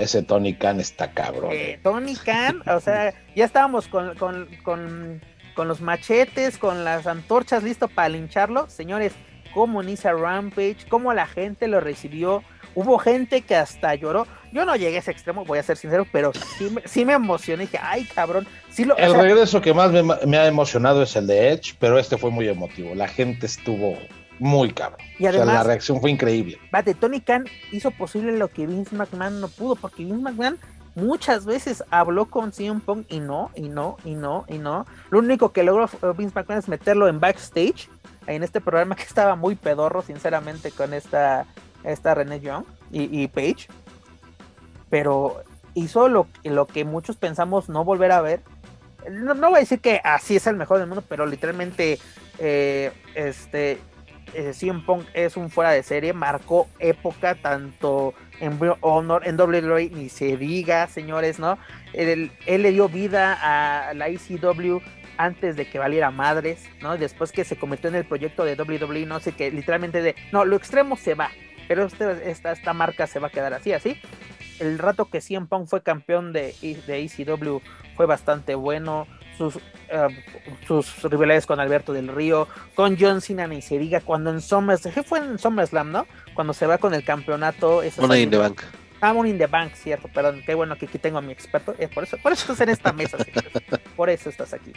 Ese 0.00 0.22
Tony 0.22 0.54
Khan 0.54 0.78
está 0.78 1.10
cabrón. 1.10 1.50
Eh, 1.52 1.80
Tony 1.82 2.14
Khan, 2.14 2.62
o 2.68 2.78
sea, 2.78 3.12
ya 3.34 3.44
estábamos 3.44 3.88
con, 3.88 4.14
con, 4.16 4.48
con, 4.62 5.20
con, 5.54 5.66
los 5.68 5.80
machetes, 5.80 6.56
con 6.58 6.84
las 6.84 7.06
antorchas 7.06 7.62
listo 7.62 7.88
para 7.88 8.10
lincharlo. 8.10 8.68
Señores, 8.68 9.12
cómo 9.52 9.82
inicia 9.82 10.12
Rampage, 10.12 10.86
cómo 10.88 11.12
la 11.12 11.26
gente 11.26 11.66
lo 11.66 11.80
recibió. 11.80 12.44
Hubo 12.74 12.98
gente 12.98 13.42
que 13.42 13.56
hasta 13.56 13.94
lloró. 13.94 14.26
Yo 14.52 14.66
no 14.66 14.76
llegué 14.76 14.96
a 14.96 14.98
ese 15.00 15.10
extremo, 15.10 15.46
voy 15.46 15.58
a 15.58 15.62
ser 15.62 15.78
sincero, 15.78 16.06
pero 16.12 16.32
sí 16.34 16.68
me, 16.70 16.82
sí 16.86 17.04
me 17.06 17.14
emocioné. 17.14 17.62
Dije, 17.64 17.78
ay, 17.80 18.04
cabrón. 18.04 18.46
Sí 18.70 18.84
lo, 18.84 18.96
el 18.98 19.14
regreso 19.14 19.62
que 19.62 19.72
más 19.72 19.90
me, 19.90 20.36
ha 20.36 20.46
emocionado 20.46 21.02
es 21.02 21.16
el 21.16 21.26
de 21.26 21.52
Edge, 21.52 21.74
pero 21.78 21.98
este 21.98 22.18
fue 22.18 22.30
muy 22.30 22.46
emotivo. 22.48 22.94
La 22.94 23.08
gente 23.08 23.46
estuvo 23.46 23.96
muy 24.38 24.72
cabrón. 24.72 25.00
Y 25.18 25.24
además, 25.24 25.48
o 25.48 25.50
sea, 25.50 25.58
la 25.58 25.64
reacción 25.64 26.00
fue 26.02 26.10
increíble. 26.10 26.58
Vate, 26.70 26.94
Tony 26.94 27.22
Khan 27.22 27.46
hizo 27.70 27.90
posible 27.92 28.36
lo 28.36 28.48
que 28.48 28.66
Vince 28.66 28.94
McMahon 28.94 29.40
no 29.40 29.48
pudo, 29.48 29.74
porque 29.74 30.04
Vince 30.04 30.22
McMahon 30.22 30.58
muchas 30.94 31.46
veces 31.46 31.82
habló 31.90 32.26
con 32.26 32.52
CM 32.52 32.80
Punk 32.80 33.06
y 33.08 33.20
no, 33.20 33.50
y 33.54 33.70
no, 33.70 33.96
y 34.04 34.14
no, 34.14 34.44
y 34.48 34.58
no. 34.58 34.86
Lo 35.08 35.20
único 35.20 35.52
que 35.52 35.62
logró 35.62 35.88
Vince 36.14 36.34
McMahon 36.34 36.58
es 36.58 36.68
meterlo 36.68 37.08
en 37.08 37.20
backstage, 37.20 37.88
en 38.26 38.42
este 38.42 38.60
programa 38.60 38.96
que 38.96 39.04
estaba 39.04 39.34
muy 39.34 39.54
pedorro, 39.54 40.02
sinceramente, 40.02 40.72
con 40.72 40.92
esta, 40.92 41.46
esta 41.84 42.14
René 42.14 42.40
Young 42.40 42.64
y, 42.90 43.22
y 43.22 43.28
Paige. 43.28 43.68
Pero 44.92 45.42
hizo 45.72 46.08
lo, 46.10 46.26
lo 46.44 46.66
que 46.66 46.84
muchos 46.84 47.16
pensamos 47.16 47.70
no 47.70 47.82
volver 47.82 48.12
a 48.12 48.20
ver. 48.20 48.40
No, 49.10 49.32
no 49.32 49.48
voy 49.48 49.56
a 49.56 49.60
decir 49.60 49.80
que 49.80 50.02
así 50.04 50.36
es 50.36 50.46
el 50.46 50.56
mejor 50.56 50.80
del 50.80 50.86
mundo, 50.86 51.02
pero 51.08 51.24
literalmente 51.24 51.98
eh, 52.38 52.92
este 53.14 53.78
eh, 54.34 54.52
CM 54.52 54.82
Punk 54.82 55.06
es 55.14 55.38
un 55.38 55.48
fuera 55.48 55.70
de 55.70 55.82
serie, 55.82 56.12
marcó 56.12 56.68
época 56.78 57.34
tanto 57.36 58.12
en 58.40 58.58
Honor, 58.82 59.26
en 59.26 59.40
WWE, 59.40 59.90
ni 59.90 60.10
se 60.10 60.36
diga, 60.36 60.86
señores, 60.88 61.38
¿no? 61.38 61.56
Él, 61.94 62.30
le 62.46 62.70
dio 62.70 62.88
vida 62.90 63.38
a 63.40 63.94
la 63.94 64.08
ECW 64.08 64.78
antes 65.16 65.56
de 65.56 65.68
que 65.70 65.78
valiera 65.78 66.10
madres, 66.10 66.68
¿no? 66.82 66.98
Después 66.98 67.32
que 67.32 67.44
se 67.44 67.56
convirtió 67.56 67.88
en 67.88 67.96
el 67.96 68.04
proyecto 68.04 68.44
de 68.44 68.56
WWE, 68.56 69.06
no 69.06 69.20
sé, 69.20 69.32
que 69.32 69.50
literalmente 69.50 70.02
de, 70.02 70.16
no, 70.32 70.44
lo 70.44 70.56
extremo 70.56 70.96
se 70.96 71.14
va, 71.14 71.30
pero 71.66 71.86
este, 71.86 72.30
esta, 72.30 72.52
esta 72.52 72.74
marca 72.74 73.06
se 73.06 73.18
va 73.18 73.28
a 73.28 73.30
quedar 73.30 73.54
así, 73.54 73.72
así. 73.72 73.98
El 74.62 74.78
rato 74.78 75.06
que 75.06 75.20
CM 75.20 75.46
Punk 75.48 75.66
fue 75.66 75.82
campeón 75.82 76.32
de, 76.32 76.54
de 76.86 77.02
ECW 77.02 77.58
fue 77.96 78.06
bastante 78.06 78.54
bueno, 78.54 79.08
sus, 79.36 79.56
uh, 79.56 79.60
sus 80.66 81.02
rivalidades 81.02 81.46
con 81.46 81.58
Alberto 81.58 81.92
del 81.92 82.06
Río, 82.06 82.46
con 82.76 82.96
John 82.98 83.20
Cena 83.20 83.48
ni 83.48 83.60
se 83.60 83.76
diga, 83.76 84.00
cuando 84.00 84.30
en 84.30 84.40
SummerSlam, 84.40 85.04
fue 85.04 85.18
en 85.18 85.38
SummerSlam, 85.38 85.90
¿no? 85.90 86.06
Cuando 86.34 86.52
se 86.52 86.66
va 86.66 86.78
con 86.78 86.94
el 86.94 87.04
campeonato. 87.04 87.82
Money 87.98 88.22
in 88.22 88.30
the 88.30 88.36
Bank. 88.36 88.62
Ah, 89.00 89.12
Money 89.12 89.32
in 89.32 89.38
the 89.38 89.48
Bank, 89.48 89.72
cierto, 89.74 90.06
perdón, 90.06 90.42
qué 90.46 90.54
bueno 90.54 90.76
que 90.76 90.86
aquí 90.86 90.98
tengo 90.98 91.18
a 91.18 91.22
mi 91.22 91.32
experto, 91.32 91.74
eh, 91.80 91.88
por 91.92 92.04
eso, 92.04 92.16
por 92.22 92.32
eso 92.32 92.42
estás 92.42 92.60
en 92.60 92.68
esta 92.68 92.92
mesa, 92.92 93.18
señores. 93.18 93.52
por 93.96 94.08
eso 94.08 94.30
estás 94.30 94.52
aquí. 94.52 94.72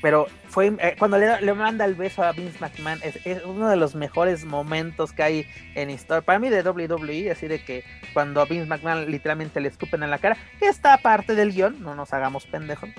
Pero 0.00 0.26
fue 0.48 0.72
eh, 0.80 0.96
cuando 0.98 1.18
le, 1.18 1.40
le, 1.40 1.54
manda 1.54 1.84
el 1.84 1.94
beso 1.94 2.22
a 2.22 2.32
Vince 2.32 2.58
McMahon, 2.60 3.00
es, 3.02 3.24
es, 3.26 3.44
uno 3.44 3.68
de 3.68 3.76
los 3.76 3.94
mejores 3.94 4.44
momentos 4.44 5.12
que 5.12 5.22
hay 5.22 5.46
en 5.74 5.90
historia. 5.90 6.22
Para 6.22 6.38
mí 6.38 6.48
de 6.48 6.62
WWE, 6.62 7.30
así 7.30 7.48
de 7.48 7.64
que 7.64 7.84
cuando 8.12 8.40
a 8.40 8.44
Vince 8.44 8.66
McMahon 8.66 9.10
literalmente 9.10 9.60
le 9.60 9.68
escupen 9.68 10.02
en 10.02 10.10
la 10.10 10.18
cara, 10.18 10.36
que 10.58 10.66
está 10.66 10.96
parte 10.98 11.34
del 11.34 11.52
guion, 11.52 11.82
no 11.82 11.94
nos 11.94 12.12
hagamos 12.12 12.46
pendejos. 12.46 12.90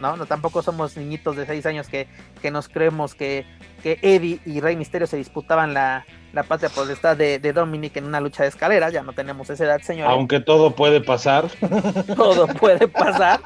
No, 0.00 0.16
no 0.16 0.26
tampoco 0.26 0.62
somos 0.62 0.96
niñitos 0.96 1.36
de 1.36 1.46
6 1.46 1.66
años 1.66 1.88
que, 1.88 2.06
que 2.40 2.50
nos 2.50 2.68
creemos 2.68 3.14
que, 3.14 3.44
que, 3.82 3.98
Eddie 4.02 4.40
y 4.44 4.60
Rey 4.60 4.76
Misterio 4.76 5.06
se 5.06 5.16
disputaban 5.16 5.74
la, 5.74 6.06
la 6.32 6.42
patria 6.42 6.68
potestad 6.68 7.16
de, 7.16 7.38
de 7.38 7.52
Dominic 7.52 7.96
en 7.96 8.04
una 8.04 8.20
lucha 8.20 8.42
de 8.42 8.48
escaleras, 8.48 8.92
ya 8.92 9.02
no 9.02 9.12
tenemos 9.12 9.50
esa 9.50 9.64
edad, 9.64 9.80
señor. 9.80 10.08
Aunque 10.08 10.40
todo 10.40 10.74
puede 10.74 11.00
pasar. 11.00 11.48
todo 12.16 12.46
puede 12.46 12.88
pasar. 12.88 13.40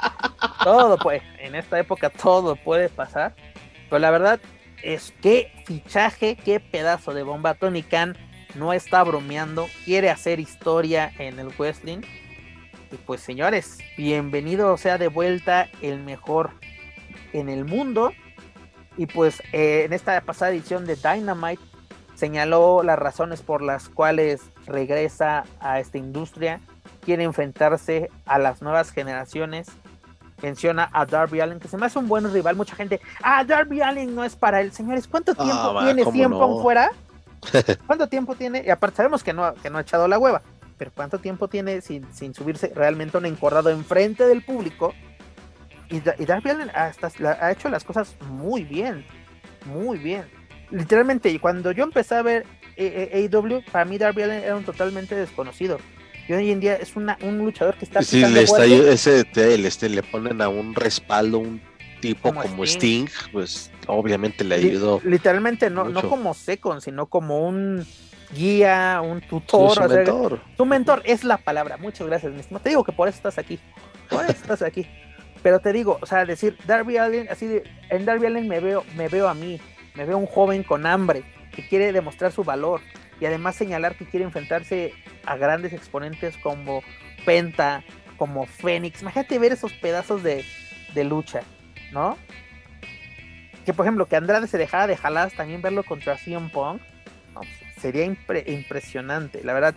todo 0.65 0.99
puede. 0.99 1.23
En 1.39 1.55
esta 1.55 1.79
época 1.79 2.11
todo 2.11 2.57
puede 2.57 2.89
pasar. 2.89 3.35
Pero 3.89 3.99
la 3.99 4.11
verdad 4.11 4.41
es 4.83 5.13
que 5.23 5.53
fichaje, 5.67 6.37
qué 6.37 6.61
pedazo 6.61 7.15
de 7.15 7.23
bomba. 7.23 7.55
Tony 7.55 7.83
Khan 7.83 8.17
no 8.55 8.73
está 8.73 9.03
bromeando, 9.03 9.67
quiere 9.85 10.11
hacer 10.11 10.41
historia 10.41 11.13
en 11.19 11.39
el 11.39 11.49
wrestling. 11.59 12.01
Y 12.93 12.97
pues 12.97 13.23
señores, 13.23 13.79
bienvenido 13.97 14.77
sea 14.77 14.99
de 14.99 15.09
vuelta 15.09 15.69
el 15.81 16.03
mejor 16.03 16.51
en 17.33 17.49
el 17.49 17.65
mundo. 17.65 18.13
Y 18.99 19.07
pues 19.07 19.43
eh, 19.53 19.85
en 19.87 19.95
esta 19.95 20.21
pasada 20.21 20.51
edición 20.51 20.85
de 20.85 20.97
Dynamite 20.97 21.63
señaló 22.15 22.83
las 22.83 22.99
razones 22.99 23.41
por 23.41 23.63
las 23.63 23.89
cuales 23.89 24.43
regresa 24.67 25.45
a 25.61 25.81
esta 25.81 25.97
industria, 25.97 26.61
quiere 27.01 27.25
enfrentarse 27.25 28.11
a 28.27 28.39
las 28.39 28.61
nuevas 28.61 28.91
generaciones. 28.91 29.69
Menciona 30.43 30.91
a 30.93 31.07
Darby 31.07 31.41
Allen, 31.41 31.61
que 31.61 31.69
se 31.69 31.79
me 31.79 31.87
hace 31.87 31.99
un 31.99 32.09
buen 32.09 32.31
rival. 32.31 32.57
Mucha 32.57 32.75
gente, 32.77 33.01
ah, 33.23 33.43
Darby 33.45 33.81
Allen 33.81 34.15
no 34.15 34.25
es 34.25 34.37
para 34.37 34.61
él. 34.61 34.73
Señores, 34.73 35.09
¿cuánto 35.09 35.35
tiempo 35.35 35.55
Ah, 35.55 35.73
va, 35.73 35.85
tiene 35.85 36.03
¿cómo 36.03 36.17
tiempo 36.17 36.39
no? 36.39 36.61
fuera? 36.61 36.91
¿Cuánto 37.87 38.09
tiempo 38.09 38.35
tiene? 38.35 38.63
Y 38.67 38.71
aparte 38.71 38.97
sabemos 38.99 39.23
que 39.23 39.33
no, 39.33 39.55
que 39.55 39.71
no 39.71 39.79
ha 39.79 39.83
echado 39.83 40.07
la 40.09 40.19
hueva, 40.19 40.43
pero 40.83 40.91
¿cuánto 40.97 41.21
tiempo 41.21 41.47
tiene 41.47 41.81
sin, 41.81 42.13
sin 42.13 42.35
subirse 42.35 42.73
realmente 42.75 43.17
un 43.17 43.25
encordado 43.25 43.71
enfrente 43.71 44.27
del 44.27 44.43
público? 44.43 44.93
Y, 45.89 45.99
y 45.99 46.25
Darby 46.27 46.51
Allen 46.51 46.71
hasta 46.75 47.09
la- 47.21 47.39
ha 47.41 47.53
hecho 47.53 47.69
las 47.69 47.85
cosas 47.85 48.17
muy 48.29 48.65
bien, 48.65 49.05
muy 49.65 49.97
bien. 49.99 50.25
Literalmente, 50.73 51.39
cuando 51.39 51.71
yo 51.71 51.85
empecé 51.85 52.17
a 52.17 52.23
ver 52.23 52.45
eh, 52.77 53.11
eh, 53.13 53.29
AEW, 53.33 53.63
para 53.71 53.85
mí 53.85 53.97
Darby 53.97 54.23
Allen 54.23 54.43
era 54.43 54.57
un 54.57 54.65
totalmente 54.65 55.15
desconocido. 55.15 55.79
Y 56.29 56.33
hoy 56.33 56.51
en 56.51 56.59
día 56.59 56.75
es 56.75 56.97
una, 56.97 57.17
un 57.23 57.39
luchador 57.39 57.77
que 57.77 57.85
está 57.85 58.03
Sí, 58.03 58.25
le, 58.27 58.43
está, 58.43 58.65
ese, 58.65 59.23
te- 59.23 59.57
le, 59.57 59.69
este, 59.69 59.89
le 59.89 60.03
ponen 60.03 60.43
a 60.43 60.49
un 60.49 60.75
respaldo, 60.75 61.39
un 61.39 61.61
tipo 62.03 62.29
Como 62.29 62.43
como, 62.43 62.65
Sting. 62.65 63.07
Sting. 63.07 63.31
pues 63.33 63.71
obviamente 63.87 64.45
le 64.45 64.59
Li- 64.59 64.69
ayudó. 64.71 65.01
literalmente 65.05 65.71
no, 65.71 65.85
no 65.85 66.03
como 66.09 66.35
second, 66.35 66.81
sino 66.83 67.07
como 67.07 67.47
un 67.49 67.87
guía, 68.35 69.01
un 69.03 69.21
tutor. 69.23 69.75
su 69.75 69.81
o 69.83 69.89
sea, 69.89 69.97
mentor. 69.97 70.41
Tu 70.57 70.67
mentor 70.67 71.03
es 71.05 71.25
la 71.25 71.39
palabra. 71.39 71.77
Muchas 71.79 72.07
gracias, 72.07 72.33
mi 72.33 72.41
estimado. 72.41 72.63
Te 72.63 72.69
digo 72.71 72.85
que 72.85 72.93
por 72.93 73.09
eso 73.09 73.17
estás 73.17 73.39
aquí. 73.39 73.59
Por 74.11 74.23
eso 74.25 74.33
estás 74.33 74.63
aquí. 74.63 74.87
Pero 75.43 75.59
te 75.61 75.73
digo, 75.73 75.99
o 76.01 76.07
sea, 76.07 76.25
decir 76.25 76.57
Darby 76.67 76.99
Allen, 76.99 77.29
así 77.31 77.47
de, 77.47 77.65
en 77.91 78.05
Darby 78.05 78.27
Allen 78.27 78.47
me 78.49 78.61
veo, 78.61 78.85
me 78.97 79.09
veo 79.09 79.29
a 79.29 79.35
mí, 79.35 79.61
me 79.95 80.05
veo 80.05 80.17
un 80.19 80.27
joven 80.27 80.63
con 80.63 80.87
hambre 80.87 81.25
que 81.51 81.67
quiere 81.67 81.93
demostrar 81.93 82.31
su 82.33 82.45
valor 82.45 82.81
y 83.21 83.27
además 83.27 83.57
señalar 83.57 83.97
que 83.97 84.07
quiere 84.07 84.25
enfrentarse 84.25 84.93
a 85.27 85.37
grandes 85.37 85.73
exponentes 85.73 86.37
como 86.39 86.83
Penta, 87.27 87.83
como 88.17 88.47
Fénix. 88.47 89.03
Imagínate 89.03 89.39
ver 89.39 89.53
esos 89.53 89.73
pedazos 89.73 90.23
de, 90.23 90.45
de 90.95 91.05
lucha, 91.05 91.43
¿no? 91.93 92.17
Que 93.65 93.73
por 93.73 93.87
ejemplo, 93.87 94.07
que 94.07 94.17
Andrade 94.17 94.49
se 94.49 94.59
dejara 94.59 94.87
de 94.87 94.97
jalar, 94.97 95.31
también 95.31 95.63
verlo 95.63 95.85
contra 95.85 96.17
CM 96.19 96.49
Punk, 96.51 96.83
no, 97.35 97.41
sería 97.81 98.05
impre- 98.07 98.45
impresionante, 98.49 99.43
la 99.45 99.53
verdad. 99.53 99.75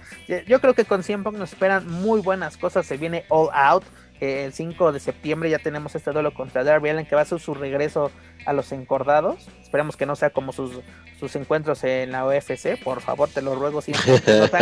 Yo- 0.48 0.60
creo 0.60 0.74
que 0.74 0.86
con 0.86 1.04
CM 1.04 1.24
Punk 1.24 1.38
nos 1.38 1.54
esperan 1.54 1.88
muy 1.88 2.22
buenas 2.22 2.58
cosas. 2.58 2.86
Se 2.86 2.98
viene 2.98 3.26
All 3.30 3.50
Out. 3.54 3.84
el 4.22 4.54
5 4.54 4.94
de 4.94 5.00
septiembre 5.02 5.50
ya 5.50 5.60
tenemos 5.60 5.94
este 5.94 6.12
duelo 6.12 6.34
contra 6.34 6.64
Darby 6.64 6.88
Allen 6.90 7.06
que 7.06 7.16
va 7.16 7.22
a 7.22 7.26
ser 7.26 7.38
su 7.40 7.54
regreso 7.54 8.12
a 8.46 8.54
los 8.54 8.72
encordados. 8.72 9.48
Esperemos 9.62 9.98
que 9.98 10.06
no 10.06 10.16
sea 10.16 10.30
como 10.30 10.54
sus, 10.54 10.80
sus 11.20 11.36
encuentros 11.36 11.84
en 11.84 12.12
la 12.14 12.26
UFC. 12.26 12.82
Por 12.82 13.02
favor, 13.02 13.28
te 13.30 13.42
lo 13.42 13.56
ruego. 13.56 13.82
Que 13.82 13.92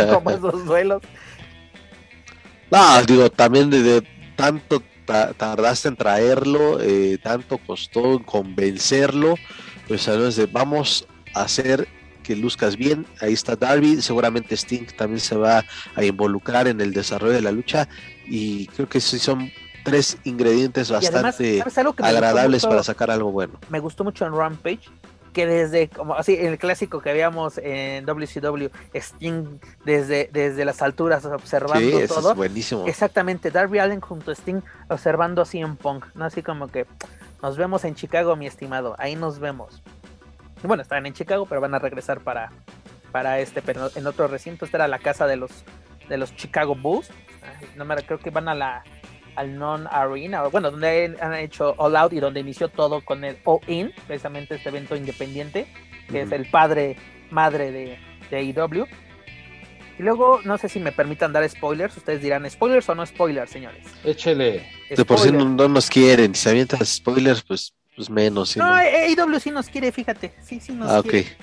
no 0.06 0.14
como 0.14 0.30
esos 0.30 0.64
duelos. 0.66 1.02
Digo, 3.06 3.30
también 3.30 3.70
de, 3.70 3.82
de 3.82 4.02
tanto 4.36 4.80
ta- 4.80 4.86
tardaste 5.04 5.88
en 5.88 5.96
traerlo, 5.96 6.80
eh, 6.80 7.18
tanto 7.22 7.58
costó 7.58 8.14
en 8.14 8.22
convencerlo, 8.22 9.36
pues 9.88 10.06
de 10.06 10.46
vamos 10.46 11.06
a 11.34 11.42
hacer 11.42 11.88
que 12.22 12.34
luzcas 12.34 12.76
bien. 12.76 13.06
Ahí 13.20 13.32
está 13.32 13.54
Darby, 13.54 14.00
seguramente 14.02 14.56
Sting 14.56 14.86
también 14.96 15.20
se 15.20 15.36
va 15.36 15.64
a 15.94 16.04
involucrar 16.04 16.66
en 16.66 16.80
el 16.80 16.92
desarrollo 16.92 17.34
de 17.34 17.42
la 17.42 17.52
lucha 17.52 17.88
y 18.26 18.66
creo 18.68 18.88
que 18.88 19.00
sí 19.00 19.18
son 19.18 19.50
tres 19.84 20.16
ingredientes 20.24 20.90
además, 20.90 21.12
bastante 21.12 21.58
¿sabes 21.58 21.78
algo 21.78 21.92
que 21.92 22.02
me 22.02 22.08
gustó 22.08 22.16
agradables 22.16 22.66
para 22.66 22.82
sacar 22.82 23.10
algo 23.10 23.30
bueno. 23.30 23.60
me 23.68 23.80
gustó 23.80 24.02
mucho 24.02 24.24
en 24.24 24.34
Rampage 24.34 24.88
que 25.34 25.46
desde 25.46 25.88
como 25.90 26.14
así 26.14 26.34
el 26.34 26.56
clásico 26.56 27.00
que 27.02 27.12
veíamos 27.12 27.58
en 27.58 28.06
WCW 28.06 28.68
Sting 28.94 29.58
desde 29.84 30.30
desde 30.32 30.64
las 30.64 30.80
alturas 30.80 31.24
observando 31.26 31.80
Sí, 31.80 31.92
eso 31.96 32.14
todo 32.14 32.30
es 32.30 32.36
buenísimo. 32.36 32.86
exactamente 32.86 33.50
Darby 33.50 33.80
Allen 33.80 34.00
junto 34.00 34.30
a 34.30 34.34
Sting 34.34 34.62
observando 34.88 35.42
a 35.42 35.44
CM 35.44 35.76
Punk 35.76 36.06
no 36.14 36.24
así 36.24 36.42
como 36.42 36.68
que 36.68 36.86
nos 37.42 37.58
vemos 37.58 37.84
en 37.84 37.94
Chicago 37.94 38.36
mi 38.36 38.46
estimado 38.46 38.94
ahí 38.98 39.16
nos 39.16 39.38
vemos 39.40 39.82
Y 40.62 40.66
bueno 40.66 40.82
están 40.82 41.04
en 41.04 41.12
Chicago 41.12 41.44
pero 41.46 41.60
van 41.60 41.74
a 41.74 41.78
regresar 41.78 42.20
para 42.20 42.50
para 43.12 43.38
este 43.40 43.60
pero 43.60 43.90
en 43.94 44.06
otro 44.06 44.28
recinto 44.28 44.64
esta 44.64 44.78
era 44.78 44.88
la 44.88 44.98
casa 45.00 45.26
de 45.26 45.36
los 45.36 45.50
de 46.08 46.16
los 46.18 46.34
Chicago 46.36 46.74
Bulls. 46.74 47.10
Ay, 47.42 47.66
no 47.76 47.84
me 47.84 47.96
creo 47.96 48.18
que 48.18 48.30
van 48.30 48.48
a 48.48 48.54
la 48.54 48.84
al 49.36 49.56
Non 49.58 49.86
Arena, 49.90 50.44
o 50.44 50.50
bueno, 50.50 50.70
donde 50.70 51.16
han 51.20 51.34
hecho 51.34 51.74
All 51.78 51.96
Out 51.96 52.12
y 52.12 52.20
donde 52.20 52.40
inició 52.40 52.68
todo 52.68 53.00
con 53.04 53.24
el 53.24 53.36
All 53.44 53.60
In, 53.68 53.92
precisamente 54.06 54.54
este 54.56 54.68
evento 54.68 54.94
independiente, 54.96 55.66
que 56.10 56.22
es 56.22 56.32
el 56.32 56.46
padre, 56.50 56.96
madre 57.30 57.70
de, 57.72 57.98
de 58.30 58.36
AEW. 58.36 58.86
Y 59.98 60.02
luego, 60.02 60.40
no 60.44 60.58
sé 60.58 60.68
si 60.68 60.80
me 60.80 60.90
permitan 60.92 61.32
dar 61.32 61.48
spoilers, 61.48 61.96
ustedes 61.96 62.20
dirán 62.20 62.48
spoilers 62.50 62.88
o 62.88 62.94
no 62.96 63.06
spoilers, 63.06 63.50
señores. 63.50 63.86
Échele. 64.04 64.66
De 64.90 65.04
por 65.04 65.18
sí 65.20 65.30
no, 65.30 65.44
no 65.44 65.68
nos 65.68 65.88
quieren, 65.88 66.34
si 66.34 66.42
se 66.42 66.50
avientan 66.50 66.84
spoilers, 66.84 67.42
pues, 67.42 67.72
pues 67.94 68.10
menos. 68.10 68.50
si 68.50 68.58
No, 68.58 68.66
no. 68.66 68.74
AEW 68.74 69.38
sí 69.40 69.50
nos 69.52 69.68
quiere, 69.68 69.92
fíjate, 69.92 70.32
sí, 70.42 70.58
sí 70.60 70.72
nos 70.72 70.90
Ah, 70.90 70.98
ok. 70.98 71.06
quiere. 71.08 71.36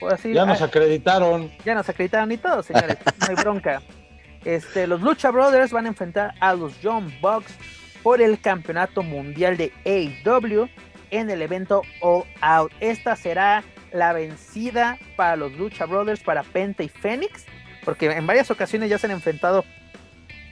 Por 0.00 0.12
así- 0.12 0.32
Ya 0.32 0.44
nos 0.44 0.60
ah, 0.60 0.64
acreditaron. 0.64 1.52
ya 1.64 1.74
nos 1.76 1.88
acreditaron 1.88 2.32
y 2.32 2.36
todo, 2.38 2.62
señores. 2.64 2.98
No 3.20 3.26
hay 3.28 3.34
bronca. 3.36 3.80
Este, 4.44 4.86
los 4.86 5.00
Lucha 5.00 5.30
Brothers 5.30 5.72
van 5.72 5.86
a 5.86 5.88
enfrentar 5.88 6.34
a 6.40 6.54
los 6.54 6.74
John 6.82 7.12
Bucks 7.20 7.54
por 8.02 8.20
el 8.20 8.40
campeonato 8.40 9.02
mundial 9.02 9.56
de 9.56 9.72
AEW 9.84 10.68
en 11.10 11.30
el 11.30 11.42
evento 11.42 11.82
All 12.00 12.24
Out. 12.40 12.72
Esta 12.80 13.14
será 13.16 13.62
la 13.92 14.12
vencida 14.12 14.98
para 15.16 15.36
los 15.36 15.52
Lucha 15.52 15.86
Brothers, 15.86 16.22
para 16.22 16.42
Penta 16.42 16.82
y 16.82 16.88
Fénix, 16.88 17.46
porque 17.84 18.06
en 18.06 18.26
varias 18.26 18.50
ocasiones 18.50 18.90
ya 18.90 18.98
se 18.98 19.06
han 19.06 19.12
enfrentado 19.12 19.64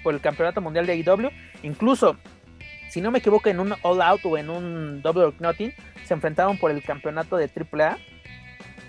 por 0.02 0.14
el 0.14 0.20
Campeonato 0.20 0.60
Mundial 0.60 0.86
de 0.86 0.92
AEW, 0.92 1.30
incluso 1.62 2.16
si 2.90 3.00
no 3.00 3.10
me 3.10 3.20
equivoco 3.20 3.48
en 3.48 3.60
un 3.60 3.74
All 3.82 4.02
Out 4.02 4.20
o 4.24 4.36
en 4.36 4.50
un 4.50 5.02
Double 5.02 5.24
or 5.24 5.34
Nothing, 5.40 5.72
se 6.04 6.14
enfrentaron 6.14 6.58
por 6.58 6.70
el 6.70 6.82
campeonato 6.82 7.36
de 7.36 7.48
AAA, 7.48 7.98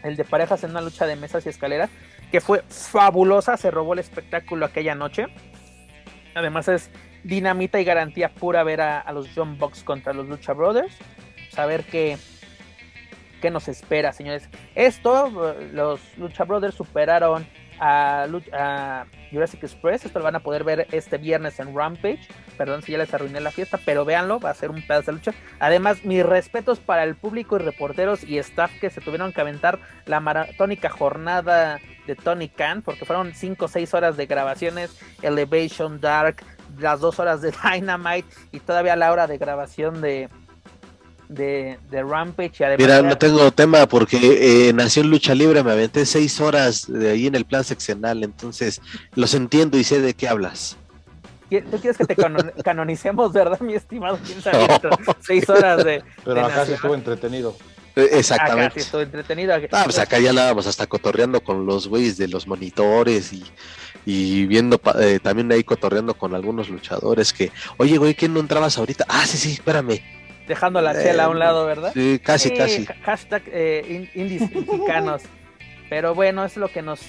el 0.03 0.15
de 0.15 0.23
parejas 0.23 0.63
en 0.63 0.71
una 0.71 0.81
lucha 0.81 1.05
de 1.05 1.15
mesas 1.15 1.45
y 1.45 1.49
escaleras, 1.49 1.89
que 2.31 2.41
fue 2.41 2.63
fabulosa, 2.69 3.57
se 3.57 3.69
robó 3.71 3.93
el 3.93 3.99
espectáculo 3.99 4.65
aquella 4.65 4.95
noche. 4.95 5.27
Además 6.33 6.67
es 6.69 6.89
dinamita 7.23 7.79
y 7.79 7.83
garantía 7.83 8.29
pura 8.29 8.63
ver 8.63 8.81
a, 8.81 9.11
los 9.11 9.29
John 9.35 9.57
Box 9.57 9.83
contra 9.83 10.13
los 10.13 10.27
Lucha 10.27 10.53
Brothers. 10.53 10.95
Saber 11.49 11.83
qué, 11.83 12.17
qué 13.41 13.51
nos 13.51 13.67
espera, 13.67 14.13
señores. 14.13 14.49
Esto, 14.75 15.57
los 15.73 15.99
Lucha 16.17 16.45
Brothers 16.45 16.75
superaron 16.75 17.45
a, 17.81 18.27
a, 18.53 19.05
Jurassic 19.31 19.63
Express. 19.63 20.05
Esto 20.05 20.19
lo 20.19 20.25
van 20.25 20.35
a 20.35 20.41
poder 20.41 20.63
ver 20.63 20.87
este 20.91 21.17
viernes 21.17 21.59
en 21.59 21.75
Rampage. 21.75 22.21
Perdón 22.57 22.83
si 22.83 22.91
ya 22.91 22.99
les 22.99 23.13
arruiné 23.13 23.41
la 23.41 23.51
fiesta, 23.51 23.79
pero 23.83 24.05
véanlo, 24.05 24.39
va 24.39 24.51
a 24.51 24.53
ser 24.53 24.69
un 24.69 24.85
pedazo 24.85 25.11
de 25.11 25.17
lucha. 25.17 25.33
Además, 25.59 26.05
mis 26.05 26.23
respetos 26.23 26.79
para 26.79 27.03
el 27.03 27.15
público 27.15 27.55
y 27.55 27.59
reporteros 27.59 28.23
y 28.23 28.37
staff 28.37 28.71
que 28.79 28.91
se 28.91 29.01
tuvieron 29.01 29.33
que 29.33 29.41
aventar 29.41 29.79
la 30.05 30.19
maratónica 30.19 30.89
jornada 30.89 31.79
de 32.05 32.15
Tony 32.15 32.49
Khan, 32.49 32.83
porque 32.83 33.05
fueron 33.05 33.33
5 33.33 33.65
o 33.65 33.67
6 33.67 33.93
horas 33.95 34.17
de 34.17 34.27
grabaciones, 34.27 34.99
Elevation 35.23 35.99
Dark, 35.99 36.43
las 36.77 36.99
2 36.99 37.19
horas 37.19 37.41
de 37.41 37.51
Dynamite 37.73 38.27
y 38.51 38.59
todavía 38.59 38.95
la 38.95 39.11
hora 39.11 39.27
de 39.27 39.37
grabación 39.37 40.01
de, 40.01 40.29
de, 41.31 41.79
de 41.89 42.03
Rampage. 42.03 42.51
Y 42.59 42.63
además 42.63 42.79
Mira, 42.79 43.01
no 43.01 43.17
tengo 43.17 43.51
tema 43.51 43.85
porque 43.87 44.67
eh, 44.69 44.73
nació 44.73 45.03
en 45.03 45.09
lucha 45.09 45.33
libre, 45.33 45.63
me 45.63 45.71
aventé 45.71 46.05
seis 46.05 46.39
horas 46.39 46.91
de 46.91 47.11
ahí 47.11 47.27
en 47.27 47.35
el 47.35 47.45
plan 47.45 47.63
seccional, 47.63 48.23
entonces 48.23 48.81
los 49.15 49.33
entiendo 49.33 49.77
y 49.77 49.83
sé 49.83 50.01
de 50.01 50.13
qué 50.13 50.27
hablas. 50.27 50.77
Tú 51.49 51.79
quieres 51.79 51.97
que 51.97 52.05
te 52.05 52.15
canon 52.15 52.51
canonicemos, 52.63 53.33
¿verdad, 53.33 53.59
mi 53.59 53.73
estimado? 53.73 54.17
¿Quién 54.25 54.41
sabe? 54.41 54.67
No. 54.83 54.97
Seis 55.19 55.49
horas 55.49 55.83
de. 55.83 56.01
Pero 56.23 56.35
de 56.35 56.41
acá 56.41 56.65
sí 56.65 56.73
estuvo 56.73 56.95
entretenido. 56.95 57.55
Eh, 57.95 58.09
Exactamente. 58.13 58.65
Acá 58.67 58.73
sí 58.73 58.79
estuvo 58.79 59.01
entretenido. 59.01 59.53
Ah, 59.71 59.81
pues 59.83 59.99
acá 59.99 60.19
ya 60.19 60.29
andábamos 60.29 60.65
hasta 60.67 60.87
cotorreando 60.87 61.41
con 61.41 61.65
los 61.65 61.89
güeyes 61.89 62.17
de 62.17 62.29
los 62.29 62.47
monitores 62.47 63.33
y, 63.33 63.43
y 64.05 64.45
viendo 64.45 64.79
eh, 64.97 65.19
también 65.21 65.51
ahí 65.51 65.63
cotorreando 65.65 66.13
con 66.13 66.33
algunos 66.33 66.69
luchadores 66.69 67.33
que, 67.33 67.51
oye, 67.77 67.97
güey, 67.97 68.15
¿quién 68.15 68.33
no 68.33 68.39
entrabas 68.39 68.77
ahorita? 68.77 69.05
Ah, 69.09 69.25
sí, 69.25 69.37
sí, 69.37 69.51
espérame. 69.51 70.01
Dejando 70.47 70.81
la 70.81 70.93
chela 70.93 71.25
a 71.25 71.29
un 71.29 71.39
lado, 71.39 71.65
¿verdad? 71.65 71.91
Sí, 71.93 72.19
casi, 72.23 72.49
Sí, 72.49 72.55
casi. 72.55 72.85
Hashtag 73.03 73.43
eh, 73.47 74.07
in- 74.13 74.21
indies 74.21 74.53
mexicanos. 74.53 75.21
Pero 75.89 76.15
bueno, 76.15 76.43
es 76.45 76.57
lo 76.57 76.67
que 76.69 76.81
nos, 76.81 77.01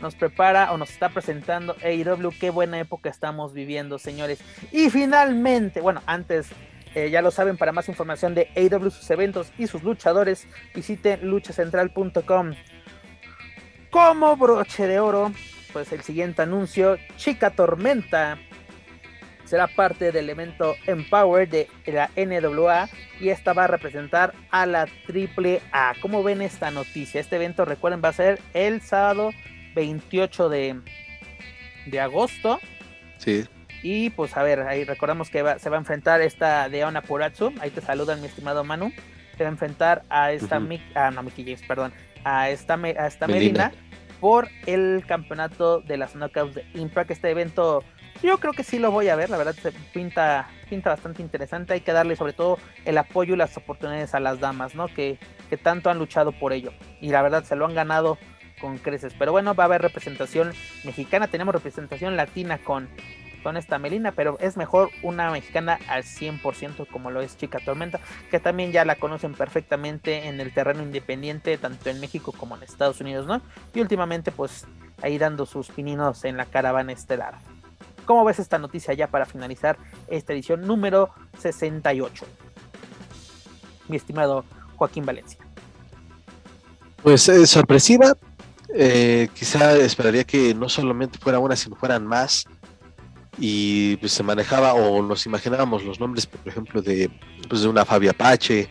nos 0.00 0.14
prepara 0.14 0.72
o 0.72 0.78
nos 0.78 0.90
está 0.90 1.08
presentando 1.08 1.76
AEW. 1.82 2.32
Qué 2.38 2.50
buena 2.50 2.78
época 2.78 3.10
estamos 3.10 3.52
viviendo, 3.52 3.98
señores. 3.98 4.40
Y 4.72 4.90
finalmente, 4.90 5.80
bueno, 5.80 6.02
antes, 6.06 6.48
eh, 6.94 7.10
ya 7.10 7.20
lo 7.20 7.30
saben, 7.30 7.56
para 7.56 7.72
más 7.72 7.88
información 7.88 8.34
de 8.34 8.48
AEW, 8.56 8.90
sus 8.90 9.10
eventos 9.10 9.52
y 9.58 9.66
sus 9.66 9.82
luchadores, 9.82 10.46
visiten 10.74 11.28
luchacentral.com. 11.28 12.54
Como 13.90 14.36
broche 14.36 14.86
de 14.86 15.00
oro, 15.00 15.32
pues 15.72 15.92
el 15.92 16.02
siguiente 16.02 16.42
anuncio, 16.42 16.96
Chica 17.16 17.50
Tormenta 17.50 18.38
será 19.48 19.66
parte 19.66 20.12
del 20.12 20.28
evento 20.30 20.76
Empower 20.86 21.48
de 21.48 21.68
la 21.86 22.10
NWA 22.16 22.88
y 23.20 23.30
esta 23.30 23.52
va 23.52 23.64
a 23.64 23.66
representar 23.66 24.34
a 24.50 24.66
la 24.66 24.82
AAA. 25.08 25.94
¿Cómo 26.00 26.22
ven 26.22 26.42
esta 26.42 26.70
noticia? 26.70 27.20
Este 27.20 27.36
evento, 27.36 27.64
recuerden, 27.64 28.00
va 28.04 28.10
a 28.10 28.12
ser 28.12 28.38
el 28.54 28.80
sábado 28.80 29.30
28 29.74 30.48
de, 30.48 30.80
de 31.86 32.00
agosto. 32.00 32.60
Sí. 33.16 33.44
Y 33.82 34.10
pues 34.10 34.36
a 34.36 34.42
ver, 34.42 34.60
ahí 34.62 34.84
recordamos 34.84 35.30
que 35.30 35.42
va- 35.42 35.58
se 35.58 35.70
va 35.70 35.76
a 35.76 35.80
enfrentar 35.80 36.20
esta 36.20 36.68
de 36.68 36.84
Ona 36.84 37.02
Puratsu. 37.02 37.52
Ahí 37.60 37.70
te 37.70 37.80
saludan, 37.80 38.20
mi 38.20 38.26
estimado 38.26 38.64
Manu. 38.64 38.92
Se 39.36 39.44
va 39.44 39.50
a 39.50 39.52
enfrentar 39.52 40.02
a 40.10 40.32
esta 40.32 40.58
Ujú. 40.58 40.66
Mick, 40.66 40.82
ah, 40.96 41.10
no, 41.12 41.22
Mickey 41.22 41.44
James, 41.44 41.62
perdón, 41.62 41.92
a 42.24 42.50
esta, 42.50 42.74
a 42.74 43.06
esta 43.06 43.26
Melina. 43.28 43.68
Melina 43.68 43.72
por 44.20 44.48
el 44.66 45.04
campeonato 45.06 45.80
de 45.80 45.96
las 45.96 46.14
Knockouts 46.16 46.56
de 46.56 46.64
Impact. 46.74 47.12
Este 47.12 47.30
evento, 47.30 47.84
yo 48.22 48.38
creo 48.38 48.52
que 48.52 48.64
sí 48.64 48.78
lo 48.78 48.90
voy 48.90 49.08
a 49.08 49.16
ver, 49.16 49.30
la 49.30 49.36
verdad 49.36 49.54
se 49.54 49.72
pinta, 49.72 50.48
pinta 50.68 50.90
bastante 50.90 51.22
interesante. 51.22 51.74
Hay 51.74 51.80
que 51.80 51.92
darle 51.92 52.16
sobre 52.16 52.32
todo 52.32 52.58
el 52.84 52.98
apoyo 52.98 53.34
y 53.34 53.36
las 53.36 53.56
oportunidades 53.56 54.14
a 54.14 54.20
las 54.20 54.40
damas, 54.40 54.74
¿no? 54.74 54.88
Que, 54.88 55.18
que 55.48 55.56
tanto 55.56 55.90
han 55.90 55.98
luchado 55.98 56.32
por 56.32 56.52
ello. 56.52 56.72
Y 57.00 57.10
la 57.10 57.22
verdad 57.22 57.44
se 57.44 57.56
lo 57.56 57.66
han 57.66 57.74
ganado 57.74 58.18
con 58.60 58.78
creces. 58.78 59.14
Pero 59.18 59.32
bueno, 59.32 59.54
va 59.54 59.64
a 59.64 59.66
haber 59.66 59.82
representación 59.82 60.52
mexicana, 60.84 61.28
tenemos 61.28 61.54
representación 61.54 62.16
latina 62.16 62.58
con, 62.58 62.88
con 63.42 63.56
esta 63.56 63.78
Melina, 63.78 64.12
pero 64.12 64.36
es 64.40 64.56
mejor 64.56 64.90
una 65.02 65.30
mexicana 65.30 65.78
al 65.88 66.02
100% 66.02 66.86
como 66.88 67.10
lo 67.10 67.20
es 67.20 67.36
Chica 67.36 67.60
Tormenta, 67.64 68.00
que 68.30 68.40
también 68.40 68.72
ya 68.72 68.84
la 68.84 68.96
conocen 68.96 69.34
perfectamente 69.34 70.28
en 70.28 70.40
el 70.40 70.52
terreno 70.52 70.82
independiente, 70.82 71.56
tanto 71.58 71.90
en 71.90 72.00
México 72.00 72.32
como 72.32 72.56
en 72.56 72.62
Estados 72.62 73.00
Unidos, 73.00 73.26
¿no? 73.26 73.40
Y 73.74 73.80
últimamente 73.80 74.32
pues 74.32 74.66
ahí 75.02 75.18
dando 75.18 75.46
sus 75.46 75.68
pininos 75.68 76.24
en 76.24 76.36
la 76.36 76.46
caravana 76.46 76.92
estelar. 76.92 77.38
¿Cómo 78.08 78.24
ves 78.24 78.38
esta 78.38 78.58
noticia 78.58 78.94
ya 78.94 79.08
para 79.08 79.26
finalizar 79.26 79.76
esta 80.06 80.32
edición 80.32 80.62
número 80.62 81.10
68? 81.40 82.24
Mi 83.88 83.98
estimado 83.98 84.46
Joaquín 84.76 85.04
Valencia. 85.04 85.38
Pues 87.02 87.28
es 87.28 87.50
sorpresiva. 87.50 88.16
Eh, 88.74 89.28
quizá 89.34 89.76
esperaría 89.76 90.24
que 90.24 90.54
no 90.54 90.70
solamente 90.70 91.18
fuera 91.18 91.38
una, 91.38 91.54
sino 91.54 91.76
fueran 91.76 92.06
más. 92.06 92.46
Y 93.36 93.98
pues 93.98 94.12
se 94.12 94.22
manejaba 94.22 94.72
o 94.72 95.02
nos 95.02 95.26
imaginábamos 95.26 95.84
los 95.84 96.00
nombres, 96.00 96.26
por 96.26 96.48
ejemplo, 96.48 96.80
de, 96.80 97.10
pues, 97.46 97.62
una 97.66 97.84
Fabia 97.84 98.12
Apache 98.12 98.70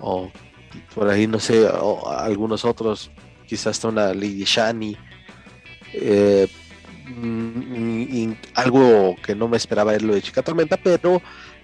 o 0.00 0.32
por 0.96 1.08
ahí, 1.08 1.28
no 1.28 1.38
sé, 1.38 1.64
algunos 2.08 2.64
otros, 2.64 3.12
quizás 3.46 3.68
hasta 3.68 3.86
una 3.86 4.12
Lady 4.12 4.42
Shani. 4.42 4.96
Eh, 5.92 6.48
mm, 7.04 8.02
y 8.02 8.36
algo 8.54 9.16
que 9.22 9.34
no 9.34 9.48
me 9.48 9.56
esperaba 9.56 9.94
es 9.94 10.02
lo 10.02 10.14
de 10.14 10.22
Chica 10.22 10.42
Tormenta, 10.42 10.76
pero 10.76 11.20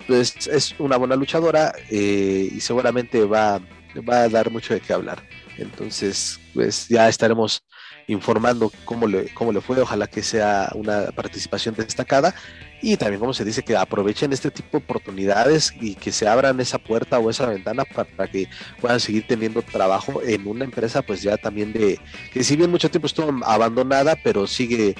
pues 0.06 0.46
es 0.46 0.74
una 0.78 0.96
buena 0.96 1.16
luchadora 1.16 1.72
eh, 1.90 2.48
y 2.52 2.60
seguramente 2.60 3.24
va, 3.24 3.60
va 4.08 4.22
a 4.22 4.28
dar 4.28 4.50
mucho 4.50 4.74
de 4.74 4.80
qué 4.80 4.92
hablar. 4.92 5.22
Entonces, 5.58 6.40
pues 6.54 6.88
ya 6.88 7.08
estaremos 7.08 7.62
informando 8.06 8.72
cómo 8.84 9.06
le, 9.06 9.32
cómo 9.34 9.52
le 9.52 9.60
fue. 9.60 9.80
Ojalá 9.80 10.06
que 10.06 10.22
sea 10.22 10.70
una 10.74 11.10
participación 11.12 11.74
destacada. 11.74 12.34
Y 12.82 12.96
también, 12.96 13.20
como 13.20 13.34
se 13.34 13.44
dice, 13.44 13.62
que 13.62 13.76
aprovechen 13.76 14.32
este 14.32 14.50
tipo 14.50 14.78
de 14.78 14.84
oportunidades 14.84 15.74
y 15.80 15.94
que 15.96 16.12
se 16.12 16.26
abran 16.26 16.58
esa 16.60 16.78
puerta 16.78 17.18
o 17.18 17.28
esa 17.28 17.46
ventana 17.46 17.84
para 17.84 18.26
que 18.26 18.48
puedan 18.80 19.00
seguir 19.00 19.26
teniendo 19.26 19.60
trabajo 19.60 20.22
en 20.22 20.46
una 20.46 20.64
empresa, 20.64 21.02
pues 21.02 21.20
ya 21.22 21.36
también 21.36 21.74
de 21.74 22.00
que, 22.32 22.42
si 22.42 22.56
bien 22.56 22.70
mucho 22.70 22.90
tiempo 22.90 23.06
estuvo 23.06 23.44
abandonada, 23.44 24.16
pero 24.24 24.46
sigue, 24.46 24.94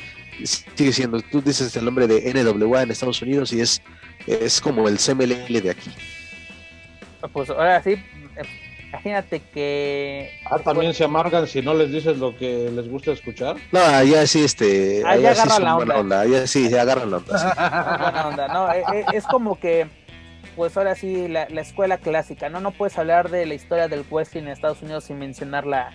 sigue 0.47 0.93
siendo. 0.93 1.21
Tú 1.21 1.41
dices 1.41 1.75
el 1.77 1.85
nombre 1.85 2.07
de 2.07 2.33
NWA 2.33 2.83
en 2.83 2.91
Estados 2.91 3.21
Unidos 3.23 3.53
y 3.53 3.61
es, 3.61 3.83
es 4.27 4.61
como 4.61 4.89
el 4.89 4.99
CMLL 4.99 5.63
de 5.63 5.71
aquí. 5.71 5.91
Pues 7.33 7.51
ahora 7.51 7.83
sí, 7.83 7.91
eh, 7.93 8.43
imagínate 8.89 9.41
que... 9.53 10.31
Ah, 10.51 10.59
también 10.59 10.95
se 10.95 11.05
amargan 11.05 11.47
si 11.47 11.61
no 11.61 11.75
les 11.75 11.93
dices 11.93 12.19
lo 12.19 12.37
que 12.37 12.71
les 12.71 12.89
gusta 12.89 13.13
escuchar. 13.13 13.57
No, 13.73 13.81
allá 13.81 14.27
sí, 14.27 14.45
este. 14.45 15.03
Ah, 15.05 15.17
ya 15.17 15.31
allá 15.31 15.35
sí 15.35 15.41
agarran 15.41 15.57
son 15.57 15.65
la 15.65 15.75
buena 15.75 15.97
onda. 15.97 16.21
Allá 16.21 16.47
sí, 16.47 16.69
ya 16.69 16.83
agarran 16.83 17.11
la 17.11 17.17
onda. 17.19 17.39
sí. 17.39 17.45
Buena 18.03 18.29
onda, 18.29 18.49
no, 18.49 18.73
eh, 18.73 18.85
eh, 18.95 19.05
es 19.13 19.25
como 19.27 19.61
que, 19.61 19.87
pues 20.57 20.77
ahora 20.77 20.95
sí, 20.95 21.29
la, 21.29 21.47
la 21.51 21.61
escuela 21.61 21.99
clásica, 21.99 22.49
¿no? 22.49 22.61
No 22.61 22.71
puedes 22.71 22.97
hablar 22.99 23.31
de 23.31 23.45
la 23.47 23.55
historia 23.55 23.89
del 23.89 24.05
wrestling 24.11 24.43
en 24.43 24.49
Estados 24.49 24.81
Unidos 24.83 25.05
sin 25.05 25.19
mencionar 25.19 25.67
la, 25.67 25.93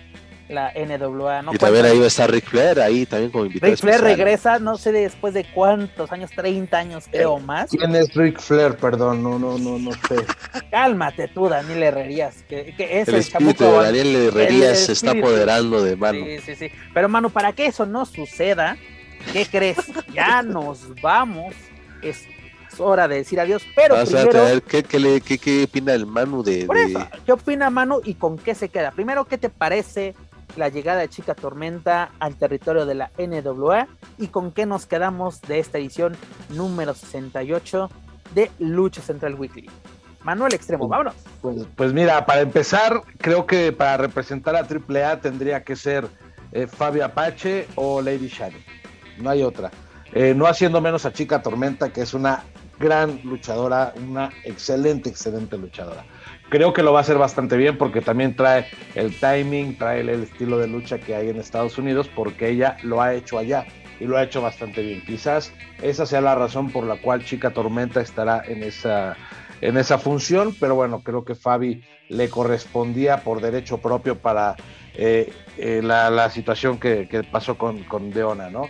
la 0.48 0.72
NWA, 0.74 1.42
¿no? 1.42 1.52
y 1.52 1.58
también 1.58 1.82
¿Cuántos- 1.82 1.90
ahí 1.92 1.98
va 1.98 2.04
a 2.04 2.08
estar 2.08 2.30
Ric 2.30 2.44
Flair, 2.48 2.80
ahí 2.80 3.04
también 3.06 3.30
como 3.32 3.46
invitado. 3.46 3.70
Ric 3.72 3.80
Flair 3.80 3.94
especial. 3.96 4.16
regresa, 4.18 4.58
no 4.60 4.76
sé 4.78 4.92
después 4.92 5.34
de 5.34 5.44
cuántos 5.52 6.12
años, 6.12 6.30
30 6.30 6.78
años 6.78 7.04
creo 7.10 7.38
más. 7.40 7.70
¿Quién 7.70 7.94
es 7.96 8.14
Ric 8.14 8.40
Flair? 8.40 8.76
Perdón, 8.76 9.22
no, 9.22 9.38
no, 9.38 9.58
no, 9.58 9.78
no 9.78 9.90
sé. 9.92 10.16
Cálmate 10.70 11.28
tú, 11.28 11.48
Daniel 11.48 11.82
Herrerías, 11.82 12.42
que, 12.48 12.74
que 12.76 13.00
es 13.00 13.08
El 13.08 13.14
el, 13.16 13.20
espíritu 13.20 13.64
chamuco- 13.64 13.78
de 13.80 13.84
Daniel 13.86 14.16
Herrerías 14.16 14.78
se 14.78 14.92
está 14.92 15.10
apoderando 15.12 15.82
de 15.82 15.96
mano. 15.96 16.24
Sí, 16.24 16.38
sí, 16.44 16.54
sí. 16.54 16.70
Pero, 16.94 17.08
mano, 17.08 17.30
para 17.30 17.52
que 17.52 17.66
eso 17.66 17.84
no 17.86 18.06
suceda, 18.06 18.76
¿qué 19.32 19.46
crees? 19.46 19.78
Ya 20.12 20.42
nos 20.42 20.94
vamos. 21.00 21.54
Es 22.02 22.24
hora 22.78 23.08
de 23.08 23.16
decir 23.16 23.40
adiós. 23.40 23.62
Pero 23.74 23.94
Vas 23.94 24.12
a 24.12 24.18
primero, 24.18 24.30
traer- 24.32 24.62
¿qué, 24.62 24.82
qué, 24.82 24.98
le- 25.00 25.20
qué- 25.22 25.38
qué 25.38 25.64
opina 25.64 25.94
el 25.94 26.04
Manu 26.04 26.42
de, 26.42 26.66
por 26.66 26.76
de- 26.76 26.84
eso, 26.84 27.08
¿qué 27.24 27.32
opina 27.32 27.70
Manu 27.70 28.02
y 28.04 28.14
con 28.14 28.36
qué 28.36 28.54
se 28.54 28.68
queda? 28.68 28.90
Primero, 28.90 29.24
¿qué 29.24 29.38
te 29.38 29.48
parece 29.48 30.14
la 30.56 30.68
llegada 30.68 31.00
de 31.00 31.08
Chica 31.08 31.34
Tormenta 31.34 32.12
al 32.18 32.36
territorio 32.36 32.86
de 32.86 32.94
la 32.94 33.10
NWA? 33.18 33.88
¿Y 34.18 34.28
con 34.28 34.52
qué 34.52 34.66
nos 34.66 34.86
quedamos 34.86 35.42
de 35.42 35.58
esta 35.58 35.78
edición 35.78 36.16
número 36.50 36.94
68 36.94 37.90
de 38.34 38.50
Lucha 38.58 39.02
Central 39.02 39.34
Weekly? 39.34 39.68
Manuel 40.22 40.54
Extremo, 40.54 40.88
vámonos. 40.88 41.14
Pues, 41.40 41.66
pues 41.76 41.92
mira, 41.92 42.26
para 42.26 42.40
empezar, 42.40 43.02
creo 43.18 43.46
que 43.46 43.72
para 43.72 43.96
representar 43.96 44.56
a 44.56 44.66
AAA 44.66 45.20
tendría 45.20 45.62
que 45.62 45.76
ser 45.76 46.08
eh, 46.50 46.66
Fabio 46.66 47.04
Apache 47.04 47.68
o 47.76 48.02
Lady 48.02 48.28
Shani. 48.28 48.58
No 49.18 49.30
hay 49.30 49.42
otra. 49.42 49.70
Eh, 50.12 50.34
no 50.34 50.46
haciendo 50.46 50.80
menos 50.80 51.04
a 51.06 51.12
Chica 51.12 51.42
Tormenta, 51.42 51.92
que 51.92 52.02
es 52.02 52.14
una 52.14 52.42
gran 52.78 53.20
luchadora, 53.24 53.94
una 53.96 54.30
excelente, 54.44 55.08
excelente 55.08 55.56
luchadora. 55.56 56.04
Creo 56.48 56.72
que 56.72 56.82
lo 56.82 56.92
va 56.92 57.00
a 57.00 57.02
hacer 57.02 57.18
bastante 57.18 57.56
bien 57.56 57.76
porque 57.76 58.00
también 58.00 58.36
trae 58.36 58.66
el 58.94 59.18
timing, 59.18 59.76
trae 59.76 60.00
el 60.00 60.10
estilo 60.10 60.58
de 60.58 60.68
lucha 60.68 60.98
que 60.98 61.14
hay 61.14 61.28
en 61.28 61.38
Estados 61.38 61.76
Unidos, 61.76 62.08
porque 62.14 62.48
ella 62.48 62.76
lo 62.82 63.02
ha 63.02 63.14
hecho 63.14 63.38
allá 63.38 63.66
y 63.98 64.04
lo 64.04 64.16
ha 64.16 64.22
hecho 64.22 64.40
bastante 64.40 64.82
bien. 64.82 65.02
Quizás 65.04 65.52
esa 65.82 66.06
sea 66.06 66.20
la 66.20 66.34
razón 66.34 66.70
por 66.70 66.84
la 66.84 67.00
cual 67.00 67.24
Chica 67.24 67.50
Tormenta 67.50 68.00
estará 68.00 68.42
en 68.46 68.62
esa 68.62 69.16
en 69.60 69.76
esa 69.76 69.98
función, 69.98 70.54
pero 70.58 70.74
bueno, 70.74 71.00
creo 71.00 71.24
que 71.24 71.34
Fabi 71.34 71.82
le 72.08 72.28
correspondía 72.28 73.22
por 73.22 73.40
derecho 73.40 73.78
propio 73.78 74.18
para 74.18 74.54
eh, 74.94 75.32
eh, 75.58 75.80
la, 75.82 76.30
situación 76.30 76.78
que, 76.78 77.26
pasó 77.30 77.56
con, 77.56 77.82
con, 77.84 78.10
Deona, 78.10 78.50
¿no? 78.50 78.68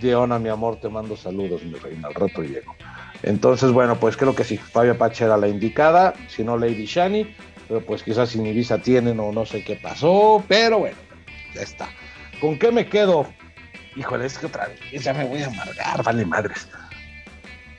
Deona, 0.00 0.38
mi 0.38 0.48
amor, 0.48 0.78
te 0.80 0.88
mando 0.88 1.16
saludos, 1.16 1.62
mi 1.64 1.74
reina, 1.74 2.08
al 2.08 2.14
rato 2.14 2.42
llego. 2.42 2.74
Entonces, 3.22 3.72
bueno, 3.72 3.98
pues 3.98 4.16
creo 4.16 4.34
que 4.34 4.44
sí, 4.44 4.56
Fabi 4.56 4.90
Apache 4.90 5.24
era 5.24 5.36
la 5.36 5.48
indicada, 5.48 6.14
si 6.28 6.44
no 6.44 6.56
Lady 6.56 6.86
Shani, 6.86 7.34
pero 7.68 7.80
pues 7.80 8.02
quizás 8.02 8.30
sin 8.30 8.46
Ibiza 8.46 8.78
tienen 8.78 9.18
o 9.20 9.32
no 9.32 9.46
sé 9.46 9.64
qué 9.64 9.76
pasó, 9.76 10.44
pero 10.48 10.80
bueno, 10.80 10.96
ya 11.54 11.62
está. 11.62 11.88
¿Con 12.40 12.58
qué 12.58 12.70
me 12.70 12.86
quedo? 12.86 13.26
Híjole, 13.96 14.26
es 14.26 14.38
que 14.38 14.46
otra 14.46 14.68
vez 14.68 15.02
ya 15.02 15.14
me 15.14 15.24
voy 15.24 15.42
a 15.42 15.46
amargar, 15.46 16.02
vale 16.02 16.24
madres. 16.26 16.68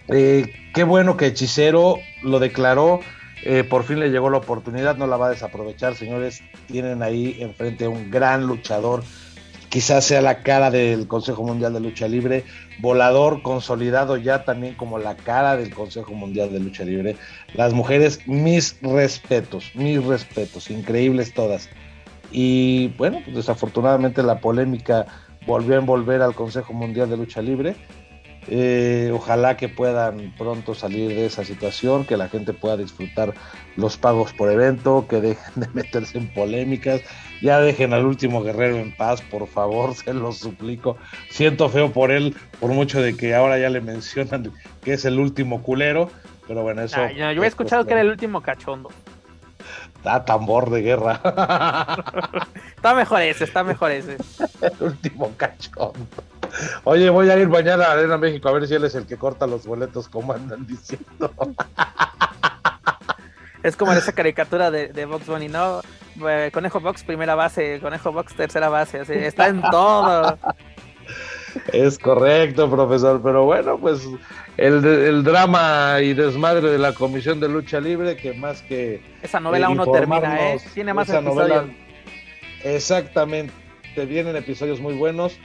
Eh, 0.09 0.53
qué 0.73 0.83
bueno 0.83 1.17
que 1.17 1.27
Hechicero 1.27 1.99
lo 2.23 2.39
declaró. 2.39 3.01
Eh, 3.43 3.63
por 3.63 3.83
fin 3.83 3.99
le 3.99 4.09
llegó 4.09 4.29
la 4.29 4.37
oportunidad, 4.37 4.97
no 4.97 5.05
la 5.05 5.15
va 5.15 5.27
a 5.27 5.29
desaprovechar, 5.29 5.95
señores. 5.95 6.41
Tienen 6.65 7.03
ahí 7.03 7.37
enfrente 7.39 7.87
un 7.87 8.09
gran 8.09 8.47
luchador, 8.47 9.03
quizás 9.77 10.05
sea 10.05 10.23
la 10.23 10.41
cara 10.41 10.71
del 10.71 11.07
Consejo 11.07 11.43
Mundial 11.43 11.71
de 11.71 11.79
Lucha 11.79 12.07
Libre, 12.07 12.43
volador 12.79 13.43
consolidado 13.43 14.17
ya 14.17 14.43
también 14.43 14.73
como 14.73 14.97
la 14.97 15.15
cara 15.15 15.55
del 15.55 15.71
Consejo 15.71 16.15
Mundial 16.15 16.51
de 16.51 16.59
Lucha 16.59 16.83
Libre. 16.83 17.15
Las 17.53 17.73
mujeres, 17.73 18.21
mis 18.25 18.75
respetos, 18.81 19.69
mis 19.75 20.03
respetos, 20.03 20.71
increíbles 20.71 21.31
todas. 21.31 21.69
Y 22.31 22.87
bueno, 22.97 23.21
pues 23.23 23.35
desafortunadamente 23.35 24.23
la 24.23 24.39
polémica 24.39 25.05
volvió 25.45 25.75
a 25.75 25.79
envolver 25.79 26.23
al 26.23 26.33
Consejo 26.33 26.73
Mundial 26.73 27.11
de 27.11 27.17
Lucha 27.17 27.43
Libre 27.43 27.75
eh, 28.49 29.11
ojalá 29.13 29.57
que 29.57 29.69
puedan 29.69 30.33
pronto 30.37 30.73
salir 30.73 31.09
de 31.09 31.25
esa 31.25 31.43
situación, 31.43 32.05
que 32.05 32.17
la 32.17 32.29
gente 32.29 32.53
pueda 32.53 32.77
disfrutar 32.77 33.33
los 33.75 33.97
pagos 33.97 34.33
por 34.33 34.51
evento, 34.51 35.05
que 35.07 35.21
dejen 35.21 35.53
de 35.55 35.67
meterse 35.73 36.17
en 36.17 36.33
polémicas, 36.33 37.01
ya 37.41 37.59
dejen 37.59 37.93
al 37.93 38.05
último 38.05 38.41
guerrero 38.41 38.77
en 38.77 38.95
paz, 38.95 39.21
por 39.21 39.47
favor, 39.47 39.95
se 39.95 40.13
los 40.13 40.37
suplico. 40.37 40.97
Siento 41.29 41.69
feo 41.69 41.91
por 41.91 42.11
él, 42.11 42.35
por 42.59 42.71
mucho 42.71 43.01
de 43.01 43.15
que 43.15 43.35
ahora 43.35 43.59
ya 43.59 43.69
le 43.69 43.81
mencionan 43.81 44.51
que 44.83 44.93
es 44.93 45.05
el 45.05 45.19
último 45.19 45.61
culero, 45.63 46.09
pero 46.47 46.63
bueno, 46.63 46.81
eso... 46.81 46.97
yo 47.09 47.27
había 47.27 47.47
escuchado 47.47 47.85
que 47.85 47.91
era 47.91 48.01
el 48.01 48.09
último 48.09 48.41
cachondo. 48.41 48.89
Ah, 50.03 50.23
tambor 50.23 50.69
de 50.69 50.81
guerra. 50.81 51.19
está 52.75 52.93
mejor 52.93 53.21
ese, 53.21 53.43
está 53.43 53.63
mejor 53.63 53.91
ese. 53.91 54.17
el 54.61 54.73
último 54.79 55.31
cachondo. 55.37 56.07
Oye, 56.83 57.09
voy 57.09 57.29
a 57.29 57.37
ir 57.37 57.49
mañana 57.49 57.85
a 57.85 57.91
Arena 57.91 58.17
México 58.17 58.47
a 58.47 58.53
ver 58.53 58.67
si 58.67 58.75
él 58.75 58.83
es 58.85 58.95
el 58.95 59.05
que 59.05 59.17
corta 59.17 59.47
los 59.47 59.65
boletos, 59.65 60.07
como 60.07 60.33
andan 60.33 60.65
diciendo. 60.65 61.31
Es 63.63 63.75
como 63.75 63.91
esa 63.91 64.13
caricatura 64.13 64.71
de, 64.71 64.87
de 64.87 65.05
Box 65.05 65.27
Bunny, 65.27 65.49
¿no? 65.49 65.81
Eh, 66.27 66.49
Conejo 66.53 66.79
Box, 66.79 67.03
primera 67.03 67.35
base, 67.35 67.79
Conejo 67.81 68.11
Box, 68.11 68.33
tercera 68.35 68.69
base, 68.69 69.01
así, 69.01 69.13
está 69.13 69.47
en 69.47 69.61
todo. 69.61 70.37
Es 71.73 71.97
correcto, 71.97 72.69
profesor, 72.69 73.21
pero 73.23 73.45
bueno, 73.45 73.77
pues 73.79 74.07
el, 74.57 74.85
el, 74.85 75.23
drama 75.23 75.97
y 76.01 76.13
desmadre 76.13 76.69
de 76.69 76.77
la 76.77 76.93
Comisión 76.93 77.39
de 77.39 77.49
Lucha 77.49 77.79
Libre, 77.79 78.15
que 78.15 78.33
más 78.33 78.61
que... 78.63 79.01
Esa 79.21 79.39
novela 79.39 79.69
uno 79.69 79.89
termina, 79.91 80.53
¿eh? 80.53 80.59
Tiene 80.73 80.93
más 80.93 81.09
episodios. 81.09 81.65
exactamente, 82.63 83.53
vienen 84.07 84.35
episodios 84.35 84.79
muy 84.79 84.95
buenos 84.95 85.39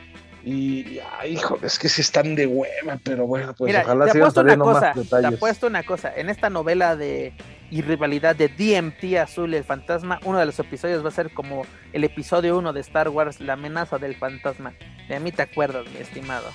y, 0.45 0.99
ay, 1.19 1.35
hijo, 1.35 1.59
es 1.63 1.79
que 1.79 1.89
sí 1.89 2.01
están 2.01 2.35
de 2.35 2.47
hueva, 2.47 2.99
pero 3.05 3.27
bueno, 3.27 3.55
pues 3.57 3.75
ojalá 3.77 4.07
te 4.07 4.19
apuesto 4.19 4.41
una 4.41 4.59
cosa, 4.59 4.93
Te 4.93 5.27
apuesto 5.27 5.67
una 5.69 5.83
cosa, 5.85 6.13
en 6.17 6.29
esta 6.29 6.51
novela 6.51 6.97
de 6.97 7.33
y 7.73 7.81
rivalidad 7.81 8.37
de 8.37 8.49
DMT 8.49 9.17
Azul 9.17 9.55
el 9.55 9.65
fantasma, 9.65 10.21
uno 10.25 10.39
de 10.39 10.45
los 10.45 10.59
episodios 10.59 11.03
va 11.03 11.09
a 11.09 11.13
ser 11.13 11.33
como 11.33 11.65
el 11.95 12.05
episodio 12.05 12.59
1 12.59 12.75
de 12.75 12.81
Star 12.81 13.09
Wars, 13.09 13.41
la 13.41 13.55
amenaza 13.55 13.97
del 13.97 14.15
fantasma. 14.15 14.75
De 15.09 15.19
mí 15.19 15.33
te 15.33 15.41
acuerdas, 15.41 15.87
mi 15.91 15.99
estimado. 15.99 16.51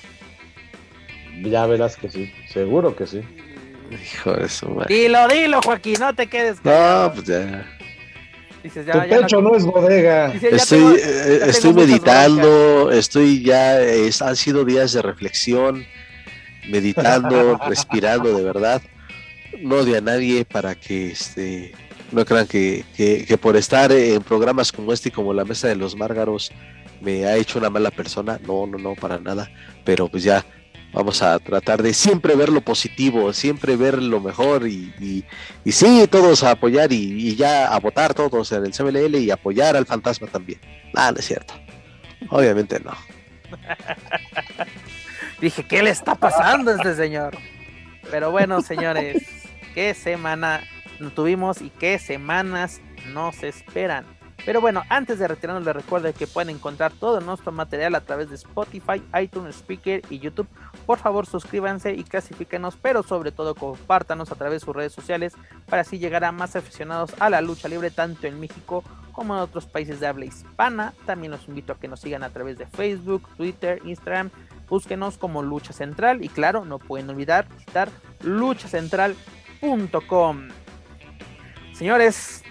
Ya 1.42 1.66
verás 1.66 1.96
que 1.96 2.08
sí, 2.08 2.32
seguro 2.46 2.94
que 2.94 3.08
sí. 3.08 3.22
Hijo 3.90 4.32
de 4.34 4.48
su 4.48 4.68
madre. 4.68 4.94
Dilo, 4.94 5.26
dilo, 5.26 5.60
Joaquín, 5.60 5.96
no 5.98 6.14
te 6.14 6.28
quedes. 6.28 6.64
No, 6.64 7.10
pues 7.12 7.26
ya 7.26 7.66
tu 8.62 9.08
pecho 9.08 9.42
no... 9.42 9.56
es 9.56 9.64
bodega. 9.64 10.32
estoy, 10.32 11.00
eh, 11.02 11.40
estoy 11.46 11.72
meditando, 11.72 12.92
estoy 12.92 13.42
ya, 13.42 13.78
han 14.20 14.36
sido 14.36 14.64
días 14.64 14.92
de 14.92 15.02
reflexión, 15.02 15.84
meditando, 16.68 17.58
respirando 17.68 18.36
de 18.36 18.44
verdad. 18.44 18.82
No 19.62 19.76
odio 19.76 19.98
a 19.98 20.00
nadie 20.00 20.44
para 20.44 20.74
que 20.74 21.10
este, 21.10 21.72
no 22.12 22.24
crean 22.24 22.46
que, 22.46 22.84
por 23.40 23.56
estar 23.56 23.92
en 23.92 24.22
programas 24.22 24.72
como 24.72 24.92
este 24.92 25.08
y 25.10 25.12
como 25.12 25.32
la 25.32 25.44
Mesa 25.44 25.68
de 25.68 25.76
los 25.76 25.96
Márgaros 25.96 26.52
me 27.00 27.26
ha 27.26 27.36
hecho 27.36 27.58
una 27.58 27.70
mala 27.70 27.90
persona. 27.90 28.40
No, 28.46 28.66
no, 28.66 28.78
no, 28.78 28.94
para 28.94 29.18
nada. 29.18 29.50
Pero 29.84 30.08
pues 30.08 30.22
ya 30.22 30.44
vamos 30.92 31.22
a 31.22 31.38
tratar 31.38 31.82
de 31.82 31.92
siempre 31.92 32.34
ver 32.34 32.48
lo 32.48 32.60
positivo, 32.60 33.32
siempre 33.32 33.76
ver 33.76 34.02
lo 34.02 34.20
mejor 34.20 34.66
y, 34.66 35.24
y, 35.64 35.72
sí, 35.72 36.06
todos 36.10 36.42
a 36.42 36.52
apoyar 36.52 36.92
y, 36.92 37.36
ya 37.36 37.68
a 37.72 37.78
votar 37.78 38.14
todos 38.14 38.52
en 38.52 38.64
el 38.64 38.72
CMLL 38.72 39.16
y 39.16 39.30
apoyar 39.30 39.76
al 39.76 39.86
fantasma 39.86 40.26
también. 40.28 40.60
Nada, 40.94 41.12
no 41.12 41.18
es 41.18 41.26
cierto. 41.26 41.54
Obviamente 42.30 42.80
no. 42.80 42.92
Dije, 45.40 45.62
¿qué 45.64 45.82
le 45.82 45.90
está 45.90 46.14
pasando 46.14 46.72
a 46.72 46.76
este 46.76 46.94
señor? 46.94 47.36
Pero 48.10 48.30
bueno, 48.30 48.60
señores, 48.62 49.22
qué 49.78 49.94
semana 49.94 50.64
tuvimos 51.14 51.62
y 51.62 51.70
qué 51.70 52.00
semanas 52.00 52.80
nos 53.12 53.44
esperan. 53.44 54.04
Pero 54.44 54.60
bueno, 54.60 54.82
antes 54.88 55.20
de 55.20 55.28
retirarnos 55.28 55.64
les 55.64 55.76
recuerdo 55.76 56.12
que 56.12 56.26
pueden 56.26 56.56
encontrar 56.56 56.90
todo 56.90 57.20
nuestro 57.20 57.52
material 57.52 57.94
a 57.94 58.00
través 58.00 58.28
de 58.28 58.34
Spotify, 58.34 59.00
iTunes, 59.22 59.54
Speaker 59.54 60.02
y 60.10 60.18
YouTube. 60.18 60.48
Por 60.84 60.98
favor 60.98 61.26
suscríbanse 61.26 61.92
y 61.92 62.02
clasifíquenos, 62.02 62.74
pero 62.74 63.04
sobre 63.04 63.30
todo 63.30 63.54
compártanos 63.54 64.32
a 64.32 64.34
través 64.34 64.62
de 64.62 64.64
sus 64.64 64.74
redes 64.74 64.92
sociales 64.92 65.34
para 65.68 65.82
así 65.82 66.00
llegar 66.00 66.24
a 66.24 66.32
más 66.32 66.56
aficionados 66.56 67.14
a 67.20 67.30
la 67.30 67.40
lucha 67.40 67.68
libre 67.68 67.92
tanto 67.92 68.26
en 68.26 68.40
México 68.40 68.82
como 69.12 69.36
en 69.36 69.42
otros 69.42 69.66
países 69.66 70.00
de 70.00 70.08
habla 70.08 70.24
hispana. 70.24 70.92
También 71.06 71.30
los 71.30 71.46
invito 71.46 71.72
a 71.72 71.78
que 71.78 71.86
nos 71.86 72.00
sigan 72.00 72.24
a 72.24 72.30
través 72.30 72.58
de 72.58 72.66
Facebook, 72.66 73.28
Twitter, 73.36 73.80
Instagram. 73.84 74.30
Búsquenos 74.68 75.18
como 75.18 75.44
Lucha 75.44 75.72
Central 75.72 76.24
y 76.24 76.28
claro, 76.30 76.64
no 76.64 76.80
pueden 76.80 77.08
olvidar 77.10 77.46
visitar 77.48 77.88
luchacentral.com. 78.24 79.37
Señores, 81.72 82.42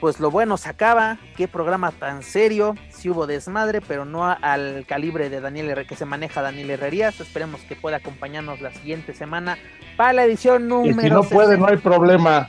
pues 0.00 0.20
lo 0.20 0.30
bueno 0.30 0.56
se 0.56 0.68
acaba. 0.68 1.18
Qué 1.36 1.48
programa 1.48 1.90
tan 1.92 2.22
serio. 2.22 2.74
Si 2.90 3.10
hubo 3.10 3.26
desmadre, 3.26 3.80
pero 3.80 4.04
no 4.04 4.24
al 4.24 4.84
calibre 4.86 5.30
de 5.30 5.40
Daniel 5.40 5.70
R 5.70 5.86
que 5.86 5.96
se 5.96 6.04
maneja 6.04 6.42
Daniel 6.42 6.70
Herrerías. 6.70 7.20
Esperemos 7.20 7.60
que 7.62 7.76
pueda 7.76 7.98
acompañarnos 7.98 8.60
la 8.60 8.72
siguiente 8.72 9.14
semana 9.14 9.58
para 9.96 10.12
la 10.12 10.24
edición 10.24 10.68
número. 10.68 11.00
Y 11.00 11.02
si 11.04 11.10
no 11.10 11.22
puede, 11.22 11.56
no 11.56 11.66
hay 11.66 11.76
problema. 11.76 12.48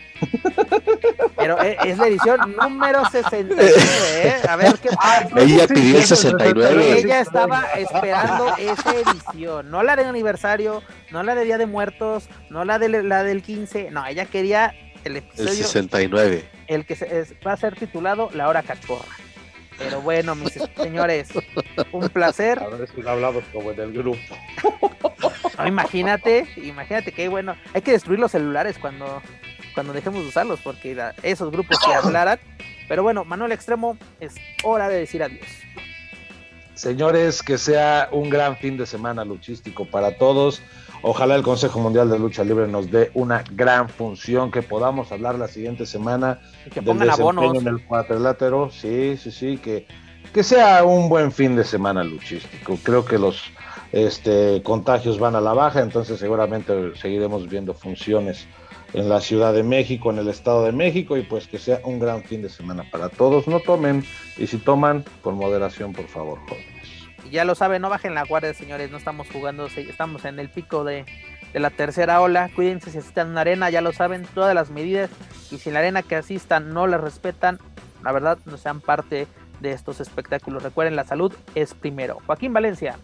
Pero 1.36 1.62
eh, 1.62 1.78
es 1.86 1.98
la 1.98 2.08
edición 2.08 2.56
número 2.56 3.04
69, 3.06 3.74
¿eh? 4.24 4.36
A 4.48 4.56
ver 4.56 4.74
qué 4.82 4.90
pasa. 4.90 5.30
Ella 5.36 5.68
pidió 5.68 5.98
el 5.98 6.04
69. 6.04 7.00
Ella 7.00 7.20
estaba 7.20 7.66
esperando 7.78 8.56
esa 8.58 8.96
edición. 8.96 9.70
No 9.70 9.84
la 9.84 9.96
de 9.96 10.06
aniversario, 10.06 10.82
no 11.12 11.24
la 11.24 11.36
de 11.36 11.44
Día 11.44 11.58
de 11.58 11.66
Muertos, 11.66 12.30
no 12.50 12.66
la 12.66 12.80
de 12.80 13.04
la 13.04 13.24
del 13.24 13.42
15. 13.42 13.92
No, 13.92 14.06
ella 14.06 14.26
quería 14.26 14.74
el 15.06 15.18
episodio. 15.18 15.50
El 15.50 15.58
69 15.58 16.56
el 16.68 16.86
que 16.86 16.96
va 17.46 17.54
a 17.54 17.58
ser 17.58 17.76
titulado 17.76 18.30
La 18.34 18.48
Hora 18.50 18.64
Cachorra. 18.64 19.06
Pero 19.78 20.02
bueno, 20.02 20.36
mis 20.36 20.54
señores, 20.78 21.30
un 21.92 22.10
placer. 22.10 22.60
A 22.60 22.68
ver 22.70 22.90
si 22.90 23.08
hablamos 23.08 23.44
como 23.52 23.72
en 23.72 23.80
el 23.80 23.94
grupo. 23.94 24.20
imagínate, 25.66 26.48
imagínate 26.58 27.12
que 27.12 27.28
bueno, 27.28 27.56
hay 27.74 27.82
que 27.82 27.92
destruir 27.92 28.20
los 28.20 28.32
celulares 28.32 28.78
cuando, 28.78 29.22
cuando 29.74 29.94
dejemos 29.94 30.24
de 30.24 30.30
usarlos, 30.30 30.62
porque 30.62 30.98
esos 31.24 31.52
grupos 31.52 31.78
que 31.86 31.94
hablaran. 31.94 32.40
Pero 32.88 33.04
bueno, 33.04 33.26
Manuel 33.26 33.52
Extremo, 33.52 33.98
es 34.20 34.36
hora 34.64 34.88
de 34.88 35.00
decir 35.00 35.24
adiós. 35.24 35.48
Señores, 36.76 37.42
que 37.42 37.58
sea 37.58 38.10
un 38.12 38.30
gran 38.30 38.58
fin 38.58 38.78
de 38.78 38.86
semana 38.86 39.26
luchístico 39.26 39.86
para 39.86 40.18
todos. 40.18 40.62
Ojalá 41.08 41.36
el 41.36 41.44
Consejo 41.44 41.80
Mundial 41.80 42.10
de 42.10 42.18
Lucha 42.18 42.44
Libre 42.44 42.68
nos 42.68 42.90
dé 42.90 43.12
una 43.14 43.44
gran 43.52 43.90
función, 43.90 44.50
que 44.50 44.64
podamos 44.64 45.12
hablar 45.12 45.38
la 45.38 45.48
siguiente 45.48 45.86
semana 45.86 46.40
que 46.74 46.82
del 46.82 46.86
pongan 46.86 47.12
abonos. 47.12 47.44
desempeño 47.44 47.70
en 47.70 47.76
el 47.76 47.86
cuadrilátero. 47.86 48.72
Sí, 48.72 49.16
sí, 49.16 49.30
sí, 49.30 49.58
que, 49.58 49.86
que 50.34 50.42
sea 50.42 50.84
un 50.84 51.08
buen 51.08 51.32
fin 51.32 51.56
de 51.56 51.64
semana 51.64 52.04
luchístico. 52.04 52.80
Creo 52.82 53.06
que 53.06 53.20
los 53.20 53.44
este, 53.92 54.64
contagios 54.64 55.20
van 55.20 55.36
a 55.36 55.42
la 55.42 55.54
baja, 55.54 55.82
entonces 55.82 56.18
seguramente 56.20 56.96
seguiremos 56.96 57.48
viendo 57.48 57.76
funciones 57.76 58.48
en 58.94 59.08
la 59.08 59.22
Ciudad 59.22 59.54
de 59.54 59.62
México, 59.62 60.10
en 60.10 60.18
el 60.18 60.28
Estado 60.28 60.64
de 60.64 60.72
México, 60.72 61.18
y 61.18 61.22
pues 61.22 61.46
que 61.46 61.60
sea 61.60 61.82
un 61.84 62.00
gran 62.00 62.24
fin 62.24 62.42
de 62.42 62.50
semana 62.50 62.84
para 62.92 63.10
todos. 63.10 63.48
No 63.48 63.60
tomen, 63.60 64.04
y 64.38 64.48
si 64.48 64.58
toman, 64.58 65.06
con 65.22 65.36
moderación, 65.36 65.94
por 65.94 66.08
favor, 66.08 66.40
ya 67.32 67.46
lo 67.46 67.56
saben, 67.56 67.82
no 67.82 67.90
bajen 67.90 68.14
la 68.14 68.24
guardia, 68.24 68.54
señores, 68.54 68.92
no 68.92 68.98
estamos 68.98 69.28
jugando, 69.32 69.68
estamos 69.68 70.26
en 70.26 70.40
el 70.40 70.50
pico 70.50 70.84
de, 70.84 71.06
de 71.54 71.60
la 71.60 71.70
tercera 71.70 72.22
ola. 72.22 72.50
Cuídense 72.56 72.92
si 72.92 72.98
asistan 72.98 73.30
una 73.30 73.42
arena, 73.42 73.70
ya 73.70 73.82
lo 73.82 73.94
saben, 73.94 74.28
todas 74.34 74.54
las 74.54 74.70
medidas. 74.70 75.10
Y 75.52 75.58
si 75.58 75.70
en 75.70 75.74
la 75.74 75.80
arena 75.80 76.04
que 76.04 76.16
asistan 76.16 76.74
no 76.74 76.88
las 76.88 77.02
respetan, 77.02 77.60
la 78.04 78.12
verdad, 78.12 78.38
no 78.46 78.58
sean 78.58 78.82
parte 78.82 79.28
de 79.60 79.72
estos 79.72 80.00
espectáculos. 80.00 80.64
Recuerden, 80.64 80.96
la 80.96 81.06
salud 81.06 81.34
es 81.56 81.74
primero. 81.74 82.20
Joaquín 82.26 82.54
Valencia. 82.54 82.98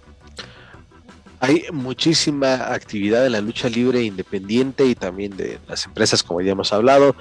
Hay 1.40 1.66
muchísima 1.72 2.72
actividad 2.72 3.26
en 3.26 3.32
la 3.32 3.42
lucha 3.42 3.68
libre 3.68 4.04
independiente 4.04 4.86
y 4.86 4.94
también 4.94 5.36
de 5.36 5.60
las 5.68 5.86
empresas, 5.86 6.22
como 6.22 6.42
ya 6.42 6.52
hemos 6.52 6.72
hablado. 6.72 7.16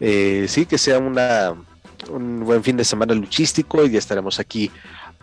Eh, 0.00 0.46
sí, 0.48 0.66
que 0.66 0.76
sea 0.76 0.98
una, 0.98 1.54
un 2.08 2.40
buen 2.44 2.64
fin 2.64 2.76
de 2.76 2.84
semana 2.84 3.14
luchístico 3.14 3.84
y 3.84 3.90
ya 3.90 3.98
estaremos 3.98 4.40
aquí 4.40 4.72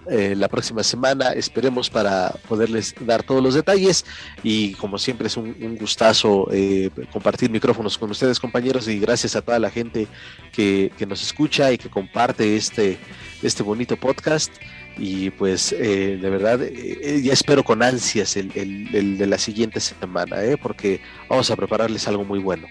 eh, 0.09 0.35
la 0.35 0.47
próxima 0.47 0.83
semana. 0.83 1.31
Esperemos 1.33 1.89
para 1.89 2.29
poderles 2.47 2.95
dar 3.01 3.23
todos 3.23 3.41
los 3.43 3.53
detalles 3.53 4.05
y 4.43 4.73
como 4.73 4.97
siempre 4.97 5.27
es 5.27 5.37
un, 5.37 5.77
gustazo 5.79 6.47
eh, 6.51 6.89
compartir 7.11 7.49
micrófonos 7.49 7.97
con 7.97 8.09
ustedes 8.11 8.39
compañeros 8.39 8.87
y 8.87 8.99
gracias 8.99 9.35
a 9.35 9.41
toda 9.41 9.59
la 9.59 9.69
gente 9.69 10.07
que, 10.51 10.91
que 10.97 11.05
nos 11.05 11.21
escucha 11.21 11.71
y 11.71 11.77
que 11.77 11.89
comparte 11.89 12.55
este, 12.55 12.97
este 13.43 13.63
bonito 13.63 13.97
podcast 13.97 14.51
y 14.97 15.29
pues 15.29 15.71
eh, 15.73 16.17
de 16.19 16.29
verdad 16.29 16.59
ya 16.59 17.33
espero 17.33 17.63
con 17.63 17.83
ansias 17.83 18.35
el, 18.35 18.51
el- 18.55 18.95
el 18.95 19.17
de 19.19 19.27
la 19.27 19.37
siguiente 19.37 19.79
semana, 19.79 20.43
¿eh? 20.43 20.57
porque 20.57 21.01
vamos 21.29 21.51
a 21.51 21.55
prepararles 21.55 22.07
algo 22.07 22.23
muy 22.25 22.39
bueno. 22.39 22.67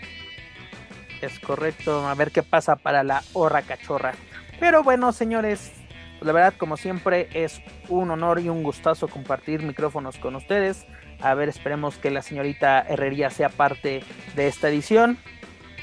Es 1.22 1.38
correcto, 1.38 2.06
a 2.06 2.14
ver 2.14 2.30
qué 2.30 2.42
pasa 2.42 2.76
para 2.76 3.02
la 3.02 3.22
horra 3.32 3.62
cachorra. 3.62 4.14
Pero 4.60 4.82
bueno, 4.82 5.12
señores, 5.12 5.72
la 6.20 6.32
verdad, 6.32 6.54
como 6.56 6.76
siempre, 6.76 7.28
es 7.34 7.60
un 7.88 8.10
honor 8.10 8.40
y 8.40 8.48
un 8.48 8.62
gustazo 8.62 9.08
compartir 9.08 9.62
micrófonos 9.62 10.16
con 10.18 10.36
ustedes. 10.36 10.86
A 11.20 11.34
ver, 11.34 11.48
esperemos 11.48 11.96
que 11.98 12.10
la 12.10 12.22
señorita 12.22 12.80
Herrería 12.80 13.30
sea 13.30 13.48
parte 13.48 14.02
de 14.34 14.46
esta 14.48 14.68
edición. 14.68 15.18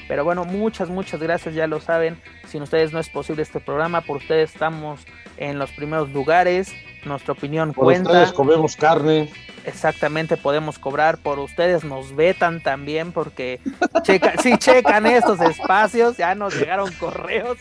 Pero 0.06 0.24
bueno, 0.24 0.44
muchas, 0.44 0.90
muchas 0.90 1.20
gracias, 1.20 1.54
ya 1.54 1.66
lo 1.66 1.80
saben. 1.80 2.20
Sin 2.46 2.62
ustedes 2.62 2.92
no 2.92 2.98
es 2.98 3.08
posible 3.08 3.42
este 3.42 3.60
programa, 3.60 4.02
por 4.02 4.18
ustedes 4.18 4.52
estamos 4.52 5.00
en 5.36 5.58
los 5.58 5.70
primeros 5.72 6.10
lugares. 6.10 6.72
Nuestra 7.04 7.32
opinión 7.32 7.72
Por 7.72 7.84
cuenta. 7.84 8.10
ustedes 8.10 8.32
comemos 8.32 8.76
carne. 8.76 9.30
Exactamente, 9.66 10.36
podemos 10.36 10.78
cobrar 10.78 11.16
por 11.18 11.38
ustedes, 11.38 11.84
nos 11.84 12.14
vetan 12.14 12.62
también 12.62 13.12
porque 13.12 13.60
checa, 14.02 14.34
si 14.42 14.58
checan 14.58 15.06
estos 15.06 15.40
espacios, 15.40 16.18
ya 16.18 16.34
nos 16.34 16.54
llegaron 16.54 16.92
correos 16.92 17.58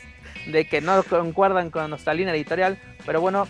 de 0.47 0.65
que 0.65 0.81
no 0.81 1.03
concuerdan 1.03 1.69
con 1.69 1.89
nuestra 1.89 2.13
línea 2.13 2.33
editorial, 2.33 2.77
pero 3.05 3.21
bueno, 3.21 3.47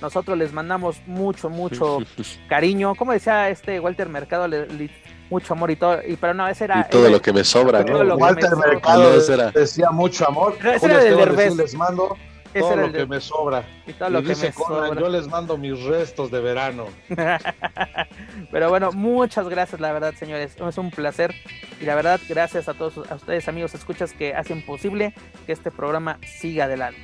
nosotros 0.00 0.36
les 0.38 0.52
mandamos 0.52 0.96
mucho, 1.06 1.48
mucho 1.50 1.98
cariño, 2.48 2.94
como 2.94 3.12
decía 3.12 3.48
este 3.50 3.80
Walter 3.80 4.08
Mercado, 4.08 4.46
le- 4.48 4.66
le- 4.66 4.90
mucho 5.30 5.52
amor 5.54 5.70
y 5.70 5.76
todo, 5.76 5.98
y 6.06 6.16
pero 6.16 6.34
no, 6.34 6.48
ese 6.48 6.64
era... 6.64 6.80
y 6.86 6.90
todo 6.90 7.02
era- 7.02 7.10
lo 7.12 7.22
que 7.22 7.32
me 7.32 7.44
sobra, 7.44 7.82
Walter. 7.82 8.50
Mercado 8.56 9.12
decía 9.54 9.90
mucho 9.92 10.26
amor. 10.26 10.56
Ese 10.58 10.78
Julio 10.80 10.96
era 10.96 11.04
del 11.04 11.12
Esteban 11.12 11.36
decía, 11.36 11.44
Derbez. 11.50 11.56
les 11.56 11.74
mando 11.76 12.16
ese 12.52 12.60
todo 12.60 12.76
lo 12.76 12.92
que 12.92 13.06
me 13.06 13.20
sobra. 13.20 13.64
y 13.86 13.92
todo 13.92 14.08
Y 14.08 14.12
lo 14.12 14.22
que 14.22 14.28
dice 14.30 14.46
me 14.48 14.52
Conan, 14.52 14.88
sobra. 14.88 15.00
yo 15.00 15.08
les 15.08 15.28
mando 15.28 15.56
mis 15.56 15.82
restos 15.84 16.30
de 16.30 16.40
verano. 16.40 16.86
Pero 18.50 18.68
bueno, 18.68 18.92
muchas 18.92 19.48
gracias, 19.48 19.80
la 19.80 19.92
verdad, 19.92 20.14
señores. 20.14 20.56
Es 20.56 20.78
un 20.78 20.90
placer. 20.90 21.34
Y 21.80 21.84
la 21.84 21.94
verdad, 21.94 22.20
gracias 22.28 22.68
a 22.68 22.74
todos 22.74 23.10
a 23.10 23.14
ustedes, 23.14 23.48
amigos, 23.48 23.74
escuchas 23.74 24.12
que 24.12 24.34
hacen 24.34 24.64
posible 24.64 25.14
que 25.46 25.52
este 25.52 25.70
programa 25.70 26.18
siga 26.26 26.64
adelante. 26.64 27.00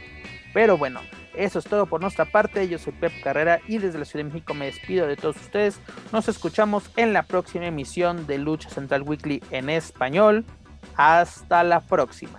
Pero 0.52 0.78
bueno, 0.78 1.00
eso 1.34 1.58
es 1.58 1.66
todo 1.66 1.86
por 1.86 2.00
nuestra 2.00 2.24
parte. 2.24 2.66
Yo 2.68 2.78
soy 2.78 2.92
Pep 2.94 3.12
Carrera 3.22 3.60
y 3.68 3.78
desde 3.78 3.98
la 3.98 4.04
Ciudad 4.06 4.24
de 4.24 4.32
México 4.32 4.54
me 4.54 4.66
despido 4.66 5.06
de 5.06 5.16
todos 5.16 5.36
ustedes. 5.36 5.80
Nos 6.12 6.28
escuchamos 6.28 6.90
en 6.96 7.12
la 7.12 7.22
próxima 7.24 7.66
emisión 7.66 8.26
de 8.26 8.38
Lucha 8.38 8.70
Central 8.70 9.02
Weekly 9.02 9.42
en 9.50 9.68
español. 9.68 10.44
Hasta 10.96 11.62
la 11.62 11.80
próxima. 11.80 12.38